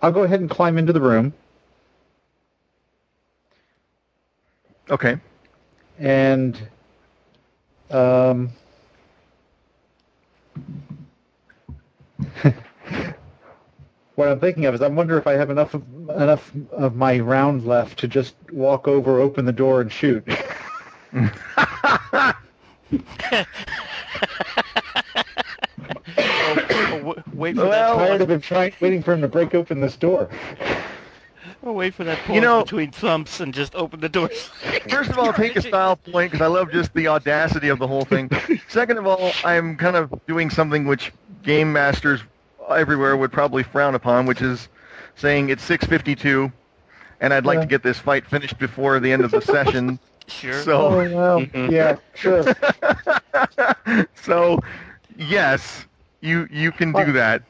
I'll 0.00 0.12
go 0.12 0.22
ahead 0.22 0.40
and 0.40 0.48
climb 0.48 0.78
into 0.78 0.92
the 0.92 1.00
room, 1.00 1.32
okay. 4.90 5.18
and 5.98 6.68
um, 7.90 8.50
what 14.14 14.28
I'm 14.28 14.40
thinking 14.40 14.66
of 14.66 14.74
is 14.74 14.82
I 14.82 14.88
wonder 14.88 15.18
if 15.18 15.26
I 15.26 15.32
have 15.32 15.50
enough 15.50 15.74
of, 15.74 15.82
enough 16.10 16.52
of 16.72 16.96
my 16.96 17.18
round 17.20 17.66
left 17.66 17.98
to 18.00 18.08
just 18.08 18.34
walk 18.52 18.88
over, 18.88 19.20
open 19.20 19.44
the 19.44 19.52
door, 19.52 19.80
and 19.80 19.90
shoot. 19.92 20.24
Oh, 26.16 26.56
w- 27.04 27.22
wait 27.34 27.56
for 27.56 27.68
Well- 27.68 27.96
tired 27.96 28.20
of 28.20 28.30
him 28.30 28.40
trying, 28.40 28.72
waiting 28.80 29.02
for 29.02 29.12
him 29.12 29.20
to 29.22 29.28
break 29.28 29.54
open 29.54 29.80
this 29.80 29.96
door. 29.96 30.28
That. 31.64 31.70
Oh, 31.70 31.72
wait 31.72 31.94
for 31.94 32.04
that 32.04 32.18
pause 32.18 32.34
You 32.34 32.40
know- 32.40 32.62
between 32.62 32.90
thumps 32.90 33.40
and 33.40 33.52
just 33.54 33.74
open 33.74 34.00
the 34.00 34.08
door. 34.08 34.28
First 34.88 35.10
of 35.10 35.18
all, 35.18 35.32
take 35.32 35.56
a 35.56 35.62
style 35.62 35.96
point 35.96 36.32
because 36.32 36.44
I 36.44 36.48
love 36.48 36.70
just 36.70 36.92
the 36.94 37.08
audacity 37.08 37.68
of 37.68 37.78
the 37.78 37.86
whole 37.86 38.04
thing. 38.04 38.30
Second 38.68 38.98
of 38.98 39.06
all, 39.06 39.32
I'm 39.44 39.76
kind 39.76 39.96
of 39.96 40.12
doing 40.26 40.50
something 40.50 40.86
which 40.86 41.12
game 41.42 41.72
masters 41.72 42.20
everywhere 42.70 43.16
would 43.16 43.32
probably 43.32 43.62
frown 43.62 43.94
upon, 43.94 44.26
which 44.26 44.40
is 44.42 44.68
saying 45.16 45.50
it's 45.50 45.62
6:52, 45.64 46.50
and 47.20 47.32
I'd 47.34 47.44
like 47.46 47.56
Yeah. 47.56 47.60
to 47.62 47.66
get 47.66 47.82
this 47.82 47.98
fight 47.98 48.26
finished 48.26 48.58
before 48.58 49.00
the 49.00 49.12
end 49.12 49.24
of 49.24 49.30
the 49.30 49.40
session. 49.40 49.98
Sure. 50.26 50.54
So, 50.62 50.86
Oh 50.86 50.96
well, 51.14 51.40
Mhm. 51.42 51.70
yeah, 51.70 51.96
sure. 52.14 52.44
so 54.14 54.58
yes, 55.18 55.84
you 56.22 56.48
you 56.50 56.72
can 56.72 56.92
do 56.94 57.12
that. 57.12 57.42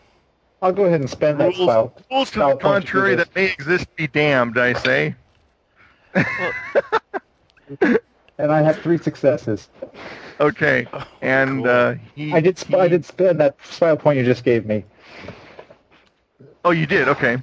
I'll 0.64 0.72
go 0.72 0.86
ahead 0.86 1.00
and 1.00 1.10
spend 1.10 1.38
that 1.40 1.54
Rules, 1.56 1.70
spell. 1.70 1.94
rules 2.10 2.30
to 2.30 2.38
the 2.38 2.44
point 2.44 2.58
to 2.58 2.62
contrary 2.62 3.14
that 3.16 3.34
may 3.34 3.44
exist 3.52 3.86
be 3.96 4.06
damned, 4.06 4.58
I 4.58 4.72
say. 4.72 5.14
And 8.36 8.50
I 8.50 8.62
have 8.62 8.78
three 8.78 8.98
successes. 8.98 9.68
Okay, 10.40 10.86
and 11.22 11.62
cool. 11.62 11.68
uh, 11.70 11.94
he. 12.16 12.32
I 12.32 12.40
did. 12.40 12.58
Sp- 12.58 12.74
I 12.74 12.88
did 12.88 13.04
spend 13.04 13.38
that 13.40 13.56
spell 13.62 13.96
point 13.96 14.18
you 14.18 14.24
just 14.24 14.42
gave 14.42 14.66
me. 14.66 14.84
Oh, 16.64 16.72
you 16.72 16.86
did. 16.86 17.08
Okay. 17.08 17.38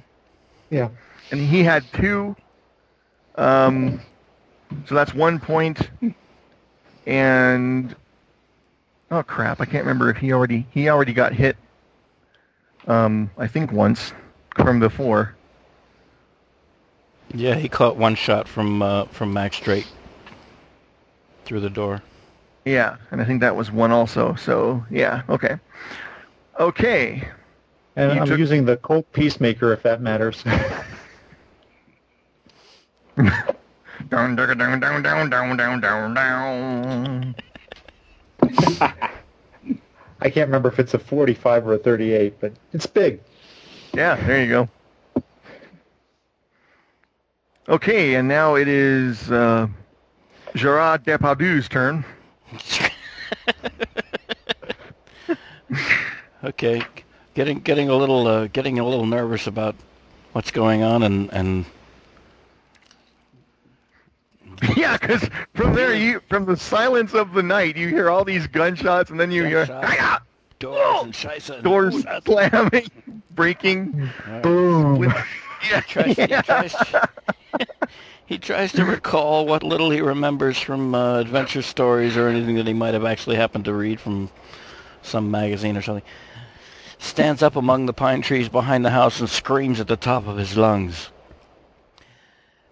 Yeah. 0.70 0.90
and 1.30 1.40
he 1.40 1.62
had 1.62 1.82
two. 1.94 2.36
Um, 3.36 4.02
so 4.86 4.94
that's 4.94 5.14
one 5.14 5.40
point, 5.40 5.88
and 7.06 7.96
oh 9.10 9.22
crap, 9.22 9.60
I 9.60 9.64
can't 9.64 9.84
remember 9.84 10.10
if 10.10 10.18
he 10.18 10.32
already 10.32 10.66
he 10.72 10.90
already 10.90 11.14
got 11.14 11.32
hit. 11.32 11.56
Um, 12.86 13.30
I 13.38 13.46
think 13.46 13.72
once 13.72 14.12
from 14.56 14.80
before. 14.80 15.34
Yeah, 17.34 17.54
he 17.54 17.68
caught 17.68 17.96
one 17.96 18.14
shot 18.14 18.46
from 18.48 18.82
uh, 18.82 19.04
from 19.06 19.32
Max 19.32 19.58
Drake 19.58 19.86
through 21.44 21.60
the 21.60 21.70
door. 21.70 22.02
Yeah, 22.64 22.96
and 23.10 23.20
I 23.20 23.24
think 23.24 23.40
that 23.40 23.56
was 23.56 23.70
one 23.70 23.90
also. 23.90 24.34
So 24.34 24.84
yeah, 24.90 25.22
okay, 25.28 25.58
okay. 26.58 27.28
And 27.96 28.14
you 28.14 28.20
I'm 28.20 28.26
took... 28.26 28.38
using 28.38 28.64
the 28.64 28.76
Colt 28.78 29.10
Peacemaker 29.12 29.72
if 29.72 29.82
that 29.82 30.00
matters. 30.00 30.42
down, 34.08 34.36
down, 34.36 34.36
down, 34.36 34.80
down, 34.80 35.02
down, 35.02 35.56
down, 35.56 35.80
down, 35.80 36.14
down. 36.14 37.34
I 40.22 40.30
can't 40.30 40.46
remember 40.48 40.68
if 40.68 40.78
it's 40.78 40.94
a 40.94 40.98
45 40.98 41.66
or 41.66 41.74
a 41.74 41.78
38, 41.78 42.40
but 42.40 42.52
it's 42.72 42.86
big. 42.86 43.20
Yeah, 43.92 44.14
there 44.24 44.42
you 44.42 44.48
go. 44.48 44.68
Okay, 47.68 48.14
and 48.14 48.28
now 48.28 48.54
it 48.54 48.68
is 48.68 49.30
uh, 49.30 49.66
Gerard 50.54 51.04
Depardieu's 51.04 51.68
turn. 51.68 52.04
Okay, 56.44 56.82
getting 57.34 57.60
getting 57.60 57.88
a 57.88 57.94
little 57.94 58.26
uh, 58.26 58.48
getting 58.48 58.80
a 58.80 58.84
little 58.84 59.06
nervous 59.06 59.46
about 59.46 59.76
what's 60.32 60.50
going 60.50 60.82
on, 60.82 61.04
and 61.04 61.32
and 61.32 61.64
Yeah, 64.76 64.96
because 64.96 65.28
from 65.54 65.74
there, 65.74 65.94
you 65.94 66.20
from 66.28 66.44
the 66.44 66.56
silence 66.56 67.14
of 67.14 67.32
the 67.32 67.42
night, 67.42 67.76
you 67.76 67.88
hear 67.88 68.08
all 68.10 68.24
these 68.24 68.46
gunshots, 68.46 69.10
and 69.10 69.18
then 69.18 69.30
you 69.30 69.44
hear. 69.44 69.66
Doors 70.58 71.02
and 71.02 71.12
scheisse. 71.12 71.50
and- 71.50 71.64
doors 71.64 71.96
Ooh, 71.96 72.20
slamming, 72.24 73.22
breaking. 73.34 74.08
Boom. 74.42 74.98
With, 74.98 75.12
yeah, 75.68 75.80
He 75.80 75.92
tries, 75.92 76.16
he, 76.16 76.26
tries, 76.42 76.74
he 78.26 78.38
tries 78.38 78.72
to 78.72 78.84
recall 78.84 79.46
what 79.46 79.64
little 79.64 79.90
he 79.90 80.00
remembers 80.00 80.58
from 80.60 80.94
uh, 80.94 81.18
adventure 81.18 81.62
stories 81.62 82.16
or 82.16 82.28
anything 82.28 82.54
that 82.54 82.66
he 82.66 82.72
might 82.72 82.94
have 82.94 83.04
actually 83.04 83.36
happened 83.36 83.64
to 83.64 83.74
read 83.74 84.00
from 84.00 84.30
some 85.02 85.30
magazine 85.30 85.76
or 85.76 85.82
something. 85.82 86.04
Stands 86.98 87.42
up 87.42 87.56
among 87.56 87.86
the 87.86 87.92
pine 87.92 88.22
trees 88.22 88.48
behind 88.48 88.84
the 88.84 88.90
house 88.90 89.18
and 89.18 89.28
screams 89.28 89.80
at 89.80 89.88
the 89.88 89.96
top 89.96 90.28
of 90.28 90.36
his 90.36 90.56
lungs. 90.56 91.10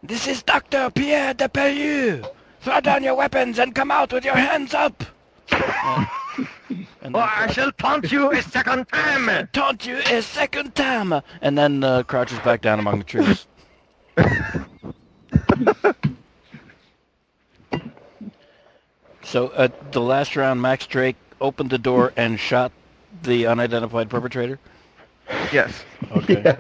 This 0.03 0.27
is 0.27 0.43
Dr. 0.43 0.91
Pierre 0.91 1.35
de 1.35 1.49
Pellieu. 1.49 2.25
Throw 2.61 2.81
down 2.81 3.03
your 3.03 3.15
weapons 3.15 3.59
and 3.59 3.75
come 3.75 3.91
out 3.91 4.13
with 4.13 4.25
your 4.25 4.37
hands 4.37 4.75
up. 4.75 5.05
And, 6.71 6.87
and 7.03 7.17
Oh, 7.17 7.19
then 7.19 7.29
I 7.29 7.47
shall 7.53 7.73
taunt 7.73 8.13
you 8.13 8.31
a 8.31 8.41
second 8.41 8.87
time. 8.93 9.49
taunt 9.53 9.85
you 9.87 9.97
a 9.97 10.23
second 10.23 10.75
time. 10.77 11.13
And 11.43 11.59
then 11.59 11.83
uh, 11.83 12.05
crouches 12.05 12.39
back 12.41 12.61
down 12.61 12.79
among 12.79 12.99
the 13.01 13.05
trees. 13.05 13.47
so 19.23 19.53
at 19.57 19.93
the 19.93 20.01
last 20.01 20.37
round, 20.37 20.61
Max 20.63 20.87
Drake 20.87 21.17
opened 21.41 21.71
the 21.71 21.79
door 21.79 22.13
and 22.17 22.39
shot 22.39 22.73
the 23.23 23.47
unidentified 23.47 24.09
perpetrator. 24.11 24.59
Yes. 25.53 25.85
Okay. 26.13 26.43
Yeah. 26.45 26.57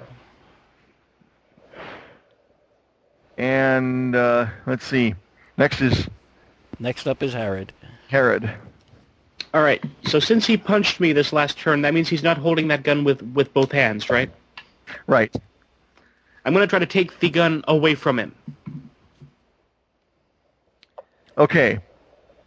And 3.40 4.14
uh, 4.14 4.48
let's 4.66 4.84
see. 4.84 5.14
Next 5.56 5.80
is 5.80 6.06
Next 6.78 7.06
up 7.06 7.22
is 7.22 7.32
Harrod. 7.32 7.72
Herod. 8.08 8.50
All 9.54 9.62
right. 9.62 9.82
So 10.04 10.20
since 10.20 10.44
he 10.44 10.58
punched 10.58 11.00
me 11.00 11.14
this 11.14 11.32
last 11.32 11.56
turn, 11.56 11.80
that 11.80 11.94
means 11.94 12.06
he's 12.06 12.22
not 12.22 12.36
holding 12.36 12.68
that 12.68 12.82
gun 12.82 13.02
with 13.02 13.22
with 13.22 13.54
both 13.54 13.72
hands, 13.72 14.10
right? 14.10 14.30
Right. 15.06 15.34
I'm 16.44 16.52
going 16.52 16.64
to 16.64 16.68
try 16.68 16.80
to 16.80 16.86
take 16.86 17.18
the 17.20 17.30
gun 17.30 17.64
away 17.66 17.94
from 17.94 18.18
him. 18.18 18.34
Okay. 21.38 21.78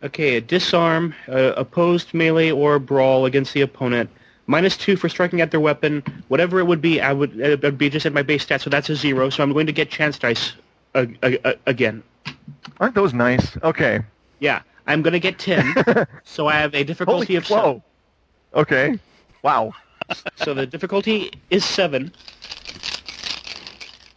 Okay, 0.04 0.36
a 0.36 0.42
disarm, 0.42 1.16
uh, 1.28 1.54
opposed 1.58 2.14
melee 2.14 2.52
or 2.52 2.78
brawl 2.78 3.26
against 3.26 3.54
the 3.54 3.62
opponent. 3.62 4.12
Minus 4.46 4.78
two 4.78 4.96
for 4.96 5.10
striking 5.10 5.42
at 5.42 5.50
their 5.50 5.60
weapon. 5.60 6.04
Whatever 6.28 6.60
it 6.60 6.66
would 6.66 6.82
be, 6.82 7.02
I 7.02 7.14
would 7.14 7.40
it 7.40 7.64
would 7.64 7.80
be 7.80 7.90
just 7.90 8.06
at 8.06 8.14
my 8.14 8.22
base 8.22 8.44
stat, 8.44 8.62
so 8.62 8.70
that's 8.70 8.92
a 8.92 8.96
zero. 8.96 9.32
So 9.32 9.42
I'm 9.42 9.54
going 9.54 9.66
to 9.66 9.74
get 9.74 9.90
chance 9.90 10.20
dice 10.20 10.54
uh, 10.96 11.06
uh, 11.22 11.32
uh, 11.44 11.54
again. 11.66 12.04
Aren't 12.80 12.96
those 12.96 13.14
nice? 13.14 13.58
Okay. 13.64 14.00
Yeah, 14.40 14.62
I'm 14.88 15.02
going 15.02 15.14
to 15.14 15.20
get 15.20 15.40
ten. 15.40 15.74
so 16.24 16.48
I 16.48 16.54
have 16.54 16.74
a 16.76 16.84
difficulty 16.84 17.36
Holy 17.36 17.38
of 17.38 17.48
whoa. 17.48 17.84
Okay. 18.54 19.00
Wow. 19.42 19.74
So 20.36 20.54
the 20.54 20.66
difficulty 20.66 21.32
is 21.50 21.64
seven. 21.66 22.12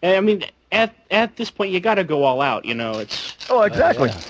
And 0.03 0.17
I 0.17 0.21
mean, 0.21 0.45
at 0.73 0.95
at 1.11 1.37
this 1.37 1.51
point, 1.51 1.73
you 1.73 1.81
got 1.81 1.95
to 1.95 2.05
go 2.05 2.25
all 2.25 2.41
out. 2.41 2.65
You 2.65 2.75
know, 2.75 2.99
it's 2.99 3.35
Oh, 3.49 3.63
exactly. 3.63 4.09
yeah. 4.09 4.21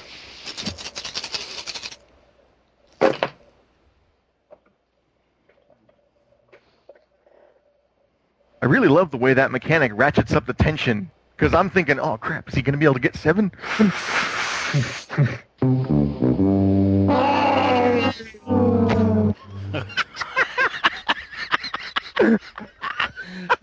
I 8.62 8.66
really 8.66 8.88
love 8.88 9.10
the 9.10 9.16
way 9.16 9.34
that 9.34 9.50
mechanic 9.50 9.92
ratchets 9.94 10.32
up 10.32 10.46
the 10.46 10.52
tension. 10.52 11.10
Because 11.36 11.54
I'm 11.54 11.68
thinking, 11.68 12.00
oh 12.00 12.16
crap, 12.16 12.48
is 12.48 12.54
he 12.54 12.62
going 12.62 12.72
to 12.72 12.78
be 12.78 12.86
able 12.86 12.94
to 12.94 13.00
get 13.00 13.16
seven? 13.16 13.52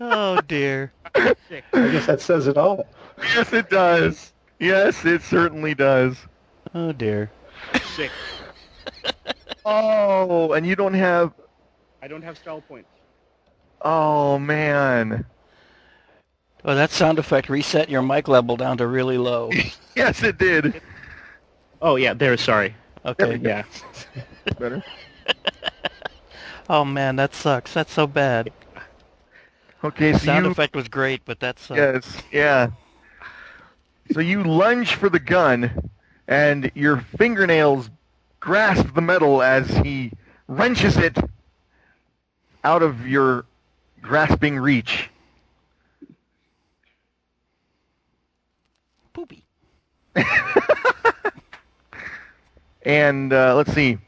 Oh 0.00 0.40
dear. 0.46 0.92
I 1.14 1.34
guess 1.72 2.06
that 2.06 2.20
says 2.20 2.46
it 2.46 2.56
all. 2.56 2.86
yes, 3.18 3.52
it 3.52 3.70
does. 3.70 4.32
Yes, 4.58 5.04
it 5.04 5.22
certainly 5.22 5.74
does. 5.74 6.16
Oh 6.74 6.92
dear. 6.92 7.30
six. 7.96 8.12
Oh, 9.66 10.52
and 10.52 10.66
you 10.66 10.76
don't 10.76 10.92
have. 10.92 11.32
I 12.02 12.08
don't 12.08 12.20
have 12.20 12.36
style 12.36 12.60
points. 12.60 12.90
Oh 13.80 14.38
man. 14.38 15.24
Well, 16.64 16.76
that 16.76 16.90
sound 16.90 17.18
effect 17.18 17.50
reset 17.50 17.90
your 17.90 18.00
mic 18.02 18.26
level 18.26 18.56
down 18.56 18.78
to 18.78 18.86
really 18.86 19.18
low. 19.18 19.50
Yes, 19.96 20.24
it 20.24 20.38
did. 20.38 20.82
Oh 21.80 21.94
yeah, 21.94 22.14
there. 22.14 22.36
Sorry. 22.36 22.74
Okay. 23.06 23.36
Yeah. 23.36 23.62
Better. 24.58 24.82
Oh 26.68 26.84
man, 26.84 27.14
that 27.14 27.32
sucks. 27.32 27.72
That's 27.72 27.92
so 27.92 28.08
bad. 28.08 28.50
Okay, 29.84 30.14
so 30.14 30.18
Sound 30.18 30.46
you. 30.46 30.50
effect 30.50 30.74
was 30.74 30.88
great, 30.88 31.24
but 31.24 31.38
that 31.38 31.60
sucks. 31.60 31.78
Yes, 31.78 32.16
yeah. 32.32 32.70
So 34.10 34.18
you 34.18 34.42
lunge 34.42 34.94
for 34.96 35.08
the 35.08 35.20
gun, 35.20 35.90
and 36.26 36.72
your 36.74 37.04
fingernails 37.18 37.88
grasp 38.40 38.92
the 38.94 39.00
metal 39.00 39.42
as 39.42 39.68
he 39.68 40.10
wrenches 40.48 40.96
it 40.96 41.16
out 42.64 42.82
of 42.82 43.06
your 43.06 43.44
grasping 44.02 44.58
reach. 44.58 45.08
And 52.84 53.32
uh, 53.32 53.54
let's 53.56 53.72
see. 53.72 53.98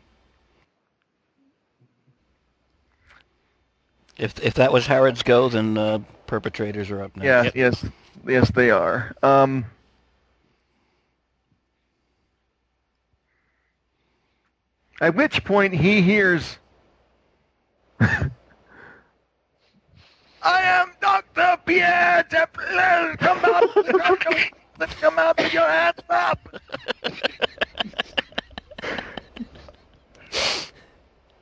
If 4.19 4.43
if 4.43 4.55
that 4.55 4.73
was 4.73 4.87
Herod's 4.87 5.23
go, 5.23 5.49
then 5.49 5.77
uh, 5.77 5.99
perpetrators 6.27 6.91
are 6.91 7.03
up 7.03 7.17
now. 7.17 7.25
Yeah, 7.25 7.51
yes, 7.55 7.85
yes, 8.27 8.51
they 8.51 8.71
are. 8.71 9.15
Um, 9.23 9.67
at 15.01 15.15
which 15.15 15.45
point 15.45 15.75
he 15.75 16.01
hears, 16.03 16.59
"I 18.01 18.31
am 20.43 20.93
Doctor 21.01 21.59
Pierre 21.65 22.25
Deplin. 22.31 23.19
Come 23.19 23.45
out, 23.45 23.69
come, 24.79 24.89
come 25.01 25.19
out 25.19 25.39
with 25.39 25.53
your 25.53 25.69
hands 25.69 26.01
up." 26.11 26.39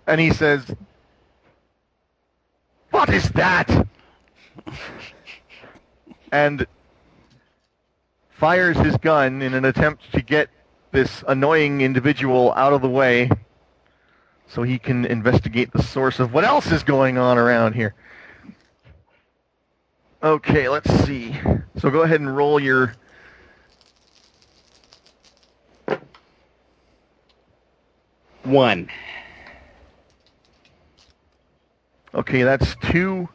and 0.06 0.20
he 0.20 0.30
says, 0.30 0.74
"What 2.90 3.08
is 3.10 3.28
that?" 3.30 3.86
and 6.32 6.66
fires 8.30 8.76
his 8.78 8.96
gun 8.96 9.40
in 9.40 9.54
an 9.54 9.64
attempt 9.64 10.12
to 10.12 10.20
get 10.20 10.48
this 10.90 11.22
annoying 11.28 11.80
individual 11.80 12.52
out 12.54 12.72
of 12.72 12.82
the 12.82 12.88
way 12.88 13.30
so 14.48 14.62
he 14.62 14.78
can 14.78 15.04
investigate 15.04 15.72
the 15.72 15.82
source 15.82 16.20
of 16.20 16.32
what 16.32 16.44
else 16.44 16.70
is 16.70 16.82
going 16.82 17.18
on 17.18 17.38
around 17.38 17.74
here. 17.74 17.94
Okay, 20.22 20.68
let's 20.68 20.92
see. 21.04 21.36
So 21.76 21.90
go 21.90 22.02
ahead 22.02 22.20
and 22.20 22.34
roll 22.34 22.58
your 22.58 22.94
One. 28.44 28.88
Okay, 32.14 32.42
that's 32.42 32.76
two 32.90 33.28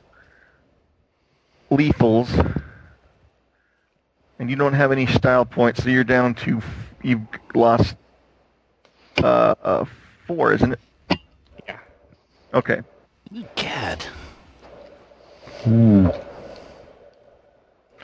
lethals. 1.71 2.63
And 4.37 4.49
you 4.49 4.55
don't 4.55 4.73
have 4.73 4.91
any 4.91 5.05
style 5.05 5.45
points, 5.45 5.83
so 5.83 5.89
you're 5.89 6.03
down 6.03 6.35
to 6.35 6.61
you've 7.03 7.21
lost 7.53 7.95
uh, 9.21 9.55
uh 9.61 9.85
four, 10.27 10.53
isn't 10.53 10.73
it? 10.73 11.19
Yeah. 11.67 11.79
Okay. 12.53 12.81
Gad. 13.55 14.03
Hmm. 15.63 16.07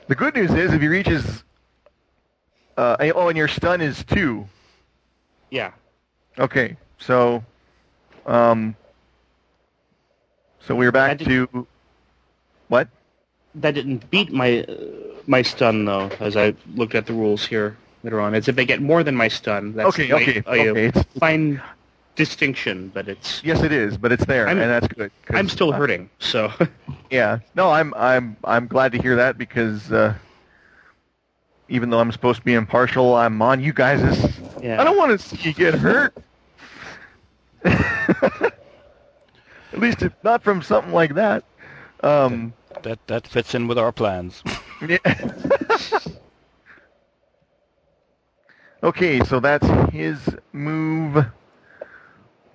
The 0.08 0.16
good 0.16 0.36
news 0.36 0.52
is 0.52 0.74
if 0.74 0.82
he 0.82 0.88
reaches 0.88 1.44
uh 2.78 2.98
oh 3.16 3.30
and 3.30 3.38
your 3.38 3.48
stun 3.48 3.80
is 3.80 4.04
two. 4.04 4.46
Yeah. 5.52 5.72
Okay. 6.38 6.76
So 7.06 7.44
um 8.26 8.76
so 10.60 10.76
we're 10.76 10.92
back 10.92 11.20
to 11.20 11.68
what? 12.68 12.88
That 13.56 13.76
didn't 13.76 14.10
beat 14.10 14.32
my 14.32 14.64
uh, 14.64 14.76
my 15.28 15.42
stun 15.44 15.86
though, 15.86 16.10
as 16.20 16.36
I 16.36 16.56
looked 16.76 16.96
at 16.96 17.06
the 17.06 17.14
rules 17.14 17.46
here 17.46 17.78
later 18.04 18.20
on. 18.20 18.34
It's 18.34 18.48
if 18.48 18.56
they 18.56 18.66
get 18.66 18.82
more 18.82 19.04
than 19.04 19.16
my 19.16 19.28
stun. 19.28 19.74
That's 19.74 19.90
Okay, 19.90 20.12
okay, 20.14 20.44
a 20.48 20.70
okay. 20.70 20.86
It's, 20.88 21.04
fine 21.20 21.62
distinction, 22.16 22.90
but 22.94 23.08
it's 23.08 23.44
yes 23.44 23.62
it 23.62 23.72
is, 23.72 23.98
but 23.98 24.12
it's 24.12 24.26
there 24.26 24.48
I'm- 24.48 24.60
and 24.60 24.70
that's 24.70 24.88
good. 24.88 25.12
I'm 25.32 25.48
still 25.50 25.72
uh, 25.74 25.78
hurting. 25.78 26.10
So 26.20 26.52
Yeah. 27.12 27.40
No, 27.54 27.70
I'm 27.70 27.94
I'm 27.96 28.36
I'm 28.44 28.68
glad 28.68 28.92
to 28.94 29.02
hear 29.02 29.16
that 29.18 29.38
because 29.38 29.92
uh, 29.92 30.16
even 31.70 31.90
though 31.90 32.00
I'm 32.00 32.12
supposed 32.12 32.40
to 32.40 32.46
be 32.46 32.54
impartial, 32.56 33.16
I'm 33.16 33.42
on 33.42 33.62
you 33.62 33.74
guys. 33.74 34.02
Yeah. 34.62 34.82
I 34.82 34.84
don't 34.84 34.98
want 34.98 35.12
to 35.12 35.20
see 35.20 35.38
you 35.50 35.54
get 35.54 35.76
hurt. 35.76 36.14
At 39.74 39.80
least 39.80 40.04
if 40.04 40.14
not 40.24 40.44
from 40.44 40.62
something 40.62 40.94
like 40.94 41.16
that. 41.16 41.44
Um, 42.02 42.54
That 42.84 43.00
that 43.08 43.28
fits 43.28 43.56
in 43.56 43.68
with 43.68 43.78
our 43.78 43.92
plans. 43.92 44.44
yeah. 44.88 44.98
okay, 48.84 49.24
so 49.24 49.40
that's 49.40 49.68
his 49.92 50.20
move. 50.54 51.26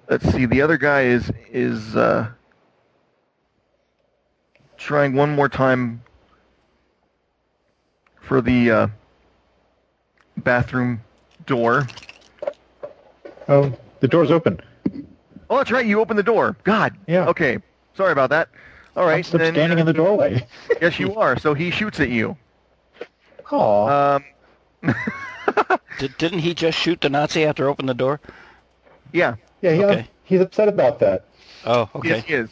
Let's 0.08 0.30
see. 0.32 0.46
The 0.46 0.62
other 0.62 0.76
guy 0.76 1.02
is 1.02 1.30
is 1.50 1.96
uh, 1.96 2.28
trying 4.76 5.14
one 5.14 5.34
more 5.34 5.48
time 5.48 6.02
for 8.20 8.40
the 8.40 8.70
uh, 8.70 8.86
bathroom 10.36 11.00
door. 11.46 11.86
Oh, 13.48 13.72
the 14.00 14.08
door's 14.08 14.30
open. 14.30 14.60
Oh, 15.50 15.56
that's 15.56 15.72
right. 15.72 15.84
You 15.84 16.00
opened 16.00 16.18
the 16.18 16.22
door. 16.22 16.56
God. 16.62 16.96
Yeah. 17.08 17.26
Okay. 17.26 17.58
Sorry 17.94 18.12
about 18.12 18.30
that. 18.30 18.48
All 18.96 19.04
right. 19.04 19.26
I'm 19.32 19.38
then, 19.38 19.54
standing 19.54 19.78
uh, 19.78 19.80
in 19.80 19.86
the 19.86 19.92
doorway. 19.92 20.46
Yes, 20.80 20.98
you 20.98 21.14
are. 21.16 21.38
So 21.38 21.52
he 21.52 21.70
shoots 21.70 22.00
at 22.00 22.08
you. 22.08 22.36
Aw. 23.50 24.16
Um, 24.16 24.24
Did, 25.98 26.16
didn't 26.16 26.38
he 26.38 26.54
just 26.54 26.78
shoot 26.78 27.00
the 27.00 27.10
Nazi 27.10 27.44
after 27.44 27.68
opening 27.68 27.88
the 27.88 27.94
door? 27.94 28.20
yeah. 29.12 29.34
yeah, 29.60 29.72
yeah. 29.72 29.84
okay. 29.86 30.08
He's 30.22 30.40
upset 30.40 30.68
about 30.68 31.00
that. 31.00 31.26
Oh, 31.66 31.90
okay. 31.96 32.08
Yes, 32.08 32.24
he 32.24 32.34
is. 32.34 32.50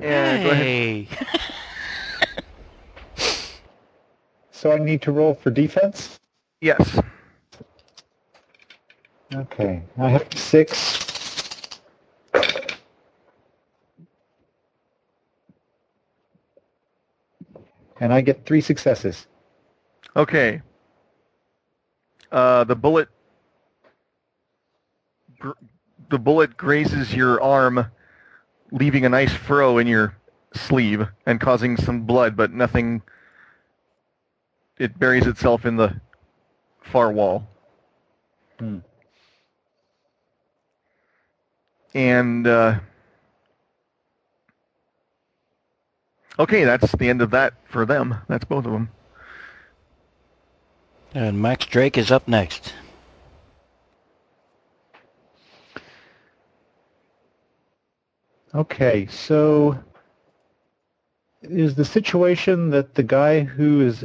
Yeah, 0.00 0.42
go 0.42 0.50
ahead. 0.50 0.66
Hey. 0.66 1.08
So 4.50 4.72
I 4.72 4.78
need 4.78 5.00
to 5.02 5.12
roll 5.12 5.34
for 5.34 5.50
defense? 5.50 6.18
Yes. 6.62 7.00
Okay. 9.34 9.82
I 9.98 10.08
have 10.10 10.28
six. 10.32 11.80
And 17.98 18.12
I 18.12 18.20
get 18.20 18.46
three 18.46 18.60
successes. 18.60 19.26
Okay. 20.14 20.62
Uh, 22.30 22.62
the 22.62 22.76
bullet. 22.76 23.08
Gr- 25.40 25.50
the 26.10 26.18
bullet 26.18 26.56
grazes 26.56 27.12
your 27.12 27.42
arm, 27.42 27.86
leaving 28.70 29.04
a 29.04 29.08
nice 29.08 29.32
furrow 29.32 29.78
in 29.78 29.88
your 29.88 30.14
sleeve 30.54 31.08
and 31.26 31.40
causing 31.40 31.76
some 31.76 32.02
blood, 32.02 32.36
but 32.36 32.52
nothing. 32.52 33.02
It 34.78 34.96
buries 34.96 35.26
itself 35.26 35.66
in 35.66 35.74
the 35.74 36.00
far 36.84 37.12
wall. 37.12 37.46
Hmm. 38.58 38.78
And 41.94 42.46
uh, 42.46 42.78
okay, 46.38 46.64
that's 46.64 46.92
the 46.92 47.08
end 47.08 47.22
of 47.22 47.30
that 47.32 47.54
for 47.68 47.84
them. 47.84 48.16
That's 48.28 48.44
both 48.44 48.64
of 48.64 48.72
them. 48.72 48.90
And 51.14 51.40
Max 51.40 51.66
Drake 51.66 51.98
is 51.98 52.10
up 52.10 52.26
next. 52.26 52.74
Okay, 58.54 59.06
so 59.06 59.78
is 61.42 61.74
the 61.74 61.84
situation 61.84 62.70
that 62.70 62.94
the 62.94 63.02
guy 63.02 63.40
who 63.40 63.80
is 63.80 64.04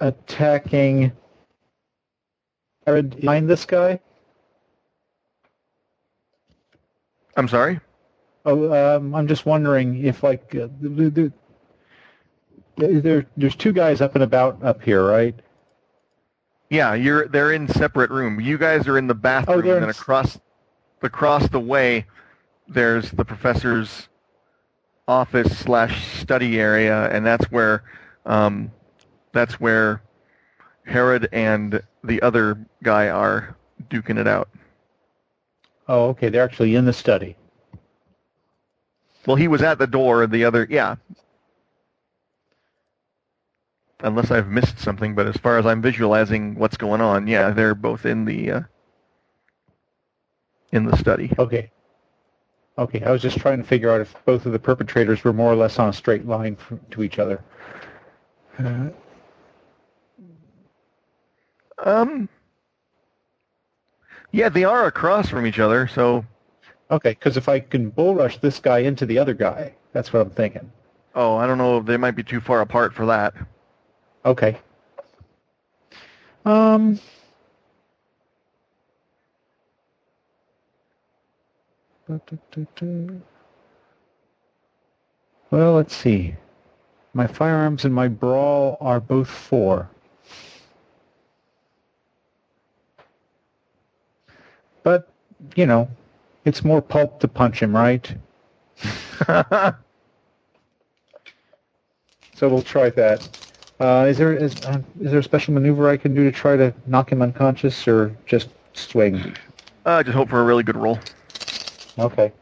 attacking 0.00 1.12
Jared 2.90 3.20
behind 3.20 3.48
this 3.48 3.64
guy? 3.64 4.00
I'm 7.36 7.46
sorry. 7.46 7.78
Oh, 8.44 8.96
um, 8.96 9.14
I'm 9.14 9.28
just 9.28 9.46
wondering 9.46 10.04
if 10.04 10.24
like 10.24 10.54
uh, 10.56 10.68
the, 10.80 11.10
the, 11.10 11.32
there, 13.00 13.26
there's 13.36 13.54
two 13.54 13.72
guys 13.72 14.00
up 14.00 14.14
and 14.16 14.24
about 14.24 14.62
up 14.64 14.82
here, 14.82 15.04
right? 15.06 15.38
Yeah, 16.68 16.94
you're 16.94 17.28
they're 17.28 17.52
in 17.52 17.68
separate 17.68 18.10
room. 18.10 18.40
You 18.40 18.58
guys 18.58 18.88
are 18.88 18.98
in 18.98 19.06
the 19.06 19.14
bathroom, 19.14 19.66
Oh, 19.66 19.70
and 19.70 19.78
in 19.78 19.82
then 19.82 19.90
s- 19.90 20.00
across 20.00 20.38
across 21.02 21.48
the 21.48 21.60
way, 21.60 22.06
there's 22.68 23.10
the 23.12 23.24
professor's 23.24 24.08
office 25.06 25.56
slash 25.58 26.18
study 26.18 26.60
area, 26.60 27.08
and 27.10 27.24
that's 27.24 27.50
where 27.52 27.84
um, 28.26 28.72
that's 29.32 29.60
where 29.60 30.02
Herod 30.84 31.28
and 31.32 31.82
the 32.04 32.22
other 32.22 32.66
guy 32.82 33.08
are 33.08 33.56
duking 33.88 34.18
it 34.18 34.26
out. 34.26 34.48
Oh, 35.88 36.08
okay, 36.10 36.28
they're 36.28 36.44
actually 36.44 36.76
in 36.76 36.84
the 36.84 36.92
study. 36.92 37.36
Well, 39.26 39.36
he 39.36 39.48
was 39.48 39.62
at 39.62 39.78
the 39.78 39.86
door. 39.86 40.26
The 40.26 40.44
other, 40.44 40.66
yeah. 40.70 40.96
Unless 44.00 44.30
I've 44.30 44.48
missed 44.48 44.78
something, 44.78 45.14
but 45.14 45.26
as 45.26 45.36
far 45.36 45.58
as 45.58 45.66
I'm 45.66 45.82
visualizing 45.82 46.54
what's 46.54 46.76
going 46.76 47.00
on, 47.00 47.26
yeah, 47.26 47.50
they're 47.50 47.74
both 47.74 48.06
in 48.06 48.24
the 48.24 48.50
uh, 48.50 48.60
in 50.72 50.86
the 50.86 50.96
study. 50.96 51.32
Okay. 51.38 51.70
Okay, 52.78 53.02
I 53.02 53.10
was 53.10 53.20
just 53.20 53.38
trying 53.38 53.58
to 53.58 53.64
figure 53.64 53.90
out 53.90 54.00
if 54.00 54.14
both 54.24 54.46
of 54.46 54.52
the 54.52 54.58
perpetrators 54.58 55.22
were 55.22 55.34
more 55.34 55.52
or 55.52 55.56
less 55.56 55.78
on 55.78 55.90
a 55.90 55.92
straight 55.92 56.26
line 56.26 56.56
f 56.58 56.78
to 56.92 57.02
each 57.02 57.18
other. 57.18 57.42
Uh, 58.58 58.88
Um. 61.84 62.28
Yeah, 64.32 64.48
they 64.48 64.64
are 64.64 64.86
across 64.86 65.28
from 65.28 65.46
each 65.46 65.58
other, 65.58 65.88
so 65.88 66.24
okay, 66.90 67.10
because 67.10 67.36
if 67.36 67.48
I 67.48 67.60
can 67.60 67.90
bull 67.90 68.14
rush 68.14 68.38
this 68.38 68.60
guy 68.60 68.78
into 68.80 69.06
the 69.06 69.18
other 69.18 69.34
guy, 69.34 69.74
that's 69.92 70.12
what 70.12 70.22
I'm 70.22 70.30
thinking. 70.30 70.70
oh, 71.14 71.36
I 71.36 71.46
don't 71.46 71.58
know, 71.58 71.80
they 71.80 71.96
might 71.96 72.12
be 72.12 72.22
too 72.22 72.40
far 72.40 72.60
apart 72.60 72.94
for 72.94 73.06
that. 73.06 73.34
Okay. 74.24 74.56
Um. 76.44 77.00
Well, 85.50 85.74
let's 85.74 85.94
see. 85.94 86.34
My 87.12 87.26
firearms 87.26 87.84
and 87.84 87.94
my 87.94 88.08
brawl 88.08 88.76
are 88.80 89.00
both 89.00 89.28
four. 89.28 89.88
But, 94.90 95.08
you 95.54 95.66
know, 95.66 95.88
it's 96.44 96.64
more 96.64 96.82
pulp 96.82 97.20
to 97.20 97.28
punch 97.28 97.62
him, 97.62 97.76
right? 97.76 98.12
So 102.34 102.48
we'll 102.48 102.62
try 102.62 102.88
that. 102.88 103.28
Uh, 103.78 104.06
is 104.08 104.16
there 104.16 104.32
is, 104.32 104.56
uh, 104.64 104.80
is 105.02 105.10
there 105.10 105.20
a 105.20 105.22
special 105.22 105.52
maneuver 105.52 105.90
I 105.90 105.98
can 105.98 106.14
do 106.14 106.24
to 106.24 106.32
try 106.32 106.56
to 106.56 106.72
knock 106.86 107.12
him 107.12 107.20
unconscious, 107.20 107.86
or 107.86 108.16
just 108.24 108.48
swing? 108.72 109.36
uh, 109.84 110.02
just 110.02 110.16
hope 110.16 110.30
for 110.30 110.40
a 110.40 110.44
really 110.44 110.62
good 110.62 110.76
roll. 110.76 110.98
Okay. 111.98 112.32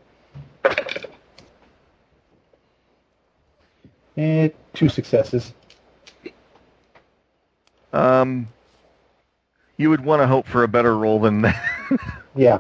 And 4.17 4.53
two 4.73 4.89
successes. 4.89 5.53
Um, 7.93 8.47
you 9.79 9.91
would 9.91 10.05
want 10.05 10.21
to 10.23 10.27
hope 10.27 10.47
for 10.47 10.63
a 10.65 10.69
better 10.69 10.97
roll 10.97 11.19
than 11.19 11.43
that. 11.43 11.75
Yeah. 12.39 12.59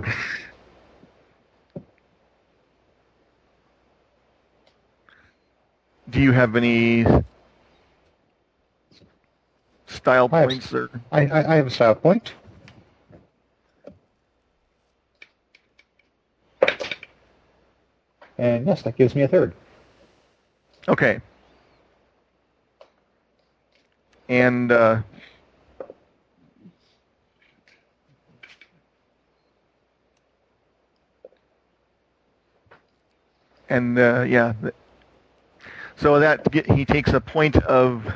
Do 6.10 6.20
you 6.20 6.32
have 6.32 6.56
any 6.56 7.04
style 9.86 10.28
I 10.32 10.40
have- 10.40 10.48
points 10.48 10.74
or? 10.74 10.90
I, 11.12 11.26
I, 11.26 11.52
I 11.52 11.54
have 11.54 11.68
a 11.68 11.70
style 11.70 11.94
point. 11.94 12.32
And 18.36 18.66
yes, 18.66 18.82
that 18.82 18.96
gives 18.96 19.14
me 19.14 19.22
a 19.22 19.28
third. 19.28 19.54
Okay. 20.88 21.20
And 24.28 24.72
uh, 24.72 25.02
and 33.68 33.98
uh, 33.98 34.24
yeah. 34.26 34.52
So 35.96 36.20
that 36.20 36.50
get, 36.50 36.70
he 36.70 36.84
takes 36.84 37.12
a 37.12 37.20
point 37.20 37.56
of 37.56 38.06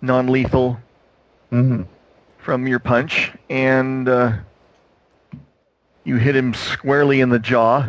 non-lethal 0.00 0.78
mm-hmm. 1.52 1.82
from 2.38 2.66
your 2.66 2.78
punch, 2.78 3.32
and 3.50 4.08
uh, 4.08 4.32
you 6.04 6.16
hit 6.16 6.34
him 6.34 6.54
squarely 6.54 7.20
in 7.20 7.28
the 7.28 7.38
jaw, 7.38 7.88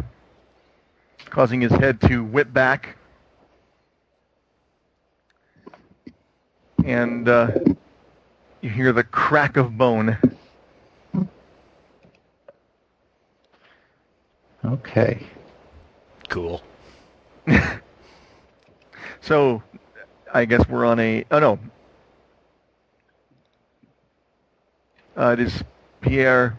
causing 1.29 1.61
his 1.61 1.71
head 1.71 2.01
to 2.01 2.23
whip 2.23 2.51
back. 2.51 2.97
And 6.83 7.27
uh, 7.27 7.51
you 8.61 8.69
hear 8.69 8.91
the 8.93 9.03
crack 9.03 9.57
of 9.57 9.77
bone. 9.77 10.17
Okay. 14.65 15.25
Cool. 16.37 16.61
So, 19.21 19.61
I 20.33 20.45
guess 20.45 20.69
we're 20.69 20.85
on 20.85 20.99
a. 20.99 21.25
Oh 21.31 21.39
no. 21.39 21.59
Uh, 25.17 25.31
it 25.31 25.39
is 25.39 25.63
Pierre 25.99 26.57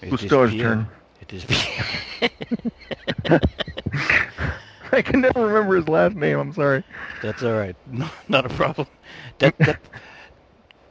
It 0.00 0.04
is 0.04 0.10
Cousteau's 0.10 0.52
Pierre. 0.52 0.68
turn. 0.68 0.88
It 1.20 1.32
is 1.34 1.44
Pierre. 1.44 3.40
I 4.92 5.02
can 5.02 5.20
never 5.20 5.46
remember 5.46 5.76
his 5.76 5.88
last 5.88 6.14
name. 6.14 6.38
I'm 6.38 6.52
sorry. 6.54 6.84
That's 7.20 7.42
all 7.42 7.54
right. 7.54 7.76
No, 7.90 8.08
not 8.28 8.46
a 8.46 8.50
problem. 8.50 8.86
That, 9.40 9.58
that, 9.58 9.80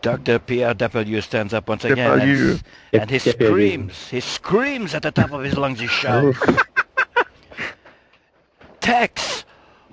Dr. 0.04 0.38
Pierre 0.38 0.76
Depardieu 0.76 1.24
stands 1.24 1.54
up 1.54 1.70
once 1.70 1.86
again 1.86 2.20
and, 2.20 2.64
and 2.92 3.10
he 3.10 3.20
screams. 3.20 4.10
He 4.10 4.20
screams 4.20 4.94
at 4.94 5.02
the 5.02 5.12
top 5.12 5.32
of 5.32 5.44
his 5.44 5.58
lungs. 5.58 5.80
He 5.80 5.88
shouts, 6.02 6.38
Tex! 8.82 9.46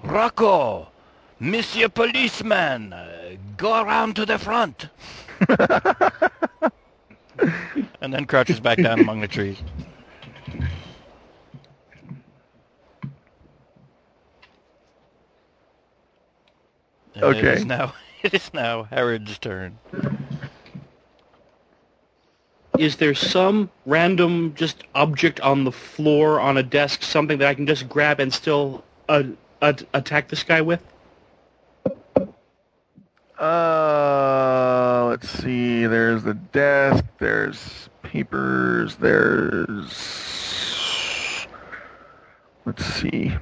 Rocco! 0.03 0.89
Monsieur 1.39 1.89
Policeman! 1.89 2.93
Go 3.57 3.81
around 3.85 4.17
to 4.17 4.27
the 4.27 4.37
front! 4.37 4.89
and 8.01 8.13
then 8.13 8.25
crouches 8.25 8.59
back 8.59 8.79
down 8.79 8.99
among 8.99 9.21
the 9.21 9.29
trees. 9.29 9.59
And 17.15 17.25
Okay. 17.25 17.55
is 17.55 17.65
now, 17.65 17.95
it 18.23 18.35
is 18.35 18.53
now 18.53 18.83
Herod's 18.85 19.39
turn. 19.39 19.79
Is 22.79 22.97
there 22.97 23.15
some 23.15 23.71
random 23.87 24.55
just 24.55 24.85
object 24.95 25.41
on 25.41 25.65
the 25.65 25.73
floor 25.73 26.41
on 26.41 26.57
a 26.57 26.63
desk, 26.63 27.03
something 27.03 27.39
that 27.39 27.49
I 27.49 27.55
can 27.55 27.67
just 27.67 27.89
grab 27.89 28.21
and 28.21 28.33
still 28.33 28.85
uh, 29.09 29.25
uh, 29.61 29.73
attack 29.93 30.29
this 30.29 30.43
guy 30.43 30.61
with? 30.61 30.83
Uh, 33.39 35.07
let's 35.09 35.29
see. 35.29 35.87
There's 35.87 36.23
the 36.23 36.35
desk. 36.35 37.05
There's 37.19 37.89
papers. 38.03 38.97
There's. 38.97 39.91
Let's 42.67 42.85
see. 42.85 43.33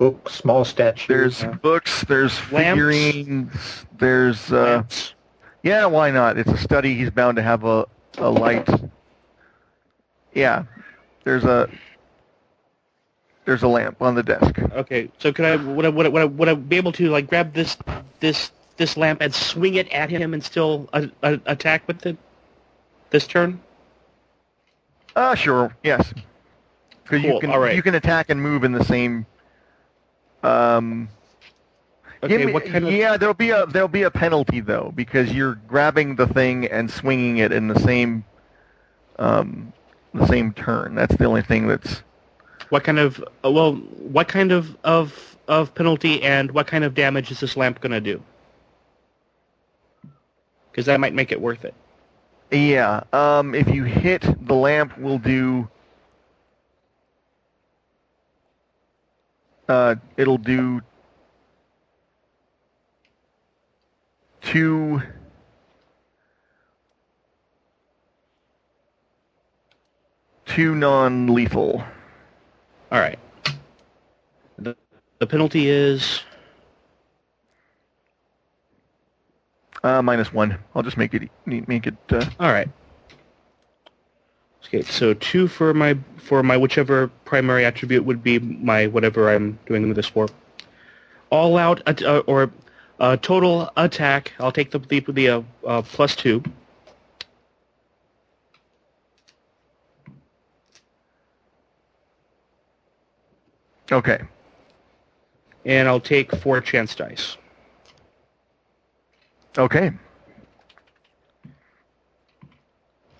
Book, 0.00 0.30
small 0.30 0.64
statues. 0.64 1.06
There's 1.08 1.44
uh, 1.44 1.48
books. 1.60 2.04
There's 2.08 2.32
Lamps? 2.50 2.70
figurines. 2.70 3.86
There's. 3.98 4.50
Uh, 4.50 4.56
Lamps? 4.76 5.12
yeah, 5.62 5.84
why 5.84 6.10
not? 6.10 6.38
It's 6.38 6.50
a 6.50 6.56
study. 6.56 6.94
He's 6.94 7.10
bound 7.10 7.36
to 7.36 7.42
have 7.42 7.64
a 7.64 7.86
a 8.16 8.30
light. 8.30 8.66
Yeah, 10.32 10.64
there's 11.24 11.44
a. 11.44 11.68
There's 13.44 13.62
a 13.62 13.68
lamp 13.68 14.00
on 14.00 14.14
the 14.14 14.22
desk. 14.22 14.58
Okay, 14.58 15.10
so 15.18 15.34
could 15.34 15.44
I 15.44 15.56
would 15.56 15.84
I, 15.84 15.90
would 15.90 16.06
I, 16.06 16.08
would 16.08 16.22
I, 16.22 16.24
would 16.24 16.48
I 16.48 16.54
be 16.54 16.76
able 16.78 16.92
to 16.92 17.10
like 17.10 17.26
grab 17.26 17.52
this 17.52 17.76
this 18.20 18.52
this 18.78 18.96
lamp 18.96 19.20
and 19.20 19.34
swing 19.34 19.74
it 19.74 19.86
at 19.92 20.08
him 20.08 20.32
and 20.32 20.42
still 20.42 20.88
uh, 20.94 21.08
uh, 21.22 21.36
attack 21.44 21.86
with 21.86 22.06
it 22.06 22.16
this 23.10 23.26
turn? 23.26 23.60
Uh, 25.14 25.34
sure. 25.34 25.76
Yes. 25.82 26.14
Because 27.02 27.22
you 27.22 27.32
Cool, 27.32 27.40
can 27.40 27.50
all 27.50 27.58
right. 27.58 27.76
you 27.76 27.82
can 27.82 27.94
attack 27.96 28.30
and 28.30 28.40
move 28.40 28.64
in 28.64 28.72
the 28.72 28.84
same. 28.84 29.26
Um. 30.42 31.08
Okay, 32.22 32.44
me- 32.44 32.52
what 32.52 32.66
kind 32.66 32.84
of 32.86 32.92
yeah, 32.92 33.16
there'll 33.16 33.34
be 33.34 33.50
a 33.50 33.66
there'll 33.66 33.88
be 33.88 34.02
a 34.02 34.10
penalty 34.10 34.60
though 34.60 34.92
because 34.94 35.32
you're 35.32 35.54
grabbing 35.68 36.16
the 36.16 36.26
thing 36.26 36.66
and 36.66 36.90
swinging 36.90 37.38
it 37.38 37.50
in 37.52 37.68
the 37.68 37.78
same. 37.80 38.24
Um, 39.18 39.72
the 40.14 40.26
same 40.26 40.52
turn. 40.52 40.94
That's 40.94 41.14
the 41.16 41.24
only 41.24 41.42
thing 41.42 41.66
that's. 41.66 42.02
what 42.70 42.84
kind 42.84 42.98
of 42.98 43.22
uh, 43.44 43.50
well 43.50 43.74
what 43.74 44.28
kind 44.28 44.52
of 44.52 44.76
of 44.84 45.36
of 45.48 45.74
penalty 45.74 46.22
and 46.22 46.50
what 46.52 46.66
kind 46.66 46.84
of 46.84 46.94
damage 46.94 47.30
is 47.30 47.40
this 47.40 47.56
lamp 47.56 47.80
going 47.80 47.92
to 47.92 48.00
do? 48.00 48.22
Because 50.70 50.86
that 50.86 51.00
might 51.00 51.14
make 51.14 51.32
it 51.32 51.40
worth 51.40 51.64
it. 51.64 51.74
Yeah. 52.50 53.02
Um, 53.12 53.54
if 53.54 53.68
you 53.68 53.84
hit 53.84 54.24
the 54.46 54.54
lamp, 54.54 54.96
will 54.98 55.18
do. 55.18 55.68
Uh, 59.70 59.94
it'll 60.16 60.36
do 60.36 60.80
two. 64.40 65.00
Two 70.44 70.74
non-lethal. 70.74 71.84
All 72.90 72.98
right. 72.98 73.16
The 74.58 74.76
the 75.20 75.26
penalty 75.28 75.68
is 75.68 76.22
Uh, 79.84 80.02
minus 80.02 80.32
one. 80.32 80.58
I'll 80.74 80.82
just 80.82 80.96
make 80.96 81.14
it 81.14 81.30
make 81.46 81.86
it. 81.86 81.94
Uh, 82.10 82.24
all 82.40 82.52
right. 82.52 82.68
Okay, 84.72 84.82
so 84.82 85.14
two 85.14 85.48
for 85.48 85.74
my 85.74 85.98
for 86.16 86.44
my 86.44 86.56
whichever 86.56 87.08
primary 87.24 87.64
attribute 87.64 88.04
would 88.04 88.22
be 88.22 88.38
my 88.38 88.86
whatever 88.86 89.28
I'm 89.28 89.58
doing 89.66 89.92
this 89.94 90.06
for. 90.06 90.28
All 91.30 91.58
out 91.58 91.82
at- 91.86 92.04
uh, 92.04 92.22
or 92.28 92.52
uh, 93.00 93.16
total 93.16 93.68
attack. 93.76 94.32
I'll 94.38 94.52
take 94.52 94.70
the 94.70 94.78
the, 94.78 95.00
the 95.00 95.28
uh, 95.28 95.42
uh, 95.66 95.82
plus 95.82 96.14
two. 96.14 96.42
okay. 103.90 104.20
and 105.64 105.88
I'll 105.88 105.98
take 105.98 106.30
four 106.36 106.60
chance 106.60 106.94
dice. 106.94 107.36
Okay. 109.58 109.90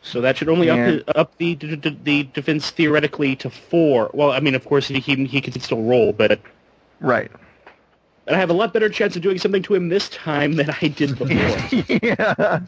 So 0.03 0.21
that 0.23 0.37
should 0.37 0.49
only 0.49 0.69
And- 0.69 1.03
up, 1.09 1.17
up 1.17 1.37
the, 1.39 1.55
the 1.55 1.97
the 2.03 2.23
defense 2.25 2.71
theoretically 2.71 3.37
to 3.37 3.51
four. 3.51 4.11
Well, 4.15 4.33
I 4.33 4.41
mean, 4.41 4.55
of 4.55 4.65
course, 4.65 4.89
he 4.89 4.99
he 5.01 5.41
can 5.41 5.61
still 5.61 5.83
roll, 5.83 6.13
but 6.13 6.41
Right. 7.01 7.31
And 8.27 8.37
I 8.37 8.39
have 8.39 8.51
a 8.51 8.55
lot 8.55 8.73
better 8.73 8.89
chance 8.89 9.17
of 9.17 9.23
doing 9.23 9.39
something 9.39 9.63
to 9.65 9.75
him 9.75 9.89
this 9.89 10.09
time 10.11 10.55
than 10.55 10.71
I 10.83 10.89
did 10.89 11.19
before. 11.19 11.99
yeah. 12.03 12.61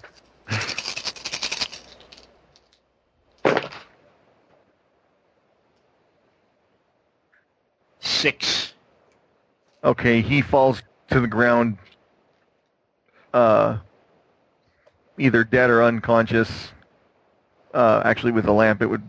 Six. 8.00 8.74
Okay, 9.84 10.20
he 10.20 10.42
falls 10.42 10.82
to 11.10 11.20
the 11.20 11.26
ground, 11.26 11.78
uh, 13.34 13.78
either 15.18 15.44
dead 15.44 15.70
or 15.70 15.82
unconscious. 15.82 16.72
Uh, 17.72 18.02
actually, 18.04 18.32
with 18.32 18.44
the 18.44 18.52
lamp, 18.52 18.82
it 18.82 18.86
would. 18.86 19.02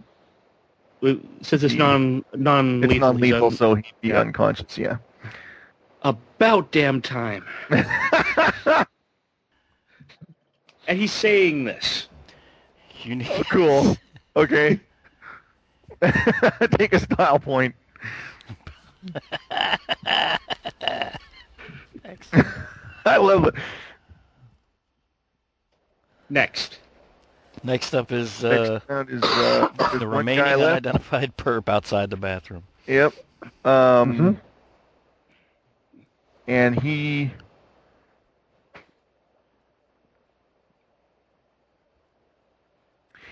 Since 1.41 1.63
it's 1.63 1.73
non 1.73 2.23
non 2.33 2.81
It's 2.81 2.93
lethal, 2.93 3.13
non-lethal, 3.13 3.51
so 3.51 3.75
he'd 3.75 3.93
be 3.99 4.07
yeah. 4.09 4.21
unconscious. 4.21 4.77
Yeah. 4.77 4.97
about 6.03 6.71
damn 6.71 7.01
time. 7.01 7.45
and 7.69 8.87
he's 10.87 11.11
saying 11.11 11.65
this. 11.65 12.07
You 13.03 13.15
need, 13.17 13.45
cool. 13.51 13.97
Okay. 14.37 14.79
Take 16.77 16.93
a 16.93 16.99
style 16.99 17.39
point. 17.39 17.75
I 23.05 23.17
love 23.17 23.47
it. 23.47 23.55
Next. 26.29 26.79
Next 27.63 27.93
up 27.95 28.11
is 28.11 28.43
uh, 28.43 28.79
Next 28.89 29.09
is 29.09 29.23
uh, 29.23 29.67
the 29.93 30.07
one 30.07 30.25
remaining 30.25 30.45
unidentified 30.47 31.35
perp 31.37 31.69
outside 31.69 32.09
the 32.09 32.17
bathroom. 32.17 32.63
Yep. 32.87 33.13
Um, 33.65 34.13
Mhm. 34.13 34.37
And 36.47 36.81
he. 36.81 37.31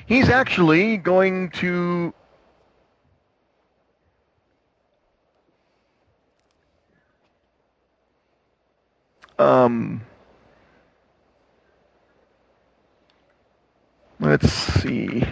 He's 0.05 0.29
actually 0.29 0.97
going 0.97 1.49
to. 1.51 2.13
Um. 9.39 10.01
Let's 14.22 14.52
see. 14.52 15.23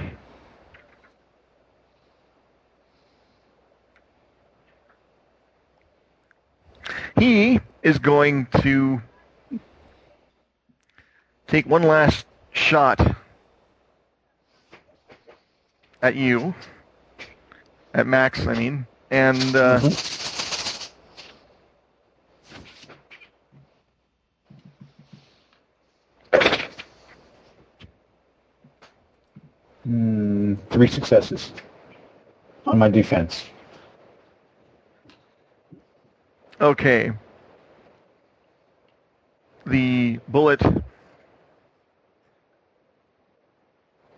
He 7.19 7.59
is 7.83 7.99
going 7.99 8.47
to 8.63 8.99
take 11.45 11.67
one 11.67 11.83
last 11.83 12.25
shot 12.51 13.15
at 16.01 16.15
you, 16.15 16.55
at 17.93 18.07
Max, 18.07 18.47
I 18.47 18.55
mean, 18.55 18.87
and 19.11 19.55
uh, 19.55 19.79
Hmm, 19.79 20.18
three 30.79 30.87
successes 30.87 31.51
on 32.65 32.77
my 32.77 32.87
defense. 32.87 33.43
okay. 36.61 37.11
The 39.65 40.21
bullet 40.29 40.61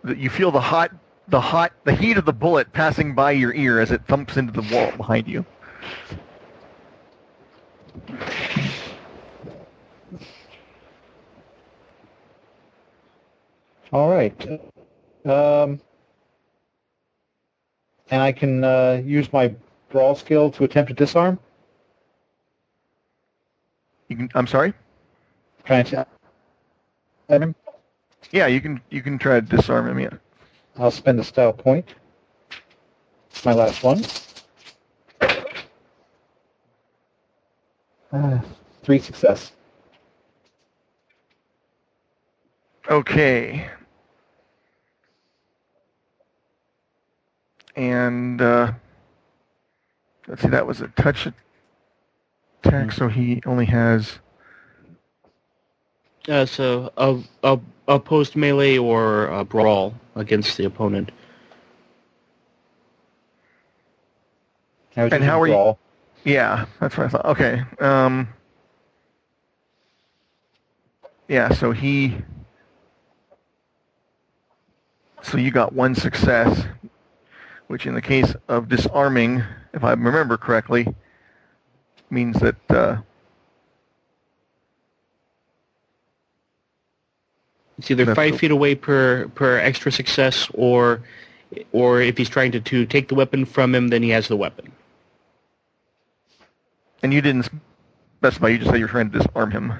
that 0.04 0.18
you 0.18 0.30
feel 0.30 0.52
the 0.52 0.60
hot 0.60 0.92
the 1.26 1.40
hot 1.40 1.72
the 1.82 1.96
heat 1.96 2.16
of 2.16 2.26
the 2.26 2.32
bullet 2.32 2.72
passing 2.72 3.12
by 3.12 3.32
your 3.32 3.52
ear 3.54 3.80
as 3.80 3.90
it 3.90 4.06
thumps 4.06 4.36
into 4.36 4.52
the 4.52 4.62
wall 4.72 4.92
behind 4.96 5.26
you. 5.26 5.44
All 13.92 14.08
right. 14.08 14.60
Um, 15.24 15.80
and 18.12 18.20
I 18.20 18.30
can 18.30 18.62
uh, 18.62 19.02
use 19.04 19.32
my 19.32 19.54
brawl 19.88 20.14
skill 20.14 20.50
to 20.52 20.64
attempt 20.64 20.88
to 20.90 20.94
disarm. 20.94 21.38
You 24.08 24.16
can 24.16 24.30
I'm 24.34 24.46
sorry? 24.46 24.74
Can 25.64 25.76
I 25.76 25.82
t- 25.82 25.96
him? 27.28 27.54
Yeah, 28.30 28.46
you 28.48 28.60
can 28.60 28.82
you 28.90 29.00
can 29.00 29.18
try 29.18 29.40
to 29.40 29.46
disarm 29.56 29.88
him, 29.88 29.98
yeah. 29.98 30.10
I'll 30.78 30.90
spend 30.90 31.18
a 31.20 31.24
style 31.24 31.54
point. 31.54 31.94
My 33.46 33.54
last 33.54 33.82
one. 33.82 34.04
Uh, 38.12 38.40
three 38.82 38.98
success. 38.98 39.52
Okay. 42.90 43.70
And 47.76 48.40
uh, 48.40 48.72
let's 50.28 50.42
see, 50.42 50.48
that 50.48 50.66
was 50.66 50.80
a 50.80 50.88
touch 50.88 51.28
attack, 52.64 52.92
so 52.92 53.08
he 53.08 53.42
only 53.46 53.64
has. 53.66 54.18
Uh, 56.28 56.46
so 56.46 56.92
a, 56.96 57.18
a 57.42 57.58
a 57.88 57.98
post 57.98 58.36
melee 58.36 58.78
or 58.78 59.26
a 59.26 59.44
brawl 59.44 59.94
against 60.14 60.56
the 60.56 60.64
opponent. 60.64 61.10
I 64.96 65.02
And 65.04 65.24
how 65.24 65.40
are 65.40 65.46
you- 65.48 65.76
Yeah, 66.24 66.66
that's 66.78 66.96
what 66.96 67.06
I 67.06 67.08
thought. 67.08 67.24
Okay. 67.26 67.62
Um, 67.80 68.28
yeah, 71.28 71.52
so 71.52 71.72
he. 71.72 72.16
So 75.22 75.38
you 75.38 75.50
got 75.50 75.72
one 75.72 75.94
success, 75.94 76.64
which 77.68 77.86
in 77.86 77.94
the 77.94 78.02
case 78.02 78.34
of 78.48 78.68
disarming, 78.68 79.42
if 79.72 79.82
I 79.84 79.90
remember 79.90 80.36
correctly, 80.36 80.86
means 82.10 82.38
that 82.40 82.56
uh, 82.70 82.96
It's 87.78 87.90
either 87.90 88.14
five 88.14 88.38
feet 88.38 88.50
away 88.50 88.74
per 88.74 89.28
per 89.34 89.58
extra 89.58 89.90
success, 89.90 90.48
or 90.54 91.02
or 91.72 92.00
if 92.00 92.16
he's 92.16 92.28
trying 92.28 92.52
to, 92.52 92.60
to 92.60 92.86
take 92.86 93.08
the 93.08 93.14
weapon 93.14 93.44
from 93.44 93.74
him, 93.74 93.88
then 93.88 94.02
he 94.02 94.10
has 94.10 94.28
the 94.28 94.36
weapon. 94.36 94.70
and 97.02 97.12
you 97.12 97.20
didn't 97.20 97.48
specify. 98.20 98.48
You 98.48 98.58
just 98.58 98.70
said 98.70 98.78
you're 98.78 98.88
trying 98.88 99.10
to 99.10 99.18
disarm 99.18 99.50
him. 99.50 99.72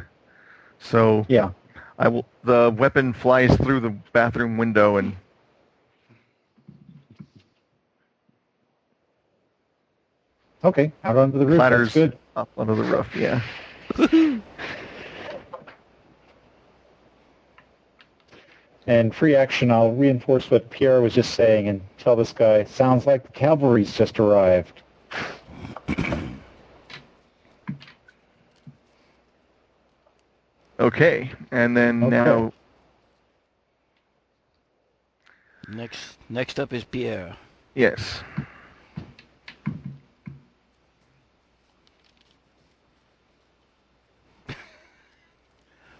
So 0.80 1.24
Yeah. 1.28 1.50
I 1.98 2.08
will. 2.08 2.26
The 2.42 2.74
weapon 2.76 3.12
flies 3.12 3.54
through 3.58 3.80
the 3.80 3.90
bathroom 4.12 4.56
window 4.58 4.96
and 4.96 5.14
Okay. 10.64 10.92
Out 11.04 11.16
onto 11.16 11.38
the 11.38 11.46
roof. 11.46 11.56
clatters 11.56 11.94
That's 11.94 12.12
good. 12.12 12.18
up 12.36 12.48
onto 12.56 12.74
the 12.76 12.82
roof. 12.84 13.14
Yeah. 13.16 13.40
And 18.86 19.14
free 19.14 19.36
action, 19.36 19.70
I'll 19.70 19.92
reinforce 19.92 20.50
what 20.50 20.68
Pierre 20.70 21.00
was 21.00 21.14
just 21.14 21.34
saying 21.34 21.68
and 21.68 21.80
tell 21.98 22.16
this 22.16 22.32
guy, 22.32 22.64
sounds 22.64 23.06
like 23.06 23.22
the 23.24 23.32
cavalry's 23.32 23.94
just 23.96 24.18
arrived. 24.18 24.82
Okay, 30.80 31.30
and 31.52 31.76
then 31.76 32.02
Okay. 32.02 32.10
now 32.10 32.52
Next, 35.68 36.18
next 36.28 36.58
up 36.60 36.72
is 36.72 36.84
Pierre. 36.84 37.36
yes. 37.74 38.22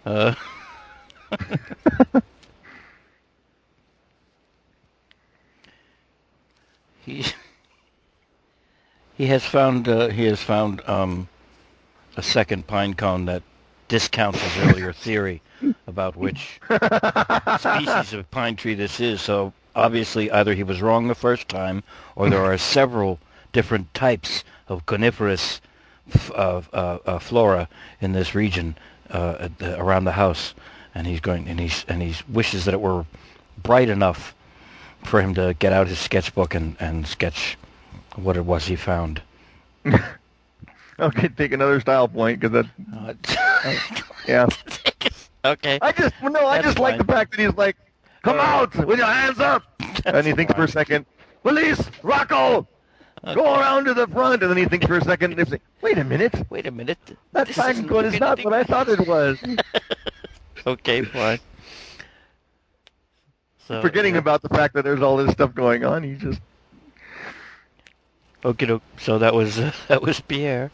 Uh, 0.05 0.33
he 7.05 7.25
he 9.17 9.27
has 9.27 9.45
found 9.45 9.87
uh, 9.87 10.09
he 10.09 10.25
has 10.25 10.41
found 10.41 10.81
um, 10.87 11.27
a 12.17 12.23
second 12.23 12.67
pine 12.67 12.93
cone 12.93 13.25
that 13.25 13.43
discounts 13.87 14.41
his 14.41 14.57
earlier 14.65 14.91
theory 14.91 15.41
about 15.87 16.15
which 16.15 16.59
species 17.59 18.13
of 18.13 18.29
pine 18.31 18.55
tree 18.55 18.73
this 18.73 18.99
is. 18.99 19.21
So 19.21 19.53
obviously, 19.75 20.31
either 20.31 20.53
he 20.53 20.63
was 20.63 20.81
wrong 20.81 21.07
the 21.07 21.15
first 21.15 21.47
time, 21.47 21.83
or 22.15 22.29
there 22.29 22.43
are 22.43 22.57
several 22.57 23.19
different 23.51 23.93
types 23.93 24.43
of 24.67 24.85
coniferous 24.85 25.61
f- 26.13 26.31
uh, 26.31 26.61
uh, 26.73 26.97
uh, 27.05 27.19
flora 27.19 27.69
in 28.01 28.13
this 28.13 28.35
region 28.35 28.75
uh, 29.13 29.49
the, 29.59 29.79
around 29.79 30.03
the 30.05 30.11
house, 30.13 30.53
and 30.95 31.07
he's 31.07 31.19
going 31.21 31.47
and 31.47 31.59
he's 31.59 31.85
and 31.87 32.01
he 32.01 32.15
wishes 32.29 32.65
that 32.65 32.73
it 32.73 32.81
were 32.81 33.05
bright 33.61 33.89
enough 33.89 34.33
for 35.03 35.21
him 35.21 35.33
to 35.35 35.55
get 35.59 35.73
out 35.73 35.87
his 35.87 35.99
sketchbook 35.99 36.55
and, 36.55 36.75
and 36.79 37.05
sketch 37.07 37.57
what 38.15 38.35
it 38.37 38.45
was 38.45 38.65
he 38.67 38.75
found. 38.75 39.21
Okay, 40.99 41.27
take 41.27 41.51
another 41.51 41.79
style 41.79 42.07
point 42.07 42.39
because 42.39 42.53
that. 42.53 42.67
Uh, 42.95 43.13
Yeah. 44.27 44.47
okay. 45.43 45.79
I 45.81 45.91
just 45.91 46.13
well, 46.21 46.31
no. 46.31 46.45
I 46.45 46.57
That's 46.57 46.67
just 46.67 46.79
like 46.79 46.97
the 46.97 47.03
fact 47.03 47.31
that 47.31 47.39
he's 47.41 47.53
like, 47.55 47.75
"Come 48.21 48.39
Uh, 48.39 48.43
out 48.43 48.75
with 48.85 48.99
your 48.99 49.07
hands 49.07 49.39
up," 49.39 49.63
and 50.05 50.25
he 50.25 50.33
thinks 50.33 50.53
for 50.53 50.63
a 50.63 50.67
second, 50.67 51.05
"Police, 51.41 51.81
Rocco, 52.03 52.67
go 53.23 53.55
around 53.55 53.85
to 53.85 53.93
the 53.93 54.07
front," 54.07 54.41
and 54.41 54.49
then 54.51 54.57
he 54.57 54.65
thinks 54.65 54.85
for 54.85 54.97
a 54.97 55.03
second, 55.03 55.31
and 55.31 55.39
he's 55.39 55.51
like, 55.51 55.61
"Wait 55.81 55.97
a 55.97 56.03
minute, 56.03 56.33
Wait 56.49 56.65
a 56.67 56.71
minute. 56.71 56.97
that 57.31 57.47
This 57.47 57.57
pine 57.57 57.71
isn't 57.71 57.91
is 58.05 58.19
not 58.19 58.43
what 58.43 58.53
I 58.53 58.63
thought 58.63 58.89
it 58.89 59.07
was." 59.07 59.41
Okay, 60.65 61.01
fine. 61.03 61.39
So, 63.67 63.81
Forgetting 63.81 64.15
uh, 64.15 64.19
about 64.19 64.41
the 64.41 64.49
fact 64.49 64.73
that 64.75 64.83
there's 64.83 65.01
all 65.01 65.17
this 65.17 65.31
stuff 65.31 65.53
going 65.53 65.83
on, 65.83 66.03
he 66.03 66.15
just 66.15 66.39
Okay, 68.45 68.65
doke. 68.65 68.83
so 68.97 69.17
that 69.19 69.33
was 69.33 69.59
uh, 69.59 69.71
that 69.87 70.01
was 70.01 70.19
Pierre. 70.21 70.71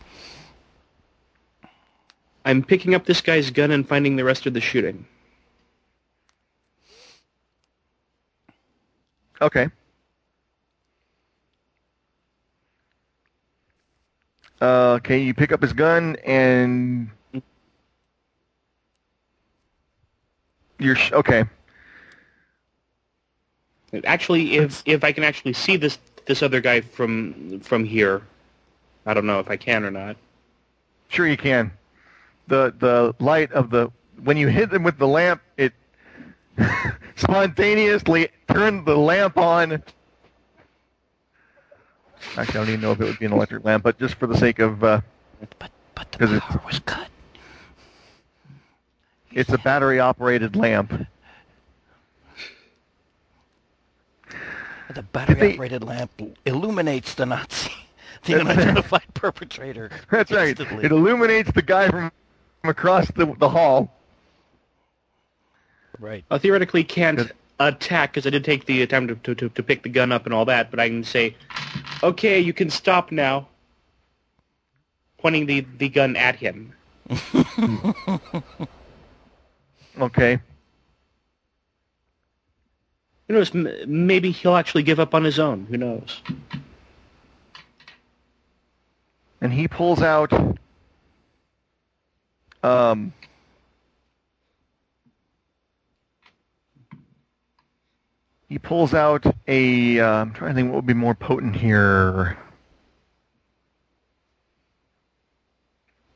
I'm 2.46 2.64
picking 2.64 2.96
up 2.96 3.06
this 3.06 3.22
guy's 3.22 3.52
gun 3.52 3.72
and 3.72 3.88
finding 3.88 4.16
the 4.16 4.24
rest 4.24 4.46
of 4.46 4.54
the 4.54 4.62
shooting. 4.62 5.06
okay. 9.42 9.68
Uh, 14.62 14.94
okay, 14.98 15.20
you 15.20 15.34
pick 15.34 15.52
up 15.52 15.62
his 15.62 15.74
gun 15.74 16.18
and 16.26 17.10
you're 20.80 20.96
sh- 20.96 21.14
okay. 21.14 21.46
Actually, 24.04 24.58
if 24.58 24.84
if 24.86 25.04
I 25.04 25.12
can 25.12 25.24
actually 25.24 25.54
see 25.54 25.78
this 25.78 25.98
this 26.26 26.44
other 26.44 26.62
guy 26.62 26.82
from 26.82 27.60
from 27.62 27.84
here, 27.84 28.22
I 29.06 29.14
don't 29.14 29.26
know 29.26 29.40
if 29.40 29.50
I 29.50 29.58
can 29.58 29.84
or 29.84 29.92
not. 29.92 30.18
Sure, 31.08 31.28
you 31.28 31.38
can. 31.38 31.72
The 32.48 32.74
the 32.78 33.16
light 33.20 33.52
of 33.54 33.70
the 33.70 33.90
when 34.24 34.38
you 34.38 34.48
hit 34.48 34.70
them 34.70 34.84
with 34.84 34.98
the 34.98 35.08
lamp, 35.08 35.42
it 35.58 35.74
spontaneously 37.16 38.30
turned 38.52 38.86
the 38.86 38.98
lamp 38.98 39.38
on. 39.38 39.82
Actually, 42.38 42.44
I 42.44 42.54
don't 42.64 42.68
even 42.70 42.82
know 42.82 42.92
if 42.92 43.02
it 43.02 43.06
would 43.06 43.20
be 43.20 43.26
an 43.26 43.34
electric 43.34 43.64
lamp, 43.66 43.84
but 43.84 43.98
just 44.00 44.16
for 44.16 44.28
the 44.28 44.38
sake 44.38 44.60
of 44.60 44.84
uh, 44.84 45.02
But 45.40 45.50
but 45.60 45.72
But 45.96 46.12
the 46.12 46.18
'Cause 46.20 46.32
it's- 46.34 46.52
power 46.52 46.62
was 46.66 46.80
cut. 46.80 47.08
It's 49.32 49.52
a 49.54 49.58
battery-operated 49.60 50.56
lamp. 50.56 51.06
The 54.94 55.04
battery-operated 55.04 55.84
lamp 55.84 56.12
illuminates 56.46 57.14
the 57.14 57.28
Nazi, 57.28 57.72
the 58.26 58.40
unidentified 58.40 59.06
perpetrator. 59.14 59.92
That's 60.12 60.32
right. 60.32 60.50
instantly. 60.50 60.84
It 60.86 60.92
illuminates 60.92 61.52
the 61.52 61.62
guy 61.62 61.90
from 61.90 62.12
from 62.62 62.72
across 62.72 63.08
the 63.12 63.28
the 63.38 63.50
hall. 63.50 63.94
Right. 66.00 66.26
I 66.32 66.38
theoretically 66.40 66.84
can't 66.84 67.18
Good. 67.20 67.34
Attack 67.60 68.14
because 68.14 68.26
I 68.26 68.30
did 68.30 68.44
take 68.44 68.66
the 68.66 68.86
time 68.88 69.08
to, 69.08 69.36
to, 69.36 69.50
to, 69.50 69.64
pick 69.64 69.84
the 69.84 69.90
gun 69.90 70.12
up 70.12 70.26
and 70.26 70.34
all 70.34 70.46
that, 70.46 70.72
but 70.72 70.80
I 70.80 70.88
can 70.88 71.04
say, 71.04 71.36
okay, 72.02 72.40
you 72.40 72.54
can 72.54 72.70
stop 72.70 73.12
now. 73.12 73.48
Pointing 75.18 75.46
the, 75.48 75.66
the 75.78 75.90
gun 75.90 76.16
at 76.16 76.38
him. 76.38 76.74
Okay. 80.00 80.40
Who 83.28 83.34
knows? 83.34 83.54
M- 83.54 83.70
maybe 83.86 84.32
he'll 84.32 84.56
actually 84.56 84.84
give 84.84 85.00
up 85.00 85.14
on 85.14 85.24
his 85.24 85.40
own. 85.40 85.66
Who 85.70 85.78
knows? 85.78 86.22
And 89.42 89.54
he 89.54 89.68
pulls 89.68 90.02
out 90.02 90.34
um 92.62 93.14
he 98.50 98.58
pulls 98.58 98.94
out 98.96 99.24
a 99.48 100.00
uh, 100.00 100.08
I'm 100.08 100.34
trying 100.34 100.52
to 100.52 100.56
think 100.56 100.70
what 100.70 100.78
would 100.78 100.88
be 100.88 100.94
more 100.94 101.14
potent 101.14 101.56
here. 101.56 102.38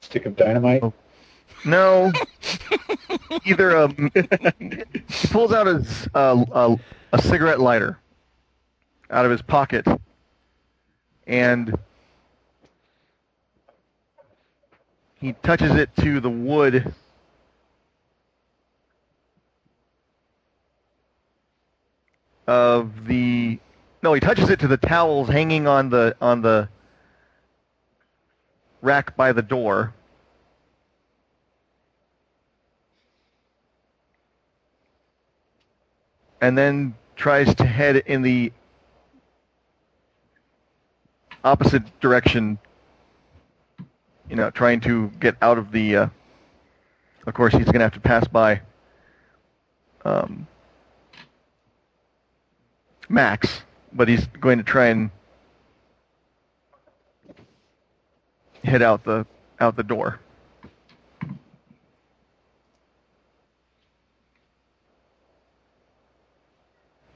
Stick 0.01 0.25
of 0.25 0.35
dynamite. 0.35 0.83
Oh. 0.83 0.93
No. 1.63 2.11
Either 3.45 3.75
a 3.75 3.87
he 4.59 5.27
pulls 5.27 5.53
out 5.53 5.67
his 5.67 6.07
uh, 6.13 6.43
a, 6.51 6.77
a 7.13 7.21
cigarette 7.21 7.59
lighter 7.59 7.99
out 9.09 9.25
of 9.25 9.31
his 9.31 9.41
pocket 9.41 9.85
and 11.27 11.77
he 15.19 15.33
touches 15.43 15.71
it 15.75 15.95
to 15.97 16.19
the 16.19 16.29
wood 16.29 16.93
of 22.47 23.05
the 23.05 23.59
no 24.01 24.13
he 24.13 24.19
touches 24.19 24.49
it 24.49 24.59
to 24.59 24.67
the 24.67 24.77
towels 24.77 25.29
hanging 25.29 25.67
on 25.67 25.89
the 25.89 26.15
on 26.21 26.41
the 26.41 26.67
rack 28.81 29.15
by 29.15 29.31
the 29.31 29.41
door. 29.41 29.93
And 36.41 36.57
then 36.57 36.93
tries 37.15 37.55
to 37.55 37.65
head 37.65 37.95
in 37.95 38.21
the 38.21 38.51
opposite 41.45 41.83
direction 42.01 42.57
you 44.29 44.35
know 44.35 44.49
trying 44.49 44.79
to 44.79 45.09
get 45.19 45.35
out 45.41 45.57
of 45.57 45.71
the 45.71 45.95
uh, 45.95 46.07
of 47.27 47.33
course 47.33 47.53
he's 47.53 47.65
going 47.65 47.79
to 47.79 47.83
have 47.83 47.93
to 47.93 47.99
pass 47.99 48.27
by 48.27 48.61
um, 50.05 50.47
Max 53.13 53.61
but 53.93 54.07
he's 54.07 54.25
going 54.41 54.57
to 54.57 54.63
try 54.63 54.87
and 54.87 55.11
head 58.63 58.81
out 58.81 59.03
the 59.03 59.25
out 59.59 59.75
the 59.75 59.83
door 59.83 60.19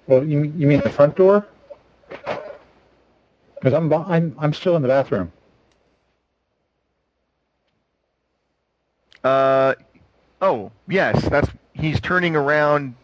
Well, 0.07 0.23
you 0.23 0.43
you 0.55 0.67
mean 0.67 0.79
the 0.79 0.89
front 0.89 1.15
door? 1.15 1.45
Because 2.09 3.73
I'm 3.73 3.91
I'm 3.93 4.35
I'm 4.39 4.53
still 4.53 4.75
in 4.77 4.81
the 4.81 4.87
bathroom. 4.87 5.31
Uh, 9.23 9.75
oh 10.41 10.71
yes, 10.87 11.27
that's 11.27 11.49
he's 11.73 11.99
turning 11.99 12.37
around. 12.37 12.95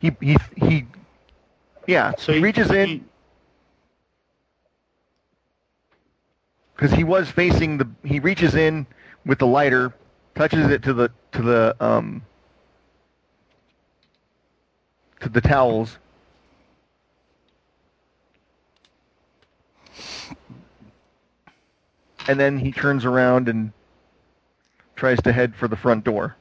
He 0.00 0.10
he 0.20 0.36
he. 0.56 0.86
Yeah, 1.86 2.14
so 2.16 2.32
he 2.32 2.40
reaches 2.40 2.70
in 2.70 3.04
because 6.74 6.92
he 6.92 7.04
was 7.04 7.30
facing 7.30 7.78
the. 7.78 7.88
He 8.02 8.18
reaches 8.18 8.54
in 8.54 8.86
with 9.26 9.38
the 9.38 9.46
lighter, 9.46 9.92
touches 10.34 10.70
it 10.70 10.82
to 10.84 10.94
the 10.94 11.10
to 11.32 11.42
the 11.42 11.76
um 11.80 12.22
to 15.20 15.28
the 15.28 15.40
towels. 15.40 15.98
And 22.26 22.40
then 22.40 22.58
he 22.58 22.72
turns 22.72 23.04
around 23.04 23.48
and 23.48 23.72
tries 24.96 25.20
to 25.22 25.32
head 25.32 25.54
for 25.54 25.68
the 25.68 25.76
front 25.76 26.04
door. 26.04 26.36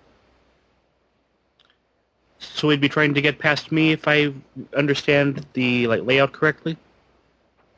So 2.40 2.70
he'd 2.70 2.82
be 2.82 2.90
trying 2.90 3.14
to 3.14 3.22
get 3.22 3.38
past 3.40 3.72
me 3.72 3.92
if 3.92 4.08
I 4.08 4.34
understand 4.76 5.46
the 5.54 5.88
like 5.88 6.04
layout 6.04 6.32
correctly. 6.32 6.78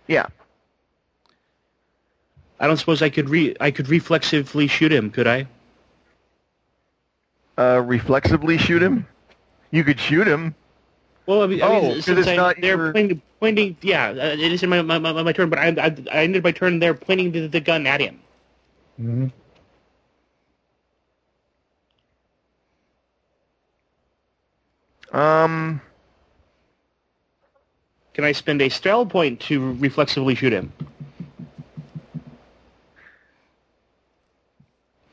Yeah. 0.07 0.27
I 2.59 2.67
don't 2.67 2.77
suppose 2.77 3.01
I 3.01 3.09
could 3.09 3.29
re 3.29 3.55
I 3.59 3.71
could 3.71 3.89
reflexively 3.89 4.67
shoot 4.67 4.91
him, 4.91 5.09
could 5.09 5.27
I? 5.27 5.47
Uh, 7.57 7.81
reflexively 7.85 8.57
shoot 8.57 8.81
him. 8.83 9.05
You 9.71 9.83
could 9.83 9.99
shoot 9.99 10.27
him. 10.27 10.53
Well, 11.25 11.43
I 11.43 11.47
mean, 11.47 11.61
I 11.61 11.67
Oh, 11.67 11.99
since 11.99 12.27
I, 12.27 12.35
not 12.35 12.55
they're 12.61 12.77
your- 12.77 12.93
pointing, 12.93 13.21
pointing, 13.39 13.77
yeah, 13.81 14.09
uh, 14.09 14.35
it 14.37 14.51
is 14.51 14.63
in 14.63 14.69
my 14.69 14.81
my, 14.81 14.97
my, 14.99 15.11
my 15.11 15.31
turn, 15.31 15.49
but 15.49 15.59
I, 15.59 15.67
I 15.69 15.95
I 16.11 16.23
ended 16.23 16.43
my 16.43 16.51
turn 16.51 16.79
there 16.79 16.93
pointing 16.93 17.31
the, 17.31 17.47
the 17.47 17.59
gun 17.59 17.87
at 17.87 18.01
him. 18.01 18.19
hmm 18.97 19.27
Um, 25.11 25.81
Can 28.13 28.23
I 28.23 28.31
spend 28.31 28.61
a 28.61 28.69
style 28.69 29.05
point 29.05 29.39
to 29.41 29.73
reflexively 29.73 30.35
shoot 30.35 30.53
him? 30.53 30.71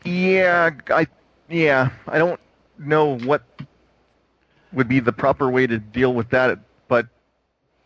yeah, 0.04 0.70
I, 0.90 1.06
yeah, 1.48 1.90
I 2.06 2.18
don't 2.18 2.40
know 2.78 3.18
what 3.18 3.42
would 4.72 4.88
be 4.88 5.00
the 5.00 5.12
proper 5.12 5.50
way 5.50 5.66
to 5.66 5.78
deal 5.78 6.14
with 6.14 6.30
that, 6.30 6.58
but 6.88 7.06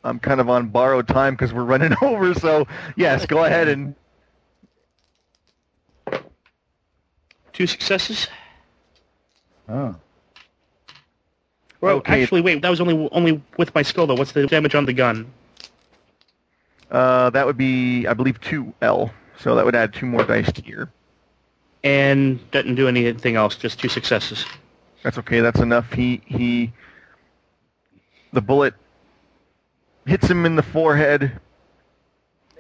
I'm 0.04 0.18
kind 0.18 0.40
of 0.40 0.48
on 0.48 0.68
borrowed 0.68 1.08
time 1.08 1.34
because 1.34 1.52
we're 1.52 1.64
running 1.64 1.94
over. 2.02 2.34
So 2.34 2.66
yes, 2.96 3.26
go 3.26 3.44
ahead 3.44 3.68
and 3.68 3.94
Two 7.52 7.66
successes. 7.66 8.28
Oh. 9.68 9.94
Well, 11.82 11.96
Okay. 11.98 12.22
actually, 12.22 12.40
wait, 12.40 12.62
that 12.62 12.70
was 12.70 12.80
only 12.80 13.08
only 13.12 13.42
with 13.58 13.74
my 13.74 13.82
skill 13.82 14.06
though. 14.06 14.14
What's 14.14 14.32
the 14.32 14.46
damage 14.46 14.74
on 14.74 14.86
the 14.86 14.92
gun? 14.94 15.30
uh, 16.90 17.30
that 17.30 17.46
would 17.46 17.56
be, 17.56 18.06
I 18.06 18.12
believe, 18.14 18.40
two 18.40 18.72
L. 18.82 19.12
So 19.38 19.54
that 19.56 19.64
would 19.64 19.74
add 19.74 19.92
two 19.94 20.06
more 20.06 20.24
dice 20.24 20.52
to 20.52 20.64
your. 20.64 20.90
And 21.82 22.38
doesn't 22.52 22.74
do 22.76 22.86
anything 22.86 23.34
else, 23.34 23.56
just 23.56 23.80
two 23.80 23.88
successes. 23.88 24.44
That's 25.02 25.18
okay. 25.18 25.40
That's 25.40 25.60
enough. 25.60 25.92
He 25.92 26.22
he. 26.26 26.72
The 28.32 28.40
bullet 28.40 28.74
hits 30.06 30.28
him 30.30 30.46
in 30.46 30.54
the 30.54 30.62
forehead, 30.62 31.32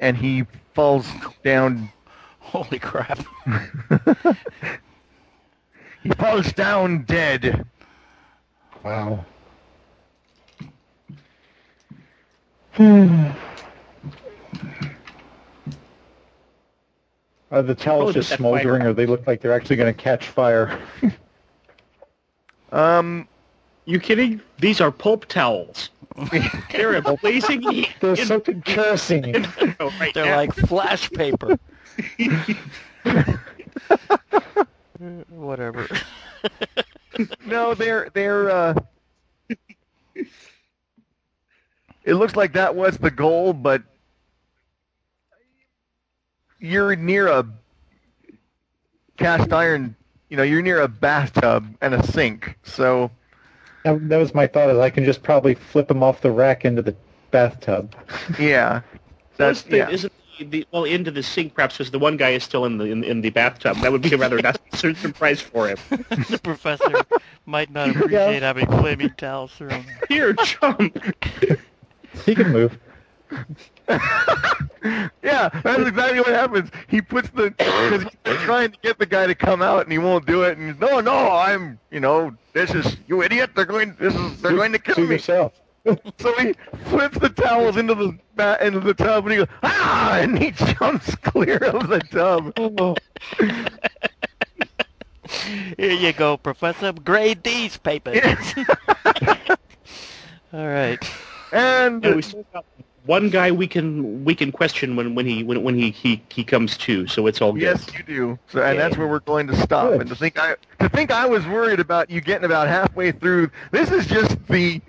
and 0.00 0.16
he 0.16 0.44
falls 0.74 1.06
down. 1.44 1.90
Holy 2.40 2.78
crap. 2.80 3.20
He 6.02 6.08
falls 6.10 6.52
down 6.52 7.04
dead. 7.04 7.64
Wow. 8.84 9.24
Are 17.50 17.62
the 17.62 17.74
towels 17.74 18.14
just 18.14 18.32
smoldering, 18.32 18.82
or 18.82 18.92
they 18.94 19.04
look 19.06 19.26
like 19.26 19.40
they're 19.40 19.52
actually 19.52 19.76
going 19.76 19.92
to 19.92 20.00
catch 20.00 20.28
fire? 20.28 20.78
Um, 22.72 23.28
You 23.84 24.00
kidding? 24.00 24.40
These 24.58 24.80
are 24.80 24.90
pulp 24.90 25.26
towels. 25.26 25.90
They're 26.72 26.96
a 26.96 27.02
blazing 27.02 27.60
heat. 27.60 27.90
They're 28.00 28.12
in- 28.12 28.16
soaked 28.26 28.48
in 28.48 28.62
kerosene. 28.62 29.34
inferno 29.34 29.90
right 30.00 30.14
They're 30.14 30.24
now. 30.24 30.36
like 30.36 30.54
flash 30.54 31.10
paper. 31.10 31.58
Whatever. 35.28 35.86
no, 37.46 37.74
they're 37.74 38.10
they're. 38.14 38.50
Uh, 38.50 38.74
it 42.04 42.14
looks 42.14 42.36
like 42.36 42.52
that 42.54 42.74
was 42.74 42.98
the 42.98 43.10
goal, 43.10 43.52
but 43.52 43.82
you're 46.58 46.96
near 46.96 47.28
a 47.28 47.46
cast 49.16 49.52
iron. 49.52 49.94
You 50.28 50.36
know, 50.36 50.42
you're 50.42 50.62
near 50.62 50.80
a 50.80 50.88
bathtub 50.88 51.66
and 51.82 51.94
a 51.94 52.02
sink, 52.02 52.56
so 52.62 53.10
That, 53.84 54.08
that 54.08 54.16
was 54.16 54.34
my 54.34 54.46
thought. 54.46 54.70
Is 54.70 54.78
I 54.78 54.90
can 54.90 55.04
just 55.04 55.22
probably 55.22 55.54
flip 55.54 55.88
them 55.88 56.02
off 56.02 56.20
the 56.22 56.30
rack 56.30 56.64
into 56.64 56.82
the 56.82 56.96
bathtub. 57.30 57.94
yeah. 58.38 58.80
That's 59.36 59.62
That's 59.62 59.62
the, 59.62 59.76
yeah. 59.78 59.90
isn't 59.90 60.12
the, 60.42 60.60
the 60.60 60.66
well 60.72 60.84
into 60.84 61.10
the 61.10 61.22
sink 61.22 61.54
perhaps 61.54 61.78
because 61.78 61.90
the 61.90 61.98
one 61.98 62.16
guy 62.16 62.30
is 62.30 62.42
still 62.44 62.64
in 62.64 62.78
the 62.78 62.84
in, 62.84 63.04
in 63.04 63.20
the 63.20 63.30
bathtub. 63.30 63.76
That 63.78 63.92
would 63.92 64.02
be 64.02 64.12
a 64.14 64.18
rather 64.18 64.38
nice 64.42 64.56
surprise 64.74 65.40
for 65.40 65.68
him. 65.68 65.76
the 65.88 66.40
professor 66.42 67.02
might 67.46 67.70
not 67.70 67.90
appreciate 67.90 68.42
having 68.42 68.66
flaming 68.66 69.10
towels 69.16 69.52
thrown. 69.52 69.84
Here, 70.08 70.32
jump. 70.34 70.96
He 72.26 72.34
can 72.34 72.52
move. 72.52 72.78
Yeah, 75.22 75.48
that's 75.62 75.86
exactly 75.86 76.18
what 76.18 76.28
happens. 76.30 76.70
He 76.88 77.00
puts 77.00 77.30
the 77.30 77.50
because 77.50 78.02
he's 78.24 78.36
trying 78.44 78.72
to 78.72 78.78
get 78.82 78.98
the 78.98 79.06
guy 79.06 79.26
to 79.28 79.34
come 79.34 79.62
out 79.62 79.82
and 79.84 79.92
he 79.92 79.98
won't 79.98 80.26
do 80.26 80.42
it. 80.42 80.58
And 80.58 80.78
no, 80.80 81.00
no, 81.00 81.30
I'm 81.30 81.78
you 81.90 82.00
know 82.00 82.36
this 82.52 82.74
is 82.74 82.96
you 83.06 83.22
idiot. 83.22 83.50
They're 83.54 83.64
going 83.64 83.94
this 84.00 84.14
is 84.14 84.42
they're 84.42 84.56
going 84.56 84.72
to 84.72 84.78
kill 84.80 84.96
Suit 84.96 85.08
me. 85.08 85.14
yourself. 85.14 85.52
So 86.18 86.32
he 86.38 86.54
flips 86.84 87.18
the 87.18 87.28
towels 87.28 87.76
into 87.76 87.94
the 87.94 88.16
ba- 88.36 88.58
into 88.64 88.80
the 88.80 88.94
tub 88.94 89.24
and 89.26 89.32
he 89.32 89.38
goes 89.38 89.48
ah, 89.62 90.18
and 90.20 90.38
he 90.38 90.50
jumps 90.52 91.14
clear 91.16 91.56
of 91.58 91.88
the 91.88 92.00
tub. 92.00 92.54
Here 95.78 95.92
you 95.92 96.12
go, 96.12 96.36
Professor. 96.36 96.92
Grade 96.92 97.42
these 97.42 97.76
papers. 97.78 98.54
All 100.52 100.66
right. 100.68 101.02
And 101.52 102.04
And 102.04 102.14
we 102.14 102.22
still 102.22 102.44
got 102.52 102.64
one 103.04 103.30
guy 103.30 103.50
we 103.50 103.66
can 103.66 104.24
we 104.24 104.34
can 104.34 104.52
question 104.52 104.96
when, 104.96 105.14
when 105.14 105.26
he 105.26 105.42
when, 105.42 105.62
when 105.62 105.74
he, 105.74 105.90
he, 105.90 106.22
he 106.30 106.44
comes 106.44 106.76
to. 106.78 107.06
So 107.06 107.26
it's 107.26 107.40
all 107.40 107.52
good. 107.52 107.62
yes, 107.62 107.86
you 107.96 108.04
do. 108.04 108.38
So 108.48 108.62
and 108.62 108.78
that's 108.78 108.96
where 108.96 109.08
we're 109.08 109.20
going 109.20 109.46
to 109.48 109.56
stop. 109.56 109.90
Good. 109.92 110.00
And 110.00 110.10
to 110.10 110.16
think 110.16 110.38
I 110.38 110.56
to 110.80 110.88
think 110.88 111.10
I 111.10 111.26
was 111.26 111.46
worried 111.46 111.80
about 111.80 112.10
you 112.10 112.20
getting 112.20 112.44
about 112.44 112.68
halfway 112.68 113.12
through. 113.12 113.50
This 113.72 113.90
is 113.90 114.06
just 114.06 114.36
the. 114.48 114.80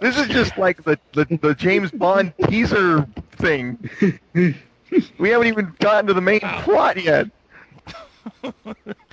This 0.00 0.18
is 0.18 0.28
just 0.28 0.56
like 0.58 0.82
the, 0.84 0.98
the, 1.12 1.24
the 1.40 1.54
James 1.54 1.90
Bond 1.90 2.32
teaser 2.48 3.06
thing. 3.32 3.78
We 5.18 5.30
haven't 5.30 5.48
even 5.48 5.74
gotten 5.80 6.06
to 6.08 6.14
the 6.14 6.20
main 6.20 6.40
plot 6.40 7.02
yet. 7.02 7.26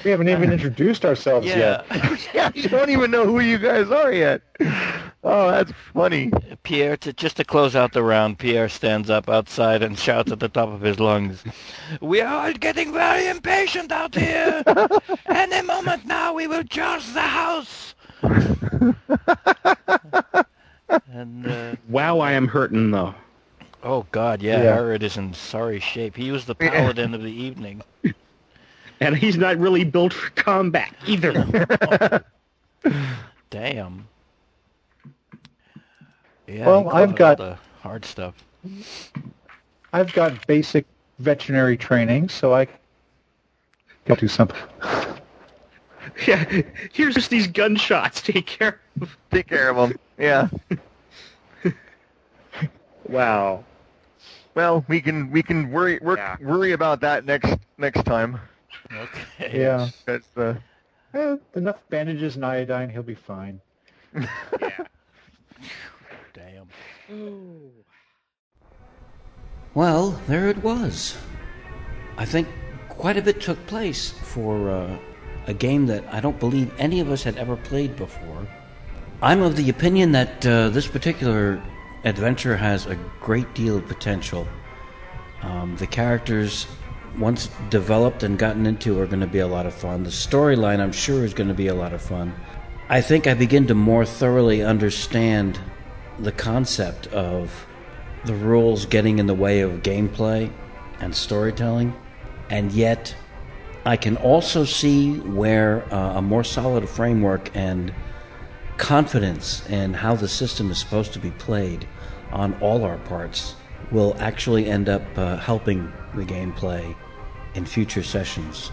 We 0.03 0.11
haven't 0.11 0.29
even 0.29 0.51
introduced 0.51 1.05
ourselves 1.05 1.47
Yeah. 1.47 1.83
yet. 1.89 2.29
Yeah, 2.33 2.51
you 2.53 2.69
don't 2.69 2.89
even 2.89 3.11
know 3.11 3.25
who 3.25 3.39
you 3.39 3.57
guys 3.57 3.89
are 3.89 4.11
yet. 4.11 4.41
Oh, 5.23 5.49
that's 5.51 5.71
funny. 5.93 6.31
Pierre, 6.63 6.97
to, 6.97 7.13
just 7.13 7.37
to 7.37 7.43
close 7.43 7.75
out 7.75 7.93
the 7.93 8.03
round, 8.03 8.37
Pierre 8.39 8.69
stands 8.69 9.09
up 9.09 9.29
outside 9.29 9.81
and 9.81 9.97
shouts 9.97 10.31
at 10.31 10.39
the 10.39 10.49
top 10.49 10.69
of 10.69 10.81
his 10.81 10.99
lungs, 10.99 11.43
We 12.01 12.21
are 12.21 12.45
all 12.47 12.53
getting 12.53 12.93
very 12.93 13.27
impatient 13.27 13.91
out 13.91 14.13
here. 14.15 14.63
Any 15.25 15.65
moment 15.65 16.05
now 16.05 16.33
we 16.33 16.47
will 16.47 16.63
charge 16.63 17.05
the 17.13 17.21
house. 17.21 17.95
and, 21.11 21.47
uh, 21.47 21.75
Wow, 21.87 22.19
I 22.19 22.31
am 22.33 22.47
hurting 22.47 22.91
though. 22.91 23.13
oh 23.83 24.05
God, 24.11 24.41
yeah, 24.41 24.63
Yeah. 24.63 24.73
Herod 24.75 25.03
is 25.03 25.17
in 25.17 25.33
sorry 25.33 25.79
shape. 25.79 26.15
He 26.15 26.31
was 26.31 26.45
the 26.45 26.55
Yeah. 26.59 26.69
paladin 26.69 27.13
of 27.13 27.21
the 27.23 27.31
evening. 27.31 27.81
And 29.01 29.15
he's 29.15 29.37
not 29.37 29.57
really 29.57 29.85
built 29.85 30.11
for 30.11 30.29
combat 30.31 30.93
either. 31.07 31.31
Damn. 33.49 34.05
Yeah, 36.45 36.65
Well, 36.67 36.89
I've 36.89 37.15
got- 37.15 37.37
the 37.37 37.57
hard 37.81 38.03
stuff. 38.03 38.33
I've 39.93 40.11
got 40.11 40.45
basic 40.47 40.85
veterinary 41.19 41.77
training, 41.77 42.27
so 42.27 42.53
I 42.53 42.67
can 44.05 44.17
do 44.17 44.27
something. 44.27 44.57
yeah, 46.27 46.43
here's 46.91 47.15
just 47.15 47.29
these 47.29 47.47
gunshots. 47.47 48.21
Take 48.21 48.47
care. 48.47 48.81
of. 48.99 49.17
Take 49.31 49.47
care 49.47 49.69
of 49.69 49.77
them. 49.77 49.97
Yeah. 50.19 50.49
Wow. 53.07 53.63
Well, 54.53 54.85
we 54.87 55.01
can 55.01 55.31
we 55.31 55.41
can 55.41 55.71
worry 55.71 55.97
work, 56.01 56.19
Yeah. 56.19 56.37
worry 56.41 56.73
about 56.73 57.01
that 57.01 57.25
next 57.25 57.57
next 57.79 58.03
time. 58.05 58.39
Okay. 58.93 59.59
Yeah. 59.59 59.89
That's 60.05 60.27
uh, 60.37 60.55
Eh, 61.15 61.37
enough 61.55 61.77
bandages 61.89 62.35
and 62.35 62.45
iodine, 62.45 62.87
he'll 62.89 63.01
be 63.01 63.15
fine. 63.15 63.59
yeah. 64.13 64.27
Damn. 66.33 66.67
Well, 69.73 70.11
there 70.27 70.49
it 70.49 70.61
was. 70.63 71.17
I 72.17 72.25
think 72.25 72.47
quite 72.89 73.17
a 73.17 73.23
bit 73.23 73.41
took 73.41 73.65
place 73.65 74.11
for 74.11 74.69
uh, 74.69 74.97
a 75.47 75.53
game 75.53 75.87
that 75.87 76.03
I 76.13 76.19
don't 76.19 76.39
believe 76.39 76.71
any 76.77 76.99
of 76.99 77.09
us 77.09 77.23
had 77.23 77.37
ever 77.37 77.55
played 77.55 77.95
before. 77.95 78.47
I'm 79.21 79.41
of 79.41 79.57
the 79.57 79.69
opinion 79.69 80.13
that 80.13 80.45
uh, 80.45 80.69
this 80.69 80.87
particular 80.87 81.61
adventure 82.05 82.55
has 82.55 82.85
a 82.85 82.95
great 83.19 83.53
deal 83.53 83.75
of 83.75 83.85
potential. 83.85 84.47
Um, 85.41 85.75
the 85.75 85.87
characters, 85.87 86.67
once 87.17 87.49
developed 87.69 88.23
and 88.23 88.39
gotten 88.39 88.65
into, 88.65 88.97
are 88.97 89.05
going 89.05 89.19
to 89.19 89.27
be 89.27 89.39
a 89.39 89.47
lot 89.47 89.65
of 89.65 89.73
fun. 89.73 90.03
The 90.03 90.09
storyline, 90.09 90.79
I'm 90.79 90.93
sure, 90.93 91.25
is 91.25 91.33
going 91.33 91.49
to 91.49 91.53
be 91.53 91.67
a 91.67 91.73
lot 91.73 91.91
of 91.91 92.01
fun. 92.01 92.33
I 92.87 93.01
think 93.01 93.27
I 93.27 93.33
begin 93.33 93.67
to 93.67 93.75
more 93.75 94.05
thoroughly 94.05 94.63
understand 94.63 95.59
the 96.17 96.31
concept 96.31 97.07
of 97.07 97.67
the 98.23 98.35
rules 98.35 98.85
getting 98.85 99.19
in 99.19 99.27
the 99.27 99.33
way 99.33 99.59
of 99.59 99.83
gameplay 99.83 100.49
and 101.01 101.13
storytelling, 101.13 101.93
and 102.49 102.71
yet 102.71 103.13
I 103.85 103.97
can 103.97 104.15
also 104.15 104.63
see 104.63 105.19
where 105.19 105.83
uh, 105.93 106.19
a 106.19 106.21
more 106.21 106.45
solid 106.45 106.87
framework 106.87 107.53
and 107.53 107.93
confidence 108.79 109.67
in 109.69 109.93
how 109.93 110.15
the 110.15 110.27
system 110.27 110.71
is 110.71 110.79
supposed 110.79 111.13
to 111.13 111.19
be 111.19 111.31
played 111.31 111.87
on 112.31 112.55
all 112.61 112.83
our 112.83 112.97
parts 112.99 113.55
will 113.91 114.15
actually 114.19 114.67
end 114.67 114.89
up 114.89 115.03
uh, 115.17 115.37
helping 115.37 115.91
the 116.15 116.23
gameplay 116.23 116.95
in 117.53 117.65
future 117.65 118.01
sessions. 118.01 118.71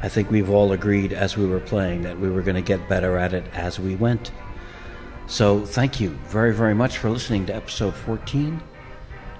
I 0.00 0.08
think 0.08 0.30
we've 0.30 0.50
all 0.50 0.72
agreed 0.72 1.12
as 1.12 1.36
we 1.36 1.46
were 1.46 1.60
playing 1.60 2.02
that 2.02 2.18
we 2.18 2.28
were 2.28 2.42
going 2.42 2.56
to 2.56 2.62
get 2.62 2.88
better 2.88 3.16
at 3.16 3.32
it 3.32 3.44
as 3.54 3.80
we 3.80 3.96
went. 3.96 4.30
So, 5.26 5.64
thank 5.64 6.00
you 6.00 6.10
very, 6.26 6.52
very 6.52 6.74
much 6.74 6.98
for 6.98 7.08
listening 7.08 7.46
to 7.46 7.54
episode 7.54 7.94
14. 7.94 8.60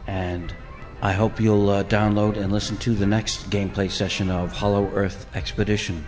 And 0.06 0.54
I 1.02 1.12
hope 1.12 1.40
you'll 1.40 1.68
uh, 1.68 1.84
download 1.84 2.36
and 2.36 2.52
listen 2.52 2.76
to 2.78 2.94
the 2.94 3.06
next 3.06 3.50
gameplay 3.50 3.90
session 3.90 4.30
of 4.30 4.52
Hollow 4.52 4.90
Earth 4.94 5.26
Expedition. 5.34 6.06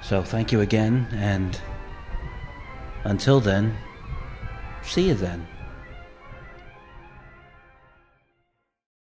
So, 0.00 0.22
thank 0.22 0.52
you 0.52 0.60
again, 0.60 1.08
and 1.12 1.60
until 3.04 3.40
then, 3.40 3.76
see 4.82 5.08
you 5.08 5.14
then. 5.14 5.46